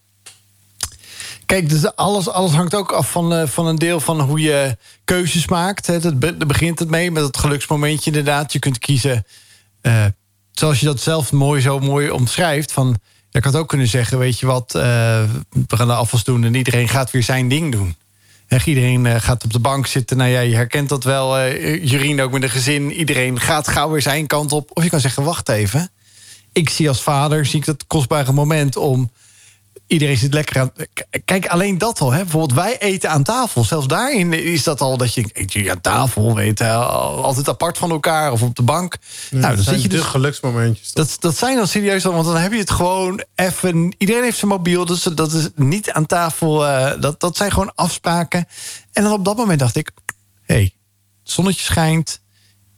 Kijk, 1.45 1.69
dus 1.69 1.95
alles, 1.95 2.29
alles 2.29 2.51
hangt 2.51 2.75
ook 2.75 2.91
af 2.91 3.11
van, 3.11 3.33
eh, 3.33 3.47
van 3.47 3.67
een 3.67 3.75
deel 3.75 3.99
van 3.99 4.21
hoe 4.21 4.39
je 4.39 4.77
keuzes 5.03 5.47
maakt. 5.47 5.87
Hè. 5.87 5.99
Daar 5.99 6.47
begint 6.47 6.79
het 6.79 6.89
mee 6.89 7.11
met 7.11 7.23
het 7.23 7.37
geluksmomentje 7.37 8.11
inderdaad. 8.11 8.53
Je 8.53 8.59
kunt 8.59 8.79
kiezen, 8.79 9.25
zoals 10.51 10.79
je 10.79 10.85
dat 10.85 11.01
zelf 11.01 11.31
mooi 11.31 11.61
zo 11.61 11.79
mooi 11.79 12.09
omschrijft... 12.09 12.71
van 12.71 12.99
je 13.29 13.39
had 13.43 13.55
ook 13.55 13.69
kunnen 13.69 13.87
zeggen, 13.87 14.19
weet 14.19 14.39
je 14.39 14.45
wat, 14.45 14.71
we 14.71 15.45
gaan 15.67 15.87
de 15.87 15.93
afwas 15.93 16.23
doen... 16.23 16.43
en 16.43 16.55
iedereen 16.55 16.89
gaat 16.89 17.11
weer 17.11 17.23
zijn 17.23 17.47
ding 17.47 17.71
doen. 17.71 17.95
Iedereen 18.65 19.05
eh, 19.05 19.21
gaat 19.21 19.43
op 19.43 19.53
de 19.53 19.59
bank 19.59 19.87
zitten. 19.87 20.17
Nou 20.17 20.29
ja, 20.29 20.39
je 20.39 20.55
herkent 20.55 20.89
dat 20.89 21.03
wel, 21.03 21.37
eh 21.37 21.83
Jurien 21.83 22.21
ook 22.21 22.31
met 22.31 22.43
een 22.43 22.49
gezin. 22.49 22.91
Iedereen 22.91 23.39
gaat 23.39 23.67
gauw 23.67 23.89
weer 23.89 24.01
zijn 24.01 24.27
kant 24.27 24.51
op. 24.51 24.69
Of 24.73 24.83
je 24.83 24.89
kan 24.89 24.99
zeggen, 24.99 25.23
wacht 25.23 25.49
even. 25.49 25.89
Ik 26.53 26.69
zie 26.69 26.87
als 26.87 27.01
vader 27.01 27.45
zie 27.45 27.59
ik 27.59 27.65
dat 27.65 27.87
kostbare 27.87 28.31
moment 28.31 28.75
om 28.75 29.11
iedereen 29.87 30.17
zit 30.17 30.33
lekker 30.33 30.59
aan. 30.59 30.71
Kijk, 31.25 31.47
alleen 31.47 31.77
dat 31.77 31.99
al. 31.99 32.11
Hè? 32.11 32.21
Bijvoorbeeld, 32.21 32.53
wij 32.59 32.77
eten 32.79 33.09
aan 33.09 33.23
tafel. 33.23 33.63
Zelfs 33.63 33.87
daarin 33.87 34.33
is 34.33 34.63
dat 34.63 34.81
al 34.81 34.97
dat 34.97 35.13
je 35.13 35.25
eet 35.33 35.53
je 35.53 35.71
aan 35.71 35.81
tafel, 35.81 36.35
weet 36.35 36.59
je, 36.59 36.71
altijd 36.71 37.49
apart 37.49 37.77
van 37.77 37.91
elkaar 37.91 38.31
of 38.31 38.41
op 38.41 38.55
de 38.55 38.61
bank. 38.61 38.97
nou, 39.29 39.41
dan 39.41 39.55
dat 39.55 39.65
zijn 39.65 39.81
je 39.81 39.87
de 39.87 39.95
dus. 39.95 40.05
geluksmomentjes. 40.05 40.91
Dat, 40.91 41.17
dat 41.19 41.37
zijn 41.37 41.55
dan 41.55 41.67
serieus 41.67 42.03
dan, 42.03 42.13
want 42.13 42.25
dan 42.25 42.37
heb 42.37 42.51
je 42.51 42.57
het 42.57 42.71
gewoon 42.71 43.23
even. 43.35 43.95
Iedereen 43.97 44.23
heeft 44.23 44.37
zijn 44.37 44.51
mobiel, 44.51 44.85
dus 44.85 45.03
dat 45.03 45.33
is 45.33 45.47
niet 45.55 45.91
aan 45.91 46.05
tafel. 46.05 46.67
eh, 46.67 47.01
dat, 47.01 47.19
dat 47.19 47.37
zijn 47.37 47.51
gewoon 47.51 47.75
afspraken. 47.75 48.47
En 48.93 49.03
dan 49.03 49.11
op 49.11 49.25
dat 49.25 49.37
moment 49.37 49.59
dacht 49.59 49.75
ik: 49.75 49.91
hé, 50.41 50.55
hey, 50.55 50.73
het 51.23 51.31
zonnetje 51.31 51.63
schijnt, 51.63 52.21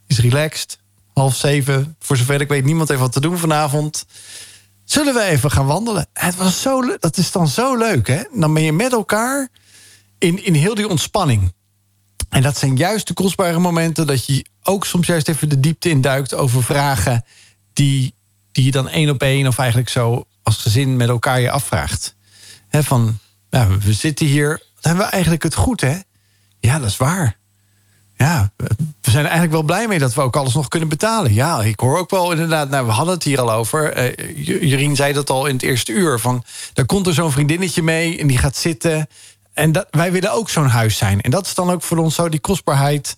is 0.06 0.18
relaxed, 0.18 0.78
half 1.14 1.36
zeven. 1.36 1.96
Voor 1.98 2.16
zover 2.16 2.40
ik 2.40 2.48
weet, 2.48 2.64
niemand 2.64 2.88
heeft 2.88 3.00
wat 3.00 3.12
te 3.12 3.20
doen 3.20 3.38
vanavond. 3.38 4.06
Zullen 4.90 5.14
we 5.14 5.22
even 5.22 5.50
gaan 5.50 5.66
wandelen? 5.66 6.06
Het 6.12 6.36
was 6.36 6.60
zo 6.60 6.80
leuk. 6.80 7.00
Dat 7.00 7.16
is 7.16 7.32
dan 7.32 7.48
zo 7.48 7.76
leuk, 7.76 8.06
hè? 8.06 8.22
Dan 8.32 8.54
ben 8.54 8.62
je 8.62 8.72
met 8.72 8.92
elkaar 8.92 9.48
in, 10.18 10.44
in 10.44 10.54
heel 10.54 10.74
die 10.74 10.88
ontspanning. 10.88 11.52
En 12.28 12.42
dat 12.42 12.58
zijn 12.58 12.76
juist 12.76 13.06
de 13.06 13.14
kostbare 13.14 13.58
momenten 13.58 14.06
dat 14.06 14.26
je 14.26 14.44
ook 14.62 14.86
soms 14.86 15.06
juist 15.06 15.28
even 15.28 15.48
de 15.48 15.60
diepte 15.60 15.88
induikt 15.88 16.34
over 16.34 16.62
vragen 16.62 17.24
die, 17.72 18.14
die 18.52 18.64
je 18.64 18.70
dan 18.70 18.88
één 18.88 19.10
op 19.10 19.22
één 19.22 19.46
of 19.46 19.58
eigenlijk 19.58 19.88
zo 19.88 20.24
als 20.42 20.56
gezin 20.56 20.96
met 20.96 21.08
elkaar 21.08 21.40
je 21.40 21.50
afvraagt. 21.50 22.16
Hè, 22.68 22.82
van, 22.82 23.18
nou, 23.50 23.78
we 23.84 23.92
zitten 23.92 24.26
hier, 24.26 24.62
wat 24.74 24.84
hebben 24.84 25.04
we 25.04 25.10
eigenlijk 25.10 25.42
het 25.42 25.54
goed, 25.54 25.80
hè? 25.80 25.98
Ja, 26.60 26.78
dat 26.78 26.88
is 26.88 26.96
waar. 26.96 27.36
Ja, 28.26 28.50
we 28.56 29.10
zijn 29.10 29.24
er 29.24 29.30
eigenlijk 29.30 29.52
wel 29.52 29.62
blij 29.62 29.88
mee 29.88 29.98
dat 29.98 30.14
we 30.14 30.20
ook 30.20 30.36
alles 30.36 30.54
nog 30.54 30.68
kunnen 30.68 30.88
betalen. 30.88 31.34
Ja, 31.34 31.62
ik 31.62 31.80
hoor 31.80 31.98
ook 31.98 32.10
wel 32.10 32.30
inderdaad, 32.32 32.68
nou, 32.70 32.86
we 32.86 32.92
hadden 32.92 33.14
het 33.14 33.22
hier 33.22 33.40
al 33.40 33.52
over. 33.52 33.92
Eh, 33.92 34.36
J- 34.46 34.64
Jorien 34.66 34.96
zei 34.96 35.12
dat 35.12 35.30
al 35.30 35.46
in 35.46 35.54
het 35.54 35.62
eerste 35.62 35.92
uur. 35.92 36.18
Van, 36.18 36.44
daar 36.72 36.84
komt 36.86 37.06
er 37.06 37.14
zo'n 37.14 37.32
vriendinnetje 37.32 37.82
mee 37.82 38.18
en 38.18 38.26
die 38.26 38.38
gaat 38.38 38.56
zitten. 38.56 39.06
En 39.52 39.72
dat, 39.72 39.86
wij 39.90 40.12
willen 40.12 40.32
ook 40.32 40.50
zo'n 40.50 40.66
huis 40.66 40.96
zijn. 40.96 41.20
En 41.20 41.30
dat 41.30 41.46
is 41.46 41.54
dan 41.54 41.70
ook 41.70 41.82
voor 41.82 41.98
ons 41.98 42.14
zo 42.14 42.28
die 42.28 42.40
kostbaarheid. 42.40 43.16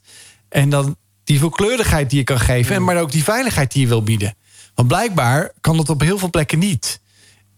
En 0.49 0.71
dan 0.71 0.97
die 1.25 1.39
veelkleurigheid 1.39 2.11
die 2.11 2.19
je 2.19 2.25
kan 2.25 2.41
geven. 2.41 2.75
En 2.75 2.85
maar 2.85 2.97
ook 3.01 3.13
die 3.13 3.25
veiligheid 3.25 3.73
die 3.73 3.83
je 3.83 3.89
wil 3.89 4.03
bieden. 4.03 4.35
Want 4.75 4.89
blijkbaar 4.89 5.53
kan 5.61 5.77
dat 5.77 5.89
op 5.89 6.01
heel 6.01 6.19
veel 6.19 6.31
plekken 6.31 6.59
niet. 6.59 7.01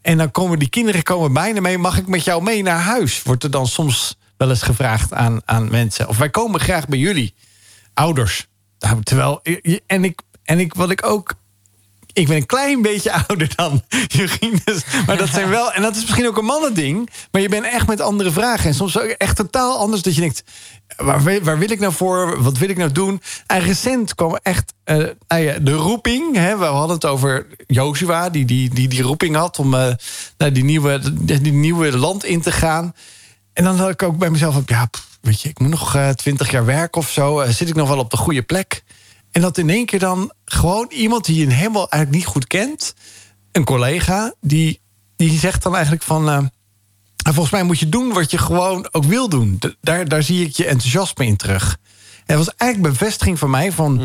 En 0.02 0.18
dan 0.18 0.30
komen 0.30 0.58
die 0.58 0.68
kinderen 0.68 1.02
komen 1.02 1.32
bijna 1.32 1.60
mee. 1.60 1.78
Mag 1.78 1.98
ik 1.98 2.06
met 2.06 2.24
jou 2.24 2.42
mee 2.42 2.62
naar 2.62 2.80
huis? 2.80 3.22
Wordt 3.22 3.44
er 3.44 3.50
dan 3.50 3.66
soms 3.66 4.16
wel 4.36 4.48
eens 4.50 4.62
gevraagd 4.62 5.12
aan, 5.12 5.40
aan 5.44 5.70
mensen. 5.70 6.08
Of 6.08 6.18
wij 6.18 6.30
komen 6.30 6.60
graag 6.60 6.88
bij 6.88 6.98
jullie, 6.98 7.34
ouders. 7.94 8.46
Nou, 8.78 9.02
terwijl, 9.02 9.42
en 9.86 10.04
ik, 10.04 10.20
en 10.44 10.60
ik, 10.60 10.74
wat 10.74 10.90
ik 10.90 11.06
ook 11.06 11.34
ik 12.14 12.28
ben 12.28 12.36
een 12.36 12.46
klein 12.46 12.82
beetje 12.82 13.12
ouder 13.26 13.52
dan 13.54 13.82
Jurien. 14.14 14.60
Dus, 14.64 14.82
maar 15.06 15.16
dat 15.16 15.28
zijn 15.28 15.48
wel. 15.48 15.72
En 15.72 15.82
dat 15.82 15.96
is 15.96 16.02
misschien 16.02 16.26
ook 16.26 16.36
een 16.36 16.44
mannending. 16.44 17.10
Maar 17.30 17.40
je 17.40 17.48
bent 17.48 17.64
echt 17.64 17.86
met 17.86 18.00
andere 18.00 18.30
vragen. 18.30 18.66
En 18.66 18.74
soms 18.74 18.98
ook 18.98 19.08
echt 19.08 19.36
totaal 19.36 19.78
anders. 19.78 20.02
Dat 20.02 20.14
je 20.14 20.20
denkt. 20.20 20.44
Waar, 20.96 21.42
waar 21.42 21.58
wil 21.58 21.70
ik 21.70 21.80
nou 21.80 21.92
voor? 21.92 22.42
Wat 22.42 22.58
wil 22.58 22.68
ik 22.68 22.76
nou 22.76 22.92
doen? 22.92 23.20
En 23.46 23.60
recent 23.60 24.14
kwam 24.14 24.38
echt 24.42 24.74
ja, 24.84 25.58
de 25.60 25.72
roeping. 25.72 26.36
Hè, 26.36 26.58
we 26.58 26.64
hadden 26.64 26.96
het 26.96 27.04
over 27.04 27.46
Joshua, 27.66 28.30
die 28.30 28.44
die, 28.44 28.74
die, 28.74 28.88
die 28.88 29.02
roeping 29.02 29.36
had 29.36 29.58
om 29.58 29.74
eh, 29.74 29.92
naar 30.38 30.52
die 30.52 30.64
nieuwe, 30.64 31.00
die 31.22 31.52
nieuwe 31.52 31.98
land 31.98 32.24
in 32.24 32.40
te 32.40 32.52
gaan. 32.52 32.94
En 33.54 33.64
dan 33.64 33.76
had 33.78 33.90
ik 33.90 34.02
ook 34.02 34.18
bij 34.18 34.30
mezelf 34.30 34.56
op, 34.56 34.68
ja, 34.68 34.88
weet 35.20 35.40
je, 35.40 35.48
ik 35.48 35.58
moet 35.58 35.70
nog 35.70 35.96
twintig 36.14 36.50
jaar 36.50 36.64
werken 36.64 37.00
of 37.00 37.10
zo. 37.10 37.40
Eh, 37.40 37.50
zit 37.50 37.68
ik 37.68 37.74
nog 37.74 37.88
wel 37.88 37.98
op 37.98 38.10
de 38.10 38.16
goede 38.16 38.42
plek? 38.42 38.84
En 39.30 39.40
dat 39.40 39.58
in 39.58 39.70
één 39.70 39.86
keer 39.86 39.98
dan 39.98 40.32
gewoon 40.44 40.86
iemand 40.90 41.24
die 41.24 41.36
je 41.36 41.52
helemaal 41.54 41.90
eigenlijk 41.90 42.10
niet 42.24 42.32
goed 42.32 42.46
kent, 42.46 42.94
een 43.52 43.64
collega, 43.64 44.34
die, 44.40 44.80
die 45.16 45.38
zegt 45.38 45.62
dan 45.62 45.72
eigenlijk 45.74 46.04
van. 46.04 46.28
eh, 46.28 46.42
volgens 47.24 47.50
mij 47.50 47.62
moet 47.62 47.78
je 47.78 47.88
doen 47.88 48.12
wat 48.12 48.30
je 48.30 48.38
gewoon 48.38 48.88
ook 48.90 49.04
wil 49.04 49.28
doen. 49.28 49.60
Daar, 49.80 50.08
daar 50.08 50.22
zie 50.22 50.46
ik 50.46 50.56
je 50.56 50.66
enthousiasme 50.66 51.26
in 51.26 51.36
terug. 51.36 51.76
En 52.26 52.36
dat 52.36 52.44
was 52.46 52.54
eigenlijk 52.56 52.92
bevestiging 52.92 53.38
van 53.38 53.50
mij 53.50 53.72
van. 53.72 54.02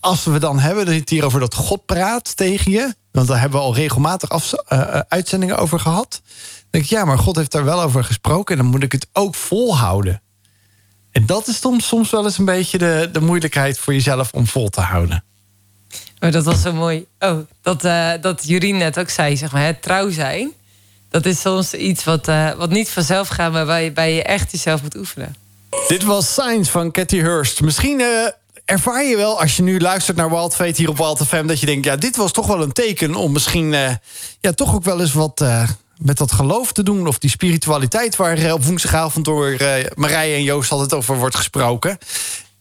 Als 0.00 0.24
we 0.24 0.38
dan 0.38 0.58
hebben, 0.58 0.86
dat 0.86 0.94
het 0.94 1.08
hier 1.08 1.24
over 1.24 1.40
dat 1.40 1.54
God 1.54 1.86
praat 1.86 2.36
tegen 2.36 2.70
je. 2.70 2.94
Want 3.12 3.28
daar 3.28 3.40
hebben 3.40 3.58
we 3.58 3.64
al 3.64 3.74
regelmatig 3.74 4.30
eh, 4.30 4.80
eh, 4.80 5.00
uitzendingen 5.08 5.58
over 5.58 5.80
gehad. 5.80 6.22
Denk 6.70 6.84
ik, 6.84 6.90
ja, 6.90 7.04
maar 7.04 7.18
God 7.18 7.36
heeft 7.36 7.52
daar 7.52 7.64
wel 7.64 7.82
over 7.82 8.04
gesproken. 8.04 8.56
En 8.56 8.62
dan 8.62 8.70
moet 8.70 8.82
ik 8.82 8.92
het 8.92 9.06
ook 9.12 9.34
volhouden. 9.34 10.22
En 11.10 11.26
dat 11.26 11.46
is 11.46 11.60
soms, 11.60 11.86
soms 11.86 12.10
wel 12.10 12.24
eens 12.24 12.38
een 12.38 12.44
beetje 12.44 12.78
de, 12.78 13.08
de 13.12 13.20
moeilijkheid 13.20 13.78
voor 13.78 13.92
jezelf 13.92 14.32
om 14.32 14.46
vol 14.46 14.68
te 14.68 14.80
houden. 14.80 15.24
Maar 16.18 16.30
dat 16.30 16.44
was 16.44 16.62
zo 16.62 16.72
mooi. 16.72 17.06
Oh, 17.18 17.38
dat, 17.62 17.84
eh 17.84 18.10
dat 18.20 18.46
Jurien 18.46 18.76
net 18.76 18.98
ook 18.98 19.10
zei, 19.10 19.36
zeg 19.36 19.52
maar, 19.52 19.64
het 19.64 19.82
trouw 19.82 20.10
zijn. 20.10 20.52
Dat 21.10 21.26
is 21.26 21.40
soms 21.40 21.74
iets 21.74 22.04
wat, 22.04 22.28
eh, 22.28 22.52
wat 22.52 22.70
niet 22.70 22.90
vanzelf 22.90 23.28
gaat, 23.28 23.52
maar 23.52 23.66
waarbij 23.66 24.14
je 24.14 24.22
echt 24.22 24.50
jezelf 24.50 24.82
moet 24.82 24.96
oefenen. 24.96 25.34
Dit 25.88 26.04
was 26.04 26.32
Science 26.32 26.70
van 26.70 26.90
Cathy 26.90 27.18
Hurst. 27.18 27.60
Misschien 27.60 28.00
eh, 28.00 28.06
ervaar 28.64 29.04
je 29.04 29.16
wel 29.16 29.40
als 29.40 29.56
je 29.56 29.62
nu 29.62 29.80
luistert 29.80 30.16
naar 30.16 30.30
Wild 30.30 30.54
Fate 30.54 30.74
hier 30.76 30.88
op 30.88 30.96
Wild 30.96 31.26
FM... 31.26 31.46
dat 31.46 31.60
je 31.60 31.66
denkt, 31.66 31.84
ja, 31.84 31.96
dit 31.96 32.16
was 32.16 32.32
toch 32.32 32.46
wel 32.46 32.62
een 32.62 32.72
teken 32.72 33.14
om 33.14 33.32
misschien... 33.32 33.74
eh, 33.74 33.94
ja, 34.40 34.52
toch 34.52 34.74
ook 34.74 34.84
wel 34.84 35.00
eens 35.00 35.12
wat 35.12 35.40
eh, 35.40 35.68
met 35.98 36.18
dat 36.18 36.32
geloof 36.32 36.72
te 36.72 36.82
doen... 36.82 37.06
of 37.06 37.18
die 37.18 37.30
spiritualiteit 37.30 38.16
waar 38.16 38.38
eh, 38.38 38.52
op 38.52 38.64
woensdagavond 38.64 39.24
door 39.24 39.46
eh, 39.50 39.84
Marije 39.94 40.34
en 40.34 40.42
Joost 40.42 40.70
altijd 40.70 40.94
over 40.94 41.16
wordt 41.16 41.36
gesproken. 41.36 41.98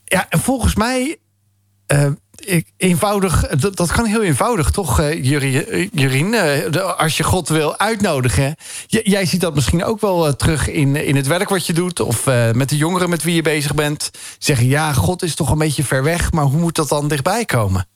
Ja, 0.05 0.25
en 0.29 0.39
volgens 0.39 0.75
mij... 0.75 1.17
eh, 1.85 2.07
ik, 2.35 2.71
eenvoudig, 2.77 3.47
dat, 3.47 3.75
dat 3.75 3.91
kan 3.91 4.05
heel 4.05 4.23
eenvoudig, 4.23 4.71
toch, 4.71 4.99
eh, 4.99 5.23
Jurien? 5.93 6.35
Als 6.97 7.17
je 7.17 7.23
God 7.23 7.49
wil 7.49 7.77
uitnodigen. 7.79 8.55
Jij 8.88 9.25
ziet 9.25 9.41
dat 9.41 9.55
misschien 9.55 9.83
ook 9.83 10.01
wel 10.01 10.35
terug 10.35 10.69
in, 10.69 10.95
in 10.95 11.15
het 11.15 11.27
werk 11.27 11.49
wat 11.49 11.65
je 11.65 11.73
doet... 11.73 11.99
of 11.99 12.25
met 12.53 12.69
de 12.69 12.77
jongeren 12.77 13.09
met 13.09 13.23
wie 13.23 13.35
je 13.35 13.41
bezig 13.41 13.75
bent. 13.75 14.11
Zeggen, 14.39 14.67
ja, 14.67 14.93
God 14.93 15.23
is 15.23 15.35
toch 15.35 15.51
een 15.51 15.57
beetje 15.57 15.83
ver 15.83 16.03
weg... 16.03 16.31
maar 16.31 16.45
hoe 16.45 16.59
moet 16.59 16.75
dat 16.75 16.89
dan 16.89 17.07
dichtbij 17.07 17.45
komen? 17.45 17.88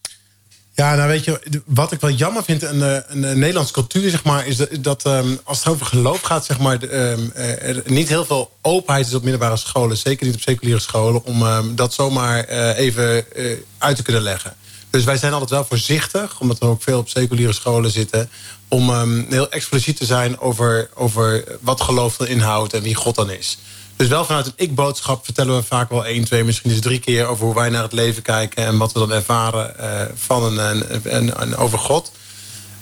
Ja, 0.82 0.96
nou 0.96 1.10
weet 1.10 1.24
je, 1.24 1.62
wat 1.66 1.92
ik 1.92 2.00
wel 2.00 2.12
jammer 2.12 2.44
vind 2.44 2.66
aan 2.66 2.80
de, 2.80 3.04
aan 3.10 3.22
de 3.22 3.28
Nederlandse 3.28 3.74
cultuur, 3.74 4.10
zeg 4.10 4.24
maar, 4.24 4.48
is 4.48 4.58
dat, 4.58 4.70
dat, 4.80 5.06
ehm, 5.06 5.36
als 5.44 5.58
het 5.58 5.68
over 5.68 5.86
geloof 5.86 6.22
gaat, 6.22 6.46
zeg 6.46 6.60
maar, 6.60 6.84
ehm, 6.84 7.20
eh, 7.34 7.68
er 7.68 7.84
niet 7.86 8.10
heel 8.10 8.26
veel 8.26 8.52
openheid 8.62 9.08
is 9.08 9.14
op 9.14 9.24
middelbare 9.24 9.58
scholen, 9.58 9.98
zeker 9.98 10.26
niet 10.26 10.36
op 10.36 10.42
seculiere 10.42 10.80
scholen, 10.80 11.26
om 11.26 11.46
ehm, 11.46 11.76
dat 11.76 11.94
zomaar 11.94 12.44
eh, 12.44 12.78
even 12.78 13.36
eh, 13.36 13.58
uit 13.78 13.96
te 13.96 14.04
kunnen 14.04 14.22
leggen. 14.22 14.56
Dus 14.90 15.04
wij 15.04 15.18
zijn 15.18 15.34
altijd 15.34 15.50
wel 15.50 15.66
voorzichtig, 15.66 16.40
omdat 16.40 16.60
we 16.60 16.66
ook 16.66 16.84
veel 16.84 17.00
op 17.00 17.10
seculiere 17.10 17.54
scholen 17.54 17.92
zitten, 17.92 18.30
om 18.68 18.90
heel 19.30 19.50
expliciet 19.50 19.98
te 19.98 20.06
zijn 20.06 20.40
over, 20.40 20.90
over 20.96 21.44
wat 21.60 21.82
geloof 21.82 22.18
dan 22.18 22.28
inhoudt 22.28 22.74
en 22.74 22.82
wie 22.82 22.96
God 22.96 23.16
dan 23.16 23.32
is. 23.32 23.58
Dus 24.02 24.10
wel 24.10 24.26
vanuit 24.26 24.46
een 24.46 24.54
ik-boodschap 24.56 25.26
vertellen 25.26 25.56
we 25.56 25.64
vaak 25.64 25.90
wel 25.90 26.06
één, 26.06 26.24
twee, 26.24 26.44
misschien 26.44 26.72
eens 26.72 26.80
drie 26.80 27.00
keer 27.00 27.26
over 27.26 27.46
hoe 27.46 27.56
wij 27.56 27.70
naar 27.70 27.84
het 27.84 27.92
leven 27.92 28.22
kijken 28.22 28.66
en 28.66 28.78
wat 28.78 28.92
we 28.92 29.00
dan 29.00 29.12
ervaren 29.12 29.78
eh, 29.78 30.06
van 30.16 30.60
en, 30.60 31.04
en, 31.40 31.56
over 31.56 31.80
God. 31.80 32.12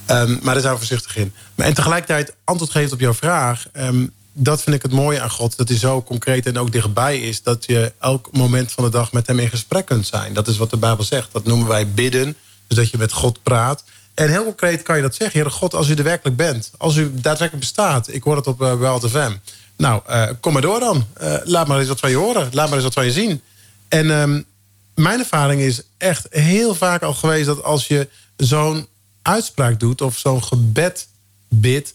Ehm, 0.05 0.37
maar 0.41 0.53
daar 0.53 0.61
zijn 0.61 0.73
we 0.73 0.79
voorzichtig 0.79 1.15
in. 1.15 1.33
Maar 1.55 1.65
en 1.67 1.73
tegelijkertijd 1.73 2.33
antwoord 2.43 2.71
geeft 2.71 2.91
op 2.91 2.99
jouw 2.99 3.13
vraag. 3.13 3.65
ehm, 3.71 4.05
dat 4.33 4.63
vind 4.63 4.75
ik 4.75 4.81
het 4.81 4.91
mooie 4.91 5.21
aan 5.21 5.29
God. 5.29 5.57
Dat 5.57 5.69
hij 5.69 5.77
zo 5.77 6.03
concreet 6.03 6.45
en 6.45 6.57
ook 6.57 6.71
dichtbij 6.71 7.19
is. 7.19 7.43
Dat 7.43 7.65
je 7.65 7.93
elk 7.99 8.29
moment 8.31 8.71
van 8.71 8.83
de 8.83 8.89
dag 8.89 9.11
met 9.11 9.27
hem 9.27 9.39
in 9.39 9.49
gesprek 9.49 9.85
kunt 9.85 10.07
zijn. 10.07 10.33
Dat 10.33 10.47
is 10.47 10.57
wat 10.57 10.69
de 10.69 10.77
Bijbel 10.77 11.03
zegt. 11.03 11.31
Dat 11.31 11.45
noemen 11.45 11.67
wij 11.67 11.87
bidden. 11.87 12.35
Dus 12.67 12.77
dat 12.77 12.89
je 12.89 12.97
met 12.97 13.11
God 13.11 13.43
praat. 13.43 13.83
En 14.13 14.29
heel 14.29 14.43
concreet 14.43 14.83
kan 14.83 14.95
je 14.95 15.01
dat 15.01 15.15
zeggen. 15.15 15.39
Heere 15.39 15.55
God, 15.55 15.75
als 15.75 15.89
u 15.89 15.93
er 15.93 16.03
werkelijk 16.03 16.37
bent. 16.37 16.71
Als 16.77 16.95
u 16.95 17.11
daadwerkelijk 17.13 17.59
bestaat. 17.59 18.13
Ik 18.13 18.23
hoor 18.23 18.35
het 18.35 18.47
op 18.47 18.61
uh, 18.61 18.73
Wild 18.73 19.09
FM. 19.09 19.31
Nou, 19.79 20.01
eh, 20.05 20.29
kom 20.39 20.53
maar 20.53 20.61
door 20.61 20.79
dan. 20.79 21.05
Eh, 21.13 21.35
laat 21.43 21.67
maar 21.67 21.79
eens 21.79 21.87
wat 21.87 21.99
van 21.99 22.09
je 22.09 22.15
horen. 22.15 22.49
Laat 22.51 22.65
maar 22.65 22.75
eens 22.75 22.83
wat 22.83 22.93
van 22.93 23.05
je 23.05 23.11
zien. 23.11 23.41
En 23.87 24.11
ehm, 24.11 24.41
mijn 24.95 25.19
ervaring 25.19 25.61
is 25.61 25.81
echt 25.97 26.27
heel 26.29 26.75
vaak 26.75 27.01
al 27.01 27.13
geweest... 27.13 27.45
dat 27.45 27.63
als 27.63 27.87
je 27.87 28.07
zo'n 28.35 28.87
uitspraak 29.21 29.79
doet 29.79 30.01
of 30.01 30.17
zo'n 30.17 30.43
gebed 30.43 31.07
bidt... 31.49 31.93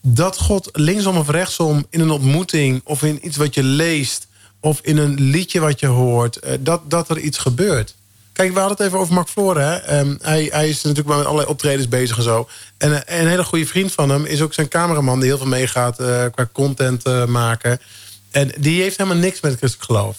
dat 0.00 0.38
God 0.38 0.68
linksom 0.72 1.16
of 1.16 1.28
rechtsom 1.28 1.86
in 1.90 2.00
een 2.00 2.10
ontmoeting... 2.10 2.80
of 2.84 3.02
in 3.02 3.26
iets 3.26 3.36
wat 3.36 3.54
je 3.54 3.62
leest 3.62 4.26
of 4.60 4.80
in 4.82 4.96
een 4.96 5.20
liedje 5.20 5.60
wat 5.60 5.80
je 5.80 5.86
hoort... 5.86 6.36
eh, 6.36 6.54
dat, 6.60 6.90
dat 6.90 7.10
er 7.10 7.18
iets 7.18 7.38
gebeurt. 7.38 7.94
Kijk, 8.34 8.52
we 8.52 8.58
hadden 8.58 8.76
het 8.76 8.86
even 8.86 8.98
over 8.98 9.14
Mark 9.14 9.28
Floren. 9.28 9.86
Ehm, 9.86 10.14
hij, 10.20 10.48
hij 10.52 10.68
is 10.68 10.82
natuurlijk 10.82 11.16
met 11.16 11.26
allerlei 11.26 11.48
optredens 11.48 11.88
bezig 11.88 12.16
en 12.16 12.22
zo. 12.22 12.48
En 12.78 13.06
eh, 13.06 13.20
een 13.20 13.28
hele 13.28 13.44
goede 13.44 13.66
vriend 13.66 13.92
van 13.92 14.10
hem 14.10 14.24
is 14.24 14.42
ook 14.42 14.54
zijn 14.54 14.68
cameraman... 14.68 15.18
die 15.18 15.28
heel 15.28 15.38
veel 15.38 15.46
meegaat 15.46 15.98
eh, 15.98 16.24
qua 16.34 16.48
content 16.52 17.02
eh, 17.02 17.24
maken. 17.24 17.80
En 18.30 18.52
die 18.58 18.82
heeft 18.82 18.96
helemaal 18.96 19.18
niks 19.18 19.40
met 19.40 19.56
christelijk 19.56 19.90
geloof. 19.90 20.16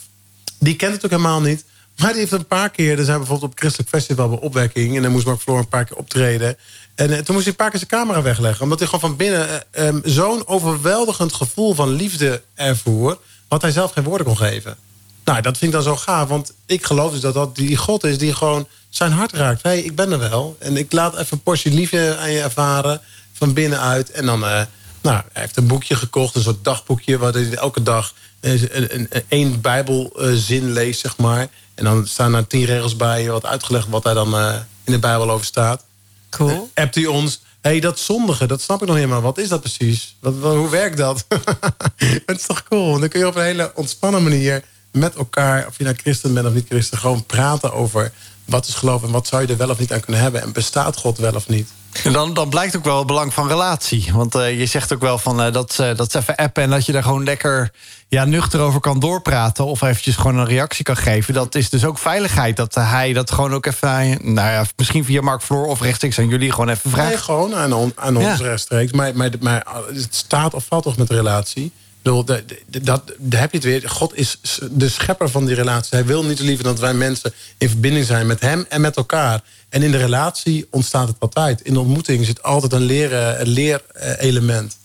Die 0.59 0.75
kent 0.75 0.93
het 0.93 1.05
ook 1.05 1.11
helemaal 1.11 1.41
niet. 1.41 1.65
Maar 1.97 2.11
die 2.11 2.19
heeft 2.19 2.31
een 2.31 2.47
paar 2.47 2.69
keer... 2.69 2.99
Er 2.99 3.05
zijn 3.05 3.17
bijvoorbeeld 3.17 3.51
op 3.51 3.59
christelijk 3.59 3.89
festival 3.89 4.29
bij 4.29 4.39
opwekking... 4.39 4.95
en 4.95 5.01
dan 5.01 5.11
moest 5.11 5.25
Mark 5.25 5.39
Floor 5.39 5.57
een 5.57 5.67
paar 5.67 5.85
keer 5.85 5.97
optreden. 5.97 6.57
En 6.95 7.07
toen 7.07 7.35
moest 7.35 7.43
hij 7.43 7.47
een 7.47 7.55
paar 7.55 7.69
keer 7.69 7.79
zijn 7.79 8.01
camera 8.01 8.21
wegleggen. 8.21 8.63
Omdat 8.63 8.79
hij 8.79 8.87
gewoon 8.87 9.09
van 9.09 9.17
binnen 9.17 9.71
eh, 9.71 9.87
um, 9.87 10.01
zo'n 10.03 10.47
overweldigend 10.47 11.33
gevoel 11.33 11.73
van 11.73 11.89
liefde 11.89 12.41
ervoer... 12.53 13.19
wat 13.47 13.61
hij 13.61 13.71
zelf 13.71 13.91
geen 13.91 14.03
woorden 14.03 14.27
kon 14.27 14.37
geven. 14.37 14.77
Nou, 15.25 15.41
dat 15.41 15.57
vind 15.57 15.73
ik 15.73 15.77
dan 15.77 15.93
zo 15.93 15.95
gaaf. 15.95 16.27
Want 16.27 16.53
ik 16.65 16.85
geloof 16.85 17.11
dus 17.11 17.21
dat 17.21 17.33
dat 17.33 17.55
die 17.55 17.77
God 17.77 18.03
is 18.03 18.17
die 18.17 18.33
gewoon 18.33 18.67
zijn 18.89 19.11
hart 19.11 19.31
raakt. 19.31 19.63
Hé, 19.63 19.69
hey, 19.69 19.81
ik 19.81 19.95
ben 19.95 20.11
er 20.11 20.19
wel. 20.19 20.55
En 20.59 20.77
ik 20.77 20.91
laat 20.91 21.13
even 21.13 21.27
een 21.29 21.43
portie 21.43 21.73
liefde 21.73 22.17
aan 22.17 22.31
je 22.31 22.41
ervaren. 22.41 23.01
Van 23.33 23.53
binnenuit. 23.53 24.11
En 24.11 24.25
dan, 24.25 24.43
uh, 24.43 24.61
nou, 25.01 25.21
hij 25.33 25.41
heeft 25.41 25.57
een 25.57 25.67
boekje 25.67 25.95
gekocht. 25.95 26.35
Een 26.35 26.41
soort 26.41 26.63
dagboekje. 26.63 27.17
Waar 27.17 27.33
hij 27.33 27.53
elke 27.53 27.83
dag 27.83 28.13
een, 28.39 28.67
een, 28.71 29.07
een, 29.09 29.23
één 29.27 29.61
bijbelzin 29.61 30.71
leest, 30.71 30.99
zeg 30.99 31.17
maar. 31.17 31.47
En 31.75 31.83
dan 31.83 32.07
staan 32.07 32.33
er 32.33 32.47
tien 32.47 32.65
regels 32.65 32.95
bij. 32.95 33.29
Wat 33.29 33.45
uitgelegd 33.45 33.87
wat 33.89 34.03
daar 34.03 34.13
dan 34.13 34.35
uh, 34.35 34.55
in 34.83 34.91
de 34.91 34.99
bijbel 34.99 35.31
over 35.31 35.45
staat. 35.45 35.83
Cool. 36.29 36.69
Appt 36.73 36.95
hij 36.95 37.05
ons. 37.05 37.41
Hé, 37.61 37.71
hey, 37.71 37.79
dat 37.79 37.99
zondige, 37.99 38.45
dat 38.45 38.61
snap 38.61 38.81
ik 38.81 38.87
nog 38.87 38.95
helemaal. 38.95 39.21
Wat 39.21 39.37
is 39.37 39.49
dat 39.49 39.61
precies? 39.61 40.15
Wat, 40.19 40.37
wat, 40.37 40.55
hoe 40.55 40.69
werkt 40.69 40.97
dat? 40.97 41.25
het 42.25 42.39
is 42.39 42.45
toch 42.45 42.63
cool? 42.63 42.99
Dan 42.99 43.09
kun 43.09 43.19
je 43.19 43.27
op 43.27 43.35
een 43.35 43.43
hele 43.43 43.71
ontspannen 43.75 44.23
manier 44.23 44.63
met 44.95 45.15
elkaar, 45.15 45.67
of 45.67 45.77
je 45.77 45.83
nou 45.83 45.95
christen 45.95 46.33
bent 46.33 46.47
of 46.47 46.53
niet 46.53 46.67
christen, 46.69 46.97
gewoon 46.97 47.23
praten 47.25 47.73
over 47.73 48.11
wat 48.45 48.67
is 48.67 48.73
geloof 48.73 49.03
en 49.03 49.11
wat 49.11 49.27
zou 49.27 49.41
je 49.41 49.47
er 49.47 49.57
wel 49.57 49.69
of 49.69 49.79
niet 49.79 49.93
aan 49.93 49.99
kunnen 49.99 50.21
hebben? 50.21 50.41
En 50.41 50.51
bestaat 50.51 50.97
God 50.97 51.17
wel 51.17 51.33
of 51.33 51.47
niet? 51.47 51.69
En 52.03 52.13
dan, 52.13 52.33
dan 52.33 52.49
blijkt 52.49 52.75
ook 52.77 52.83
wel 52.83 52.97
het 52.97 53.07
belang 53.07 53.33
van 53.33 53.47
relatie. 53.47 54.09
Want 54.13 54.35
eh, 54.35 54.59
je 54.59 54.65
zegt 54.65 54.93
ook 54.93 55.01
wel 55.01 55.17
van 55.17 55.41
eh, 55.41 55.53
dat, 55.53 55.73
ze 55.73 55.93
dat 55.95 56.11
ze 56.11 56.17
even 56.17 56.35
appen... 56.35 56.63
en 56.63 56.69
dat 56.69 56.85
je 56.85 56.91
daar 56.91 57.03
gewoon 57.03 57.23
lekker 57.23 57.71
ja, 58.07 58.25
nuchter 58.25 58.59
over 58.59 58.79
kan 58.79 58.99
doorpraten... 58.99 59.65
of 59.65 59.81
eventjes 59.81 60.15
gewoon 60.15 60.37
een 60.37 60.45
reactie 60.45 60.83
kan 60.83 60.97
geven. 60.97 61.33
Dat 61.33 61.55
is 61.55 61.69
dus 61.69 61.85
ook 61.85 61.97
veiligheid. 61.97 62.55
Dat 62.55 62.75
hij 62.75 63.13
dat 63.13 63.31
gewoon 63.31 63.53
ook 63.53 63.65
even... 63.65 63.89
Nou 64.33 64.49
ja, 64.51 64.65
misschien 64.75 65.05
via 65.05 65.21
Mark 65.21 65.41
Floor 65.41 65.65
of 65.65 65.81
rechtstreeks 65.81 66.19
aan 66.19 66.27
jullie 66.27 66.51
gewoon 66.51 66.69
even 66.69 66.89
vraagt. 66.91 67.09
Nee, 67.09 67.17
gewoon 67.17 67.55
aan, 67.55 67.73
on- 67.73 67.93
aan 67.95 68.19
Ja. 68.19 68.31
ons 68.31 68.39
rechtstreeks. 68.41 68.91
Maar, 68.91 69.15
maar, 69.15 69.29
maar 69.39 69.65
het 69.93 70.15
staat 70.15 70.53
of 70.53 70.65
valt 70.67 70.83
toch 70.83 70.97
met 70.97 71.09
relatie? 71.09 71.71
Bedoel, 72.05 72.25
de- 72.25 72.45
dat, 72.81 73.01
daar 73.17 73.39
heb 73.41 73.51
je 73.51 73.57
het 73.57 73.65
weer. 73.65 73.89
God 73.89 74.15
is 74.15 74.39
de 74.71 74.89
schepper 74.89 75.29
van 75.29 75.45
die 75.45 75.55
relatie. 75.55 75.89
Hij 75.97 76.05
wil 76.05 76.23
niet 76.25 76.39
liever 76.39 76.63
dat 76.63 76.79
wij 76.79 76.93
mensen 76.93 77.33
in 77.57 77.69
verbinding 77.69 78.05
zijn 78.05 78.27
met 78.27 78.39
hem 78.41 78.65
en 78.69 78.81
met 78.81 78.95
elkaar. 78.95 79.41
En 79.69 79.83
in 79.83 79.91
de 79.91 79.97
relatie 79.97 80.67
ontstaat 80.71 81.07
het 81.07 81.15
altijd. 81.19 81.61
In 81.61 81.73
de 81.73 81.79
ontmoeting 81.79 82.25
zit 82.25 82.43
altijd 82.43 82.73
een 82.73 82.81
leren- 82.83 83.41
een 83.41 83.47
leerelement. 83.47 84.77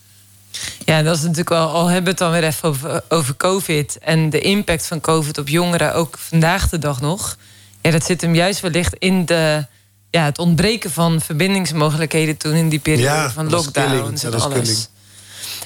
Ja, 0.84 1.02
dat 1.02 1.14
is 1.16 1.20
natuurlijk 1.22 1.48
wel, 1.48 1.68
al 1.68 1.86
hebben 1.86 2.02
we 2.04 2.10
het 2.10 2.18
dan 2.18 2.30
weer 2.30 2.44
even 2.44 2.68
over, 2.68 3.02
over 3.08 3.36
COVID 3.36 3.98
en 3.98 4.30
de 4.30 4.40
impact 4.40 4.86
van 4.86 5.00
COVID 5.00 5.38
op 5.38 5.48
jongeren, 5.48 5.94
ook 5.94 6.18
vandaag 6.18 6.68
de 6.68 6.78
dag 6.78 7.00
nog. 7.00 7.36
Ja, 7.82 7.90
dat 7.90 8.04
zit 8.04 8.20
hem 8.20 8.34
juist 8.34 8.60
wellicht 8.60 8.94
in 8.98 9.24
de, 9.26 9.66
ja, 10.10 10.24
het 10.24 10.38
ontbreken 10.38 10.90
van 10.90 11.20
verbindingsmogelijkheden 11.20 12.36
toen 12.36 12.54
in 12.54 12.68
die 12.68 12.78
periode 12.78 13.02
Ja, 13.06 13.30
van 13.30 13.48
dat 13.48 13.70
killing. 13.70 13.92
lockdowns 13.92 14.22
en 14.24 14.30
dat 14.30 14.42
alles. 14.42 14.88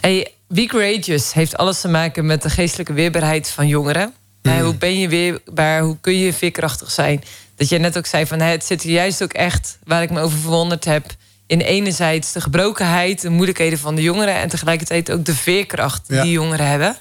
Hey, 0.01 0.34
Be 0.49 0.67
Courageous 0.67 1.33
heeft 1.33 1.57
alles 1.57 1.81
te 1.81 1.89
maken 1.89 2.27
met 2.27 2.43
de 2.43 2.51
geestelijke 2.51 2.93
weerbaarheid 2.93 3.51
van 3.51 3.67
jongeren. 3.69 4.15
Mm. 4.43 4.53
Hè, 4.53 4.63
hoe 4.63 4.75
ben 4.75 4.99
je 4.99 5.09
weerbaar? 5.09 5.83
Hoe 5.83 5.97
kun 6.01 6.19
je 6.19 6.33
veerkrachtig 6.33 6.91
zijn? 6.91 7.23
Dat 7.57 7.69
jij 7.69 7.79
net 7.79 7.99
ook 7.99 8.07
zei 8.07 8.27
van 8.27 8.41
hè, 8.41 8.51
het 8.51 8.65
zit 8.65 8.83
er 8.83 8.91
juist 8.91 9.23
ook 9.23 9.33
echt 9.33 9.79
waar 9.85 10.03
ik 10.03 10.11
me 10.11 10.21
over 10.21 10.39
verwonderd 10.39 10.85
heb. 10.85 11.07
In 11.47 11.61
enerzijds 11.61 12.33
de 12.33 12.41
gebrokenheid, 12.41 13.21
de 13.21 13.31
moeilijkheden 13.31 13.79
van 13.79 13.95
de 13.95 14.03
jongeren 14.03 14.35
en 14.35 14.49
tegelijkertijd 14.49 15.11
ook 15.11 15.25
de 15.25 15.35
veerkracht 15.35 16.03
Ja. 16.09 16.23
die 16.23 16.33
jongeren 16.33 16.67
hebben. 16.67 16.97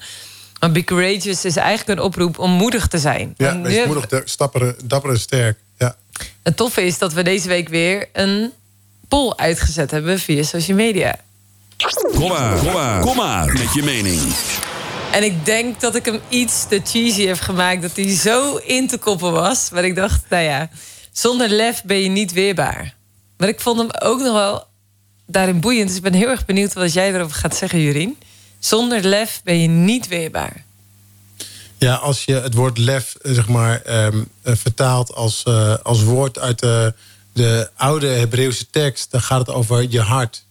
Maar 0.60 0.72
Be 0.72 0.84
Courageous 0.84 1.44
is 1.44 1.56
eigenlijk 1.56 1.98
een 1.98 2.04
oproep 2.04 2.38
om 2.38 2.50
moedig 2.50 2.86
te 2.86 2.98
zijn. 2.98 3.34
Ja, 3.36 3.52
Want 3.52 3.66
wees 3.66 3.86
moedig, 3.86 4.22
stappere, 4.24 4.76
dapper 4.84 5.10
en 5.10 5.18
sterk. 5.20 5.58
Ja. 5.78 5.96
Het 6.42 6.56
toffe 6.56 6.82
is 6.82 6.98
dat 6.98 7.12
we 7.12 7.22
deze 7.22 7.48
week 7.48 7.68
weer 7.68 8.08
een 8.12 8.52
poll 9.08 9.32
uitgezet 9.36 9.90
hebben 9.90 10.18
via 10.18 10.42
social 10.42 10.76
media. 10.76 11.16
Kom 11.92 12.28
maar, 12.28 12.58
kom 12.58 12.72
maar, 12.72 13.00
kom 13.00 13.16
maar 13.16 13.52
met 13.52 13.72
je 13.72 13.82
mening. 13.82 14.20
En 15.12 15.22
ik 15.22 15.44
denk 15.44 15.80
dat 15.80 15.94
ik 15.94 16.04
hem 16.04 16.20
iets 16.28 16.66
te 16.68 16.80
cheesy 16.84 17.26
heb 17.26 17.40
gemaakt. 17.40 17.82
Dat 17.82 17.96
hij 17.96 18.16
zo 18.16 18.56
in 18.56 18.88
te 18.88 18.98
koppen 18.98 19.32
was. 19.32 19.70
Maar 19.70 19.84
ik 19.84 19.94
dacht, 19.94 20.24
nou 20.28 20.42
ja, 20.42 20.70
zonder 21.12 21.48
lef 21.48 21.82
ben 21.82 22.00
je 22.00 22.08
niet 22.08 22.32
weerbaar. 22.32 22.94
Maar 23.36 23.48
ik 23.48 23.60
vond 23.60 23.78
hem 23.78 23.88
ook 23.98 24.20
nog 24.20 24.32
wel 24.32 24.66
daarin 25.26 25.60
boeiend. 25.60 25.88
Dus 25.88 25.96
ik 25.96 26.02
ben 26.02 26.12
heel 26.12 26.28
erg 26.28 26.44
benieuwd 26.44 26.72
wat 26.72 26.92
jij 26.92 27.14
erover 27.14 27.36
gaat 27.36 27.56
zeggen, 27.56 27.80
Jurien. 27.80 28.18
Zonder 28.58 29.02
lef 29.02 29.40
ben 29.44 29.60
je 29.60 29.68
niet 29.68 30.08
weerbaar. 30.08 30.64
Ja, 31.78 31.94
als 31.94 32.24
je 32.24 32.34
het 32.34 32.54
woord 32.54 32.78
lef 32.78 33.14
eh, 33.14 33.32
zeg 33.32 33.48
maar, 33.48 33.82
ehm, 33.82 34.22
eh, 34.42 34.54
vertaalt 34.56 35.14
als, 35.14 35.42
eh, 35.42 35.74
als 35.82 36.02
woord 36.02 36.38
uit 36.38 36.58
de, 36.58 36.94
de 37.32 37.70
oude 37.76 38.06
Hebreeuwse 38.06 38.70
tekst, 38.70 39.10
dan 39.10 39.20
gaat 39.20 39.46
het 39.46 39.56
over 39.56 39.90
je 39.90 40.00
hart. 40.00 40.44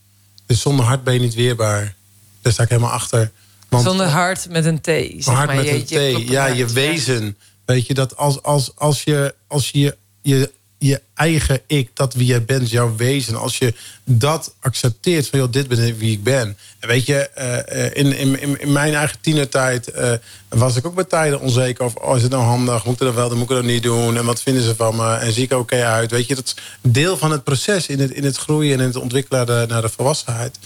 Dus 0.45 0.61
zonder 0.61 0.85
hart 0.85 1.03
ben 1.03 1.13
je 1.13 1.19
niet 1.19 1.33
weerbaar. 1.33 1.95
Daar 2.41 2.53
sta 2.53 2.63
ik 2.63 2.69
helemaal 2.69 2.91
achter. 2.91 3.31
Want 3.69 3.83
Zonder 3.85 4.05
hart 4.07 4.49
met 4.49 4.65
een 4.65 4.81
T. 4.81 4.85
Zeg 4.85 5.25
hart 5.25 5.45
maar, 5.47 5.55
met 5.55 5.89
je- 5.89 6.09
een 6.13 6.25
T, 6.25 6.29
ja, 6.29 6.45
je 6.45 6.65
wezen. 6.67 7.37
Weet 7.65 7.87
je, 7.87 7.93
dat 7.93 8.17
als, 8.17 8.43
als, 8.43 8.71
als 8.75 9.03
je, 9.03 9.35
als 9.47 9.69
je, 9.69 9.97
je 10.21 10.51
je 10.87 11.01
eigen 11.13 11.61
ik, 11.67 11.89
dat 11.93 12.13
wie 12.13 12.25
jij 12.25 12.43
bent, 12.45 12.69
jouw 12.69 12.95
wezen. 12.95 13.35
Als 13.35 13.57
je 13.57 13.73
dat 14.03 14.53
accepteert 14.59 15.27
van, 15.27 15.39
joh, 15.39 15.51
dit 15.51 15.67
ben 15.67 15.87
ik 15.87 15.97
wie 15.97 16.11
ik 16.11 16.23
ben. 16.23 16.57
En 16.79 16.87
weet 16.87 17.05
je, 17.05 17.29
eh, 17.29 17.85
eh, 17.85 17.91
in, 17.93 18.17
in, 18.17 18.59
in- 18.59 18.71
mijn 18.71 18.93
eigen 18.93 19.17
tienertijd 19.21 19.91
eh, 19.91 20.11
was 20.49 20.75
ik 20.75 20.85
ook 20.85 20.95
bij 20.95 21.03
tijden 21.03 21.39
onzeker 21.39 21.83
over, 21.83 22.01
oh, 22.01 22.15
is 22.15 22.21
het 22.21 22.31
nou 22.31 22.43
handig? 22.43 22.85
Moet 22.85 22.93
ik 22.93 22.99
dat 22.99 23.13
wel 23.15 23.29
doen? 23.29 23.37
Moet 23.37 23.49
ik 23.49 23.55
dat 23.55 23.65
niet 23.65 23.83
doen? 23.83 24.17
En 24.17 24.25
wat 24.25 24.41
vinden 24.41 24.63
ze 24.63 24.75
van 24.75 24.95
me? 24.95 25.13
En 25.13 25.31
zie 25.33 25.43
ik 25.43 25.51
er 25.51 25.57
oké 25.57 25.83
uit? 25.85 26.11
Weet 26.11 26.27
je, 26.27 26.35
dat 26.35 26.45
is 26.45 26.55
deel 26.81 27.17
van 27.17 27.31
het 27.31 27.43
proces 27.43 27.87
in 27.87 27.99
het, 27.99 28.11
in 28.11 28.23
het 28.23 28.37
groeien 28.37 28.73
en 28.73 28.79
in 28.79 28.85
het 28.87 28.95
ontwikkelen 28.95 29.45
naar 29.47 29.59
de, 29.59 29.73
naar 29.73 29.81
de 29.81 29.89
volwassenheid. 29.89 30.57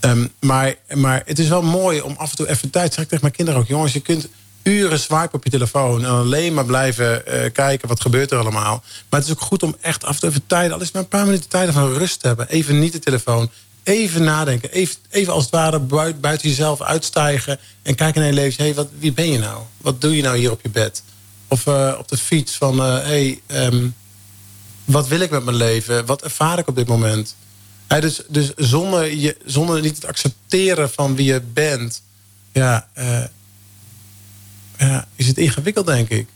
Ehm, 0.00 0.26
maar, 0.40 0.74
maar 0.94 1.22
het 1.26 1.38
is 1.38 1.48
wel 1.48 1.62
mooi 1.62 2.00
om 2.00 2.14
af 2.16 2.30
en 2.30 2.36
toe 2.36 2.48
even 2.48 2.70
tijd. 2.70 2.92
Zeg 2.94 3.02
ik 3.02 3.08
tegen 3.08 3.24
mijn 3.24 3.36
kinderen 3.36 3.60
ook, 3.60 3.66
jongens, 3.68 3.92
je 3.92 4.00
kunt 4.00 4.28
uren 4.62 4.98
swipen 4.98 5.34
op 5.34 5.44
je 5.44 5.50
telefoon 5.50 6.04
en 6.04 6.10
alleen 6.10 6.54
maar 6.54 6.64
blijven 6.64 7.26
eh, 7.26 7.52
kijken 7.52 7.88
wat 7.88 8.00
gebeurt 8.00 8.30
er 8.30 8.38
allemaal. 8.38 8.82
Maar 9.08 9.20
het 9.20 9.28
is 9.28 9.34
ook 9.34 9.40
goed 9.40 9.62
om 9.62 9.76
echt 9.80 10.04
af 10.04 10.14
en 10.14 10.20
toe 10.20 10.28
even 10.28 10.46
tijd, 10.46 10.72
al 10.72 10.80
is 10.80 10.92
maar 10.92 11.02
een 11.02 11.08
paar 11.08 11.24
minuten 11.24 11.48
tijd 11.48 11.72
van 11.72 11.92
rust 11.92 12.20
te 12.20 12.26
hebben. 12.26 12.48
Even 12.48 12.78
niet 12.78 12.92
de 12.92 12.98
telefoon, 12.98 13.50
even 13.82 14.22
nadenken, 14.22 14.70
even, 14.70 14.96
even 15.10 15.32
als 15.32 15.42
het 15.42 15.52
ware 15.52 15.78
buiten, 15.78 16.20
buiten 16.20 16.48
jezelf 16.48 16.82
uitstijgen 16.82 17.58
en 17.82 17.94
kijken 17.94 18.20
naar 18.20 18.30
je 18.30 18.36
leven. 18.36 18.64
Hey, 18.64 18.86
wie 18.98 19.12
ben 19.12 19.30
je 19.30 19.38
nou? 19.38 19.62
Wat 19.76 20.00
doe 20.00 20.16
je 20.16 20.22
nou 20.22 20.36
hier 20.36 20.50
op 20.50 20.60
je 20.62 20.70
bed? 20.70 21.02
Of 21.48 21.66
eh, 21.66 21.94
op 21.98 22.08
de 22.08 22.16
fiets 22.16 22.56
van, 22.56 22.82
eh 22.82 22.98
hey, 22.98 23.40
ehm, 23.46 23.88
wat 24.84 25.08
wil 25.08 25.20
ik 25.20 25.30
met 25.30 25.44
mijn 25.44 25.56
leven? 25.56 26.06
Wat 26.06 26.22
ervaar 26.22 26.58
ik 26.58 26.68
op 26.68 26.76
dit 26.76 26.86
moment? 26.86 27.34
Dus 27.86 28.22
dus 28.28 28.52
zonder, 28.56 29.14
je, 29.14 29.36
zonder 29.44 29.80
niet 29.80 29.94
het 29.94 30.06
accepteren 30.06 30.90
van 30.90 31.16
wie 31.16 31.24
je 31.24 31.40
bent, 31.52 32.02
ja, 32.52 32.88
ja, 34.78 35.06
is 35.16 35.26
het 35.26 35.38
ingewikkeld, 35.38 35.86
denk 35.86 36.08
ik. 36.08 36.26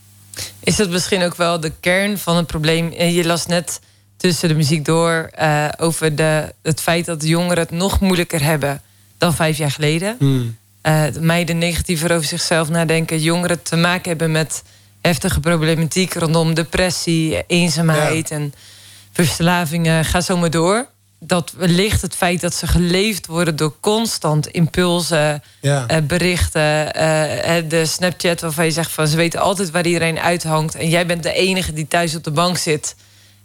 Is 0.61 0.77
dat 0.77 0.91
misschien 0.91 1.23
ook 1.23 1.35
wel 1.37 1.61
de 1.61 1.73
kern 1.81 2.19
van 2.19 2.37
het 2.37 2.47
probleem? 2.47 2.93
Eh, 2.93 3.17
Je 3.17 3.25
las 3.25 3.47
net 3.47 3.81
tussen 4.17 4.49
de 4.49 4.55
muziek 4.55 4.85
door 4.85 5.31
eh, 5.33 5.69
over 5.79 6.17
de, 6.17 6.55
het 6.63 6.81
feit 6.81 7.05
dat 7.05 7.21
de 7.21 7.27
jongeren 7.29 7.63
het 7.63 7.71
nog 7.71 8.01
moeilijker 8.01 8.43
hebben 8.43 8.83
dan 9.19 9.35
vijf 9.35 9.57
jaar 9.59 9.71
geleden. 9.71 10.17
Eh, 10.81 11.05
meiden 11.21 11.59
negatiever 11.59 12.13
over 12.13 12.27
zichzelf 12.29 12.69
nadenken. 12.69 13.21
Jongeren 13.21 13.63
te 13.63 13.77
maken 13.77 14.09
hebben 14.09 14.31
met 14.33 14.63
heftige 15.01 15.41
problematiek 15.41 16.15
rondom 16.15 16.55
depressie, 16.55 17.47
eenzaamheid 17.47 18.31
en 18.31 18.55
verslavingen. 19.13 20.05
Ga 20.05 20.21
zo 20.21 20.37
maar 20.37 20.51
door. 20.51 20.87
Dat 21.25 21.53
wellicht 21.57 22.03
het 22.03 22.17
feit 22.17 22.41
dat 22.41 22.55
ze 22.55 22.67
geleefd 22.67 23.27
worden 23.27 23.57
door 23.57 23.75
constant 23.81 24.47
impulsen, 24.47 25.43
Ja. 25.61 25.87
eh, 25.87 26.03
berichten, 26.03 26.95
eh, 26.95 27.63
de 27.69 27.87
Snapchat 27.87 28.41
waarvan 28.41 28.65
je 28.65 28.71
zegt 28.71 28.91
van 28.93 29.07
ze 29.09 29.17
weten 29.17 29.41
altijd 29.41 29.71
waar 29.71 29.87
iedereen 29.87 30.19
uithangt 30.19 30.75
en 30.75 30.89
jij 30.89 31.07
bent 31.07 31.23
de 31.23 31.33
enige 31.33 31.73
die 31.73 31.89
thuis 31.89 32.15
op 32.17 32.25
de 32.25 32.31
bank 32.31 32.57
zit 32.57 32.95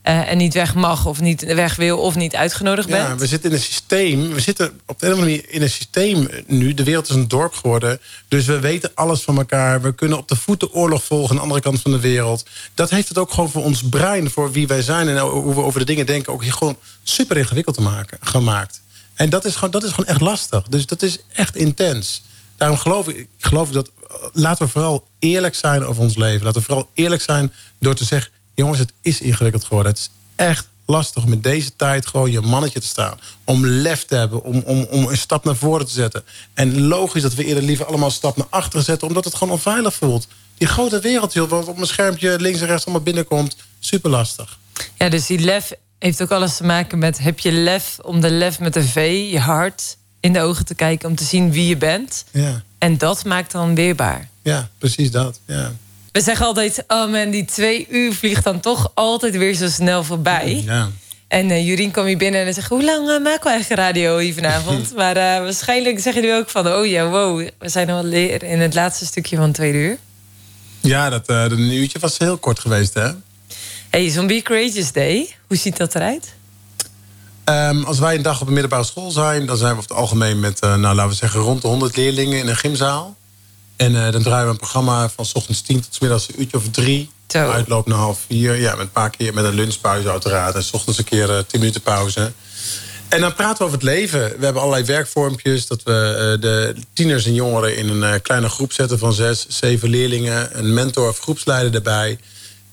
eh, 0.08 0.32
en 0.32 0.38
niet 0.38 0.54
weg 0.54 0.76
mag 0.76 1.06
of 1.06 1.20
niet 1.22 1.42
weg 1.54 1.76
wil 1.76 1.98
of 1.98 2.16
niet 2.16 2.36
uitgenodigd 2.36 2.88
Ja, 2.90 3.08
bent. 3.08 3.20
we 3.20 3.28
zitten 3.28 3.50
in 3.50 3.56
een 3.56 3.62
systeem. 3.62 4.30
We 4.34 4.40
zitten 4.40 4.80
op 4.86 5.00
de 5.00 5.06
een 5.06 5.12
of 5.14 5.20
andere 5.20 5.38
manier 5.38 5.54
in 5.54 5.62
een 5.62 5.70
systeem 5.70 6.28
nu. 6.48 6.74
De 6.74 6.84
wereld 6.84 7.10
is 7.10 7.16
een 7.16 7.28
dorp 7.28 7.54
geworden. 7.54 8.00
Dus 8.28 8.46
we 8.46 8.60
weten 8.60 8.92
alles 8.94 9.22
van 9.22 9.38
elkaar. 9.38 9.82
We 9.82 9.96
kunnen 9.96 10.18
op 10.18 10.28
de 10.28 10.36
voet 10.36 10.60
de 10.60 10.74
oorlog 10.74 11.04
volgen 11.04 11.30
aan 11.30 11.36
de 11.36 11.42
andere 11.42 11.62
kant 11.62 11.82
van 11.82 11.92
de 11.92 12.00
wereld. 12.00 12.46
Dat 12.74 12.90
heeft 12.90 13.08
het 13.08 13.18
ook 13.18 13.32
gewoon 13.32 13.50
voor 13.52 13.64
ons 13.64 13.84
brein, 13.90 14.30
voor 14.32 14.52
wie 14.52 14.68
wij 14.68 14.82
zijn 14.82 15.08
en 15.08 15.20
hoe 15.20 15.56
we 15.56 15.62
over 15.62 15.80
de 15.80 15.86
dingen 15.86 16.06
denken, 16.06 16.34
ook 16.34 16.44
hier 16.44 16.54
gewoon 16.54 16.78
super 17.04 17.38
ingewikkeld 17.38 17.76
te 17.76 17.82
maken, 17.82 18.18
gemaakt. 18.22 18.82
En 19.14 19.30
dat 19.30 19.46
is, 19.46 19.54
gewoon, 19.56 19.72
dat 19.72 19.84
is 19.84 19.90
gewoon 19.90 20.06
echt 20.10 20.22
lastig. 20.22 20.64
Dus 20.64 20.86
dat 20.86 21.02
is 21.02 21.18
echt 21.34 21.56
intens. 21.56 22.22
Daarom 22.58 22.78
geloof 22.78 23.08
ik, 23.08 23.18
ik 23.18 23.28
geloof 23.40 23.70
dat. 23.70 23.88
eh, 24.10 24.16
Laten 24.34 24.66
we 24.66 24.72
vooral 24.72 25.08
eerlijk 25.20 25.56
zijn 25.56 25.86
over 25.86 26.02
ons 26.04 26.16
leven. 26.16 26.46
Laten 26.46 26.60
we 26.62 26.68
vooral 26.68 26.90
eerlijk 26.94 27.22
zijn 27.22 27.54
door 27.80 27.96
te 27.96 28.04
zeggen: 28.06 28.32
jongens, 28.58 28.80
het 28.80 28.94
is 29.02 29.22
ingewikkeld 29.22 29.64
geworden. 29.64 29.92
Het 29.92 30.02
is 30.02 30.10
echt 30.36 30.68
lastig 30.86 31.24
om 31.24 31.32
in 31.32 31.42
deze 31.42 31.76
tijd 31.76 32.08
gewoon 32.08 32.32
je 32.32 32.42
mannetje 32.42 32.80
te 32.80 32.88
staan. 32.88 33.20
Om 33.44 33.66
lef 33.66 34.06
te 34.06 34.16
hebben, 34.16 34.44
om, 34.44 34.64
om, 34.66 34.88
om 34.90 35.08
een 35.08 35.18
stap 35.18 35.44
naar 35.46 35.56
voren 35.56 35.86
te 35.86 35.92
zetten. 35.94 36.24
En 36.54 36.88
logisch 36.88 37.22
dat 37.22 37.34
we 37.34 37.46
eerder 37.46 37.64
liever 37.64 37.86
allemaal 37.86 38.08
een 38.08 38.14
stap 38.14 38.38
naar 38.38 38.48
achteren 38.50 38.86
zetten, 38.86 39.08
omdat 39.08 39.26
het 39.26 39.36
gewoon 39.36 39.54
onveilig 39.54 39.94
voelt. 39.94 40.28
Die 40.58 40.68
grote 40.68 41.00
wereld, 41.00 41.34
joh, 41.34 41.50
wat 41.50 41.68
op 41.68 41.76
mijn 41.76 41.88
schermpje 41.88 42.40
links 42.40 42.60
en 42.60 42.68
rechts 42.68 42.86
allemaal 42.86 43.04
binnenkomt, 43.04 43.56
super 43.80 44.10
lastig. 44.10 44.58
Ja, 44.98 45.10
dus 45.10 45.26
die 45.26 45.40
lef 45.40 45.72
heeft 46.00 46.22
ook 46.22 46.32
alles 46.32 46.58
te 46.58 46.64
maken 46.64 47.00
met... 47.00 47.18
heb 47.18 47.40
je 47.40 47.52
lef 47.52 48.00
om 48.02 48.22
de 48.22 48.32
lef 48.32 48.60
met 48.60 48.76
een 48.76 48.88
V, 48.88 49.28
je 49.32 49.40
hart, 49.40 49.98
in 50.20 50.34
de 50.34 50.42
ogen 50.42 50.66
te 50.66 50.76
kijken... 50.76 51.10
om 51.10 51.16
te 51.16 51.24
zien 51.24 51.52
wie 51.52 51.68
je 51.68 51.78
bent. 51.78 52.26
Ja, 52.32 52.64
En 52.78 52.98
dat 52.98 53.26
maakt 53.26 53.52
dan 53.52 53.76
weerbaar. 53.76 54.30
ja 54.42 54.70
precies 54.78 55.12
dat. 55.12 55.40
Ja. 55.46 55.74
We 56.18 56.24
zeggen 56.24 56.46
altijd, 56.46 56.84
oh 56.88 57.12
man, 57.12 57.30
die 57.30 57.46
twee 57.46 57.88
uur 57.90 58.14
vliegt 58.14 58.44
dan 58.44 58.60
toch 58.60 58.92
altijd 58.94 59.38
weer 59.38 59.54
zo 59.54 59.68
snel 59.68 60.04
voorbij. 60.04 60.64
Ja. 60.66 60.90
En 61.28 61.52
eh 61.52 61.68
Jurien 61.68 61.92
kwam 61.92 62.06
hier 62.06 62.18
binnen 62.18 62.46
en 62.46 62.54
zegt... 62.54 62.70
hoe 62.70 62.84
lang 62.84 63.10
eh, 63.10 63.24
maken 63.24 63.44
we 63.44 63.50
eigenlijk 63.50 63.82
radio 63.82 64.18
hier 64.18 64.34
vanavond? 64.34 64.94
maar 64.96 65.18
eh, 65.18 65.40
waarschijnlijk 65.40 66.00
zeggen 66.00 66.22
jullie 66.22 66.38
ook 66.38 66.50
van... 66.50 66.68
oh 66.68 66.86
ja, 66.86 67.10
wow, 67.10 67.48
we 67.60 67.70
zijn 67.70 67.90
al 67.90 68.04
leer 68.04 68.44
in 68.44 68.60
het 68.60 68.74
laatste 68.74 69.06
stukje 69.06 69.36
van 69.36 69.52
twee 69.52 69.74
uur. 69.74 69.98
Ja, 70.82 71.10
dat 71.10 71.28
eh, 71.28 71.44
een 71.44 71.72
uurtje 71.72 72.00
was 72.00 72.18
heel 72.18 72.38
kort 72.38 72.60
geweest, 72.60 72.94
hè? 72.94 73.10
Hey, 73.90 74.10
Zombie 74.10 74.42
Courageous 74.42 74.92
Day, 74.92 75.36
hoe 75.48 75.58
ziet 75.58 75.78
dat 75.78 75.96
eruit? 75.96 76.34
Ehm, 77.44 77.84
als 77.84 78.00
wij 78.00 78.16
een 78.16 78.22
dag 78.22 78.42
op 78.42 78.48
een 78.48 78.54
middelbare 78.54 78.84
school 78.84 79.12
zijn, 79.12 79.46
dan 79.46 79.58
zijn 79.58 79.72
we 79.72 79.78
over 79.78 79.90
het 79.90 80.00
algemeen 80.00 80.40
met, 80.40 80.62
nou 80.62 80.82
laten 80.82 81.08
we 81.08 81.16
zeggen, 81.16 81.40
rond 81.40 81.62
de 81.62 81.68
100 81.68 81.96
leerlingen 81.96 82.40
in 82.40 82.48
een 82.48 82.58
gymzaal. 82.58 83.16
En 83.78 84.06
eh, 84.06 84.12
dan 84.12 84.22
draaien 84.22 84.46
we 84.46 84.52
een 84.52 84.58
programma 84.58 85.10
van 85.10 85.26
s 85.26 85.34
ochtends 85.34 85.62
10 85.62 85.82
tot 85.82 85.94
's 85.94 86.00
middags 86.00 86.28
een 86.28 86.42
uurtje 86.42 86.58
of 86.58 86.70
drie. 86.70 87.10
Zo. 87.28 87.50
Uitloop 87.50 87.88
naar 87.88 87.98
half 87.98 88.20
vier. 88.28 88.56
Ja, 88.56 88.72
met 88.72 88.80
een 88.80 88.92
paar 88.92 89.10
keer 89.10 89.34
met 89.34 89.46
een 89.46 89.54
lunchpauze 89.54 90.10
uiteraard. 90.10 90.56
En 90.56 90.64
s 90.64 90.72
ochtends 90.72 91.00
een 91.00 91.06
keer 91.06 91.30
eh, 91.30 91.38
tien 91.48 91.60
minuten 91.60 91.82
pauze. 91.82 92.32
En 93.08 93.22
dan 93.22 93.34
praten 93.34 93.58
we 93.58 93.64
over 93.64 93.78
het 93.78 93.88
leven. 93.88 94.20
We 94.20 94.44
hebben 94.44 94.62
allerlei 94.62 94.84
werkvormpjes. 94.84 95.68
Dat 95.68 95.84
we 95.84 95.92
eh, 95.92 96.42
de 96.42 96.76
tieners 96.94 97.26
en 97.26 97.34
jongeren 97.34 97.78
in 97.78 97.90
een 97.90 98.22
kleine 98.22 98.50
groep 98.50 98.74
zetten 98.74 99.00
van 99.00 99.14
zes, 99.14 99.46
zeven 99.48 99.90
leerlingen. 99.90 100.58
Een 100.58 100.74
mentor 100.74 101.10
of 101.10 101.20
groepsleider 101.20 101.74
erbij. 101.74 102.20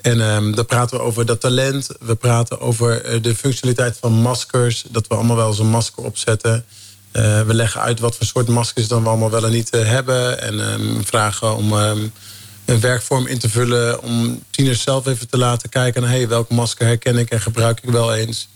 En 0.01 0.21
ehm 0.21 0.53
dan 0.53 0.67
praten 0.67 0.97
we 0.97 1.03
over 1.03 1.27
dat 1.27 1.41
talent. 1.41 1.89
We 2.01 2.15
praten 2.15 2.61
over 2.61 3.23
de 3.23 3.35
functionaliteit 3.35 3.97
van 4.01 4.13
maskers. 4.13 4.85
Dat 4.89 5.07
we 5.07 5.15
allemaal 5.15 5.37
wel 5.37 5.49
eens 5.49 5.59
een 5.59 5.67
masker 5.67 6.05
opzetten. 6.05 6.65
Eh, 7.15 7.43
we 7.43 7.55
leggen 7.55 7.81
uit 7.81 8.01
wat 8.01 8.17
voor 8.17 8.27
soort 8.27 8.49
maskers 8.49 8.89
dan 8.89 9.03
we 9.03 9.09
allemaal 9.09 9.31
wel 9.31 9.45
en 9.45 9.53
niet 9.53 9.71
eh, 9.71 9.87
hebben. 9.87 10.41
En 10.41 10.61
ehm, 10.61 11.03
vragen 11.03 11.57
om 11.57 11.73
ehm, 11.73 11.99
een 12.65 12.81
werkvorm 12.81 13.27
in 13.27 13.39
te 13.39 13.49
vullen. 13.49 14.03
Om 14.03 14.43
tieners 14.51 14.83
zelf 14.83 15.07
even 15.07 15.29
te 15.29 15.39
laten 15.39 15.69
kijken 15.69 16.03
naar 16.03 16.11
hey, 16.11 16.29
welke 16.29 16.55
masker 16.55 16.87
herken 16.87 17.19
ik 17.19 17.31
en 17.31 17.41
gebruik 17.41 17.81
ik 17.83 17.91
wel 17.91 18.15
eens. 18.15 18.49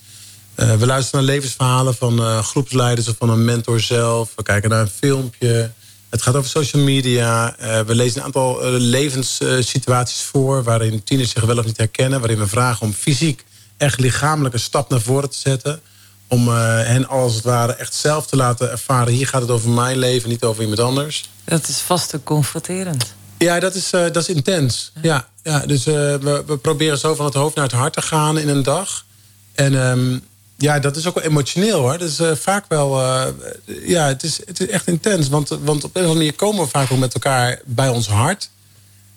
Eh, 0.55 0.75
we 0.75 0.87
luisteren 0.87 1.25
naar 1.25 1.35
levensverhalen 1.35 1.95
van 1.95 2.43
groepsleiders 2.43 3.09
of 3.09 3.17
van 3.19 3.31
een 3.31 3.45
mentor 3.45 3.81
zelf. 3.81 4.33
We 4.37 4.43
kijken 4.43 4.71
naar 4.71 4.81
een 4.81 4.91
filmpje. 4.99 5.71
Het 6.09 6.23
gaat 6.23 6.35
over 6.35 6.51
social 6.51 6.83
media. 6.83 7.57
We 7.87 7.95
lezen 7.95 8.19
een 8.19 8.25
aantal 8.25 8.71
levenssituaties 8.71 10.21
voor... 10.21 10.63
waarin 10.63 11.05
tieners 11.05 11.31
zich 11.31 11.45
wel 11.45 11.59
of 11.59 11.65
niet 11.65 11.77
herkennen. 11.77 12.21
Waarin 12.21 12.39
we 12.39 12.49
vragen 12.49 12.87
om 12.87 12.93
fysiek 12.93 13.45
echt 13.77 14.01
lichamelijk 14.01 14.55
een 14.55 14.61
stap 14.61 14.91
naar 14.91 15.01
voren 15.01 15.31
te 15.31 15.39
zetten. 15.39 15.81
Om 16.29 16.49
eh, 16.49 16.55
hen 16.83 17.09
als 17.09 17.35
het 17.35 17.45
ware 17.45 17.73
echt 17.73 17.95
zelf 17.95 18.27
te 18.27 18.37
laten 18.37 18.71
ervaren... 18.71 19.13
hier 19.13 19.27
gaat 19.27 19.41
het 19.41 19.51
over 19.51 19.71
mijn 19.71 19.99
leven, 19.99 20.29
niet 20.29 20.43
over 20.43 20.63
iemand 20.63 20.81
anders. 20.81 21.31
Dat 21.45 21.69
is 21.69 21.79
vast 21.79 22.09
te 22.09 22.23
confronterend. 22.23 23.15
Ja, 23.39 23.61
dat 23.61 23.75
is, 23.75 23.93
eh, 23.93 24.01
dat 24.01 24.17
is 24.17 24.29
intens. 24.29 24.93
Ja, 25.03 25.29
ja, 25.43 25.59
dus 25.67 25.87
eh, 25.87 25.95
we, 25.95 26.43
we 26.47 26.57
proberen 26.57 26.99
zo 26.99 27.15
van 27.15 27.25
het 27.25 27.35
hoofd 27.35 27.55
naar 27.55 27.65
het 27.65 27.75
hart 27.75 27.93
te 27.93 28.03
gaan 28.03 28.39
in 28.39 28.49
een 28.49 28.63
dag. 28.63 29.05
En 29.55 29.83
ehm, 29.83 30.19
ja, 30.57 30.79
dat 30.79 30.97
is 30.97 31.07
ook 31.07 31.15
wel 31.15 31.25
emotioneel 31.25 31.81
hoor. 31.81 31.99
Dat 31.99 32.09
is 32.09 32.21
vaak 32.41 32.65
wel. 32.69 33.01
ja, 33.85 34.07
het 34.07 34.23
is, 34.23 34.41
het 34.45 34.61
is 34.61 34.69
echt 34.69 34.87
intens. 34.87 35.29
Want, 35.29 35.49
want 35.49 35.85
op 35.85 35.97
een 35.97 36.03
of 36.03 36.09
andere 36.09 36.15
manier 36.15 36.35
komen 36.35 36.65
we 36.65 36.71
vaak 36.71 36.93
ook 36.93 36.99
met 36.99 37.15
elkaar 37.15 37.61
bij 37.65 37.89
ons 37.89 38.09
hart. 38.09 38.51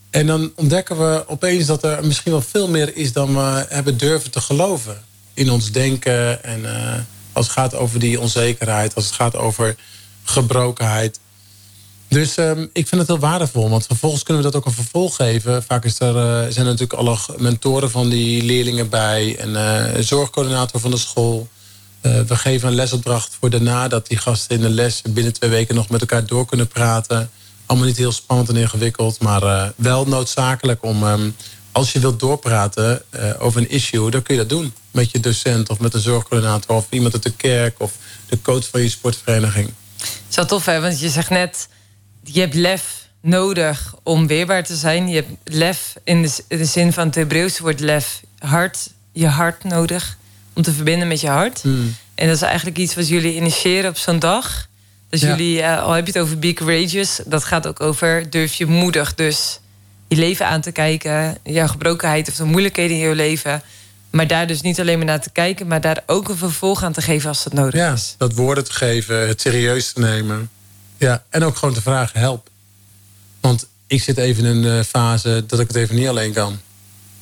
En 0.10 0.28
dan 0.28 0.52
ontdekken 0.56 0.98
we 0.98 1.24
opeens 1.28 1.66
dat 1.66 1.84
er 1.84 2.06
misschien 2.06 2.32
wel 2.32 2.42
veel 2.42 2.68
meer 2.68 2.96
is 2.96 3.14
dan 3.14 3.36
we 3.36 3.66
hebben 3.70 3.98
durven 3.98 4.32
te 4.32 4.42
geloven. 4.42 5.04
In 5.42 5.52
ons 5.52 5.72
denken. 5.72 6.44
En 6.44 6.66
eh, 6.66 7.00
als 7.34 7.46
het 7.46 7.56
gaat 7.56 7.76
over 7.76 8.00
die 8.00 8.20
onzekerheid, 8.20 8.96
als 8.96 9.06
het 9.06 9.14
gaat 9.14 9.36
over 9.36 9.76
gebrokenheid. 10.24 11.20
Dus 12.08 12.38
ehm, 12.38 12.66
ik 12.74 12.88
vind 12.88 13.02
het 13.02 13.10
heel 13.10 13.20
waardevol, 13.20 13.70
want 13.70 13.86
vervolgens 13.86 14.24
kunnen 14.24 14.44
we 14.44 14.50
dat 14.50 14.60
ook 14.60 14.66
een 14.66 14.84
vervolg 14.84 15.16
geven. 15.16 15.64
Vaak 15.64 15.86
is 15.86 16.00
er, 16.00 16.16
eh, 16.16 16.52
zijn 16.52 16.66
er 16.66 16.72
natuurlijk 16.78 16.94
alle 16.94 17.18
mentoren 17.38 17.92
van 17.92 18.10
die 18.10 18.44
leerlingen 18.44 18.90
bij 18.90 19.38
en 19.38 19.56
eh, 19.56 20.02
zorgcoördinator 20.02 20.80
van 20.80 20.92
de 20.92 20.98
school. 20.98 21.48
We 22.02 22.36
geven 22.36 22.68
een 22.68 22.76
lesopdracht 22.76 23.38
voor 23.40 23.50
daarna 23.50 23.88
dat 23.88 24.08
die 24.08 24.18
gasten 24.18 24.56
in 24.56 24.62
de 24.62 24.70
les 24.70 25.02
binnen 25.10 25.34
twee 25.34 25.50
weken 25.50 25.76
nog 25.76 25.90
met 25.90 26.02
elkaar 26.02 26.26
door 26.26 26.46
kunnen 26.46 26.68
praten. 26.68 27.30
Allemaal 27.66 27.88
niet 27.88 27.98
heel 27.98 28.12
spannend 28.12 28.50
en 28.50 28.56
ingewikkeld, 28.56 29.20
maar 29.20 29.74
wel 29.76 30.06
noodzakelijk 30.06 30.84
om, 30.84 31.04
ehm, 31.04 31.30
als 31.72 31.91
je 31.91 31.99
wilt 31.99 32.19
doorpraten 32.19 33.02
eh, 33.10 33.31
over 33.39 33.61
een 33.61 33.69
issue, 33.69 34.11
dan 34.11 34.22
kun 34.22 34.35
je 34.35 34.41
dat 34.41 34.49
doen. 34.49 34.73
Met 34.91 35.11
je 35.11 35.19
docent 35.19 35.69
of 35.69 35.80
met 35.80 35.93
een 35.93 35.99
zorgcoördinator 36.02 36.76
of 36.76 36.85
iemand 36.89 37.14
uit 37.14 37.23
de 37.23 37.31
kerk 37.35 37.76
of 37.80 37.91
de 38.30 38.41
coach 38.41 38.68
van 38.69 38.81
je 38.81 38.89
sportvereniging. 38.89 39.69
Zo 40.27 40.45
tof, 40.45 40.65
hè? 40.65 40.81
Want 40.81 40.99
je 40.99 41.10
zegt 41.10 41.30
net, 41.30 41.68
je 42.23 42.39
hebt 42.39 42.53
lef 42.53 43.07
nodig 43.22 43.93
om 44.03 44.27
weerbaar 44.27 44.64
te 44.64 44.76
zijn. 44.76 45.07
Je 45.07 45.15
hebt 45.15 45.30
lef 45.43 45.93
in 46.03 46.22
de, 46.22 46.27
z- 46.27 46.39
in 46.48 46.57
de 46.57 46.65
zin 46.65 46.93
van 46.93 47.06
het 47.06 47.15
Hebreeuwse 47.15 47.61
woord 47.64 47.80
lef, 47.80 48.22
hart, 48.39 48.89
je 49.11 49.27
hart 49.27 49.64
nodig 49.64 50.18
om 50.53 50.61
te 50.64 50.73
verbinden 50.73 51.07
met 51.07 51.22
je 51.22 51.27
hart. 51.30 51.61
En 52.15 52.27
dat 52.27 52.35
is 52.35 52.41
eigenlijk 52.41 52.77
iets 52.77 52.95
wat 52.95 53.07
jullie 53.07 53.35
initiëren 53.35 53.89
op 53.89 53.98
zo'n 53.98 54.19
dag. 54.19 54.68
Dus 55.10 55.22
Ja. 55.22 55.27
jullie, 55.27 55.61
eh, 55.61 55.84
al 55.84 55.91
heb 55.91 56.06
je 56.07 56.11
het 56.14 56.22
over 56.22 56.39
be 56.39 56.53
courageous, 56.53 57.19
dat 57.26 57.43
gaat 57.43 57.68
ook 57.68 57.80
over 57.81 58.30
durf 58.30 58.53
je 58.53 58.65
moedig 58.65 59.15
dus 59.15 59.60
je 60.12 60.18
leven 60.18 60.48
aan 60.48 60.62
te 60.62 60.72
kijken, 60.72 61.38
jouw 61.44 61.68
gebrokenheid 61.68 62.28
of 62.30 62.36
de 62.36 62.44
moeilijkheden 62.44 62.98
in 62.98 63.08
je 63.10 63.16
leven. 63.16 63.62
Maar 64.10 64.28
daar 64.28 64.48
dus 64.48 64.62
niet 64.62 64.80
alleen 64.80 64.98
maar 64.98 65.06
naar 65.08 65.22
te 65.22 65.30
kijken, 65.30 65.68
maar 65.68 65.82
daar 65.82 66.04
ook 66.06 66.30
een 66.30 66.38
vervolg 66.38 66.84
aan 66.84 66.92
te 66.94 67.02
geven 67.02 67.30
als 67.30 67.44
het 67.44 67.54
nodig 67.54 67.74
Ja, 67.74 67.94
is. 67.94 68.16
dat 68.18 68.34
woorden 68.34 68.64
te 68.64 68.74
geven, 68.74 69.28
het 69.28 69.42
serieus 69.42 69.92
te 69.94 70.00
nemen. 70.00 70.50
Ja, 70.98 71.24
en 71.30 71.44
ook 71.44 71.56
gewoon 71.56 71.74
te 71.74 71.82
vragen, 71.82 72.20
help. 72.20 72.50
Want 73.40 73.68
ik 73.88 74.02
zit 74.04 74.18
even 74.18 74.46
in 74.46 74.64
een 74.64 74.80
eh, 74.80 74.86
fase 74.86 75.44
dat 75.48 75.60
ik 75.60 75.68
het 75.68 75.76
even 75.76 75.96
niet 75.96 76.08
alleen 76.08 76.34
kan. 76.34 76.60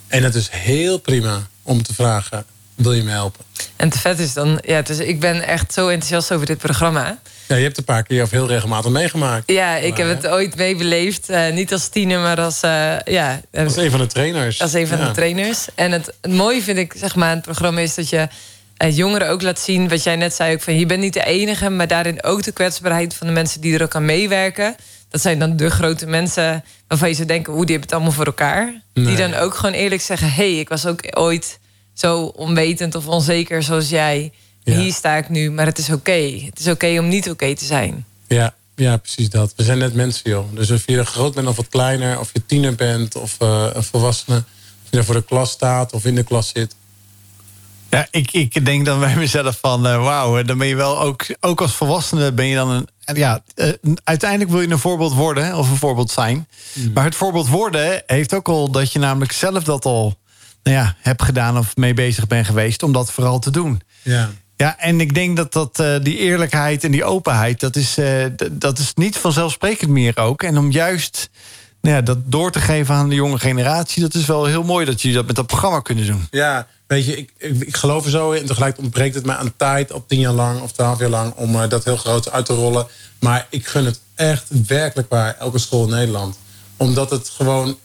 En 0.07 0.23
het 0.23 0.35
is 0.35 0.49
heel 0.49 0.97
prima 0.97 1.47
om 1.63 1.83
te 1.83 1.93
vragen, 1.93 2.45
wil 2.75 2.93
je 2.93 3.03
me 3.03 3.11
helpen? 3.11 3.45
En 3.75 3.89
te 3.89 3.99
vet 3.99 4.19
is 4.19 4.33
dan, 4.33 4.61
ja, 4.65 4.81
dus 4.81 4.97
ik 4.97 5.19
ben 5.19 5.47
echt 5.47 5.73
zo 5.73 5.87
enthousiast 5.87 6.31
over 6.31 6.45
dit 6.45 6.57
programma. 6.57 7.19
Ja, 7.49 7.55
je 7.55 7.63
hebt 7.63 7.77
een 7.77 7.83
paar 7.83 8.03
keer 8.03 8.23
of 8.23 8.29
heel 8.29 8.47
regelmatig 8.47 8.91
meegemaakt. 8.91 9.51
Ja, 9.51 9.75
ik 9.75 9.97
Maar, 9.97 10.07
heb 10.07 10.21
het 10.21 10.31
ooit 10.31 10.55
meebeleefd. 10.55 11.29
eh, 11.29 11.51
niet 11.51 11.71
als 11.73 11.87
tiener, 11.87 12.19
maar 12.19 12.39
als, 12.41 12.61
eh, 12.61 12.99
ja, 13.05 13.41
eh, 13.51 13.63
Als 13.63 13.75
een 13.75 13.91
van 13.91 13.99
de 13.99 14.07
trainers. 14.07 14.61
als 14.61 14.73
een 14.73 14.87
van 14.87 14.97
Ja. 14.97 15.05
de 15.07 15.11
trainers. 15.11 15.67
En 15.75 15.91
het, 15.91 16.13
het 16.21 16.31
mooie 16.31 16.61
vind 16.61 16.77
ik, 16.77 16.93
zeg 16.97 17.15
maar, 17.15 17.29
aan 17.29 17.35
het 17.35 17.43
programma 17.45 17.79
is 17.81 17.95
dat 17.95 18.09
je 18.09 18.27
eh, 18.77 18.97
jongeren 18.97 19.29
ook 19.29 19.41
laat 19.41 19.59
zien, 19.59 19.89
wat 19.89 20.03
jij 20.03 20.15
net 20.15 20.33
zei, 20.33 20.53
ook 20.53 20.61
van 20.61 20.79
je 20.79 20.85
bent 20.85 21.01
niet 21.01 21.13
de 21.13 21.25
enige, 21.25 21.69
maar 21.69 21.87
daarin 21.87 22.23
ook 22.23 22.43
de 22.43 22.51
kwetsbaarheid 22.51 23.13
van 23.15 23.27
de 23.27 23.33
mensen 23.33 23.61
die 23.61 23.75
er 23.75 23.83
ook 23.83 23.95
aan 23.95 24.05
meewerken. 24.05 24.75
Dat 25.09 25.21
zijn 25.21 25.39
dan 25.39 25.55
de 25.57 25.69
grote 25.69 26.05
mensen 26.07 26.63
waarvan 26.87 27.09
je 27.09 27.15
zou 27.15 27.27
denken, 27.27 27.53
hoe 27.53 27.65
die 27.65 27.75
hebben 27.75 27.87
het 27.89 27.93
allemaal 27.97 28.15
voor 28.17 28.25
elkaar. 28.25 28.73
Die 28.93 29.15
dan 29.15 29.33
ook 29.33 29.53
gewoon 29.55 29.73
eerlijk 29.75 30.01
zeggen, 30.01 30.27
hé, 30.31 30.51
hey, 30.51 30.59
ik 30.59 30.69
was 30.69 30.85
ook 30.85 31.01
ooit 31.17 31.59
zo 31.93 32.21
onwetend 32.23 32.95
of 32.95 33.07
onzeker 33.07 33.63
zoals 33.63 33.89
jij. 33.89 34.31
Ja. 34.69 34.79
Hier 34.79 34.93
sta 34.93 35.15
ik 35.15 35.29
nu, 35.29 35.51
maar 35.51 35.65
het 35.65 35.77
is 35.77 35.89
oké. 35.89 36.41
Het 36.45 36.59
is 36.59 36.67
oké 36.67 36.99
om 36.99 37.07
niet 37.07 37.29
oké 37.29 37.55
te 37.55 37.65
zijn. 37.65 38.05
Ja, 38.27 38.55
ja, 38.75 38.97
precies 38.97 39.29
dat. 39.29 39.53
We 39.55 39.63
zijn 39.63 39.77
net 39.77 39.93
mensen, 39.93 40.29
joh. 40.29 40.45
Dus 40.53 40.71
of 40.71 40.83
je 40.85 41.05
groot 41.05 41.33
bent 41.33 41.47
of 41.47 41.55
wat 41.55 41.69
kleiner, 41.69 42.19
of 42.19 42.29
je 42.33 42.45
tiener 42.45 42.75
bent 42.75 43.15
of 43.15 43.35
eh, 43.39 43.67
een 43.73 43.83
volwassene. 43.83 44.37
Of 44.37 44.89
je 44.89 44.95
daar 44.95 45.05
voor 45.05 45.15
de 45.15 45.23
klas 45.23 45.51
staat 45.51 45.93
of 45.93 46.05
in 46.05 46.15
de 46.15 46.23
klas 46.23 46.49
zit. 46.49 46.75
Ja, 47.89 48.07
ik, 48.11 48.31
ik 48.31 48.65
denk 48.65 48.85
dan 48.85 48.99
bij 48.99 49.15
mezelf 49.15 49.57
van, 49.61 49.87
eh, 49.87 50.03
wauw, 50.03 50.43
dan 50.43 50.57
ben 50.57 50.67
je 50.67 50.75
wel 50.75 51.01
ook, 51.01 51.25
ook 51.39 51.61
als 51.61 51.75
volwassene 51.75 52.31
ben 52.31 52.45
je 52.45 52.55
dan 52.55 52.69
een, 52.69 52.87
ja, 53.15 53.41
eh, 53.55 53.69
uiteindelijk 54.03 54.51
wil 54.51 54.61
je 54.61 54.69
een 54.69 54.79
voorbeeld 54.79 55.13
worden 55.13 55.45
hè, 55.45 55.55
of 55.55 55.69
een 55.69 55.75
voorbeeld 55.75 56.11
zijn. 56.11 56.47
Maar 56.93 57.03
het 57.03 57.15
voorbeeld 57.15 57.47
worden 57.47 58.03
heeft 58.05 58.33
ook 58.33 58.47
al 58.47 58.71
dat 58.71 58.91
je 58.91 58.99
namelijk 58.99 59.31
zelf 59.31 59.63
dat 59.63 59.85
al, 59.85 60.17
nou 60.63 60.77
ja, 60.77 60.95
hebt 60.99 61.23
gedaan 61.23 61.57
of 61.57 61.75
mee 61.75 61.93
bezig 61.93 62.27
bent 62.27 62.45
geweest 62.45 62.83
om 62.83 62.91
dat 62.91 63.11
vooral 63.11 63.39
te 63.39 63.51
doen. 63.51 63.81
Ja. 64.01 64.29
Ja, 64.59 64.79
en 64.79 65.01
ik 65.01 65.13
denk 65.13 65.37
dat, 65.37 65.53
dat 65.53 65.79
eh, 65.79 65.95
die 66.01 66.17
eerlijkheid 66.17 66.83
en 66.83 66.91
die 66.91 67.03
openheid, 67.03 67.59
dat 67.59 67.75
is, 67.75 67.97
eh, 67.97 68.25
dat 68.51 68.79
is 68.79 68.93
niet 68.93 69.17
vanzelfsprekend 69.17 69.89
meer 69.89 70.17
ook. 70.17 70.43
En 70.43 70.57
om 70.57 70.71
juist 70.71 71.29
nou 71.81 71.95
ja, 71.95 72.01
dat 72.01 72.17
door 72.25 72.51
te 72.51 72.59
geven 72.59 72.95
aan 72.95 73.09
de 73.09 73.15
jonge 73.15 73.39
generatie, 73.39 74.01
dat 74.01 74.13
is 74.13 74.25
wel 74.25 74.45
heel 74.45 74.63
mooi 74.63 74.85
dat 74.85 75.01
jullie 75.01 75.17
dat 75.17 75.25
met 75.25 75.35
dat 75.35 75.47
programma 75.47 75.79
kunnen 75.79 76.05
doen. 76.05 76.27
Ja, 76.31 76.67
weet 76.87 77.05
je, 77.05 77.17
ik, 77.17 77.33
ik, 77.37 77.61
ik 77.61 77.75
geloof 77.75 78.05
er 78.05 78.11
zo 78.11 78.31
in. 78.31 78.45
Tegelijk 78.45 78.77
ontbreekt 78.77 79.15
het 79.15 79.25
mij 79.25 79.35
aan 79.35 79.53
tijd 79.55 79.91
op 79.91 80.07
tien 80.07 80.19
jaar 80.19 80.33
lang 80.33 80.61
of 80.61 80.71
twaalf 80.71 80.99
jaar 80.99 81.09
lang 81.09 81.33
om 81.35 81.55
eh, 81.55 81.69
dat 81.69 81.83
heel 81.83 81.97
groot 81.97 82.31
uit 82.31 82.45
te 82.45 82.53
rollen. 82.53 82.87
Maar 83.19 83.47
ik 83.49 83.67
gun 83.67 83.85
het 83.85 83.99
echt 84.15 84.45
werkelijk 84.67 85.09
waar 85.09 85.35
elke 85.37 85.57
school 85.57 85.83
in 85.83 85.89
Nederland. 85.89 86.37
Omdat 86.77 87.09
het 87.09 87.29
gewoon 87.29 87.77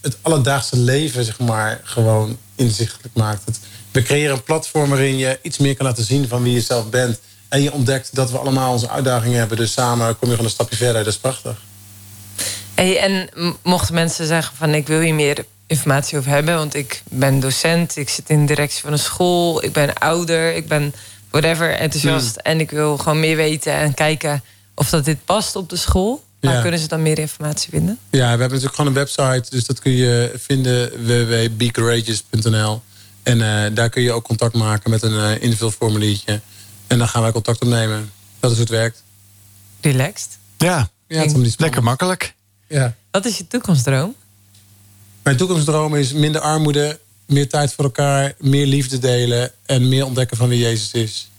het 0.00 0.16
alledaagse 0.22 0.76
leven, 0.76 1.24
zeg 1.24 1.38
maar, 1.38 1.80
gewoon 1.82 2.38
inzichtelijk 2.54 3.14
maakt. 3.14 3.42
Het, 3.44 3.60
we 3.92 4.02
creëren 4.02 4.34
een 4.34 4.42
platform 4.42 4.88
waarin 4.88 5.16
je 5.16 5.38
iets 5.42 5.58
meer 5.58 5.76
kan 5.76 5.86
laten 5.86 6.04
zien 6.04 6.28
van 6.28 6.42
wie 6.42 6.52
je 6.52 6.60
zelf 6.60 6.88
bent. 6.90 7.20
En 7.48 7.62
je 7.62 7.72
ontdekt 7.72 8.14
dat 8.14 8.30
we 8.30 8.38
allemaal 8.38 8.72
onze 8.72 8.88
uitdagingen 8.90 9.38
hebben. 9.38 9.56
Dus 9.56 9.72
samen 9.72 10.06
kom 10.18 10.28
je 10.28 10.30
gewoon 10.34 10.44
een 10.44 10.50
stapje 10.54 10.76
verder. 10.76 11.04
Dat 11.04 11.12
is 11.12 11.18
prachtig. 11.18 11.56
Hey, 12.74 12.98
en 12.98 13.28
mochten 13.62 13.94
mensen 13.94 14.26
zeggen 14.26 14.56
van 14.56 14.74
ik 14.74 14.86
wil 14.86 15.00
hier 15.00 15.14
meer 15.14 15.44
informatie 15.66 16.18
over 16.18 16.30
hebben, 16.30 16.54
want 16.54 16.74
ik 16.74 17.02
ben 17.10 17.40
docent, 17.40 17.96
ik 17.96 18.08
zit 18.08 18.28
in 18.30 18.40
de 18.40 18.46
directie 18.54 18.80
van 18.82 18.92
een 18.92 18.98
school, 18.98 19.64
ik 19.64 19.72
ben 19.72 19.94
ouder, 19.94 20.54
ik 20.54 20.68
ben 20.68 20.94
whatever 21.30 21.74
enthousiast 21.74 22.32
Hmm. 22.34 22.52
en 22.52 22.60
ik 22.60 22.70
wil 22.70 22.96
gewoon 22.98 23.20
meer 23.20 23.36
weten 23.36 23.72
en 23.74 23.94
kijken 23.94 24.42
of 24.74 24.88
dat 24.90 25.04
dit 25.04 25.24
past 25.24 25.56
op 25.56 25.68
de 25.68 25.76
school. 25.76 26.24
Waar 26.40 26.54
Ja. 26.54 26.60
kunnen 26.60 26.80
ze 26.80 26.88
dan 26.88 27.02
meer 27.02 27.18
informatie 27.18 27.70
vinden? 27.70 27.98
Ja, 28.10 28.18
we 28.20 28.26
hebben 28.26 28.48
natuurlijk 28.48 28.74
gewoon 28.74 28.90
een 28.90 28.96
website. 28.98 29.50
Dus 29.50 29.64
dat 29.66 29.78
kun 29.80 29.92
je 29.92 30.32
vinden 30.36 30.90
www.becourageous.nl. 31.06 32.82
En 33.22 33.64
eh, 33.64 33.74
daar 33.74 33.88
kun 33.88 34.02
je 34.02 34.12
ook 34.12 34.24
contact 34.24 34.54
maken 34.54 34.90
met 34.90 35.02
een 35.02 35.18
eh 35.18 35.42
invulformuliertje. 35.42 36.40
En 36.86 36.98
dan 36.98 37.08
gaan 37.08 37.22
wij 37.22 37.32
contact 37.32 37.62
opnemen. 37.62 38.12
Dat 38.40 38.50
is 38.50 38.56
hoe 38.56 38.66
het 38.66 38.74
werkt. 38.74 39.02
Relaxed. 39.80 40.38
Ja, 40.58 40.88
Ja, 41.08 41.20
het 41.22 41.36
is 41.36 41.58
lekker 41.58 41.82
makkelijk. 41.82 42.34
Ja. 42.68 42.94
Wat 43.10 43.24
is 43.24 43.38
je 43.38 43.46
toekomstdroom? 43.46 44.14
Mijn 45.22 45.36
toekomstdroom 45.36 45.94
is 45.94 46.12
minder 46.12 46.40
armoede, 46.40 46.98
meer 47.26 47.48
tijd 47.48 47.72
voor 47.72 47.84
elkaar, 47.84 48.34
meer 48.38 48.66
liefde 48.66 48.98
delen 48.98 49.50
en 49.66 49.88
meer 49.88 50.04
ontdekken 50.04 50.36
van 50.36 50.48
wie 50.48 50.58
Jezus 50.58 50.92
is. 50.92 51.30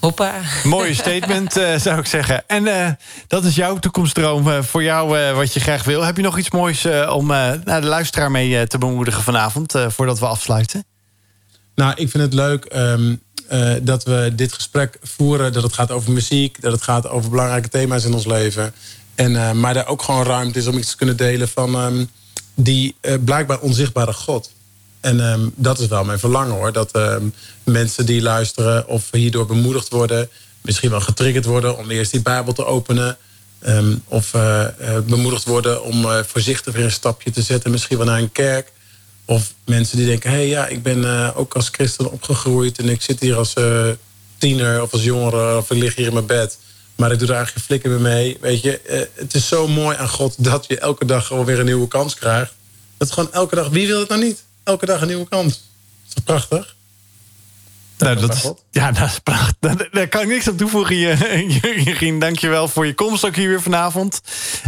Hoppa. 0.00 0.40
Mooie 0.64 0.94
statement, 1.04 1.56
eh, 1.56 1.78
zou 1.78 1.98
ik 1.98 2.06
zeggen. 2.06 2.44
En 2.46 2.66
eh, 2.66 2.90
dat 3.28 3.44
is 3.44 3.54
jouw 3.54 3.78
toekomstdroom 3.78 4.50
eh, 4.50 4.62
voor 4.62 4.82
jou, 4.82 5.18
eh, 5.18 5.34
wat 5.34 5.52
je 5.54 5.60
graag 5.60 5.84
wil. 5.84 6.02
Heb 6.02 6.16
je 6.16 6.22
nog 6.22 6.38
iets 6.38 6.50
moois 6.50 6.84
eh, 6.84 7.12
om 7.14 7.30
eh, 7.30 7.52
nou, 7.64 7.80
de 7.80 7.86
luisteraar 7.86 8.30
mee 8.30 8.66
te 8.66 8.78
bemoedigen 8.78 9.22
vanavond, 9.22 9.74
eh, 9.74 9.88
voordat 9.88 10.18
we 10.18 10.26
afsluiten? 10.26 10.84
Nou, 11.74 11.92
ik 11.96 12.10
vind 12.10 12.22
het 12.22 12.34
leuk 12.34 12.64
ehm, 12.64 13.14
eh, 13.48 13.72
dat 13.82 14.04
we 14.04 14.32
dit 14.36 14.52
gesprek 14.52 14.98
voeren. 15.02 15.52
Dat 15.52 15.62
het 15.62 15.72
gaat 15.72 15.90
over 15.90 16.12
muziek, 16.12 16.60
dat 16.60 16.72
het 16.72 16.82
gaat 16.82 17.08
over 17.08 17.30
belangrijke 17.30 17.68
thema's 17.68 18.04
in 18.04 18.14
ons 18.14 18.26
leven. 18.26 18.74
En, 19.14 19.36
eh, 19.36 19.52
maar 19.52 19.76
er 19.76 19.86
ook 19.86 20.02
gewoon 20.02 20.24
ruimte 20.24 20.58
is 20.58 20.66
om 20.66 20.78
iets 20.78 20.90
te 20.90 20.96
kunnen 20.96 21.16
delen 21.16 21.48
van 21.48 21.74
ehm, 21.74 22.04
die 22.54 22.96
eh, 23.00 23.14
blijkbaar 23.24 23.58
onzichtbare 23.58 24.12
God. 24.12 24.50
En 25.06 25.20
ehm, 25.20 25.48
dat 25.54 25.78
is 25.78 25.86
wel 25.86 26.04
mijn 26.04 26.18
verlangen 26.18 26.54
hoor. 26.54 26.72
Dat 26.72 26.90
ehm, 26.90 27.28
mensen 27.64 28.06
die 28.06 28.22
luisteren 28.22 28.88
of 28.88 29.08
hierdoor 29.10 29.46
bemoedigd 29.46 29.88
worden, 29.88 30.28
misschien 30.60 30.90
wel 30.90 31.00
getriggerd 31.00 31.44
worden 31.44 31.78
om 31.78 31.90
eerst 31.90 32.10
die 32.10 32.22
Bijbel 32.22 32.52
te 32.52 32.64
openen. 32.64 33.16
Ehm, 33.58 33.94
of 34.04 34.34
eh, 34.34 34.64
eh, 34.64 35.02
bemoedigd 35.04 35.44
worden 35.44 35.82
om 35.82 36.04
eh, 36.04 36.18
voorzichtig 36.26 36.74
weer 36.74 36.84
een 36.84 36.90
stapje 36.90 37.30
te 37.30 37.42
zetten, 37.42 37.70
misschien 37.70 37.96
wel 37.96 38.06
naar 38.06 38.18
een 38.18 38.32
kerk. 38.32 38.72
Of 39.24 39.52
mensen 39.64 39.96
die 39.96 40.06
denken, 40.06 40.30
hé 40.30 40.36
hey, 40.36 40.48
ja, 40.48 40.66
ik 40.66 40.82
ben 40.82 41.34
ook 41.34 41.54
als 41.54 41.68
christen 41.68 42.12
opgegroeid 42.12 42.78
en 42.78 42.88
ik 42.88 43.02
zit 43.02 43.20
hier 43.20 43.36
als 43.36 43.54
tiener 44.38 44.82
of 44.82 44.92
als 44.92 45.02
jongere 45.02 45.56
of 45.56 45.70
ik 45.70 45.78
lig 45.78 45.94
hier 45.94 46.06
in 46.06 46.12
mijn 46.12 46.26
bed. 46.26 46.58
Maar 46.96 47.12
ik 47.12 47.18
doe 47.18 47.28
er 47.28 47.34
eigenlijk 47.34 47.66
geen 47.66 47.78
flikker 47.78 47.90
meer 47.90 48.12
mee. 48.12 48.36
Weet 48.40 48.62
je, 48.62 49.08
het 49.14 49.34
is 49.34 49.48
zo 49.48 49.68
mooi 49.68 49.96
aan 49.96 50.08
God 50.08 50.44
dat 50.44 50.64
je 50.68 50.78
elke 50.78 51.04
dag 51.04 51.26
gewoon 51.26 51.44
weer 51.44 51.58
een 51.58 51.64
nieuwe 51.64 51.88
kans 51.88 52.14
krijgt. 52.14 52.52
Dat 52.96 53.12
gewoon 53.12 53.32
elke 53.32 53.54
dag, 53.54 53.68
wie 53.68 53.86
wil 53.86 53.98
het 53.98 54.08
nou 54.08 54.22
niet? 54.24 54.45
Elke 54.66 54.86
dag 54.86 55.00
een 55.00 55.06
nieuwe 55.06 55.28
kans. 55.28 55.62
Is 56.08 56.22
prachtig? 56.24 56.74
Nou, 57.98 58.20
dat 58.20 58.34
is, 58.34 58.52
ja, 58.70 58.92
dat 58.92 59.08
is 59.08 59.18
prachtig. 59.18 59.90
Daar, 59.90 60.08
kan 60.08 60.22
ik 60.22 60.28
niks 60.28 60.48
aan 60.48 60.56
toevoegen, 60.56 60.98
Jurgen. 60.98 62.18
Dank 62.26 62.38
je 62.38 62.48
wel 62.48 62.68
voor 62.68 62.86
je 62.86 62.94
komst 62.94 63.24
ook 63.24 63.36
hier 63.36 63.48
weer 63.48 63.62
vanavond. 63.62 64.20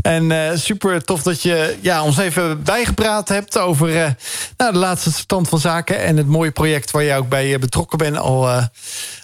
En 0.02 0.32
eh, 0.32 0.56
super 0.56 1.04
tof 1.04 1.22
dat 1.22 1.42
je 1.42 1.76
ja, 1.80 2.02
ons 2.02 2.18
even 2.18 2.62
bijgepraat 2.62 3.28
hebt... 3.28 3.58
over 3.58 4.02
eh, 4.02 4.10
nou, 4.56 4.72
de 4.72 4.78
laatste 4.78 5.12
stand 5.12 5.48
van 5.48 5.58
zaken... 5.58 6.00
en 6.00 6.16
het 6.16 6.26
mooie 6.26 6.50
project 6.50 6.90
waar 6.90 7.04
jij 7.04 7.18
ook 7.18 7.28
bij 7.28 7.54
eh, 7.54 7.60
betrokken 7.60 7.98
bent 7.98 8.16
al, 8.16 8.48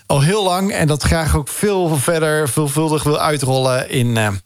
al 0.06 0.20
heel 0.20 0.44
lang. 0.44 0.72
En 0.72 0.86
dat 0.86 1.02
graag 1.02 1.36
ook 1.36 1.48
veel 1.48 1.96
verder, 1.96 2.48
veelvuldig 2.48 3.02
wil 3.02 3.18
uitrollen 3.20 3.90
in, 3.90 4.40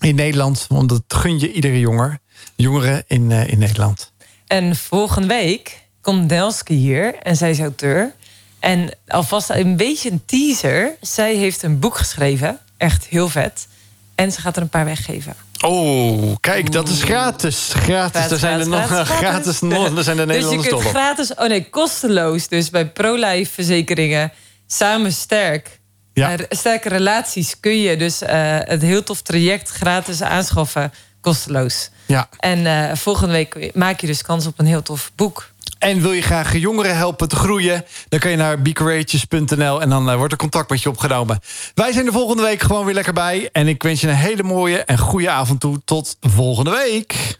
in 0.00 0.14
Nederland. 0.14 0.66
Want 0.68 0.88
dat 0.88 1.02
gun 1.08 1.38
je 1.38 1.52
iedere 1.52 1.78
jonger, 1.78 2.18
jongere 2.56 3.04
in, 3.06 3.30
in 3.30 3.58
Nederland. 3.58 4.11
En 4.52 4.76
volgende 4.76 5.26
week 5.26 5.78
komt 6.00 6.30
Nelske 6.30 6.72
hier 6.72 7.14
en 7.14 7.36
zij 7.36 7.50
is 7.50 7.58
auteur. 7.60 8.12
En 8.60 8.90
alvast 9.06 9.50
een 9.50 9.76
beetje 9.76 10.10
een 10.10 10.22
teaser. 10.26 10.96
Zij 11.00 11.34
heeft 11.34 11.62
een 11.62 11.78
boek 11.78 11.96
geschreven. 11.96 12.58
Echt 12.76 13.06
heel 13.06 13.28
vet. 13.28 13.66
En 14.14 14.32
ze 14.32 14.40
gaat 14.40 14.56
er 14.56 14.62
een 14.62 14.68
paar 14.68 14.84
weggeven. 14.84 15.34
Oh, 15.64 16.36
kijk, 16.40 16.72
dat 16.72 16.88
is 16.88 17.02
gratis. 17.02 17.70
Gratis, 17.74 18.30
er 18.30 18.38
zijn 18.38 18.60
er 18.60 18.68
nog 18.68 18.84
gratis, 18.84 19.16
gratis, 19.16 19.60
nog, 19.60 19.96
er 19.96 20.04
zijn 20.04 20.16
de 20.16 20.26
Dus 20.26 20.34
je 20.36 20.40
Nederlanders 20.42 20.68
kunt 20.68 20.84
op. 20.84 20.90
gratis, 20.90 21.34
oh 21.34 21.48
nee, 21.48 21.70
kosteloos. 21.70 22.48
Dus 22.48 22.70
bij 22.70 22.86
ProLife 22.88 23.52
verzekeringen, 23.52 24.32
samen 24.66 25.12
sterk. 25.12 25.80
Ja. 26.12 26.36
Eh, 26.36 26.44
sterke 26.48 26.88
relaties 26.88 27.60
kun 27.60 27.80
je 27.80 27.96
dus 27.96 28.22
eh, 28.22 28.58
het 28.60 28.82
heel 28.82 29.02
tof 29.02 29.22
traject 29.22 29.68
gratis 29.68 30.22
aanschaffen, 30.22 30.92
kosteloos. 31.20 31.90
Ja. 32.06 32.28
En 32.38 32.66
eh, 32.66 32.96
volgende 32.96 33.32
week 33.32 33.74
maak 33.74 34.00
je 34.00 34.06
dus 34.06 34.22
kans 34.22 34.46
op 34.46 34.58
een 34.58 34.66
heel 34.66 34.82
tof 34.82 35.12
boek. 35.16 35.50
En 35.78 36.00
wil 36.00 36.12
je 36.12 36.22
graag 36.22 36.56
jongeren 36.56 36.96
helpen 36.96 37.28
te 37.28 37.36
groeien? 37.36 37.84
Dan 38.08 38.18
kan 38.18 38.30
je 38.30 38.36
naar 38.36 38.62
becourageous.nl 38.62 39.80
en 39.80 39.88
dan 39.88 40.10
eh, 40.10 40.16
wordt 40.16 40.32
er 40.32 40.38
contact 40.38 40.70
met 40.70 40.82
je 40.82 40.88
opgenomen. 40.88 41.40
Wij 41.74 41.92
zijn 41.92 42.04
de 42.04 42.12
volgende 42.12 42.42
week 42.42 42.62
gewoon 42.62 42.84
weer 42.84 42.94
lekker 42.94 43.12
bij. 43.12 43.48
En 43.52 43.68
ik 43.68 43.82
wens 43.82 44.00
je 44.00 44.08
een 44.08 44.14
hele 44.14 44.42
mooie 44.42 44.78
en 44.78 44.98
goede 44.98 45.30
avond 45.30 45.60
toe. 45.60 45.80
Tot 45.84 46.16
volgende 46.20 46.70
week. 46.70 47.38